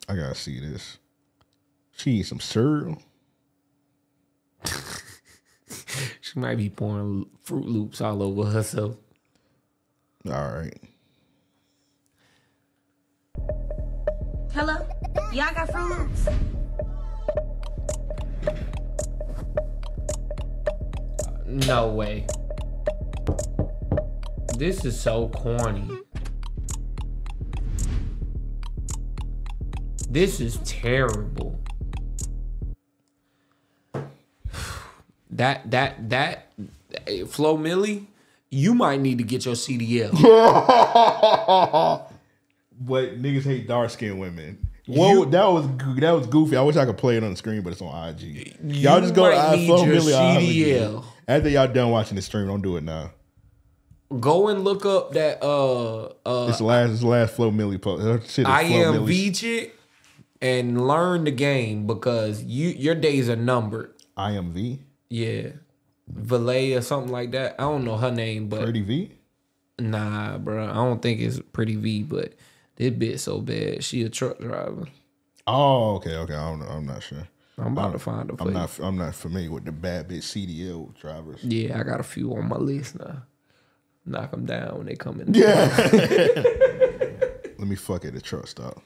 I 0.08 0.16
gotta 0.16 0.34
see 0.34 0.60
this. 0.60 0.98
She 1.96 2.12
eat 2.12 2.26
some 2.26 2.40
cereal. 2.40 3.02
She 6.20 6.38
might 6.38 6.56
be 6.56 6.68
pouring 6.68 7.26
Froot 7.44 7.64
Loops 7.64 8.00
all 8.00 8.22
over 8.22 8.44
herself. 8.44 8.96
All 10.26 10.32
right. 10.32 10.78
Hello? 14.52 14.86
Y'all 15.32 15.54
got 15.54 15.68
Froot 15.68 15.98
Loops? 15.98 16.28
No 21.46 21.88
way. 21.88 22.26
This 24.56 24.84
is 24.84 25.00
so 25.00 25.28
corny. 25.28 25.88
This 30.10 30.40
is 30.40 30.58
terrible. 30.64 31.60
That 35.38 35.70
that 35.70 36.10
that 36.10 36.52
Flo 37.28 37.56
Milli, 37.56 38.06
you 38.50 38.74
might 38.74 39.00
need 39.00 39.18
to 39.18 39.24
get 39.24 39.44
your 39.46 39.54
CDL. 39.54 40.12
But 42.80 43.20
niggas 43.20 43.42
hate 43.42 43.66
dark 43.66 43.90
skinned 43.90 44.20
women. 44.20 44.56
Whoa, 44.86 45.24
that 45.24 45.44
was 45.46 45.66
that 45.98 46.12
was 46.12 46.28
goofy. 46.28 46.56
I 46.56 46.62
wish 46.62 46.76
I 46.76 46.84
could 46.84 46.96
play 46.96 47.16
it 47.16 47.24
on 47.24 47.30
the 47.30 47.36
screen, 47.36 47.62
but 47.62 47.72
it's 47.72 47.82
on 47.82 48.08
IG. 48.10 48.56
Y'all 48.62 49.00
just 49.00 49.14
go 49.14 49.28
to 49.28 49.36
might 49.36 49.48
I 49.48 49.56
need 49.56 49.66
Flo 49.66 49.84
your 49.84 49.94
Millie 49.94 50.92
IG. 50.94 51.02
After 51.26 51.48
y'all 51.48 51.66
done 51.66 51.90
watching 51.90 52.14
the 52.14 52.22
stream, 52.22 52.46
don't 52.46 52.62
do 52.62 52.76
it 52.76 52.84
now. 52.84 53.10
Go 54.20 54.46
and 54.48 54.62
look 54.62 54.86
up 54.86 55.12
that 55.12 55.42
uh 55.42 56.04
uh 56.24 56.46
It's 56.48 56.60
last, 56.60 56.92
it's 56.92 57.02
last 57.02 57.34
Flo 57.34 57.50
Milli 57.50 57.82
post. 57.82 58.30
Shit 58.30 58.46
is 58.46 58.52
I 58.52 58.66
Flo 58.68 58.76
am 58.76 58.92
Millie. 58.92 59.30
VJ 59.30 59.72
and 60.40 60.86
learn 60.86 61.24
the 61.24 61.32
game 61.32 61.86
because 61.86 62.44
you 62.44 62.68
your 62.68 62.94
days 62.94 63.28
are 63.28 63.36
numbered. 63.36 63.92
I 64.16 64.32
am 64.32 64.52
V. 64.52 64.78
Yeah. 65.10 65.50
Valet 66.08 66.74
or 66.74 66.80
something 66.80 67.12
like 67.12 67.32
that. 67.32 67.56
I 67.58 67.64
don't 67.64 67.84
know 67.84 67.96
her 67.96 68.10
name, 68.10 68.48
but 68.48 68.62
Pretty 68.62 68.80
V. 68.80 69.12
nah, 69.78 70.38
bro. 70.38 70.68
I 70.68 70.74
don't 70.74 71.02
think 71.02 71.20
it's 71.20 71.40
Pretty 71.52 71.76
V, 71.76 72.02
but 72.02 72.34
this 72.76 72.90
bitch 72.92 73.18
so 73.20 73.40
bad. 73.40 73.84
She 73.84 74.02
a 74.02 74.08
truck 74.08 74.38
driver. 74.38 74.86
Oh, 75.46 75.96
okay, 75.96 76.14
okay. 76.16 76.34
I 76.34 76.50
don't 76.50 76.60
know. 76.60 76.66
I'm 76.66 76.86
not 76.86 77.02
sure. 77.02 77.28
I'm 77.58 77.72
about 77.72 77.92
to 77.92 77.98
find 77.98 78.30
her 78.30 78.36
for 78.36 78.44
I'm 78.46 78.52
not. 78.52 78.78
I'm 78.78 78.96
not 78.96 79.14
familiar 79.14 79.50
with 79.50 79.64
the 79.64 79.72
bad 79.72 80.08
bitch 80.08 80.22
CDL 80.22 80.94
drivers. 80.98 81.42
Yeah, 81.42 81.78
I 81.78 81.82
got 81.82 82.00
a 82.00 82.04
few 82.04 82.32
on 82.34 82.48
my 82.48 82.56
list 82.56 82.98
now. 82.98 83.22
Knock 84.06 84.30
them 84.30 84.46
down 84.46 84.78
when 84.78 84.86
they 84.86 84.94
come 84.94 85.20
in. 85.20 85.34
Yeah. 85.34 85.66
Let 87.58 87.66
me 87.66 87.76
fuck 87.76 88.04
at 88.04 88.14
the 88.14 88.20
truck 88.20 88.46
stop. 88.46 88.80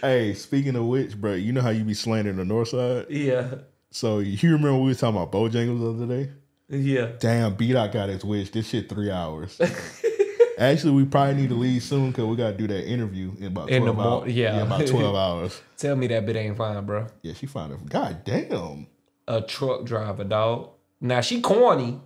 Hey, 0.00 0.32
speaking 0.34 0.74
of 0.76 0.86
which, 0.86 1.20
bro, 1.20 1.34
you 1.34 1.52
know 1.52 1.60
how 1.60 1.68
you 1.70 1.84
be 1.84 1.94
slandering 1.94 2.38
the 2.38 2.44
north 2.44 2.68
side? 2.68 3.06
Yeah. 3.10 3.56
So 3.90 4.18
you 4.18 4.36
remember 4.52 4.76
we 4.78 4.88
was 4.88 5.00
talking 5.00 5.16
about 5.20 5.32
Bojangles 5.32 5.80
the 5.98 6.04
other 6.04 6.24
day? 6.24 6.30
Yeah. 6.68 7.12
Damn, 7.18 7.54
B 7.54 7.72
Dot 7.72 7.92
got 7.92 8.08
his 8.10 8.24
wish. 8.24 8.50
This 8.50 8.68
shit 8.68 8.88
three 8.88 9.10
hours. 9.10 9.58
Actually, 10.58 10.92
we 10.92 11.04
probably 11.04 11.34
need 11.34 11.48
to 11.50 11.54
leave 11.54 11.82
soon 11.82 12.08
because 12.10 12.24
we 12.26 12.36
got 12.36 12.50
to 12.50 12.56
do 12.56 12.66
that 12.66 12.84
interview 12.86 13.30
in 13.38 13.46
about 13.46 13.70
In 13.70 13.84
the 13.84 13.92
12 13.92 13.96
mor- 13.96 14.22
hours. 14.24 14.32
yeah. 14.34 14.60
about 14.62 14.86
12 14.86 15.14
hours. 15.16 15.62
Tell 15.76 15.94
me 15.96 16.08
that 16.08 16.26
bit 16.26 16.34
ain't 16.36 16.56
fine, 16.56 16.84
bro. 16.84 17.06
Yeah, 17.22 17.32
she 17.34 17.46
it. 17.46 17.88
God 17.88 18.24
damn. 18.24 18.88
A 19.28 19.40
truck 19.40 19.84
driver, 19.84 20.24
dog. 20.24 20.70
Now 21.00 21.20
she 21.20 21.40
corny, 21.40 22.00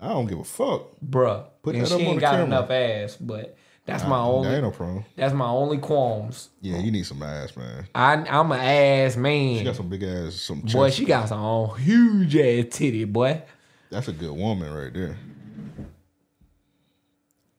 I 0.00 0.08
don't 0.08 0.26
give 0.26 0.38
a 0.38 0.44
fuck. 0.44 0.86
bruh. 1.04 1.44
Put 1.62 1.74
and 1.74 1.84
that 1.84 1.88
she 1.88 1.94
up 1.94 2.00
on 2.00 2.06
ain't 2.06 2.14
the 2.16 2.20
got 2.20 2.30
camera. 2.30 2.46
enough 2.46 2.70
ass, 2.70 3.16
but 3.16 3.56
that's 3.88 4.04
my 4.04 4.10
That 4.18 4.22
only 4.22 4.48
ain't 4.50 4.62
no 4.62 4.70
problem. 4.70 5.04
that's 5.16 5.34
my 5.34 5.48
only 5.48 5.78
qualms. 5.78 6.50
Yeah, 6.60 6.78
you 6.78 6.90
need 6.92 7.06
some 7.06 7.22
ass, 7.22 7.56
man. 7.56 7.88
I 7.94 8.12
I'm 8.14 8.52
an 8.52 8.60
ass 8.60 9.16
man. 9.16 9.58
She 9.58 9.64
got 9.64 9.76
some 9.76 9.88
big 9.88 10.02
ass, 10.02 10.34
some 10.36 10.60
boy, 10.60 10.90
she 10.90 11.04
got 11.04 11.28
some 11.28 11.74
huge 11.78 12.36
ass 12.36 12.66
titty, 12.70 13.04
boy. 13.04 13.42
That's 13.90 14.08
a 14.08 14.12
good 14.12 14.32
woman 14.36 14.72
right 14.72 14.92
there. 14.92 15.16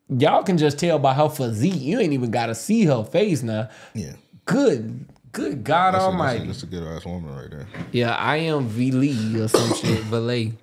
Y'all 0.10 0.44
can 0.44 0.58
just 0.58 0.80
tell 0.80 0.98
by 1.00 1.14
her 1.14 1.30
physique. 1.30 1.82
You 1.82 2.00
ain't 2.00 2.14
even 2.14 2.32
gotta 2.32 2.56
see 2.56 2.86
her 2.86 3.04
face 3.04 3.44
now. 3.44 3.70
Yeah. 3.94 4.14
Good, 4.46 5.06
good 5.32 5.64
God 5.64 5.94
That's 5.94 6.04
a, 6.04 6.08
Almighty. 6.08 6.46
that's, 6.48 6.64
a, 6.64 6.66
that's 6.66 6.76
a 6.76 6.80
good 6.80 6.84
ass 6.98 7.06
woman 7.06 7.36
right 7.36 7.50
there. 7.52 7.68
yeah, 7.92 8.16
I 8.16 8.38
am 8.38 8.68
V 8.68 8.92
Lee 8.92 9.40
or 9.42 9.48
some 9.48 9.74
shit. 9.76 10.00
Valet. 10.06 10.54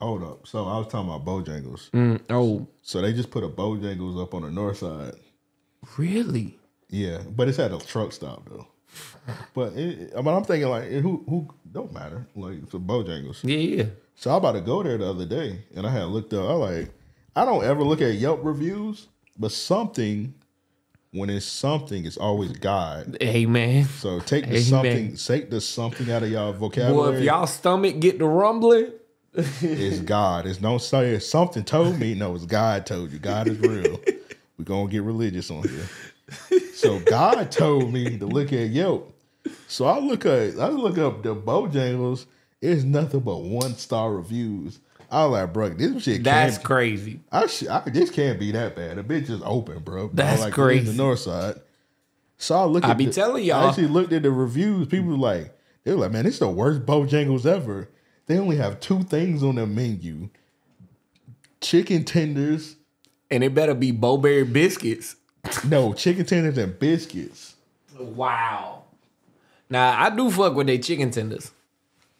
Hold 0.00 0.22
up. 0.22 0.46
So 0.46 0.64
I 0.64 0.78
was 0.78 0.88
talking 0.88 1.10
about 1.10 1.24
Bojangles. 1.24 1.90
Mm, 1.90 2.20
oh, 2.30 2.66
So 2.82 3.00
they 3.00 3.12
just 3.12 3.30
put 3.30 3.42
a 3.44 3.48
Bojangles 3.48 4.20
up 4.22 4.34
on 4.34 4.42
the 4.42 4.50
north 4.50 4.78
side. 4.78 5.14
really? 5.96 6.58
Yeah, 6.88 7.18
but 7.28 7.48
it's 7.48 7.58
at 7.58 7.72
a 7.72 7.78
truck 7.78 8.12
stop 8.12 8.48
though. 8.48 8.66
But 9.54 9.72
it, 9.74 10.12
but 10.14 10.28
I'm 10.34 10.44
thinking 10.44 10.68
like 10.68 10.84
who 10.84 11.24
who 11.28 11.48
don't 11.72 11.92
matter 11.92 12.26
like 12.36 12.62
it's 12.62 12.74
a 12.74 12.78
Bojangles. 12.78 13.40
Yeah, 13.42 13.56
yeah. 13.58 13.84
So 14.14 14.30
I'm 14.30 14.36
about 14.36 14.52
to 14.52 14.60
go 14.60 14.82
there 14.82 14.96
the 14.96 15.08
other 15.10 15.26
day, 15.26 15.64
and 15.74 15.86
I 15.86 15.90
had 15.90 16.04
looked 16.04 16.32
up. 16.32 16.48
I 16.48 16.52
like 16.54 16.90
I 17.34 17.44
don't 17.44 17.64
ever 17.64 17.82
look 17.82 18.00
at 18.00 18.14
Yelp 18.14 18.40
reviews, 18.44 19.08
but 19.38 19.50
something 19.52 20.34
when 21.12 21.30
it's 21.30 21.46
something, 21.46 22.04
it's 22.04 22.16
always 22.18 22.52
God. 22.52 23.16
Amen. 23.22 23.84
So 23.84 24.20
take 24.20 24.44
the 24.44 24.50
Amen. 24.56 24.62
something, 24.62 25.16
take 25.16 25.50
the 25.50 25.60
something 25.60 26.10
out 26.10 26.22
of 26.22 26.30
y'all 26.30 26.52
vocabulary. 26.52 26.96
Well, 26.96 27.14
if 27.18 27.24
y'all 27.24 27.46
stomach 27.46 27.98
get 28.00 28.18
the 28.18 28.26
rumbling, 28.26 28.92
it's 29.36 30.00
God. 30.00 30.46
It's 30.46 30.58
don't 30.58 30.80
say 30.80 31.10
it's 31.10 31.26
something 31.28 31.64
told 31.64 31.98
me. 31.98 32.14
No, 32.14 32.34
it's 32.34 32.46
God 32.46 32.86
told 32.86 33.12
you. 33.12 33.18
God 33.18 33.48
is 33.48 33.58
real. 33.58 34.00
We're 34.58 34.64
gonna 34.64 34.88
get 34.90 35.02
religious 35.02 35.50
on 35.50 35.62
here. 35.68 36.60
So 36.74 36.98
God 37.00 37.50
told 37.52 37.92
me 37.92 38.18
to 38.18 38.26
look 38.26 38.52
at 38.52 38.68
Yelp. 38.70 39.12
So 39.68 39.84
I 39.86 39.98
look 39.98 40.24
at 40.26 40.58
I 40.58 40.68
look 40.68 40.98
up 40.98 41.22
the 41.22 41.34
Bojangles. 41.36 42.26
It's 42.60 42.82
nothing 42.84 43.20
but 43.20 43.38
one 43.38 43.74
star 43.76 44.12
reviews. 44.14 44.80
I 45.10 45.24
was 45.24 45.32
like, 45.32 45.52
bro, 45.52 45.68
this 45.68 46.02
shit 46.02 46.24
that's 46.24 46.56
can't. 46.56 46.64
crazy. 46.66 47.20
I, 47.30 47.46
sh- 47.46 47.68
I 47.68 47.80
this 47.88 48.10
can't 48.10 48.40
be 48.40 48.50
that 48.52 48.74
bad. 48.74 48.96
The 48.96 49.04
bitch 49.04 49.30
is 49.30 49.40
open, 49.44 49.80
bro. 49.80 50.10
That's 50.12 50.40
like, 50.40 50.52
crazy. 50.52 50.86
The 50.90 50.94
north 50.94 51.20
side. 51.20 51.60
So 52.38 52.56
I 52.56 52.64
look. 52.64 52.84
I 52.84 52.90
at 52.90 52.98
be 52.98 53.06
the- 53.06 53.12
telling 53.12 53.44
y'all. 53.44 53.66
I 53.66 53.68
actually 53.68 53.86
looked 53.88 54.12
at 54.12 54.22
the 54.22 54.30
reviews. 54.32 54.88
People 54.88 55.10
were 55.10 55.16
like, 55.16 55.56
They 55.84 55.92
were 55.92 56.00
like, 56.00 56.12
man, 56.12 56.26
it's 56.26 56.38
the 56.40 56.48
worst 56.48 56.84
Bojangles 56.86 57.46
ever. 57.46 57.88
They 58.26 58.38
only 58.38 58.56
have 58.56 58.80
two 58.80 59.02
things 59.04 59.42
on 59.42 59.54
their 59.56 59.66
menu: 59.66 60.28
chicken 61.60 62.04
tenders. 62.04 62.76
And 63.28 63.42
it 63.42 63.54
better 63.54 63.74
be 63.74 63.90
Bo-Berry 63.90 64.44
biscuits. 64.44 65.16
No, 65.66 65.92
chicken 65.94 66.24
tenders 66.24 66.58
and 66.58 66.78
biscuits. 66.78 67.56
Wow. 67.98 68.84
Now 69.68 70.00
I 70.00 70.10
do 70.14 70.30
fuck 70.30 70.54
with 70.54 70.68
they 70.68 70.78
chicken 70.78 71.10
tenders. 71.10 71.50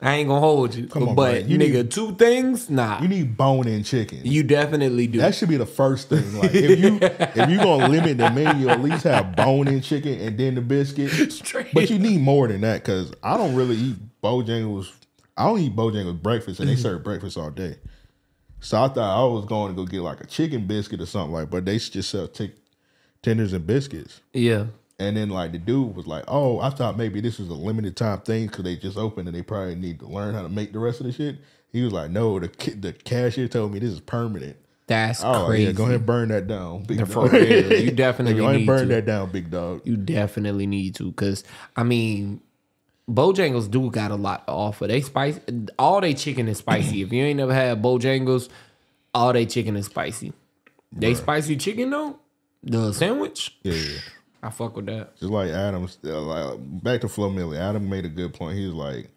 I 0.01 0.17
ain't 0.17 0.29
gonna 0.29 0.41
hold 0.41 0.75
you. 0.75 0.89
Come 0.89 1.09
on, 1.11 1.15
but 1.15 1.33
man. 1.33 1.49
You 1.49 1.57
nigga, 1.59 1.73
need- 1.75 1.91
two 1.91 2.15
things? 2.17 2.69
Nah. 2.69 3.01
You 3.01 3.09
need 3.09 3.37
bone-in 3.37 3.83
chicken. 3.83 4.21
You 4.25 4.43
definitely 4.43 5.07
do. 5.07 5.19
That 5.19 5.35
should 5.35 5.49
be 5.49 5.57
the 5.57 5.65
first 5.65 6.11
thing. 6.11 6.39
Like 6.39 6.55
if 6.55 6.79
you 6.79 6.99
if 7.03 7.51
you 7.51 7.57
gonna 7.57 7.89
limit 7.89 8.19
the 8.19 8.31
menu, 8.31 8.69
at 8.69 8.83
least 8.83 9.05
have 9.05 9.35
bone 9.35 9.69
in 9.69 9.81
chicken 9.81 10.21
and 10.21 10.37
then 10.37 10.55
the 10.57 10.61
biscuit. 10.61 11.11
Straight 11.33 11.73
But 11.73 11.89
you 11.89 11.99
need 11.99 12.21
more 12.21 12.47
than 12.49 12.61
that 12.61 12.83
because 12.83 13.13
I 13.23 13.37
don't 13.37 13.55
really 13.55 13.77
eat 13.77 13.97
Bojangles. 14.23 14.93
I 15.37 15.45
don't 15.45 15.59
eat 15.59 15.77
Bojangles 15.77 16.23
breakfast, 16.23 16.61
and 16.61 16.69
they 16.69 16.75
mm-hmm. 16.75 16.83
serve 16.83 17.05
breakfast 17.05 17.37
all 17.37 17.51
day. 17.51 17.77
So 18.61 18.83
I 18.83 18.89
thought 18.89 19.21
I 19.21 19.33
was 19.33 19.45
going 19.45 19.73
to 19.73 19.77
go 19.77 19.87
get 19.87 20.01
like 20.01 20.21
a 20.21 20.27
chicken 20.27 20.67
biscuit 20.67 21.01
or 21.01 21.07
something 21.07 21.33
like, 21.33 21.51
but 21.51 21.65
they 21.65 21.79
just 21.79 22.11
sell 22.11 22.27
tick 22.27 22.53
tenders 23.23 23.53
and 23.53 23.67
biscuits. 23.67 24.21
yeah. 24.33 24.67
And 24.99 25.15
then 25.15 25.29
like 25.29 25.53
the 25.53 25.59
dude 25.59 25.95
was 25.95 26.07
like, 26.07 26.25
"Oh, 26.27 26.59
I 26.61 26.71
thought 26.71 26.97
maybe 26.97 27.21
this 27.21 27.39
was 27.39 27.51
a 27.51 27.55
limited 27.55 27.99
time 27.99 28.21
thing 28.21 28.47
because 28.47 28.65
they 28.65 28.77
just 28.77 28.97
opened 28.97 29.29
and 29.29 29.37
they 29.37 29.43
probably 29.43 29.75
need 29.75 30.01
to 30.01 30.07
learn 30.07 30.35
how 30.35 30.41
to 30.41 30.49
make 30.49 30.73
the 30.73 30.79
rest 30.79 31.01
of 31.01 31.07
the 31.07 31.13
shit." 31.13 31.37
He 31.71 31.83
was 31.83 31.93
like, 31.93 32.11
"No, 32.11 32.41
the 32.41 32.49
the 32.49 32.95
cashier 32.95 33.47
told 33.47 33.75
me 33.75 33.79
this 33.79 33.91
is 33.91 34.01
permanent." 34.01 34.57
That's 34.87 35.23
Oh 35.23 35.47
crazy. 35.49 35.65
yeah, 35.65 35.73
go 35.73 35.83
ahead 35.83 35.97
and 35.97 36.07
burn 36.07 36.29
that 36.29 36.47
down, 36.47 36.85
big 36.85 37.07
dog. 37.07 37.33
You 37.35 37.91
definitely 37.91 38.41
go 38.41 38.45
ahead 38.45 38.57
and 38.57 38.67
burn 38.67 38.89
to. 38.89 38.95
that 38.95 39.05
down, 39.05 39.31
big 39.31 39.51
dog. 39.51 39.83
You 39.85 39.99
definitely 39.99 40.67
need 40.67 40.95
to, 40.95 41.13
cause 41.13 41.45
I 41.77 41.83
mean, 41.83 42.41
Bojangles 43.09 43.71
do 43.71 43.91
got 43.91 44.11
a 44.11 44.17
lot 44.17 44.47
to 44.47 44.53
offer. 44.53 44.87
They 44.87 45.01
spice 45.01 45.39
all 45.79 46.01
they 46.01 46.15
chicken 46.15 46.49
is 46.49 46.59
spicy. 46.59 47.03
if 47.03 47.13
you 47.13 47.23
ain't 47.23 47.37
never 47.37 47.55
had 47.55 47.83
Bojangles, 47.83 48.49
all 49.15 49.33
they 49.33 49.47
chicken 49.47 49.77
is 49.77 49.87
spicy. 49.87 50.33
They 50.93 51.15
spicy 51.15 51.57
chicken 51.57 51.91
though, 51.91 52.19
the 52.63 52.93
sandwich, 52.93 53.57
Yeah, 53.63 53.75
yeah. 53.75 53.99
I 54.43 54.51
fuck 54.51 54.77
with 54.77 54.87
that. 54.87 55.17
Just 55.19 55.33
like 55.33 55.51
Adam, 55.51 55.89
uh, 56.05 56.21
like, 56.21 56.83
back 56.83 57.01
to 57.01 57.09
Flo 57.09 57.31
Milli. 57.31 57.59
Adam 57.59 57.89
made 57.89 58.05
a 58.05 58.09
good 58.09 58.33
point. 58.33 58.57
He 58.57 58.67
was 58.67 58.75
like, 58.75 59.11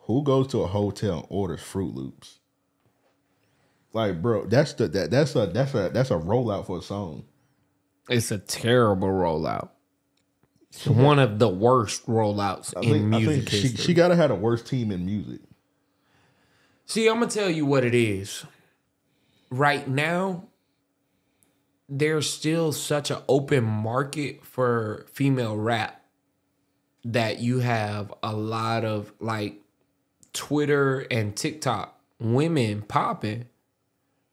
"Who 0.00 0.22
goes 0.22 0.46
to 0.48 0.62
a 0.62 0.66
hotel 0.66 1.18
and 1.18 1.26
orders 1.28 1.60
Froot 1.60 1.94
Loops?" 1.94 2.38
Like, 3.92 4.22
bro, 4.22 4.46
that's 4.46 4.74
the 4.74 4.88
that, 4.88 5.10
that's 5.10 5.34
a 5.34 5.46
that's 5.46 5.74
a 5.74 5.90
that's 5.92 6.10
a 6.10 6.18
rollout 6.18 6.66
for 6.66 6.78
a 6.78 6.82
song. 6.82 7.24
It's 8.08 8.30
a 8.30 8.38
terrible 8.38 9.08
rollout. 9.08 9.70
It's 10.70 10.86
one 10.86 11.18
of 11.18 11.38
the 11.38 11.48
worst 11.48 12.06
rollouts 12.06 12.74
I 12.76 12.80
in 12.80 12.90
think, 12.90 13.14
I 13.14 13.18
music 13.18 13.34
think 13.34 13.48
she 13.50 13.60
history. 13.62 13.84
she 13.84 13.94
gotta 13.94 14.16
have 14.16 14.28
the 14.28 14.36
worst 14.36 14.66
team 14.66 14.90
in 14.90 15.04
music. 15.04 15.40
See, 16.86 17.08
I'm 17.08 17.14
gonna 17.20 17.30
tell 17.30 17.50
you 17.50 17.66
what 17.66 17.84
it 17.84 17.94
is. 17.94 18.44
Right 19.50 19.86
now, 19.88 20.44
there's 21.88 22.30
still 22.32 22.72
such 22.72 23.10
an 23.10 23.18
open 23.28 23.64
market 23.64 24.44
for 24.44 25.06
female 25.12 25.56
rap 25.56 26.00
that 27.04 27.40
you 27.40 27.58
have 27.60 28.12
a 28.22 28.32
lot 28.32 28.84
of 28.84 29.12
like 29.18 29.56
Twitter 30.32 31.00
and 31.10 31.36
TikTok 31.36 31.98
women 32.20 32.82
popping 32.82 33.46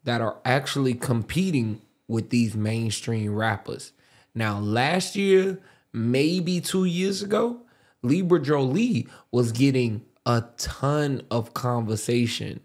that 0.03 0.21
are 0.21 0.37
actually 0.45 0.93
competing 0.93 1.81
with 2.07 2.29
these 2.29 2.55
mainstream 2.55 3.33
rappers. 3.33 3.91
Now, 4.35 4.59
last 4.59 5.15
year, 5.15 5.59
maybe 5.97 6.61
two 6.61 6.85
years 6.85 7.21
ago, 7.21 7.61
Libra 8.03 8.41
Jolie 8.41 9.07
was 9.31 9.51
getting 9.51 10.05
a 10.25 10.43
ton 10.57 11.21
of 11.31 11.53
conversation. 11.53 12.59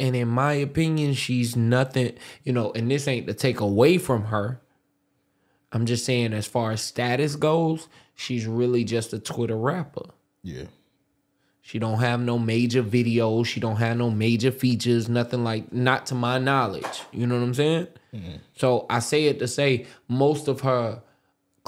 And 0.00 0.14
in 0.14 0.28
my 0.28 0.52
opinion, 0.52 1.14
she's 1.14 1.56
nothing, 1.56 2.14
you 2.44 2.52
know, 2.52 2.70
and 2.72 2.90
this 2.90 3.08
ain't 3.08 3.26
to 3.26 3.34
take 3.34 3.60
away 3.60 3.98
from 3.98 4.26
her. 4.26 4.60
I'm 5.72 5.86
just 5.86 6.04
saying, 6.04 6.32
as 6.32 6.46
far 6.46 6.72
as 6.72 6.80
status 6.80 7.36
goes, 7.36 7.88
she's 8.14 8.46
really 8.46 8.84
just 8.84 9.12
a 9.12 9.18
Twitter 9.18 9.56
rapper. 9.56 10.06
Yeah, 10.42 10.64
She 11.60 11.78
don't 11.78 11.98
have 11.98 12.20
no 12.20 12.38
major 12.38 12.82
videos. 12.82 13.46
She 13.46 13.60
don't 13.60 13.76
have 13.76 13.96
no 13.96 14.08
major 14.08 14.50
features. 14.52 15.08
Nothing 15.08 15.44
like, 15.44 15.72
not 15.72 16.06
to 16.06 16.14
my 16.14 16.38
knowledge. 16.38 17.02
You 17.12 17.26
know 17.26 17.34
what 17.34 17.42
I'm 17.44 17.54
saying? 17.54 17.88
Mm-hmm. 18.14 18.36
So 18.56 18.86
I 18.88 19.00
say 19.00 19.24
it 19.24 19.38
to 19.40 19.48
say 19.48 19.86
most 20.06 20.48
of 20.48 20.60
her 20.60 21.02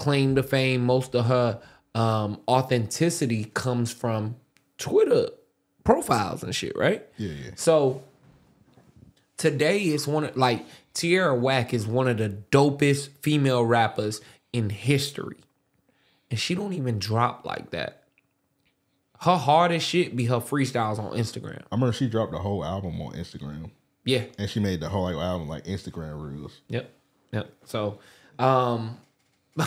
claim 0.00 0.34
to 0.36 0.42
fame, 0.42 0.84
most 0.84 1.14
of 1.14 1.26
her 1.26 1.60
um, 1.94 2.40
authenticity 2.48 3.44
comes 3.54 3.92
from 3.92 4.36
Twitter 4.78 5.28
profiles 5.84 6.42
and 6.42 6.54
shit, 6.54 6.76
right? 6.76 7.06
yeah, 7.18 7.32
yeah. 7.44 7.50
So 7.56 8.02
today 9.36 9.80
is 9.80 10.06
one 10.06 10.24
of 10.24 10.36
like 10.36 10.64
Tierra 10.94 11.34
Whack 11.34 11.72
is 11.74 11.86
one 11.86 12.08
of 12.08 12.18
the 12.18 12.28
dopest 12.50 13.08
female 13.22 13.64
rappers 13.64 14.20
in 14.52 14.70
history. 14.70 15.36
And 16.30 16.38
she 16.38 16.54
don't 16.54 16.72
even 16.74 16.98
drop 16.98 17.44
like 17.44 17.70
that. 17.70 18.04
Her 19.20 19.36
hardest 19.36 19.86
shit 19.86 20.16
be 20.16 20.26
her 20.26 20.36
freestyles 20.36 20.98
on 20.98 21.12
Instagram. 21.16 21.60
I 21.70 21.74
remember 21.74 21.92
she 21.92 22.08
dropped 22.08 22.32
the 22.32 22.38
whole 22.38 22.64
album 22.64 23.00
on 23.02 23.12
Instagram, 23.14 23.70
Yeah. 24.04 24.24
and 24.38 24.48
she 24.48 24.60
made 24.60 24.80
the 24.80 24.88
whole 24.88 25.08
album 25.20 25.48
like 25.48 25.64
Instagram 25.64 26.22
reels. 26.22 26.60
Yep. 26.68 26.90
Yep. 27.32 27.52
So 27.64 27.98
um 28.38 28.96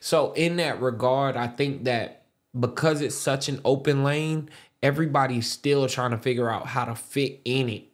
so 0.00 0.32
in 0.32 0.56
that 0.56 0.80
regard, 0.80 1.36
I 1.36 1.46
think 1.46 1.84
that 1.84 2.24
because 2.58 3.00
it's 3.00 3.14
such 3.14 3.48
an 3.48 3.60
open 3.64 4.04
lane, 4.04 4.48
everybody's 4.82 5.50
still 5.50 5.88
trying 5.88 6.12
to 6.12 6.18
figure 6.18 6.50
out 6.50 6.66
how 6.66 6.84
to 6.84 6.94
fit 6.94 7.40
in 7.44 7.68
it. 7.68 7.84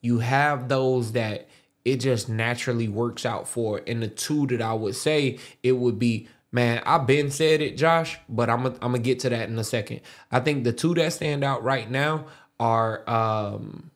You 0.00 0.18
have 0.18 0.68
those 0.68 1.12
that 1.12 1.48
it 1.84 1.96
just 1.96 2.28
naturally 2.28 2.88
works 2.88 3.26
out 3.26 3.48
for. 3.48 3.80
And 3.86 4.02
the 4.02 4.08
two 4.08 4.46
that 4.48 4.62
I 4.62 4.72
would 4.72 4.94
say 4.94 5.38
it 5.62 5.72
would 5.72 5.98
be, 5.98 6.28
man, 6.52 6.82
I've 6.86 7.06
been 7.06 7.30
said 7.30 7.60
it, 7.60 7.76
Josh, 7.76 8.18
but 8.28 8.48
I'm 8.48 8.62
gonna 8.62 8.78
I'm 8.82 8.92
get 8.94 9.20
to 9.20 9.30
that 9.30 9.48
in 9.48 9.58
a 9.58 9.64
second. 9.64 10.00
I 10.30 10.40
think 10.40 10.64
the 10.64 10.72
two 10.72 10.94
that 10.94 11.12
stand 11.12 11.42
out 11.44 11.62
right 11.64 11.90
now 11.90 12.26
are 12.58 13.08
um 13.08 13.90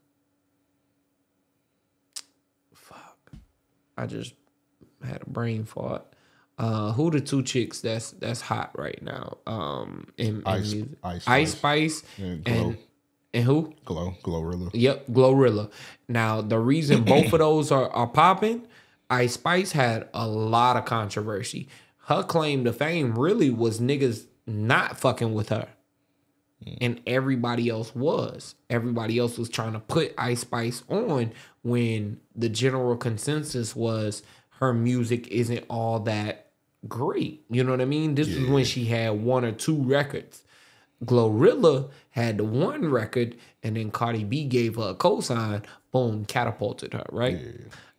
I 3.97 4.07
just 4.07 4.35
had 5.05 5.23
a 5.23 5.31
brain 5.31 5.65
fart. 5.65 6.05
Uh, 6.57 6.93
who 6.93 7.11
the 7.11 7.21
two 7.21 7.43
chicks 7.43 7.81
that's 7.81 8.13
that's 8.13 8.41
hot 8.41 8.71
right 8.79 9.03
now? 9.03 9.39
Um, 9.47 10.09
in, 10.17 10.37
in 10.37 10.43
Ice- 10.47 10.73
music? 10.73 10.89
Ice 11.03 11.25
Ice 11.29 11.53
Spice. 11.53 12.03
And 12.17 12.47
and 12.47 12.63
Glow. 12.63 12.75
and 13.35 13.45
who? 13.45 13.75
Glow, 13.85 14.15
Glorilla. 14.23 14.71
Yep, 14.73 15.07
Glorilla. 15.09 15.71
Now 16.09 16.41
the 16.41 16.59
reason 16.59 17.03
both 17.05 17.33
of 17.33 17.39
those 17.41 17.73
are 17.73 17.91
are 17.91 18.07
popping, 18.07 18.67
Ice 19.11 19.35
Spice 19.35 19.73
had 19.73 20.09
a 20.15 20.27
lot 20.29 20.77
of 20.77 20.85
controversy. 20.85 21.69
Her 22.07 22.23
claim 22.23 22.65
to 22.65 22.73
fame 22.73 23.19
really 23.19 23.51
was 23.51 23.81
niggas 23.81 24.27
not 24.47 24.99
fucking 24.99 25.35
with 25.35 25.49
her. 25.49 25.69
And 26.81 27.01
everybody 27.07 27.69
else 27.69 27.95
was. 27.95 28.55
Everybody 28.71 29.19
else 29.19 29.37
was 29.37 29.51
trying 29.51 29.75
to 29.75 29.81
put 29.81 30.15
Ice 30.17 30.41
Spice 30.41 30.83
on 30.89 31.33
when 31.63 32.21
the 32.35 32.49
general 32.49 32.97
consensus 32.97 33.75
was 33.77 34.23
her 34.61 34.73
music 34.73 35.29
isn't 35.29 35.65
all 35.69 36.01
that 36.01 36.44
great. 36.89 37.43
You 37.51 37.65
know 37.65 37.71
what 37.73 37.81
I 37.81 37.85
mean? 37.87 38.15
This 38.15 38.29
was 38.29 38.49
when 38.49 38.65
she 38.65 38.85
had 38.87 39.23
one 39.23 39.45
or 39.45 39.53
two 39.53 39.77
records. 39.83 40.45
Glorilla 41.05 41.91
had 42.11 42.39
the 42.39 42.45
one 42.45 42.89
record, 42.91 43.37
and 43.63 43.77
then 43.77 43.91
Cardi 43.91 44.25
B 44.25 44.45
gave 44.45 44.77
her 44.77 44.91
a 44.91 44.95
cosign. 44.95 45.65
Boom, 45.93 46.25
catapulted 46.25 46.93
her. 46.95 47.05
Right. 47.11 47.39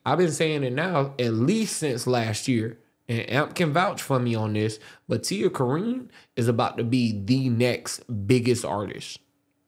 I've 0.06 0.18
been 0.18 0.32
saying 0.32 0.64
it 0.64 0.74
now 0.74 1.14
at 1.20 1.34
least 1.34 1.78
since 1.78 2.08
last 2.08 2.48
year, 2.48 2.80
and 3.08 3.30
Amp 3.30 3.56
can 3.56 3.74
vouch 3.74 4.02
for 4.02 4.20
me 4.20 4.36
on 4.36 4.54
this. 4.54 4.80
But 5.08 5.24
Tia 5.24 5.50
Kareem 5.50 6.10
is 6.36 6.48
about 6.48 6.78
to 6.78 6.84
be 6.84 7.22
the 7.24 7.50
next 7.50 8.02
biggest 8.28 8.66
artist, 8.66 9.20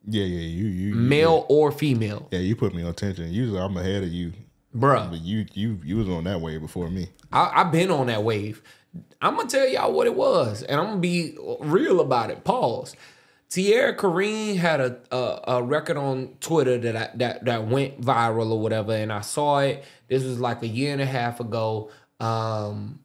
Yeah, 0.08 0.24
yeah. 0.24 0.40
You, 0.40 0.66
you, 0.66 0.88
you 0.90 0.96
male 0.96 1.46
or 1.50 1.72
female, 1.72 2.28
Yeah, 2.32 2.40
you 2.40 2.56
put 2.56 2.74
me 2.74 2.84
on 2.84 2.94
tension. 2.94 3.32
Usually 3.32 3.60
I'm 3.60 3.78
ahead 3.78 4.04
of 4.04 4.10
you, 4.10 4.34
bruh. 4.76 5.10
but 5.10 5.22
you, 5.22 5.46
you, 5.54 5.80
you 5.84 5.98
was 5.98 6.10
on 6.10 6.24
that 6.26 6.42
wave 6.42 6.62
before 6.62 6.90
me. 6.90 7.10
I, 7.32 7.52
I've 7.62 7.72
been 7.72 7.92
on 7.92 8.08
that 8.08 8.24
wave. 8.24 8.62
I'm 9.22 9.36
gonna 9.36 9.50
tell 9.50 9.68
y'all 9.68 9.92
what 9.94 10.08
it 10.08 10.16
was, 10.16 10.64
and 10.64 10.80
I'm 10.80 10.88
gonna 10.88 11.00
be 11.00 11.38
real 11.60 12.00
about 12.00 12.30
it. 12.30 12.44
Pause. 12.44 12.96
Tierra 13.50 13.96
Kareem 13.96 14.58
had 14.58 14.82
a, 14.82 15.00
a 15.12 15.42
a 15.56 15.64
record 15.64 15.96
on 15.98 16.36
Twitter 16.42 16.78
that 16.78 16.96
I, 16.96 17.10
that 17.16 17.46
that 17.46 17.68
went 17.68 18.02
viral 18.02 18.52
or 18.52 18.60
whatever, 18.60 18.94
and 18.94 19.12
I 19.12 19.22
saw 19.22 19.60
it. 19.60 19.84
This 20.08 20.24
was 20.24 20.40
like 20.40 20.62
a 20.64 20.68
year 20.68 20.92
and 20.94 21.02
a 21.02 21.06
half 21.06 21.40
ago. 21.40 21.90
Um, 22.20 23.00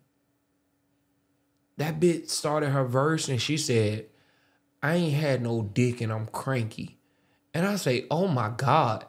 that 1.76 2.00
bitch 2.00 2.28
started 2.28 2.70
her 2.70 2.84
verse, 2.84 3.28
and 3.28 3.40
she 3.40 3.56
said, 3.56 4.06
"I 4.82 4.94
ain't 4.94 5.14
had 5.14 5.42
no 5.42 5.62
dick, 5.62 6.00
and 6.00 6.12
I'm 6.12 6.26
cranky." 6.26 6.98
And 7.54 7.66
I 7.66 7.76
say, 7.76 8.06
"Oh 8.10 8.26
my 8.28 8.50
god." 8.56 9.06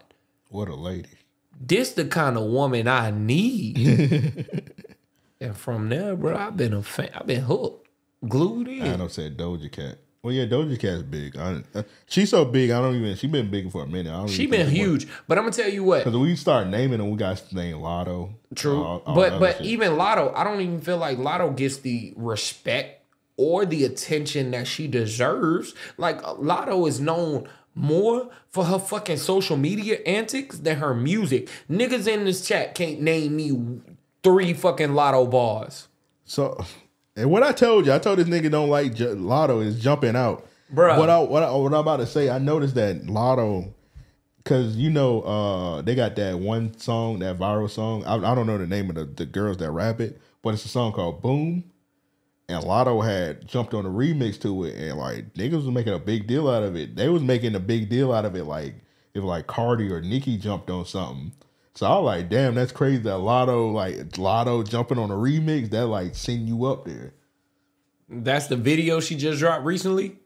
What 0.50 0.68
a 0.68 0.76
lady. 0.76 1.10
this 1.60 1.94
the 1.94 2.06
kind 2.06 2.38
of 2.38 2.44
woman 2.44 2.88
I 2.88 3.10
need. 3.10 4.46
and 5.44 5.56
from 5.58 5.90
there, 5.90 6.16
bro, 6.16 6.36
I've 6.36 6.58
been 6.58 6.74
a 6.74 6.82
fan. 6.82 7.10
I've 7.14 7.28
been 7.28 7.42
hooked, 7.42 7.88
glued 8.28 8.68
in. 8.68 8.82
Adam 8.82 9.10
said 9.10 9.38
Doja 9.38 9.72
Cat. 9.72 9.98
Well, 10.24 10.32
yeah, 10.34 10.46
Doja 10.46 10.80
Cat's 10.80 11.02
big. 11.04 11.36
I, 11.36 11.62
uh, 11.76 11.84
she's 12.08 12.30
so 12.30 12.46
big. 12.46 12.72
I 12.72 12.80
don't 12.82 12.96
even. 12.96 13.16
She 13.18 13.28
been 13.28 13.52
big 13.52 13.70
for 13.72 13.84
a 13.84 13.88
minute. 13.88 14.10
I 14.14 14.18
don't 14.20 14.30
She 14.30 14.48
been 14.48 14.70
huge, 14.70 15.06
but 15.28 15.38
I'm 15.38 15.44
gonna 15.44 15.54
tell 15.56 15.70
you 15.70 15.84
what. 15.84 16.04
Cause 16.06 16.16
we 16.16 16.36
start 16.38 16.68
naming 16.68 17.00
them, 17.00 17.10
we 17.12 17.18
got 17.18 17.38
to 17.38 17.56
name 17.56 17.78
Latto. 17.78 18.34
True, 18.56 18.82
all- 18.82 19.04
all 19.06 19.16
but 19.16 19.40
but 19.40 19.58
shit. 19.58 19.66
even 19.66 19.92
Latto, 19.94 20.32
I 20.34 20.46
don't 20.46 20.62
even 20.62 20.80
feel 20.80 20.98
like 20.98 21.18
Latto 21.18 21.54
gets 21.56 21.78
the 21.78 22.14
respect 22.16 23.02
or 23.36 23.66
the 23.66 23.84
attention 23.84 24.52
that 24.52 24.66
she 24.68 24.88
deserves. 24.88 25.74
Like 25.98 26.22
Latto 26.22 26.88
is 26.88 27.02
known 27.02 27.50
more 27.76 28.30
for 28.50 28.64
her 28.66 28.80
fucking 28.80 29.18
social 29.18 29.58
media 29.58 29.98
antics 30.06 30.58
than 30.60 30.78
her 30.78 30.94
music. 30.94 31.50
Niggas 31.70 32.08
in 32.08 32.24
this 32.24 32.48
chat 32.48 32.76
can't 32.76 33.02
name 33.02 33.36
me 33.36 33.52
three 34.24 34.54
fucking 34.54 34.90
Latto 34.90 35.30
bars. 35.30 35.88
so, 36.26 36.64
and 37.16 37.30
what 37.30 37.44
I 37.44 37.52
told 37.52 37.86
you, 37.86 37.94
I 37.94 38.00
told 38.00 38.20
this 38.20 38.28
nigga 38.28 38.50
don't 38.50 38.70
like 38.70 38.96
ju- 38.96 39.16
Latto 39.16 39.64
is 39.64 39.80
jumping 39.80 40.16
out, 40.16 40.48
Bro, 40.70 40.98
What 40.98 41.10
I 41.10 41.20
what 41.20 41.44
I, 41.44 41.52
what 41.52 41.68
I'm 41.74 41.80
about 41.82 41.98
to 41.98 42.08
say, 42.08 42.30
I 42.30 42.40
noticed 42.40 42.74
that 42.76 43.06
Latto, 43.06 43.72
cause 44.44 44.76
you 44.76 44.90
know, 44.90 45.22
uh, 45.22 45.82
they 45.84 45.94
got 45.94 46.16
that 46.16 46.40
one 46.40 46.76
song, 46.80 47.20
that 47.20 47.38
viral 47.38 47.70
song. 47.70 48.04
I, 48.06 48.16
I 48.16 48.34
don't 48.34 48.48
know 48.48 48.58
the 48.58 48.66
name 48.66 48.90
of 48.90 48.96
the, 48.96 49.06
the 49.06 49.26
girls 49.26 49.58
that 49.58 49.70
rap 49.70 50.00
it, 50.02 50.20
but 50.42 50.54
it's 50.56 50.66
a 50.66 50.70
song 50.70 50.92
called 50.94 51.22
Boom. 51.22 51.66
And 52.50 52.64
Latto 52.64 53.06
had 53.06 53.48
jumped 53.48 53.74
on 53.74 53.86
a 53.86 53.90
remix 53.90 54.40
to 54.42 54.66
it, 54.66 54.76
and 54.76 54.98
like 54.98 55.34
niggas 55.36 55.66
was 55.66 55.68
making 55.68 55.94
a 55.94 56.00
big 56.00 56.28
deal 56.28 56.50
out 56.50 56.64
of 56.64 56.76
it. 56.76 56.96
They 56.96 57.08
was 57.10 57.22
making 57.22 57.56
a 57.56 57.60
big 57.60 57.90
deal 57.90 58.12
out 58.12 58.26
of 58.26 58.36
it, 58.36 58.46
like 58.46 58.76
if 59.14 59.24
like 59.24 59.46
Cardi 59.48 59.92
or 59.92 60.02
Nicki 60.02 60.38
jumped 60.38 60.70
on 60.70 60.86
something. 60.86 61.32
So 61.76 61.88
I 61.88 61.96
was 61.98 62.06
like, 62.06 62.30
damn, 62.30 62.54
that's 62.56 62.72
crazy 62.72 63.02
that 63.04 63.10
Latto 63.18 63.74
like 63.74 63.96
Latto 64.12 64.68
jumping 64.68 64.98
on 65.00 65.10
a 65.10 65.16
remix 65.16 65.70
that 65.72 65.88
like 65.88 66.16
send 66.16 66.48
you 66.48 66.66
up 66.66 66.86
there 66.86 67.14
That's 68.10 68.48
the 68.48 68.56
video 68.58 69.00
she 69.00 69.16
just 69.16 69.40
dropped 69.40 69.66
recently. 69.66 70.18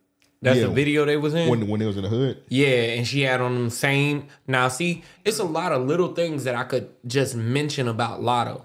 That's 0.41 0.59
Yeah. 0.59 0.65
the 0.67 0.71
video 0.73 1.05
they 1.05 1.17
was 1.17 1.33
in. 1.33 1.49
when 1.49 1.67
when 1.67 1.81
it 1.81 1.85
was 1.87 1.95
in 1.97 2.03
the 2.03 2.09
hood. 2.09 2.43
Yeah, 2.49 2.67
and 2.67 3.07
she 3.07 3.21
had 3.21 3.39
on 3.41 3.53
them 3.55 3.69
same. 3.69 4.27
Now, 4.45 4.67
see, 4.67 5.03
it's 5.25 5.39
a 5.39 5.43
lot 5.43 5.71
of 5.71 5.87
little 5.87 6.13
things 6.13 6.43
that 6.43 6.53
I 6.53 6.63
could 6.63 6.89
just 7.07 7.33
mention 7.35 7.87
about 7.87 8.21
Latto. 8.21 8.63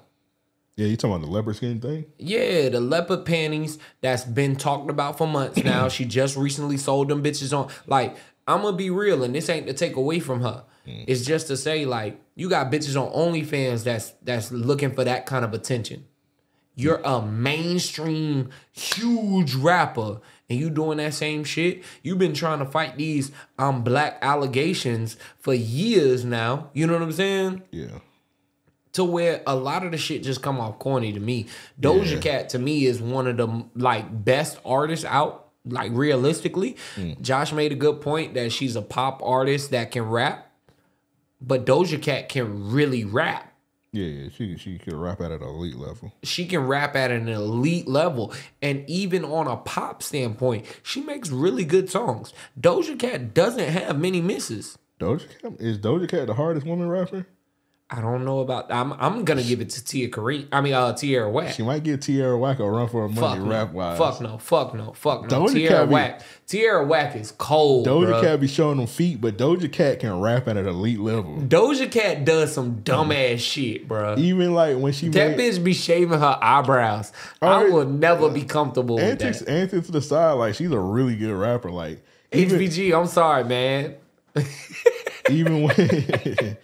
Yeah, 0.77 0.87
you 0.87 0.97
talking 0.97 1.15
about 1.17 1.27
the 1.27 1.33
leopard 1.33 1.57
skin 1.57 1.81
thing? 1.81 2.07
Yeah, 2.19 2.69
the 2.71 2.81
leopard 2.81 3.25
panties 3.25 3.79
that's 4.01 4.25
been 4.25 4.57
talked 4.57 4.91
about 4.91 5.17
for 5.19 5.27
months 5.27 5.63
now. 5.63 5.89
she 5.89 6.05
just 6.05 6.37
recently 6.37 6.77
sold 6.79 7.09
them 7.09 7.23
bitches 7.23 7.57
on. 7.57 7.69
Like, 7.87 8.17
I'm 8.47 8.63
gonna 8.63 8.77
be 8.77 8.91
real, 8.91 9.23
and 9.23 9.35
this 9.35 9.49
ain't 9.49 9.67
to 9.69 9.73
take 9.73 9.97
away 9.97 10.19
from 10.19 10.41
her. 10.43 10.65
It's 10.85 11.25
just 11.25 11.47
to 11.47 11.57
say, 11.57 11.85
like, 11.85 12.21
you 12.35 12.49
got 12.49 12.71
bitches 12.73 13.01
on 13.01 13.13
OnlyFans 13.13 13.85
that's 13.85 14.11
that's 14.23 14.51
looking 14.51 14.93
for 14.93 15.05
that 15.05 15.27
kind 15.27 15.45
of 15.45 15.55
attention. 15.55 16.07
You're 16.75 17.01
a 17.05 17.21
mainstream 17.23 18.49
huge 18.73 19.55
rapper 19.55 20.21
and 20.49 20.59
you 20.59 20.71
doing 20.71 20.99
that 20.99 21.15
same 21.15 21.45
shit. 21.45 21.83
You've 22.03 22.19
been 22.19 22.33
trying 22.35 22.59
to 22.61 22.65
fight 22.65 22.97
these 22.97 23.31
um 23.59 23.85
black 23.85 24.19
allegations 24.23 25.17
for 25.39 25.55
years 25.55 26.25
now. 26.25 26.71
You 26.73 26.87
know 26.87 26.95
what 26.95 27.03
I'm 27.03 27.13
saying? 27.13 27.63
Yeah. 27.71 27.99
to 28.95 29.05
where 29.05 29.43
a 29.47 29.55
lot 29.55 29.85
of 29.85 29.93
the 29.93 29.99
shit 29.99 30.23
just 30.23 30.43
come 30.43 30.61
off 30.61 30.79
corny 30.79 31.13
to 31.13 31.21
me. 31.21 31.47
Doja 31.81 32.13
Yeah. 32.15 32.19
Cat 32.21 32.49
to 32.51 32.59
me 32.59 32.87
is 32.87 33.01
one 33.01 33.27
of 33.27 33.37
the 33.37 33.65
like 33.77 34.25
best 34.25 34.59
artists 34.65 35.05
out. 35.05 35.51
Like 35.65 35.93
realistically, 35.95 36.77
Josh 37.21 37.53
made 37.53 37.71
a 37.71 37.77
good 37.77 38.01
point 38.01 38.35
that 38.35 38.51
she's 38.51 38.75
a 38.77 38.83
pop 38.83 39.23
artist 39.23 39.71
that 39.71 39.93
can 39.93 40.03
rap, 40.03 40.51
but 41.47 41.67
Doja 41.67 42.01
Cat 42.01 42.29
can 42.29 42.71
really 42.71 43.05
rap. 43.05 43.53
Yeah, 43.95 44.07
yeah, 44.07 44.29
she 44.35 44.57
she 44.57 44.79
could 44.79 44.95
rap 44.95 45.21
at 45.21 45.33
an 45.33 45.43
elite 45.43 45.77
level. 45.77 46.15
She 46.23 46.47
can 46.47 46.67
rap 46.67 46.97
at 46.97 47.11
an 47.11 47.29
elite 47.29 47.87
level, 47.87 48.33
and 48.63 48.89
even 48.89 49.23
on 49.23 49.47
a 49.47 49.57
pop 49.57 50.03
standpoint, 50.03 50.65
she 50.83 51.03
makes 51.03 51.29
really 51.29 51.67
good 51.67 51.91
songs. 51.91 52.33
Doja 52.59 52.99
Cat 52.99 53.35
doesn't 53.35 53.69
have 53.69 53.99
many 53.99 54.23
misses. 54.23 54.79
Doja 54.99 55.27
Cat 55.43 55.53
is 55.59 55.79
Doja 55.79 56.09
Cat 56.09 56.29
the 56.29 56.35
hardest 56.35 56.67
woman 56.67 56.89
rapper? 56.89 57.27
I 57.95 58.01
don't 58.01 58.25
know 58.25 58.41
about. 58.41 58.73
I'm 58.73 58.95
I'm 58.95 59.23
gonna 59.27 59.43
give 59.43 59.61
it 59.61 59.69
to 59.71 59.85
Tia 59.85 60.09
Kareem. 60.09 60.49
I 60.51 60.63
mean, 60.63 60.73
uh, 60.73 60.95
Tierra 60.95 61.31
Whack. 61.31 61.53
She 61.53 61.63
might 61.63 61.83
give 61.85 62.01
Tierra 62.01 62.39
Whack 62.39 62.59
a 62.59 62.71
run 62.71 62.89
for 62.89 63.03
her 63.03 63.09
money 63.09 63.39
Fuck 63.41 63.47
rap 63.47 63.69
no. 63.73 63.77
wise. 63.77 63.99
Fuck 63.99 64.21
no. 64.23 64.39
Fuck 64.39 64.75
no. 64.75 64.93
Fuck 64.95 65.31
no. 65.31 65.43
Doja 65.43 65.53
Tierra 65.53 65.75
Cat 65.81 65.89
be- 65.89 65.93
Whack. 65.93 66.23
Tierra 66.47 66.87
Whack 66.87 67.17
is 67.17 67.33
cold. 67.33 67.87
Doja 67.87 68.13
bruh. 68.13 68.23
Cat 68.23 68.41
be 68.41 68.49
showing 68.49 68.79
them 68.79 68.87
feet, 68.87 69.21
but 69.21 69.37
Doja 69.37 69.71
Cat 69.71 70.01
can 70.01 70.19
rap 70.21 70.49
at 70.49 70.57
an 70.57 70.67
elite 70.67 71.01
level. 71.01 71.37
Doja 71.37 71.91
Cat 71.91 72.25
does 72.25 72.55
some 72.55 72.77
dumbass 72.77 73.41
shit, 73.41 73.87
bro. 73.87 74.17
Even 74.17 74.55
like 74.55 74.79
when 74.79 74.95
she 74.95 75.09
That 75.09 75.37
made 75.37 75.53
bitch 75.53 75.63
be 75.63 75.75
shaving 75.75 76.19
her 76.19 76.39
eyebrows. 76.41 77.13
I 77.43 77.47
Alright. 77.47 77.73
will 77.73 77.85
never 77.85 78.31
be 78.31 78.45
comfortable 78.45 78.95
with 78.97 79.05
antics, 79.05 79.41
that. 79.41 79.51
antics 79.51 79.87
to 79.87 79.93
the 79.93 80.01
side, 80.01 80.33
like 80.33 80.55
she's 80.55 80.71
a 80.71 80.79
really 80.79 81.15
good 81.17 81.35
rapper. 81.35 81.71
Like 81.71 82.03
even, 82.33 82.59
HBG, 82.59 82.99
I'm 82.99 83.07
sorry, 83.07 83.45
man. 83.45 83.97
even 85.31 85.63
when 85.65 85.75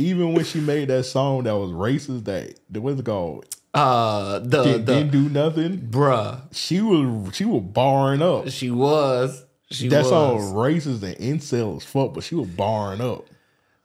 even 0.00 0.34
when 0.34 0.44
she 0.44 0.60
made 0.60 0.88
that 0.88 1.04
song 1.04 1.44
that 1.44 1.52
was 1.56 1.70
racist, 1.70 2.24
that 2.24 2.58
what's 2.80 3.00
it 3.00 3.06
called? 3.06 3.46
Uh, 3.72 4.40
the 4.40 4.64
Didn't, 4.64 4.84
the 4.86 4.94
didn't 4.94 5.10
do 5.12 5.28
nothing. 5.28 5.78
bruh, 5.78 6.42
She 6.52 6.80
was 6.80 7.34
she 7.36 7.44
was 7.44 7.62
barring 7.62 8.20
up. 8.22 8.48
she 8.50 8.70
was. 8.70 9.44
She 9.70 9.86
That 9.88 10.00
was. 10.00 10.08
song 10.08 10.34
was 10.36 10.44
racist 10.52 11.02
and 11.04 11.16
incel 11.18 11.76
as 11.76 11.84
fuck, 11.84 12.12
but 12.14 12.24
she 12.24 12.34
was 12.34 12.48
barring 12.48 13.00
up. 13.00 13.26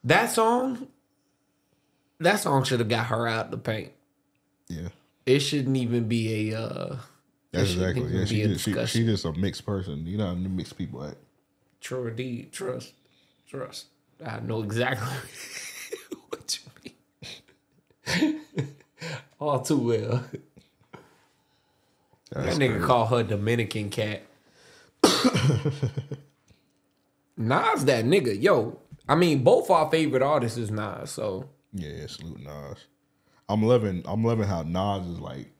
That 0.02 0.30
song. 0.30 0.88
That 2.18 2.40
song 2.40 2.64
should 2.64 2.80
have 2.80 2.88
got 2.88 3.06
her 3.06 3.28
out 3.28 3.50
the 3.50 3.58
paint. 3.58 3.92
Yeah. 4.68 4.88
It 5.26 5.40
shouldn't 5.40 5.76
even 5.76 6.08
be 6.08 6.52
a. 6.52 6.60
uh 6.60 6.96
That's 7.52 7.72
exactly. 7.74 8.06
Yeah, 8.12 8.24
she 8.24 8.42
just, 8.42 8.64
she, 8.64 8.86
she 8.86 9.04
just 9.06 9.24
a 9.24 9.32
mixed 9.34 9.64
person. 9.66 10.06
You 10.06 10.18
know 10.18 10.26
how 10.26 10.34
mixed 10.34 10.76
people 10.78 11.04
act. 11.04 11.18
True 11.80 12.08
indeed. 12.08 12.50
Trust. 12.52 12.94
Trust. 13.48 13.86
I 14.24 14.40
know 14.40 14.62
exactly 14.62 15.06
what 16.36 16.58
you 16.58 18.22
mean. 18.22 18.40
All 19.40 19.60
too 19.60 19.76
well. 19.78 20.24
That's 22.30 22.56
that 22.58 22.62
nigga 22.62 22.72
crazy. 22.74 22.86
call 22.86 23.06
her 23.06 23.22
Dominican 23.22 23.90
cat. 23.90 24.22
Nas 27.36 27.84
that 27.84 28.04
nigga. 28.04 28.40
Yo, 28.40 28.78
I 29.08 29.14
mean, 29.14 29.42
both 29.44 29.70
our 29.70 29.90
favorite 29.90 30.22
artists 30.22 30.58
is 30.58 30.70
Nas, 30.70 31.10
so 31.10 31.48
Yeah, 31.72 31.90
yeah, 31.90 32.06
salute 32.06 32.40
Nas. 32.40 32.86
I'm 33.48 33.62
loving 33.62 34.02
I'm 34.06 34.24
loving 34.24 34.46
how 34.46 34.62
Nas 34.62 35.06
is 35.06 35.20
like 35.20 35.50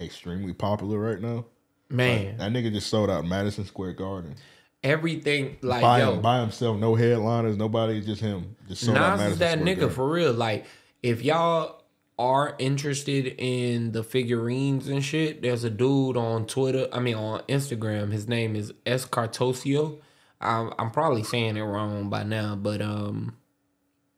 extremely 0.00 0.52
popular 0.52 0.98
right 0.98 1.20
now. 1.20 1.46
man, 1.88 2.36
That 2.36 2.52
nigga 2.52 2.72
just 2.72 2.88
sold 2.88 3.10
out 3.10 3.24
Madison 3.24 3.64
Square 3.64 3.94
Garden. 3.94 4.34
Everything 4.82 5.56
like 5.62 5.82
By, 5.82 6.00
yo, 6.00 6.14
him, 6.14 6.22
by 6.22 6.40
himself, 6.40 6.78
no 6.78 6.94
headliners, 6.94 7.56
nobody, 7.56 8.00
just 8.00 8.20
him. 8.20 8.56
Just 8.68 8.88
Nas 8.88 9.32
is 9.32 9.38
that 9.38 9.60
nigga 9.60 9.80
Garden. 9.80 9.90
for 9.90 10.10
real. 10.10 10.32
Like, 10.32 10.66
if 11.02 11.22
y'all 11.22 11.82
are 12.18 12.54
interested 12.58 13.34
in 13.38 13.92
the 13.92 14.02
figurines 14.02 14.88
and 14.88 15.04
shit, 15.04 15.42
there's 15.42 15.64
a 15.64 15.70
dude 15.70 16.16
on 16.16 16.46
Twitter. 16.46 16.88
I 16.92 17.00
mean, 17.00 17.14
on 17.14 17.40
Instagram. 17.48 18.12
His 18.12 18.28
name 18.28 18.54
is 18.54 18.72
S 18.86 19.04
Cartosio. 19.06 19.98
I'm, 20.40 20.72
I'm 20.78 20.90
probably 20.90 21.22
saying 21.22 21.56
it 21.56 21.62
wrong 21.62 22.10
by 22.10 22.24
now, 22.24 22.56
but 22.56 22.82
um, 22.82 23.36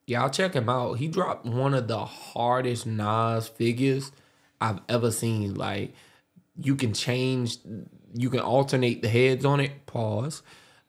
y'all 0.06 0.30
check 0.30 0.54
him 0.54 0.68
out. 0.68 0.94
He 0.94 1.08
dropped 1.08 1.46
one 1.46 1.74
of 1.74 1.88
the 1.88 2.04
hardest 2.04 2.86
Nas 2.86 3.48
figures 3.48 4.10
I've 4.60 4.80
ever 4.88 5.10
seen. 5.10 5.54
Like, 5.54 5.94
you 6.56 6.76
can 6.76 6.92
change, 6.94 7.58
you 8.14 8.30
can 8.30 8.40
alternate 8.40 9.02
the 9.02 9.08
heads 9.08 9.44
on 9.44 9.60
it. 9.60 9.86
Pause. 9.86 10.42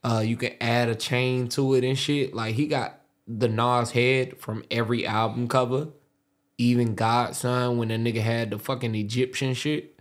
Uh, 0.04 0.24
you 0.26 0.38
can 0.38 0.54
add 0.62 0.88
a 0.88 0.96
chain 0.96 1.48
to 1.50 1.74
it 1.74 1.84
and 1.84 1.98
shit. 1.98 2.34
Like 2.34 2.56
he 2.56 2.68
got 2.68 3.02
the 3.28 3.48
Nas 3.48 3.92
head 3.92 4.38
from 4.40 4.64
every 4.70 5.06
album 5.06 5.48
cover. 5.48 5.88
Even 6.58 6.96
God's 6.96 7.40
Son 7.40 7.78
when 7.78 7.90
the 7.90 7.96
nigga 7.96 8.22
had 8.22 8.52
the 8.52 8.60
fucking 8.60 8.96
Egyptian 8.96 9.54
shit. 9.54 10.00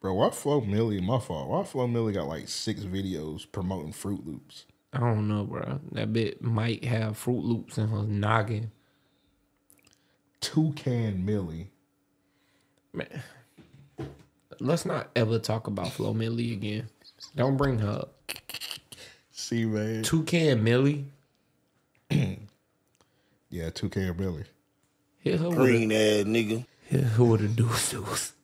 Bro, 0.00 0.14
why 0.14 0.30
Flo 0.30 0.62
Milli, 0.62 1.02
my 1.02 1.18
fault, 1.18 1.48
why 1.48 1.62
Flo 1.62 1.86
Milli 1.86 2.14
got 2.14 2.26
like 2.26 2.48
six 2.48 2.82
videos 2.82 3.50
promoting 3.50 3.92
Froot 3.92 4.24
Loops? 4.24 4.64
I 4.92 5.00
don't 5.00 5.28
know, 5.28 5.44
bro. 5.44 5.80
That 5.92 6.12
bit 6.12 6.40
might 6.40 6.84
have 6.84 7.22
Froot 7.22 7.44
Loops 7.44 7.76
in 7.76 7.88
her 7.88 8.04
noggin. 8.04 8.70
Toucan 10.40 11.26
Millie. 11.26 11.70
Man, 12.94 13.22
let's 14.60 14.84
not 14.84 15.10
ever 15.16 15.38
talk 15.38 15.66
about 15.66 15.92
Flo 15.92 16.14
Milli 16.14 16.52
again. 16.52 16.88
Don't 17.36 17.56
bring 17.56 17.78
her 17.78 17.88
up. 17.90 18.14
See, 19.32 19.64
man. 19.64 20.02
Two 20.02 20.24
Toucan 20.24 20.62
Millie. 20.64 21.06
Yeah, 23.52 23.70
Toucan 23.70 24.16
Millie. 24.16 24.44
Hit 25.18 25.40
her 25.40 25.48
with 25.48 25.58
a, 25.58 25.60
Green 25.62 25.90
ass 25.90 26.24
nigga. 26.24 26.64
hit 26.86 27.02
her 27.02 27.24
with 27.24 27.40
a 27.42 27.48
deuce 27.48 27.90
deuce. 27.90 28.32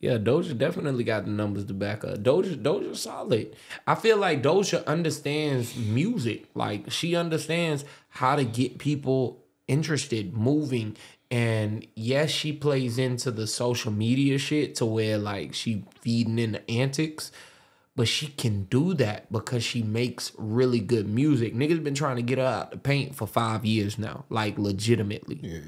Yeah, 0.00 0.16
Doja 0.18 0.56
definitely 0.56 1.02
got 1.02 1.24
the 1.24 1.30
numbers 1.32 1.64
to 1.64 1.74
back 1.74 2.04
up. 2.04 2.18
Doja, 2.18 2.56
Doja 2.56 2.94
solid. 2.96 3.56
I 3.84 3.96
feel 3.96 4.16
like 4.16 4.44
Doja 4.44 4.86
understands 4.86 5.76
music. 5.76 6.46
Like 6.54 6.92
she 6.92 7.16
understands 7.16 7.84
how 8.08 8.36
to 8.36 8.44
get 8.44 8.78
people 8.78 9.42
interested, 9.66 10.34
moving. 10.34 10.96
And 11.30 11.86
yes, 11.94 12.30
she 12.30 12.52
plays 12.52 12.98
into 12.98 13.30
the 13.30 13.46
social 13.46 13.92
media 13.92 14.38
shit 14.38 14.74
to 14.76 14.86
where 14.86 15.18
like 15.18 15.54
she 15.54 15.84
feeding 16.00 16.38
in 16.38 16.52
the 16.52 16.70
antics. 16.70 17.30
But 17.94 18.06
she 18.06 18.28
can 18.28 18.64
do 18.64 18.94
that 18.94 19.30
because 19.32 19.64
she 19.64 19.82
makes 19.82 20.30
really 20.38 20.78
good 20.78 21.08
music. 21.08 21.52
Niggas 21.54 21.82
been 21.82 21.94
trying 21.96 22.14
to 22.16 22.22
get 22.22 22.38
her 22.38 22.44
out 22.44 22.70
the 22.70 22.78
paint 22.78 23.16
for 23.16 23.26
five 23.26 23.64
years 23.64 23.98
now, 23.98 24.24
like 24.28 24.56
legitimately. 24.56 25.60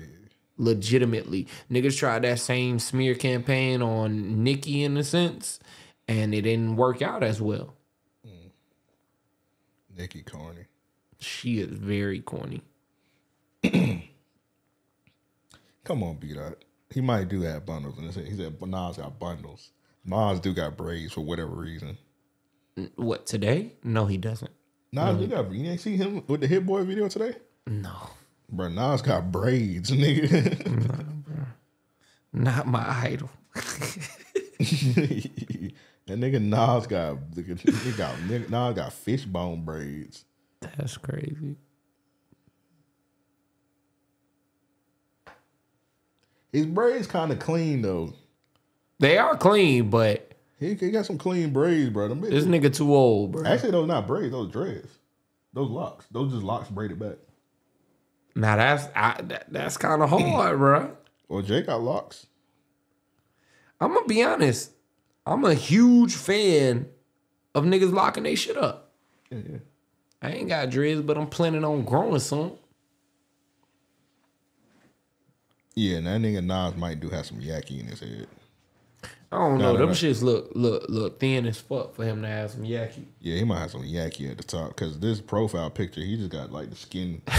Legitimately. 0.56 1.48
Niggas 1.68 1.98
tried 1.98 2.22
that 2.22 2.38
same 2.38 2.78
smear 2.78 3.16
campaign 3.16 3.82
on 3.82 4.44
Nicki 4.44 4.84
in 4.84 4.96
a 4.96 5.02
sense, 5.02 5.58
and 6.06 6.32
it 6.32 6.42
didn't 6.42 6.76
work 6.76 7.02
out 7.02 7.24
as 7.24 7.40
well. 7.40 7.74
Mm. 8.24 8.50
Nikki 9.98 10.22
corny. 10.22 10.66
She 11.18 11.58
is 11.58 11.70
very 11.70 12.20
corny. 12.20 12.62
Come 15.90 16.04
on, 16.04 16.18
beat 16.18 16.36
that. 16.36 16.58
He 16.94 17.00
might 17.00 17.28
do 17.28 17.40
have 17.40 17.66
bundles. 17.66 17.98
And 17.98 18.06
he 18.06 18.12
said, 18.12 18.28
he 18.28 18.36
said 18.36 18.62
Nas 18.62 18.96
got 18.96 19.18
bundles. 19.18 19.72
Nas 20.04 20.38
do 20.38 20.54
got 20.54 20.76
braids 20.76 21.12
for 21.12 21.22
whatever 21.22 21.50
reason. 21.50 21.98
Mm, 22.78 22.92
what 22.94 23.26
today? 23.26 23.72
No, 23.82 24.06
he 24.06 24.16
doesn't. 24.16 24.52
Nas 24.92 25.18
do 25.18 25.26
got. 25.26 25.50
You 25.50 25.68
ain't 25.68 25.80
see 25.80 25.96
him 25.96 26.22
with 26.28 26.42
the 26.42 26.46
Hit 26.46 26.64
Boy 26.64 26.84
video 26.84 27.08
today? 27.08 27.34
No, 27.66 27.90
Bro, 28.48 28.68
Nas 28.68 29.02
got 29.02 29.32
braids, 29.32 29.90
nigga. 29.96 31.46
not 32.32 32.68
my 32.68 32.88
idol. 32.88 33.30
that 33.54 33.64
nigga 36.06 36.40
Nas 36.40 36.86
got, 36.86 37.18
he 37.34 37.90
got 37.96 38.14
nigga, 38.28 38.48
Nas 38.48 38.76
got 38.76 38.92
fishbone 38.92 39.64
braids. 39.64 40.24
That's 40.60 40.96
crazy. 40.98 41.56
His 46.52 46.66
braids 46.66 47.06
kind 47.06 47.32
of 47.32 47.38
clean 47.38 47.82
though. 47.82 48.12
They 48.98 49.18
are 49.18 49.36
clean, 49.36 49.88
but 49.90 50.32
He, 50.58 50.74
he 50.74 50.90
got 50.90 51.06
some 51.06 51.18
clean 51.18 51.52
braids, 51.52 51.90
bro. 51.90 52.08
Them 52.08 52.20
this 52.20 52.44
nigga 52.44 52.74
too 52.74 52.94
old, 52.94 53.32
bro. 53.32 53.44
Actually, 53.46 53.70
those 53.72 53.88
not 53.88 54.06
braids. 54.06 54.32
Those 54.32 54.50
dreads. 54.50 54.88
Those 55.52 55.70
locks. 55.70 56.06
Those 56.10 56.32
just 56.32 56.44
locks 56.44 56.68
braided 56.68 56.98
back. 56.98 57.16
Now 58.34 58.56
that's 58.56 58.88
I, 58.94 59.20
that, 59.22 59.52
that's 59.52 59.76
kind 59.76 60.02
of 60.02 60.10
hard, 60.10 60.58
bro. 60.58 60.96
Well, 61.28 61.42
Jake 61.42 61.66
got 61.66 61.80
locks. 61.80 62.26
I'm 63.80 63.94
gonna 63.94 64.04
be 64.06 64.20
honest. 64.24 64.72
I'm 65.24 65.44
a 65.44 65.54
huge 65.54 66.16
fan 66.16 66.88
of 67.54 67.62
niggas 67.62 67.92
locking 67.92 68.24
they 68.24 68.34
shit 68.34 68.56
up. 68.56 68.90
Yeah, 69.30 69.38
yeah. 69.48 69.58
I 70.20 70.30
ain't 70.32 70.48
got 70.48 70.70
dreads, 70.70 71.02
but 71.02 71.16
I'm 71.16 71.28
planning 71.28 71.64
on 71.64 71.84
growing 71.84 72.18
some. 72.18 72.54
Yeah, 75.80 75.96
and 75.96 76.06
that 76.06 76.20
nigga 76.20 76.44
Nas 76.44 76.76
might 76.76 77.00
do 77.00 77.08
have 77.08 77.24
some 77.24 77.40
yaki 77.40 77.80
in 77.80 77.86
his 77.86 78.00
head. 78.00 78.26
I 79.32 79.38
don't 79.38 79.56
No, 79.58 79.64
know. 79.64 79.72
no, 79.72 79.78
Them 79.78 79.88
no. 79.88 79.94
shits 79.94 80.20
look 80.22 80.50
look 80.54 80.84
look 80.90 81.18
thin 81.18 81.46
as 81.46 81.58
fuck 81.58 81.94
for 81.94 82.04
him 82.04 82.20
to 82.20 82.28
have 82.28 82.50
some 82.50 82.64
yaki. 82.64 83.04
Yeah, 83.20 83.36
he 83.36 83.44
might 83.44 83.60
have 83.60 83.70
some 83.70 83.82
yaki 83.84 84.30
at 84.30 84.36
the 84.36 84.42
top 84.44 84.68
because 84.68 84.98
this 84.98 85.20
profile 85.22 85.70
picture, 85.70 86.02
he 86.02 86.16
just 86.16 86.28
got 86.30 86.52
like 86.52 86.68
the 86.68 86.76
skin. 86.76 87.22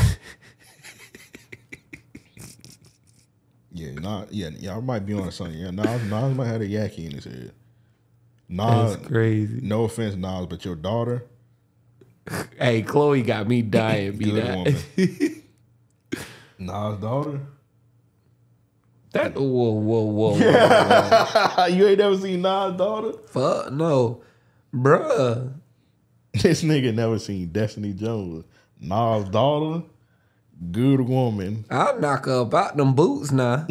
yeah, 3.74 3.92
not 3.94 4.34
yeah, 4.34 4.50
y'all 4.60 4.82
might 4.82 5.06
be 5.06 5.14
on 5.14 5.32
something. 5.32 5.58
Yeah, 5.60 5.70
Nas, 5.72 6.04
Nas 6.10 6.36
might 6.36 6.48
have 6.48 6.62
a 6.62 6.66
yaki 6.66 7.06
in 7.06 7.12
his 7.12 7.26
head. 7.26 7.52
Nas, 8.50 8.98
crazy. 8.98 9.60
no 9.62 9.84
offense, 9.84 10.16
Nas, 10.16 10.48
but 10.48 10.66
your 10.66 10.76
daughter, 10.76 11.26
Hey, 12.58 12.82
Chloe 12.82 13.22
got 13.24 13.48
me 13.48 13.62
dying. 13.62 14.18
Be 14.18 14.32
that. 14.32 14.84
Nas' 16.60 16.98
daughter. 17.00 17.40
That 19.14 19.36
whoa 19.36 19.72
whoa 19.72 20.02
whoa. 20.04 20.36
whoa. 20.38 21.66
you 21.68 21.88
ain't 21.88 22.00
never 22.00 22.18
seen 22.18 22.42
Nas' 22.42 22.78
daughter? 22.78 23.14
Fuck 23.28 23.72
no, 23.74 24.22
bruh. 24.74 25.54
This 26.34 26.64
nigga 26.64 26.94
never 26.94 27.20
seen 27.20 27.50
Destiny 27.50 27.94
Jones. 27.94 28.46
Nas' 28.80 29.28
daughter, 29.30 29.84
good 30.72 31.02
woman. 31.02 31.66
I'll 31.70 32.00
knock 32.00 32.26
her 32.26 32.42
up 32.42 32.54
out 32.54 32.78
them 32.78 32.94
boots 32.96 33.32
now. 33.32 33.66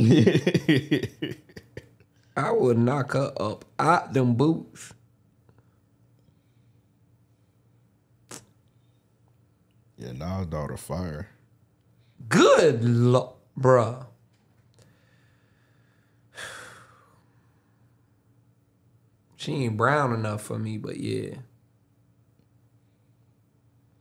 I 2.36 2.52
would 2.52 2.78
knock 2.78 3.12
her 3.14 3.32
up 3.40 3.64
out 3.78 4.12
them 4.12 4.34
boots. 4.34 4.92
Yeah, 9.96 10.12
Nas' 10.12 10.46
daughter 10.46 10.76
fire. 10.76 11.28
Good 12.28 12.84
lo- 12.84 13.36
bruh. 13.58 14.06
She 19.40 19.64
ain't 19.64 19.78
brown 19.78 20.12
enough 20.12 20.42
for 20.42 20.58
me, 20.58 20.76
but 20.76 20.98
yeah. 20.98 21.36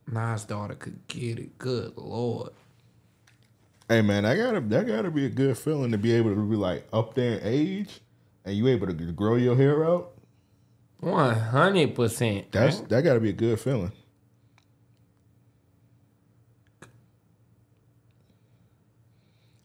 Nas' 0.05 0.43
daughter 0.43 0.75
could 0.75 1.07
get 1.07 1.39
it. 1.39 1.57
Good 1.57 1.93
lord. 1.95 2.49
Hey 3.87 4.01
man, 4.01 4.25
I 4.25 4.35
gotta 4.35 4.59
that 4.59 4.85
gotta 4.85 5.09
be 5.09 5.25
a 5.25 5.29
good 5.29 5.57
feeling 5.57 5.91
to 5.91 5.97
be 5.97 6.11
able 6.11 6.35
to 6.35 6.41
be 6.41 6.57
like 6.57 6.85
up 6.91 7.13
there 7.13 7.37
in 7.37 7.39
age 7.41 8.01
and 8.43 8.53
you 8.53 8.67
able 8.67 8.87
to 8.87 8.93
grow 8.93 9.35
your 9.35 9.55
hair 9.55 9.85
out. 9.85 10.11
One 10.99 11.33
hundred 11.33 11.95
percent. 11.95 12.51
That's 12.51 12.81
that 12.81 13.01
gotta 13.05 13.21
be 13.21 13.29
a 13.29 13.33
good 13.33 13.61
feeling. 13.61 13.93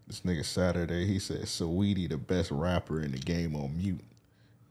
This 0.07 0.21
nigga 0.21 0.45
Saturday, 0.45 1.05
he 1.05 1.19
said 1.19 1.41
Saweetie 1.41 2.09
the 2.09 2.17
best 2.17 2.53
rapper 2.53 3.01
in 3.01 3.11
the 3.11 3.19
game 3.19 3.57
on 3.57 3.77
mute. 3.77 4.05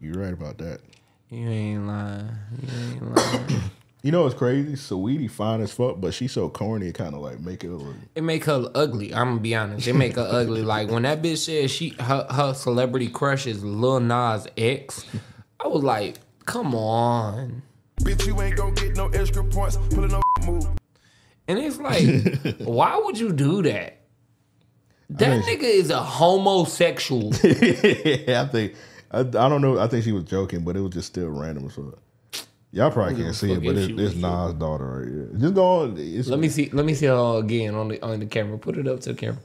You 0.03 0.11
right 0.15 0.34
about 0.34 0.57
that. 0.57 0.81
You 1.30 1.47
ain't 1.47 1.88
lying. 1.88 2.30
You 2.61 2.91
ain't 2.91 3.15
lying. 3.15 3.61
You 4.05 4.11
know 4.11 4.23
what's 4.23 4.35
crazy? 4.35 4.73
Saweetie 4.73 5.31
fine 5.31 5.61
as 5.61 5.71
fuck, 5.71 6.01
but 6.01 6.13
she's 6.13 6.34
so 6.34 6.49
corny 6.49 6.88
it 6.88 6.97
kinda 6.97 7.17
like 7.17 7.39
make 7.39 7.63
it 7.63 7.69
look 7.69 7.95
It 8.15 8.21
make 8.21 8.43
her 8.43 8.69
ugly. 8.75 9.13
I'm 9.15 9.30
gonna 9.30 9.39
be 9.39 9.55
honest. 9.55 9.88
It 9.88 9.93
make 9.93 10.17
her 10.17 10.27
ugly. 10.30 10.61
Like 10.61 10.91
when 10.91 11.03
that 11.03 11.21
bitch 11.21 11.38
said 11.38 11.71
she 11.71 11.91
her, 11.91 12.27
her 12.30 12.53
celebrity 12.53 13.07
crush 13.07 13.47
is 13.47 13.63
Lil 13.63 14.01
Nas 14.01 14.45
X, 14.57 15.05
I 15.57 15.67
was 15.69 15.84
like, 15.84 16.17
come 16.45 16.75
on. 16.75 17.61
Bitch, 18.01 18.27
you 18.27 18.41
ain't 18.41 18.57
gon' 18.57 18.73
get 18.73 18.97
no 18.97 19.07
extra 19.07 19.41
points. 19.41 19.77
Pulling 19.91 20.11
no 20.11 20.21
move. 20.45 20.67
And 21.47 21.59
it's 21.59 21.80
like, 21.80 22.57
why 22.57 22.99
would 23.01 23.17
you 23.17 23.31
do 23.31 23.61
that? 23.61 24.01
That 25.11 25.43
nigga 25.45 25.63
is 25.63 25.89
a 25.89 26.03
homosexual. 26.03 27.31
yeah, 27.41 28.41
I 28.45 28.49
think 28.51 28.73
I, 29.14 29.19
I 29.19 29.23
don't 29.23 29.61
know. 29.61 29.80
I 29.80 29.88
think 29.88 30.03
she 30.03 30.11
was 30.11 30.23
joking, 30.23 30.64
but 30.64 30.76
it 30.76 30.81
was 30.81 30.94
just 30.94 31.07
still 31.07 31.30
random 31.30 31.65
as 31.68 31.76
fuck. 31.76 31.99
Y'all 32.72 32.90
probably 32.90 33.22
can't 33.22 33.35
see 33.35 33.52
it, 33.52 33.64
but 33.64 33.77
it's, 33.77 33.88
it's 33.88 34.15
Nas' 34.15 34.56
daughter 34.56 34.99
right 34.99 35.07
here. 35.07 35.30
Just 35.38 35.53
go 35.53 35.81
on. 35.81 35.95
It's, 35.95 36.27
let 36.27 36.40
me 36.40 36.49
see. 36.49 36.72
Let 36.72 36.85
me 36.85 36.95
see 36.95 37.06
her 37.06 37.38
again 37.38 37.76
on 37.76 37.90
the 37.90 38.02
on 38.02 38.19
the 38.19 38.26
camera. 38.26 38.57
Put 38.57 38.77
it 38.77 38.88
up 38.88 38.99
to 39.02 39.14
the 39.14 39.15
camera. 39.15 39.41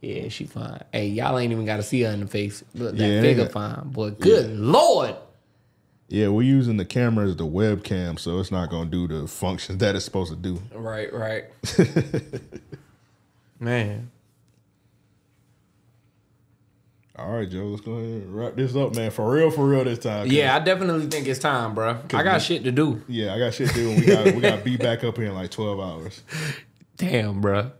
Yeah, 0.00 0.28
she 0.28 0.44
fine. 0.44 0.84
Hey, 0.92 1.08
y'all 1.08 1.36
ain't 1.36 1.50
even 1.50 1.64
got 1.64 1.78
to 1.78 1.82
see 1.82 2.02
her 2.02 2.12
in 2.12 2.20
the 2.20 2.28
face. 2.28 2.62
Look, 2.74 2.96
that 2.96 3.04
Yeah, 3.04 3.20
figure 3.20 3.48
fine, 3.48 3.88
boy. 3.88 4.10
Good 4.10 4.56
lord. 4.56 5.16
Yeah, 6.08 6.28
we're 6.28 6.42
using 6.42 6.76
the 6.76 6.84
camera 6.84 7.26
as 7.26 7.34
the 7.34 7.46
webcam, 7.46 8.16
so 8.20 8.38
it's 8.38 8.52
not 8.52 8.70
gonna 8.70 8.88
do 8.88 9.08
the 9.08 9.26
functions 9.26 9.78
that 9.80 9.96
it's 9.96 10.04
supposed 10.04 10.30
to 10.30 10.36
do. 10.36 10.62
Right, 10.72 11.12
right. 11.12 11.46
Man. 13.60 14.12
All 17.18 17.30
right, 17.32 17.48
Joe, 17.48 17.64
let's 17.64 17.80
go 17.80 17.92
ahead 17.92 18.22
and 18.22 18.36
wrap 18.36 18.56
this 18.56 18.76
up, 18.76 18.94
man. 18.94 19.10
For 19.10 19.30
real, 19.30 19.50
for 19.50 19.66
real 19.66 19.84
this 19.84 20.00
time. 20.00 20.26
Yeah, 20.26 20.54
I 20.54 20.58
definitely 20.58 21.06
think 21.06 21.26
it's 21.26 21.38
time, 21.38 21.74
bro. 21.74 21.98
I 22.12 22.22
got 22.22 22.42
shit 22.42 22.64
to 22.64 22.72
do. 22.72 23.02
yeah, 23.08 23.34
I 23.34 23.38
got 23.38 23.54
shit 23.54 23.68
to 23.70 23.74
do. 23.74 23.90
and 23.90 24.00
We 24.00 24.06
got 24.06 24.24
we 24.34 24.40
got 24.42 24.58
to 24.58 24.64
be 24.64 24.76
back 24.76 25.02
up 25.02 25.16
here 25.16 25.26
in 25.28 25.34
like 25.34 25.50
twelve 25.50 25.80
hours. 25.80 26.22
Damn, 26.96 27.40
bro. 27.40 27.70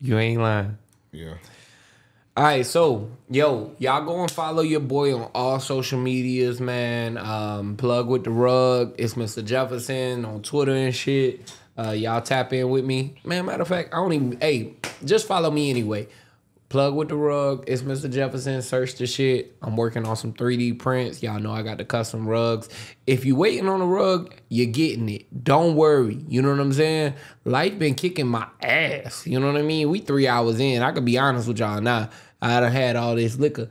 You 0.00 0.18
ain't 0.18 0.40
lying. 0.40 0.78
Yeah, 1.12 1.34
All 2.36 2.44
right, 2.44 2.64
so 2.64 3.10
yo, 3.28 3.74
y'all 3.78 4.04
go 4.04 4.20
and 4.22 4.30
follow 4.30 4.62
your 4.62 4.80
boy 4.80 5.14
on 5.16 5.30
all 5.34 5.58
social 5.60 5.98
medias, 5.98 6.60
man. 6.60 7.18
Um, 7.18 7.76
plug 7.76 8.08
with 8.08 8.24
the 8.24 8.30
rug. 8.30 8.94
It's 8.98 9.14
Mr. 9.14 9.44
Jefferson 9.44 10.24
on 10.24 10.42
Twitter 10.42 10.72
and 10.72 10.94
shit. 10.94 11.52
Uh, 11.78 11.90
y'all 11.90 12.20
tap 12.20 12.52
in 12.52 12.68
with 12.70 12.84
me, 12.84 13.14
man. 13.24 13.46
Matter 13.46 13.62
of 13.62 13.68
fact, 13.68 13.90
I 13.92 13.96
don't 13.96 14.12
even. 14.12 14.40
Hey, 14.40 14.74
just 15.04 15.26
follow 15.26 15.50
me 15.50 15.70
anyway. 15.70 16.08
Plug 16.70 16.94
with 16.94 17.08
the 17.08 17.16
rug. 17.16 17.64
It's 17.66 17.82
Mr. 17.82 18.08
Jefferson. 18.08 18.62
Search 18.62 18.94
the 18.94 19.04
shit. 19.04 19.56
I'm 19.60 19.76
working 19.76 20.06
on 20.06 20.14
some 20.14 20.32
3D 20.32 20.78
prints. 20.78 21.20
Y'all 21.20 21.40
know 21.40 21.50
I 21.50 21.62
got 21.62 21.78
the 21.78 21.84
custom 21.84 22.28
rugs. 22.28 22.68
If 23.08 23.24
you 23.24 23.34
waiting 23.34 23.68
on 23.68 23.80
a 23.80 23.86
rug, 23.86 24.32
you're 24.50 24.70
getting 24.70 25.08
it. 25.08 25.42
Don't 25.42 25.74
worry. 25.74 26.24
You 26.28 26.40
know 26.40 26.50
what 26.50 26.60
I'm 26.60 26.72
saying? 26.72 27.14
Life 27.44 27.76
been 27.76 27.96
kicking 27.96 28.28
my 28.28 28.46
ass. 28.62 29.26
You 29.26 29.40
know 29.40 29.48
what 29.48 29.56
I 29.56 29.62
mean? 29.62 29.90
We 29.90 29.98
three 29.98 30.28
hours 30.28 30.60
in. 30.60 30.80
I 30.80 30.92
could 30.92 31.04
be 31.04 31.18
honest 31.18 31.48
with 31.48 31.58
y'all 31.58 31.80
now. 31.80 32.08
I 32.40 32.60
done 32.60 32.70
had 32.70 32.94
all 32.94 33.16
this 33.16 33.36
liquor. 33.36 33.68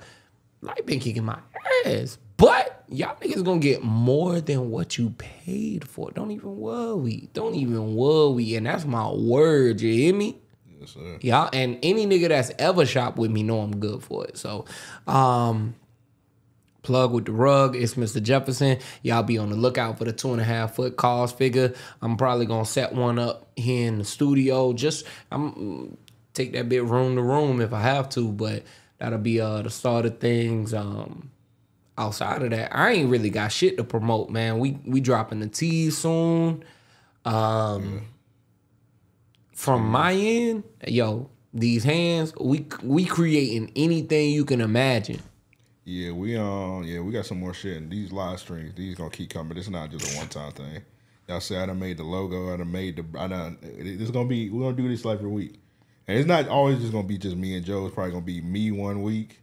Life 0.62 0.86
been 0.86 1.00
kicking 1.00 1.24
my 1.24 1.40
ass. 1.86 2.18
But 2.36 2.84
y'all 2.90 3.16
niggas 3.16 3.46
gonna 3.46 3.62
get 3.62 3.82
more 3.82 4.42
than 4.42 4.72
what 4.72 4.98
you 4.98 5.12
paid 5.12 5.88
for. 5.88 6.12
Don't 6.12 6.32
even 6.32 6.58
worry. 6.58 7.30
Don't 7.32 7.56
even 7.56 7.96
worry. 7.96 8.56
And 8.56 8.66
that's 8.66 8.84
my 8.84 9.10
word. 9.10 9.80
You 9.80 9.94
hear 9.94 10.14
me? 10.14 10.42
Yes, 10.80 10.92
sir. 10.92 11.18
Y'all 11.22 11.50
and 11.54 11.80
any 11.84 12.06
nigga 12.06 12.30
that's 12.30 12.52
ever 12.60 12.86
shopped 12.86 13.18
with 13.18 13.32
me 13.32 13.44
know 13.44 13.60
I'm 13.60 13.80
good 13.80 14.04
for 14.04 14.26
it. 14.26 14.38
So, 14.38 14.66
um, 15.08 15.76
Plug 16.82 17.12
with 17.12 17.26
the 17.26 17.34
rug. 17.34 17.76
It's 17.76 17.96
Mr. 17.96 18.24
Jefferson. 18.24 18.78
Y'all 19.04 19.22
be 19.22 19.38
on 19.38 19.50
the 19.50 19.56
lookout 19.56 19.98
for 19.98 20.06
the 20.06 20.14
two 20.14 20.32
and 20.32 20.40
a 20.40 20.46
half 20.46 20.76
foot 20.76 20.96
cost 20.96 21.38
figure. 21.38 21.74
I'm 22.02 22.16
probably 22.16 22.46
gonna 22.46 22.66
set 22.66 22.94
one 22.94 23.20
up 23.20 23.52
here 23.58 23.88
in 23.88 23.98
the 23.98 24.06
studio. 24.06 24.72
Just 24.74 25.06
I'm 25.30 25.98
take 26.34 26.54
that 26.54 26.70
bit 26.70 26.86
room 26.86 27.16
to 27.16 27.22
room 27.22 27.60
if 27.60 27.74
I 27.74 27.82
have 27.82 28.08
to, 28.10 28.32
but 28.32 28.64
that'll 28.98 29.20
be 29.20 29.42
uh 29.42 29.62
the 29.62 29.70
start 29.70 30.06
of 30.06 30.20
things. 30.20 30.74
Um 30.74 31.32
outside 31.98 32.44
of 32.44 32.52
that, 32.52 32.74
I 32.74 32.92
ain't 32.92 33.10
really 33.10 33.30
got 33.30 33.52
shit 33.52 33.76
to 33.78 33.84
promote, 33.84 34.30
man. 34.30 34.58
We 34.60 34.80
we 34.86 35.02
dropping 35.02 35.42
the 35.42 35.48
teas 35.48 35.98
soon. 35.98 36.64
Um 37.26 38.04
from 39.60 39.90
my 39.90 40.14
end, 40.14 40.64
yo, 40.88 41.30
these 41.54 41.84
hands, 41.84 42.34
we 42.40 42.66
we 42.82 43.04
creating 43.04 43.70
anything 43.76 44.32
you 44.32 44.46
can 44.46 44.62
imagine. 44.62 45.20
Yeah, 45.84 46.12
we 46.14 46.38
um 46.38 46.84
yeah, 46.86 47.02
we 47.02 47.12
got 47.12 47.26
some 47.26 47.42
more 47.42 47.54
shit 47.54 47.76
and 47.76 47.92
these 47.92 48.14
live 48.14 48.40
streams, 48.40 48.74
these 48.76 48.96
gonna 48.96 49.10
keep 49.10 49.32
coming. 49.32 49.58
It's 49.58 49.70
not 49.70 49.92
just 49.92 50.10
a 50.10 50.18
one 50.18 50.30
time 50.30 50.54
thing. 50.54 50.82
Y'all 51.28 51.42
say 51.42 51.58
I 51.58 51.66
done 51.66 51.78
made 51.78 51.98
the 51.98 52.04
logo, 52.06 52.54
I 52.54 52.58
done 52.58 52.72
made 52.72 52.96
the 52.96 53.20
I 53.20 53.28
done 53.28 53.58
it's 53.62 54.12
gonna 54.12 54.30
be 54.30 54.50
we're 54.50 54.64
gonna 54.64 54.78
do 54.78 54.88
this 54.88 55.04
like 55.04 55.18
every 55.18 55.30
week. 55.30 55.60
And 56.08 56.18
it's 56.18 56.28
not 56.28 56.48
always 56.48 56.80
just 56.80 56.94
gonna 56.94 57.06
be 57.06 57.18
just 57.18 57.36
me 57.36 57.58
and 57.58 57.66
Joe. 57.66 57.86
It's 57.86 57.94
probably 57.94 58.14
gonna 58.14 58.24
be 58.26 58.40
me 58.40 58.72
one 58.72 59.04
week. 59.04 59.42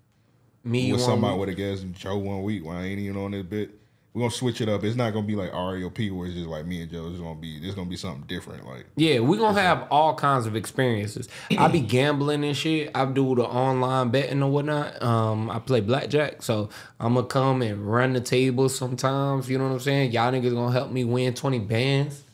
Me 0.64 0.93
with 0.93 1.01
one 1.02 1.10
somebody 1.10 1.34
week- 1.34 1.40
with 1.40 1.48
a 1.51 1.55
guest 1.55 1.82
and 1.82 1.94
Joe 1.94 2.16
one 2.16 2.43
week 2.43 2.64
when 2.64 2.76
I 2.76 2.86
ain't 2.86 3.01
even 3.01 3.18
on 3.18 3.32
this 3.32 3.44
bit. 3.44 3.70
We're 4.16 4.22
gonna 4.22 4.30
switch 4.30 4.62
it 4.62 4.68
up. 4.70 4.82
It's 4.82 4.97
not 4.97 5.12
gonna 5.12 5.26
be 5.26 5.36
like 5.36 5.52
RAOP 5.52 6.10
where 6.10 6.26
it's 6.26 6.34
just 6.34 6.48
like 6.48 6.64
me 6.64 6.80
and 6.80 6.90
Joe. 6.90 7.09
It's 7.10 7.20
gonna 7.20 7.38
be 7.38 7.59
it's 7.59 7.74
gonna 7.74 7.90
be 7.90 7.98
something 7.98 8.24
different. 8.26 8.64
Like 8.64 8.86
Yeah, 8.97 9.18
we're 9.18 9.36
gonna 9.36 9.60
have 9.60 9.86
all 9.90 10.14
kinds 10.14 10.47
of 10.47 10.56
experiences. 10.56 11.28
I 11.59 11.68
be 11.68 11.80
gambling 11.97 12.43
and 12.43 12.56
shit. 12.56 12.90
I 12.94 13.05
do 13.05 13.34
the 13.34 13.44
online 13.44 14.09
betting 14.09 14.43
or 14.43 14.51
whatnot. 14.51 15.02
Um, 15.02 15.51
I 15.51 15.59
play 15.59 15.82
blackjack, 15.82 16.43
so 16.43 16.70
I'm 16.98 17.12
gonna 17.12 17.26
come 17.26 17.60
and 17.60 17.86
run 17.86 18.14
the 18.14 18.22
table 18.22 18.70
sometimes. 18.70 19.51
You 19.51 19.59
know 19.59 19.64
what 19.64 19.74
I'm 19.74 19.80
saying? 19.80 20.12
Y'all 20.12 20.32
niggas 20.32 20.55
gonna 20.55 20.72
help 20.72 20.90
me 20.90 21.05
win 21.05 21.34
20 21.34 21.59
bands. 21.59 22.24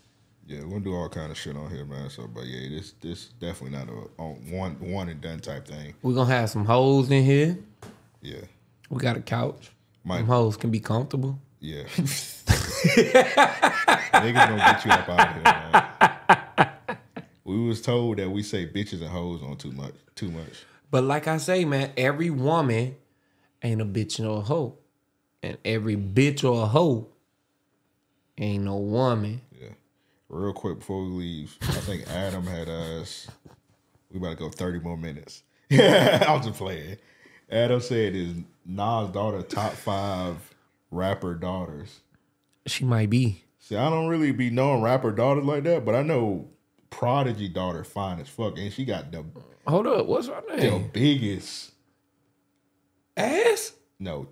yeah, 0.47 0.61
we're 0.61 0.69
gonna 0.69 0.85
do 0.85 0.95
all 0.95 1.09
kind 1.09 1.33
of 1.33 1.37
shit 1.37 1.57
on 1.57 1.69
here, 1.69 1.85
man. 1.85 2.09
So 2.11 2.29
but 2.29 2.45
yeah, 2.47 2.69
this 2.69 2.93
this 3.01 3.27
definitely 3.41 3.77
not 3.77 3.89
a 4.21 4.23
one 4.55 4.77
one 4.79 5.09
and 5.09 5.21
done 5.21 5.41
type 5.41 5.67
thing. 5.67 5.95
We're 6.03 6.15
gonna 6.15 6.33
have 6.33 6.49
some 6.49 6.65
holes 6.65 7.11
in 7.11 7.25
here. 7.25 7.59
Yeah. 8.21 8.43
We 8.89 8.99
got 8.99 9.17
a 9.17 9.21
couch. 9.21 9.73
Some 10.07 10.27
hoes 10.27 10.57
can 10.57 10.71
be 10.71 10.79
comfortable. 10.79 11.41
Yeah. 11.63 11.85
Niggas 14.13 14.35
gonna 14.35 14.57
get 14.57 14.85
you 14.85 14.91
up 14.91 15.09
out 15.09 15.29
of 15.29 15.35
here, 15.35 15.43
man. 15.45 16.69
We 17.45 17.65
was 17.65 17.81
told 17.81 18.17
that 18.17 18.29
we 18.29 18.43
say 18.43 18.67
bitches 18.67 19.01
and 19.01 19.09
hoes 19.11 19.45
on 19.45 19.57
too 19.59 19.71
much. 19.71 19.95
Too 20.17 20.33
much. 20.33 20.65
But 20.91 21.05
like 21.05 21.29
I 21.29 21.37
say, 21.37 21.65
man, 21.65 21.93
every 21.97 22.31
woman 22.31 22.97
ain't 23.63 23.81
a 23.81 23.85
bitch 23.85 24.19
nor 24.19 24.39
a 24.39 24.41
hoe. 24.41 24.77
And 25.41 25.57
every 25.65 25.97
bitch 25.97 26.43
or 26.43 26.65
a 26.65 26.67
hoe 26.67 27.07
ain't 28.37 28.65
no 28.65 28.79
woman. 28.79 29.41
Yeah. 29.53 29.69
Real 30.29 30.53
quick 30.53 30.81
before 30.81 31.05
we 31.05 31.11
leave, 31.11 31.57
I 31.63 31.75
think 31.75 32.09
Adam 32.11 32.45
had 32.45 32.69
us. 32.69 33.29
We 34.11 34.19
about 34.19 34.31
to 34.31 34.37
go 34.37 34.51
thirty 34.51 34.81
more 34.81 34.97
minutes. 34.97 35.45
I 35.71 36.27
was 36.29 36.45
just 36.45 36.59
playing. 36.59 36.97
Adam 37.49 37.81
said 37.81 38.17
is 38.17 38.35
Nas' 38.67 39.11
daughter 39.11 39.43
top 39.43 39.75
five 39.75 40.52
rapper 40.93 41.35
daughters. 41.35 42.01
She 42.67 42.85
might 42.85 43.11
be. 43.11 43.43
See, 43.59 43.77
I 43.77 43.91
don't 43.91 44.07
really 44.09 44.31
be 44.31 44.51
knowing 44.51 44.83
rapper 44.83 45.11
daughters 45.11 45.45
like 45.45 45.65
that, 45.65 45.85
but 45.85 45.95
I 45.97 46.03
know 46.03 46.49
Prodigy 46.91 47.49
daughter 47.49 47.83
fine 47.83 48.21
as 48.21 48.29
fuck, 48.29 48.59
and 48.59 48.73
she 48.73 48.85
got 48.85 49.11
the, 49.11 49.25
Hold 49.67 49.87
up, 49.89 50.07
what's 50.07 50.29
her 50.29 50.43
name? 50.55 50.83
the 50.83 50.89
biggest 50.93 51.73
Ass? 53.17 53.73
no 53.99 54.27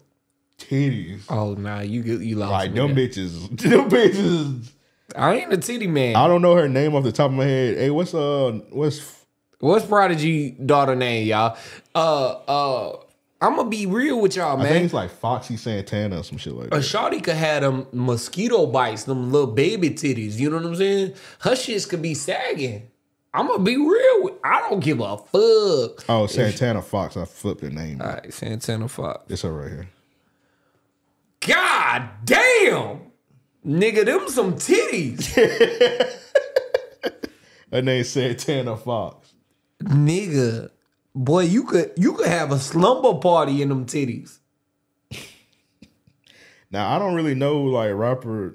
titties. 0.58 1.22
Oh 1.28 1.54
nah, 1.54 1.80
you 1.80 2.02
get 2.02 2.20
you 2.20 2.36
lost. 2.36 2.52
Like 2.52 2.74
them 2.74 2.94
there. 2.94 3.08
bitches, 3.08 3.48
them 3.58 3.88
bitches. 3.88 4.70
I 5.16 5.34
ain't 5.34 5.52
a 5.52 5.56
titty 5.56 5.86
man. 5.86 6.14
I 6.16 6.28
don't 6.28 6.42
know 6.42 6.54
her 6.54 6.68
name 6.68 6.94
off 6.94 7.02
the 7.04 7.12
top 7.12 7.30
of 7.30 7.36
my 7.36 7.44
head. 7.44 7.76
Hey, 7.78 7.90
what's 7.90 8.14
uh, 8.14 8.60
what's 8.70 9.16
What's 9.60 9.84
Prodigy 9.84 10.52
daughter 10.52 10.96
name, 10.96 11.26
y'all? 11.26 11.56
Uh 11.94 12.28
uh 12.48 12.96
I'm 13.42 13.56
gonna 13.56 13.70
be 13.70 13.86
real 13.86 14.20
with 14.20 14.36
y'all, 14.36 14.58
man. 14.58 14.66
I 14.66 14.68
think 14.68 14.84
it's 14.84 14.94
like 14.94 15.10
Foxy 15.10 15.56
Santana 15.56 16.20
or 16.20 16.24
some 16.24 16.36
shit 16.36 16.52
like 16.54 16.66
A 16.66 16.70
that. 16.70 16.76
A 16.76 16.80
shawty 16.80 17.24
could 17.24 17.36
have 17.36 17.62
them 17.62 17.86
mosquito 17.92 18.66
bites, 18.66 19.04
them 19.04 19.32
little 19.32 19.50
baby 19.52 19.90
titties. 19.90 20.38
You 20.38 20.50
know 20.50 20.56
what 20.56 20.66
I'm 20.66 20.76
saying? 20.76 21.14
Her 21.40 21.52
shits 21.52 21.88
could 21.88 22.02
be 22.02 22.12
sagging. 22.14 22.88
I'm 23.32 23.46
gonna 23.46 23.62
be 23.62 23.76
real. 23.76 24.24
With, 24.24 24.34
I 24.44 24.60
don't 24.68 24.80
give 24.80 25.00
a 25.00 25.16
fuck. 25.16 26.04
Oh, 26.08 26.26
Santana 26.28 26.82
Fox. 26.82 27.16
I 27.16 27.24
flipped 27.24 27.62
her 27.62 27.70
name. 27.70 28.02
All 28.02 28.08
right, 28.08 28.32
Santana 28.32 28.88
Fox. 28.88 29.24
It's 29.30 29.42
her 29.42 29.52
right 29.52 29.70
here. 29.70 29.88
God 31.46 32.08
damn, 32.24 33.00
nigga, 33.64 34.04
them 34.04 34.28
some 34.28 34.54
titties, 34.56 35.34
Her 37.72 37.80
name 37.80 38.04
Santana 38.04 38.76
Fox. 38.76 39.32
nigga. 39.82 40.68
Boy, 41.14 41.44
you 41.44 41.64
could 41.64 41.92
you 41.96 42.12
could 42.12 42.28
have 42.28 42.52
a 42.52 42.58
slumber 42.58 43.14
party 43.18 43.62
in 43.62 43.68
them 43.68 43.86
titties. 43.86 44.38
Now 46.70 46.94
I 46.94 46.98
don't 46.98 47.14
really 47.14 47.34
know 47.34 47.60
like 47.62 47.92
rapper. 47.94 48.54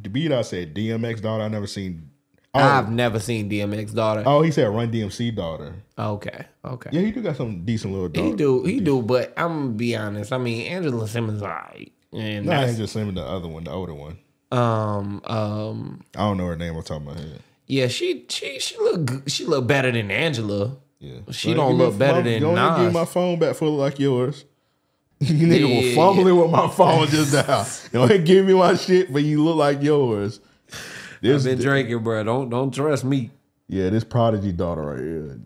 The 0.00 0.08
beat 0.08 0.32
I 0.32 0.42
said 0.42 0.74
DMX 0.74 1.20
daughter. 1.22 1.44
I 1.44 1.48
never 1.48 1.66
seen. 1.66 2.08
Oh, 2.54 2.60
I've 2.60 2.90
never 2.90 3.18
seen 3.18 3.48
DMX 3.48 3.94
daughter. 3.94 4.22
oh, 4.26 4.42
he 4.42 4.50
said 4.50 4.68
Run 4.68 4.90
DMC 4.92 5.34
daughter. 5.34 5.74
Okay, 5.98 6.44
okay. 6.64 6.90
Yeah, 6.92 7.00
he 7.00 7.10
do 7.10 7.22
got 7.22 7.36
some 7.36 7.64
decent 7.64 7.94
little 7.94 8.08
daughter. 8.08 8.26
He 8.28 8.34
do, 8.34 8.62
he 8.64 8.80
do, 8.80 9.00
but 9.00 9.32
I'm 9.38 9.48
gonna 9.48 9.68
be 9.70 9.96
honest. 9.96 10.32
I 10.34 10.38
mean, 10.38 10.66
Angela 10.66 11.08
Simmons, 11.08 11.40
alright, 11.42 11.92
and 12.12 12.44
Nah, 12.44 12.52
I 12.52 12.56
that's, 12.60 12.70
ain't 12.72 12.78
just 12.78 12.92
saying 12.92 13.14
the 13.14 13.22
other 13.22 13.48
one, 13.48 13.64
the 13.64 13.70
older 13.70 13.94
one. 13.94 14.18
um, 14.50 15.22
um, 15.24 16.02
I 16.14 16.20
don't 16.20 16.36
know 16.36 16.46
her 16.46 16.56
name 16.56 16.74
top 16.82 16.98
of 16.98 17.04
my 17.04 17.14
head. 17.14 17.40
yeah, 17.68 17.86
she, 17.86 18.26
she, 18.28 18.58
she 18.58 18.76
look, 18.78 19.22
she 19.28 19.46
look 19.46 19.66
better 19.66 19.90
than 19.90 20.10
Angela. 20.10 20.76
Yeah, 21.02 21.18
She 21.32 21.48
Go 21.48 21.54
don't 21.54 21.78
look 21.78 21.98
better 21.98 22.18
my- 22.18 22.22
than 22.22 22.40
Go 22.42 22.56
and 22.56 22.84
give 22.84 22.92
my 22.92 23.04
phone 23.04 23.36
back 23.40 23.56
full 23.56 23.74
like 23.76 23.98
yours. 23.98 24.44
you 25.18 25.48
nigga 25.48 25.68
Yeah. 25.68 25.76
was 25.88 25.94
fumbling 25.96 26.36
with 26.40 26.50
my 26.50 26.68
phone 26.68 27.08
just 27.08 27.32
now. 27.34 27.66
Ahead 28.04 28.16
and 28.18 28.26
give 28.26 28.46
me 28.46 28.54
my 28.54 28.76
shit, 28.76 29.12
but 29.12 29.24
you 29.24 29.42
look 29.42 29.56
like 29.56 29.82
yours. 29.82 30.38
I've 30.72 31.20
This, 31.20 31.42
been 31.44 31.58
drinking, 31.58 31.98
bro. 32.04 32.22
Don't, 32.22 32.50
don't 32.50 32.72
trust 32.72 33.04
me. 33.04 33.30
yeah, 33.68 33.90
this 33.90 34.04
prodigy 34.04 34.52
daughter 34.52 34.82
right 34.82 34.98
here. 35.00 35.40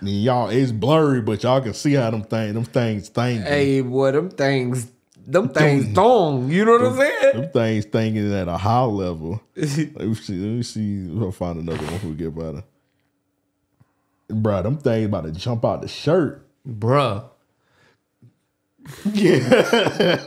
I 0.00 0.04
mean, 0.04 0.22
y'all, 0.22 0.48
it's 0.48 0.70
blurry, 0.70 1.22
but 1.22 1.42
y'all 1.42 1.60
can 1.60 1.74
see 1.74 1.94
how 1.94 2.10
them 2.12 2.22
things, 2.22 2.54
them 2.54 2.64
things 2.64 3.08
thinking. 3.08 3.42
Hey, 3.46 3.80
boy, 3.80 4.12
them 4.12 4.30
things, 4.30 4.92
them 5.26 5.48
things 5.48 5.92
thong. 5.92 6.50
You 6.52 6.64
know 6.64 6.72
what 6.78 6.84
I'm 6.84 6.96
saying? 6.98 7.40
Them 7.40 7.50
things 7.50 7.84
thinking 7.86 8.32
at 8.32 8.46
a 8.46 8.56
high 8.56 8.84
level. 8.84 9.40
Let 9.56 9.66
me 9.76 10.14
see. 10.14 10.34
Let 10.34 10.56
me 10.56 10.62
see. 10.62 11.08
if 11.16 11.20
I'll 11.20 11.32
find 11.32 11.58
another 11.58 11.84
one 11.84 12.10
we 12.10 12.14
get 12.14 12.32
better. 12.32 12.62
Bruh, 14.30 14.62
them 14.62 14.76
things 14.78 15.06
about 15.06 15.24
to 15.24 15.32
jump 15.32 15.64
out 15.64 15.82
the 15.82 15.88
shirt. 15.88 16.46
Bruh. 16.66 17.24
Yeah. 19.12 20.24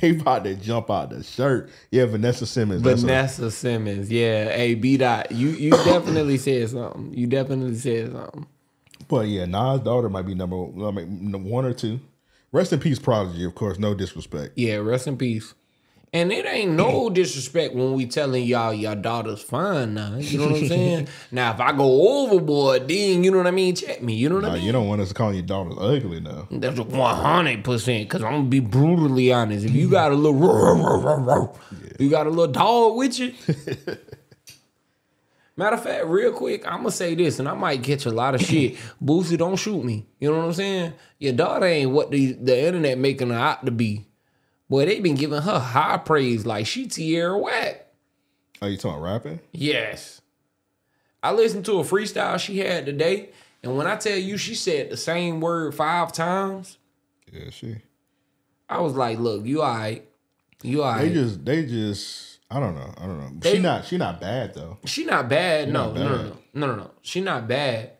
they 0.00 0.10
about 0.10 0.44
to 0.44 0.54
jump 0.54 0.90
out 0.90 1.10
the 1.10 1.22
shirt. 1.22 1.68
Yeah, 1.90 2.06
Vanessa 2.06 2.46
Simmons. 2.46 2.80
Vanessa 2.82 3.50
Simmons, 3.50 4.10
yeah. 4.10 4.50
Hey, 4.50 4.74
B 4.74 4.96
dot, 4.96 5.30
you 5.32 5.48
you 5.50 5.70
definitely 5.84 6.38
said 6.38 6.70
something. 6.70 7.12
You 7.12 7.26
definitely 7.26 7.76
said 7.76 8.12
something. 8.12 8.46
but 9.08 9.28
yeah, 9.28 9.44
Nas' 9.44 9.80
daughter 9.80 10.08
might 10.08 10.22
be 10.26 10.34
number 10.34 10.56
I 10.86 10.90
mean, 10.90 11.32
one 11.44 11.64
or 11.66 11.74
two. 11.74 12.00
Rest 12.52 12.72
in 12.72 12.80
peace, 12.80 12.98
Prodigy, 12.98 13.44
of 13.44 13.54
course. 13.54 13.78
No 13.78 13.94
disrespect. 13.94 14.52
Yeah, 14.56 14.76
rest 14.76 15.06
in 15.06 15.16
peace. 15.18 15.54
And 16.12 16.32
it 16.32 16.44
ain't 16.44 16.72
no 16.72 17.08
disrespect 17.10 17.72
when 17.74 17.92
we 17.94 18.04
telling 18.06 18.44
y'all 18.44 18.74
your 18.74 18.96
daughter's 18.96 19.40
fine 19.42 19.94
now. 19.94 20.16
You 20.16 20.38
know 20.38 20.46
what 20.48 20.56
I'm 20.56 20.66
saying? 20.76 21.08
now, 21.30 21.52
if 21.54 21.60
I 21.60 21.70
go 21.72 22.22
overboard, 22.24 22.88
then 22.88 23.22
you 23.22 23.30
know 23.30 23.36
what 23.38 23.46
I 23.46 23.52
mean. 23.52 23.76
Check 23.76 24.02
me. 24.02 24.14
You 24.14 24.28
know 24.28 24.34
what 24.36 24.44
Nah, 24.44 24.50
I 24.50 24.54
mean? 24.56 24.64
you 24.64 24.72
don't 24.72 24.88
want 24.88 25.00
us 25.02 25.08
to 25.08 25.14
call 25.14 25.32
your 25.32 25.42
daughters 25.44 25.74
ugly 25.78 26.18
now. 26.20 26.48
That's 26.50 26.80
one 26.80 27.14
hundred 27.16 27.62
percent. 27.62 28.10
Cause 28.10 28.22
I'm 28.24 28.32
gonna 28.32 28.44
be 28.48 28.58
brutally 28.60 29.32
honest. 29.32 29.64
If 29.66 29.72
you 29.72 29.88
got 29.88 30.10
a 30.10 30.16
little, 30.16 31.56
you 32.00 32.10
got 32.10 32.26
a 32.26 32.30
little 32.30 32.48
dog 32.52 32.96
with 32.96 33.18
you. 33.18 33.32
Matter 35.56 35.76
of 35.76 35.82
fact, 35.82 36.06
real 36.06 36.32
quick, 36.32 36.66
I'm 36.66 36.78
gonna 36.78 36.90
say 36.90 37.14
this, 37.14 37.38
and 37.38 37.46
I 37.48 37.52
might 37.54 37.82
catch 37.82 38.06
a 38.06 38.10
lot 38.10 38.34
of 38.34 38.40
shit. 38.40 38.76
Boosie, 39.04 39.36
don't 39.36 39.56
shoot 39.56 39.84
me. 39.84 40.06
You 40.18 40.30
know 40.30 40.38
what 40.38 40.46
I'm 40.46 40.52
saying? 40.54 40.94
Your 41.18 41.34
daughter 41.34 41.66
ain't 41.66 41.90
what 41.90 42.10
the 42.10 42.32
the 42.32 42.66
internet 42.66 42.96
making 42.98 43.28
her 43.30 43.38
out 43.38 43.64
to 43.66 43.70
be. 43.70 44.06
Boy, 44.70 44.86
they've 44.86 45.02
been 45.02 45.16
giving 45.16 45.42
her 45.42 45.58
high 45.58 45.98
praise 45.98 46.46
like 46.46 46.64
she 46.66 46.86
Tierra 46.86 47.36
Whack. 47.36 47.86
Are 48.62 48.68
you 48.68 48.76
talking 48.78 49.02
rapping? 49.02 49.40
Yes. 49.52 50.20
I 51.22 51.32
listened 51.32 51.64
to 51.66 51.80
a 51.80 51.84
freestyle 51.84 52.38
she 52.38 52.58
had 52.60 52.86
today, 52.86 53.30
and 53.62 53.76
when 53.76 53.86
I 53.86 53.96
tell 53.96 54.16
you 54.16 54.36
she 54.38 54.54
said 54.54 54.88
the 54.88 54.96
same 54.96 55.40
word 55.40 55.74
five 55.74 56.12
times, 56.12 56.78
Yeah, 57.32 57.50
she. 57.50 57.76
I 58.68 58.80
was 58.80 58.94
like, 58.94 59.18
look, 59.18 59.44
you 59.44 59.60
all 59.62 59.74
right. 59.76 60.08
You 60.62 60.82
all 60.84 60.96
They 60.98 61.12
just, 61.12 61.44
they 61.44 61.66
just. 61.66 62.38
I 62.50 62.60
don't 62.60 62.74
know. 62.76 62.94
I 62.96 63.06
don't 63.06 63.18
know. 63.18 63.30
They- 63.38 63.52
she 63.54 63.58
not. 63.58 63.84
She 63.86 63.96
not 63.98 64.20
bad 64.20 64.54
though. 64.54 64.78
she 64.86 65.04
not 65.04 65.28
bad. 65.28 65.68
no, 65.72 65.86
not 65.86 65.94
no, 65.94 66.02
no, 66.02 66.16
bad. 66.16 66.26
no, 66.54 66.66
no, 66.66 66.66
no, 66.66 66.76
no. 66.76 66.90
She 67.02 67.20
not 67.20 67.48
bad. 67.48 67.92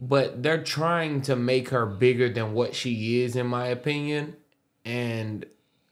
But 0.00 0.42
they're 0.44 0.62
trying 0.62 1.22
to 1.22 1.34
make 1.34 1.70
her 1.70 1.84
bigger 1.86 2.28
than 2.28 2.52
what 2.54 2.74
she 2.76 3.20
is, 3.22 3.34
in 3.34 3.48
my 3.48 3.66
opinion. 3.66 4.36
and 4.84 5.44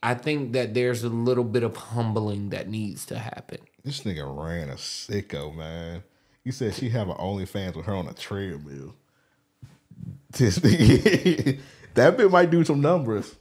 I 0.06 0.14
think 0.14 0.52
that 0.52 0.72
there's 0.72 1.02
a 1.02 1.08
little 1.08 1.42
bit 1.42 1.64
of 1.64 1.76
humbling 1.76 2.50
that 2.50 2.68
needs 2.68 3.04
to 3.06 3.18
happen. 3.18 3.58
This 3.82 4.02
nigga 4.02 4.24
ran 4.24 4.70
a 4.70 4.74
sicko, 4.74 5.52
man. 5.52 6.04
You 6.44 6.52
said 6.52 6.74
she 6.74 6.90
have 6.90 7.08
an 7.08 7.16
OnlyFans 7.16 7.74
with 7.74 7.86
her 7.86 7.94
on 7.96 8.06
a 8.06 8.14
treadmill. 8.14 8.94
This 10.30 10.60
nigga, 10.60 11.58
that 11.94 12.16
bit 12.16 12.30
might 12.30 12.52
do 12.52 12.64
some 12.64 12.80
numbers. 12.80 13.34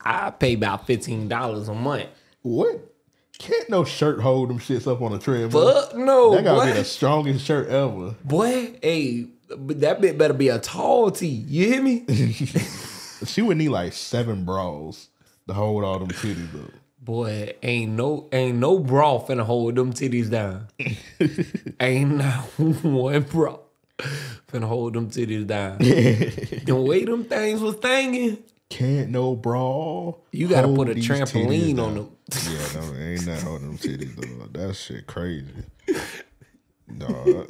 I 0.00 0.30
pay 0.30 0.54
about 0.54 0.86
fifteen 0.86 1.26
dollars 1.26 1.68
a 1.68 1.74
month. 1.74 2.10
What? 2.42 2.94
Can't 3.40 3.68
no 3.68 3.82
shirt 3.82 4.20
hold 4.20 4.50
them 4.50 4.60
shits 4.60 4.86
up 4.86 5.02
on 5.02 5.12
a 5.14 5.18
treadmill? 5.18 5.82
Fuck 5.82 5.96
no, 5.96 6.32
that 6.36 6.44
gotta 6.44 6.60
boy. 6.60 6.66
be 6.66 6.72
the 6.78 6.84
strongest 6.84 7.44
shirt 7.44 7.70
ever. 7.70 8.14
Boy, 8.22 8.78
hey, 8.80 9.26
but 9.48 9.80
that 9.80 10.00
bit 10.00 10.16
better 10.16 10.32
be 10.32 10.48
a 10.48 10.60
tall 10.60 11.10
tee. 11.10 11.26
You 11.26 11.72
hear 11.72 11.82
me? 11.82 12.04
She 13.26 13.42
would 13.42 13.56
need 13.56 13.70
like 13.70 13.94
seven 13.94 14.44
bras 14.44 15.08
to 15.48 15.54
hold 15.54 15.82
all 15.84 15.98
them 15.98 16.08
titties 16.08 16.54
up. 16.54 16.70
Boy, 17.00 17.54
ain't 17.62 17.92
no 17.92 18.28
ain't 18.32 18.58
no 18.58 18.78
bra 18.78 19.18
finna 19.18 19.42
hold 19.42 19.74
them 19.74 19.92
titties 19.92 20.30
down. 20.30 20.68
ain't 21.80 22.16
not 22.16 22.44
one 22.58 23.22
bra 23.22 23.58
finna 24.52 24.64
hold 24.64 24.94
them 24.94 25.10
titties 25.10 25.46
down. 25.46 25.78
the 25.78 26.74
way 26.86 27.04
them 27.04 27.24
things 27.24 27.60
was 27.60 27.76
thangin', 27.76 28.38
Can't 28.68 29.10
no 29.10 29.34
bra. 29.34 30.12
You 30.32 30.48
gotta 30.48 30.68
put 30.68 30.90
a 30.90 30.94
trampoline 30.94 31.78
on 31.78 31.94
them. 31.94 32.16
Yeah, 32.30 32.80
no, 32.80 32.94
ain't 32.98 33.26
not 33.26 33.40
holding 33.40 33.68
them 33.68 33.78
titties 33.78 34.14
though. 34.14 34.66
That 34.66 34.74
shit 34.74 35.06
crazy. 35.06 35.46
No. 36.88 37.46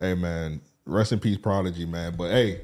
hey 0.00 0.14
man, 0.14 0.60
rest 0.86 1.10
in 1.10 1.18
peace, 1.18 1.38
Prodigy, 1.38 1.84
man. 1.84 2.14
But 2.16 2.30
hey, 2.30 2.60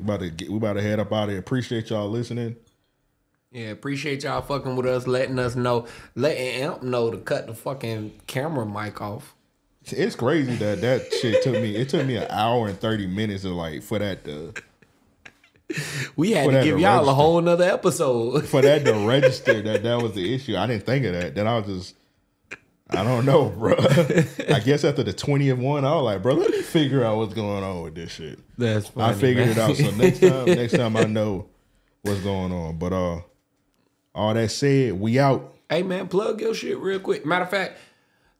about 0.00 0.20
to 0.20 0.30
get 0.30 0.50
we 0.50 0.56
about 0.56 0.74
to 0.74 0.82
head 0.82 1.00
up 1.00 1.12
out 1.12 1.24
of 1.24 1.30
here. 1.30 1.38
Appreciate 1.38 1.90
y'all 1.90 2.08
listening. 2.10 2.56
Yeah, 3.50 3.68
appreciate 3.68 4.24
y'all 4.24 4.42
fucking 4.42 4.74
with 4.74 4.86
us, 4.86 5.06
letting 5.06 5.38
us 5.38 5.54
know, 5.54 5.86
letting 6.16 6.62
Amp 6.62 6.82
know 6.82 7.10
to 7.10 7.18
cut 7.18 7.46
the 7.46 7.54
fucking 7.54 8.20
camera 8.26 8.66
mic 8.66 9.00
off. 9.00 9.34
It's 9.84 10.16
crazy 10.16 10.54
that 10.56 10.80
that 10.80 11.12
shit 11.12 11.42
took 11.42 11.54
me. 11.54 11.76
It 11.76 11.88
took 11.90 12.06
me 12.06 12.16
an 12.16 12.26
hour 12.30 12.66
and 12.68 12.78
thirty 12.78 13.06
minutes 13.06 13.42
to 13.42 13.50
like 13.50 13.82
for 13.82 13.98
that 13.98 14.24
to 14.24 14.54
We 16.16 16.32
had 16.32 16.50
to 16.50 16.62
give 16.62 16.76
to 16.76 16.82
y'all 16.82 17.08
a 17.08 17.14
whole 17.14 17.40
nother 17.40 17.64
episode. 17.64 18.46
for 18.46 18.62
that 18.62 18.84
to 18.84 18.92
register 19.06 19.62
that 19.62 19.82
that 19.82 20.02
was 20.02 20.12
the 20.12 20.34
issue. 20.34 20.56
I 20.56 20.66
didn't 20.66 20.86
think 20.86 21.04
of 21.06 21.12
that. 21.12 21.34
Then 21.34 21.46
I 21.46 21.58
was 21.58 21.66
just, 21.66 21.96
I 22.96 23.04
don't 23.04 23.24
know, 23.24 23.50
bro. 23.50 23.74
I 23.78 24.60
guess 24.60 24.84
after 24.84 25.02
the 25.02 25.12
twentieth 25.12 25.58
one, 25.58 25.84
I 25.84 25.94
was 25.94 26.04
like, 26.04 26.22
bro, 26.22 26.34
let 26.34 26.50
me 26.50 26.62
figure 26.62 27.04
out 27.04 27.16
what's 27.18 27.34
going 27.34 27.62
on 27.64 27.82
with 27.82 27.94
this 27.94 28.12
shit. 28.12 28.38
That's 28.58 28.90
I 28.96 29.12
figured 29.14 29.48
man. 29.48 29.56
it 29.56 29.58
out. 29.58 29.76
So 29.76 29.90
next 29.92 30.20
time, 30.20 30.44
next 30.46 30.72
time 30.76 30.96
I 30.96 31.04
know 31.04 31.46
what's 32.02 32.20
going 32.20 32.52
on. 32.52 32.78
But 32.78 32.92
uh, 32.92 33.20
all 34.14 34.34
that 34.34 34.50
said, 34.50 35.00
we 35.00 35.18
out. 35.18 35.54
Hey 35.68 35.82
man, 35.82 36.08
plug 36.08 36.40
your 36.40 36.54
shit 36.54 36.78
real 36.78 37.00
quick. 37.00 37.24
Matter 37.26 37.44
of 37.44 37.50
fact, 37.50 37.78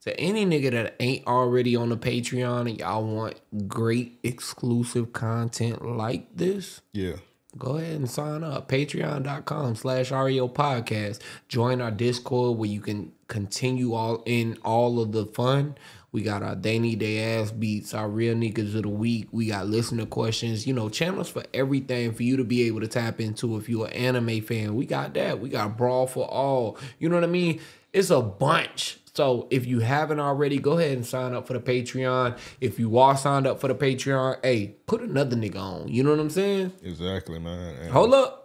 to 0.03 0.19
any 0.21 0.45
nigga 0.45 0.71
that 0.73 0.97
ain't 1.01 1.27
already 1.27 1.75
on 1.77 1.89
the 1.89 1.97
Patreon 1.97 2.69
and 2.69 2.79
y'all 2.79 3.05
want 3.05 3.41
great 3.67 4.19
exclusive 4.23 5.13
content 5.13 5.85
like 5.85 6.37
this, 6.37 6.83
Yeah, 6.93 7.15
go 7.59 7.77
ahead 7.77 7.97
and 7.97 8.11
sign 8.11 8.43
up. 8.43 8.69
Patreon.com 8.69 9.75
slash 9.77 10.11
REO 10.11 10.49
podcast. 10.49 11.21
Join 11.49 11.81
our 11.81 11.91
Discord 11.91 12.59
where 12.59 12.71
you 12.71 12.81
can 12.81 13.13
continue 13.29 13.95
all 13.95 14.23
in 14.27 14.59
all 14.65 15.01
of 15.01 15.13
the 15.13 15.27
fun. 15.27 15.77
We 16.13 16.23
got 16.23 16.45
our 16.45 16.55
Need 16.55 17.01
They 17.01 17.19
Ass 17.21 17.51
Beats, 17.51 17.93
our 17.93 18.09
Real 18.09 18.37
Niggas 18.37 18.77
of 18.77 18.83
the 18.83 18.89
Week. 18.89 19.27
We 19.33 19.47
got 19.47 19.67
listener 19.67 20.07
questions, 20.07 20.65
you 20.65 20.73
know, 20.73 20.89
channels 20.89 21.29
for 21.29 21.43
everything 21.53 22.13
for 22.13 22.23
you 22.23 22.37
to 22.37 22.45
be 22.45 22.63
able 22.69 22.81
to 22.83 22.87
tap 22.87 23.21
into 23.21 23.57
if 23.57 23.69
you're 23.69 23.87
an 23.87 23.93
anime 23.95 24.41
fan. 24.43 24.77
We 24.77 24.87
got 24.87 25.15
that. 25.15 25.41
We 25.41 25.49
got 25.49 25.77
Brawl 25.77 26.07
for 26.07 26.25
All. 26.31 26.79
You 27.01 27.09
know 27.09 27.17
what 27.17 27.25
I 27.25 27.29
mean? 27.29 27.61
It's 27.93 28.11
a 28.11 28.23
bunch. 28.23 28.99
So 29.15 29.47
if 29.51 29.65
you 29.65 29.79
haven't 29.79 30.19
already, 30.19 30.59
go 30.59 30.77
ahead 30.77 30.97
and 30.97 31.07
sign 31.07 31.35
up 31.35 31.47
for 31.47 31.53
the 31.53 31.61
Patreon. 31.61 32.37
If 32.61 32.81
you 32.81 32.99
are 32.99 33.17
signed 33.17 33.47
up 33.47 33.61
for 33.61 33.69
the 33.69 33.75
Patreon, 33.75 34.39
hey, 34.43 34.75
put 34.87 35.03
another 35.03 35.37
nigga 35.37 35.57
on. 35.57 35.89
You 35.89 36.03
know 36.03 36.11
what 36.11 36.19
I'm 36.19 36.31
saying? 36.31 36.73
exactly, 36.83 37.39
man. 37.39 37.77
And 37.77 37.93
Hold 37.93 38.13
up. 38.13 38.41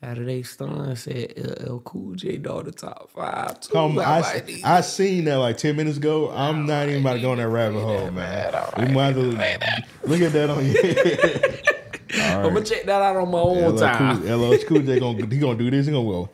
Saturday 0.00 0.42
Stun 0.42 0.94
said 0.96 1.32
LL 1.62 1.78
Cool 1.78 2.14
J 2.16 2.36
daughter 2.36 2.72
top 2.72 3.10
five. 3.12 3.60
Too. 3.60 3.78
Um, 3.78 3.96
How 3.96 4.20
I. 4.20 4.42
I 4.64 4.80
seen 4.82 5.24
that 5.26 5.36
like 5.36 5.56
10 5.56 5.76
minutes 5.76 5.96
ago. 5.96 6.30
I'm 6.30 6.66
not 6.66 6.88
even 6.88 7.00
about 7.00 7.14
to 7.14 7.20
go 7.20 7.32
in 7.32 7.38
that 7.38 7.48
rabbit 7.48 7.80
hole, 7.80 8.10
man. 8.10 8.52
We 8.76 8.88
might 8.92 9.16
as 9.16 9.16
well 9.16 9.78
look 10.04 10.20
at 10.20 10.32
that 10.32 10.50
on 10.50 10.66
you. 10.66 12.20
I'm 12.20 12.52
gonna 12.52 12.64
check 12.64 12.84
that 12.84 13.00
out 13.00 13.16
on 13.16 13.30
my 13.30 13.38
own 13.38 13.74
LL 13.74 13.78
time. 13.78 14.22
Cool, 14.22 14.50
LL 14.50 14.58
Cool 14.66 14.82
J 14.82 15.00
gonna 15.00 15.26
he 15.26 15.38
gonna 15.38 15.56
do 15.56 15.70
this. 15.70 15.86
He 15.86 15.92
gonna 15.92 16.04
go 16.04 16.28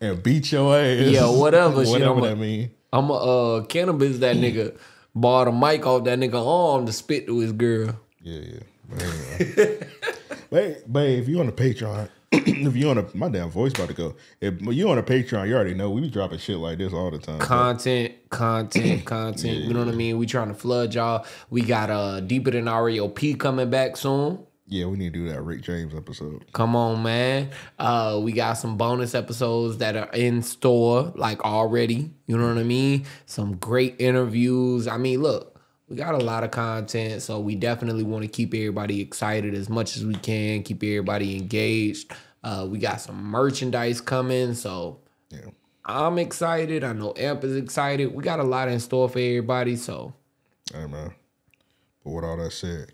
and 0.00 0.22
beat 0.22 0.52
your 0.52 0.76
ass. 0.76 1.08
Yeah, 1.08 1.28
whatever 1.30 1.84
shit, 1.84 1.92
whatever 1.92 2.26
I'ma- 2.26 2.34
mean. 2.34 2.70
I'm 2.92 3.10
a 3.10 3.14
uh, 3.14 3.64
Canibus 3.64 4.20
that 4.20 4.36
nigga 4.36 4.76
bought 5.14 5.48
a 5.48 5.52
mic 5.52 5.86
off 5.86 6.04
that 6.04 6.18
nigga 6.18 6.34
arm 6.46 6.86
to 6.86 6.92
spit 6.92 7.26
to 7.26 7.38
his 7.40 7.52
girl. 7.52 7.98
Yeah, 8.22 8.40
yeah. 8.40 8.60
But 8.88 9.02
anyway, 9.02 9.78
but, 10.50 10.92
but 10.92 11.06
if 11.06 11.28
you 11.28 11.40
on 11.40 11.46
the 11.46 11.52
Patreon, 11.52 12.08
if 12.32 12.76
you 12.76 12.90
on 12.90 12.98
a 12.98 13.06
my 13.14 13.28
damn 13.28 13.50
voice 13.50 13.72
about 13.72 13.88
to 13.88 13.94
go. 13.94 14.14
If 14.40 14.60
you 14.60 14.90
on 14.90 14.98
a 14.98 15.02
Patreon, 15.02 15.48
you 15.48 15.54
already 15.54 15.74
know 15.74 15.90
we 15.90 16.00
be 16.00 16.10
dropping 16.10 16.38
shit 16.38 16.58
like 16.58 16.78
this 16.78 16.92
all 16.92 17.10
the 17.10 17.18
time. 17.18 17.38
Content, 17.38 18.14
content, 18.30 19.04
content. 19.06 19.58
You 19.58 19.72
know 19.74 19.84
what 19.84 19.88
I 19.88 19.96
mean? 19.96 20.18
We 20.18 20.26
trying 20.26 20.48
to 20.48 20.54
flood 20.54 20.94
y'all. 20.94 21.24
We 21.50 21.62
got 21.62 21.90
uh 21.90 22.20
deeper 22.20 22.50
than 22.50 22.64
RAOP 22.66 23.38
coming 23.38 23.70
back 23.70 23.96
soon. 23.96 24.45
Yeah, 24.68 24.86
we 24.86 24.96
need 24.96 25.12
to 25.12 25.20
do 25.20 25.28
that 25.28 25.42
Rick 25.42 25.62
James 25.62 25.94
episode. 25.94 26.44
Come 26.52 26.74
on, 26.74 27.02
man. 27.02 27.50
Uh, 27.78 28.20
we 28.22 28.32
got 28.32 28.54
some 28.54 28.76
bonus 28.76 29.14
episodes 29.14 29.78
that 29.78 29.96
are 29.96 30.10
in 30.12 30.42
store, 30.42 31.12
like 31.14 31.44
already. 31.44 32.10
You 32.26 32.36
know 32.36 32.48
what 32.48 32.58
I 32.58 32.64
mean? 32.64 33.06
Some 33.26 33.56
great 33.56 33.96
interviews. 34.00 34.88
I 34.88 34.96
mean, 34.96 35.22
look, 35.22 35.60
we 35.88 35.94
got 35.94 36.14
a 36.14 36.24
lot 36.24 36.42
of 36.42 36.50
content, 36.50 37.22
so 37.22 37.38
we 37.38 37.54
definitely 37.54 38.02
want 38.02 38.22
to 38.22 38.28
keep 38.28 38.54
everybody 38.54 39.00
excited 39.00 39.54
as 39.54 39.68
much 39.68 39.96
as 39.96 40.04
we 40.04 40.14
can, 40.14 40.64
keep 40.64 40.82
everybody 40.82 41.36
engaged. 41.36 42.12
Uh, 42.42 42.66
we 42.68 42.78
got 42.78 43.00
some 43.00 43.22
merchandise 43.22 44.00
coming, 44.00 44.54
so 44.54 45.00
Yeah. 45.30 45.50
I'm 45.84 46.18
excited. 46.18 46.82
I 46.82 46.92
know 46.92 47.14
Amp 47.16 47.44
is 47.44 47.54
excited. 47.56 48.12
We 48.12 48.24
got 48.24 48.40
a 48.40 48.44
lot 48.44 48.68
in 48.68 48.80
store 48.80 49.08
for 49.08 49.20
everybody, 49.20 49.76
so 49.76 50.12
Hey 50.72 50.86
man. 50.86 51.14
But 52.02 52.10
with 52.10 52.24
all 52.24 52.36
that 52.38 52.52
said, 52.52 52.90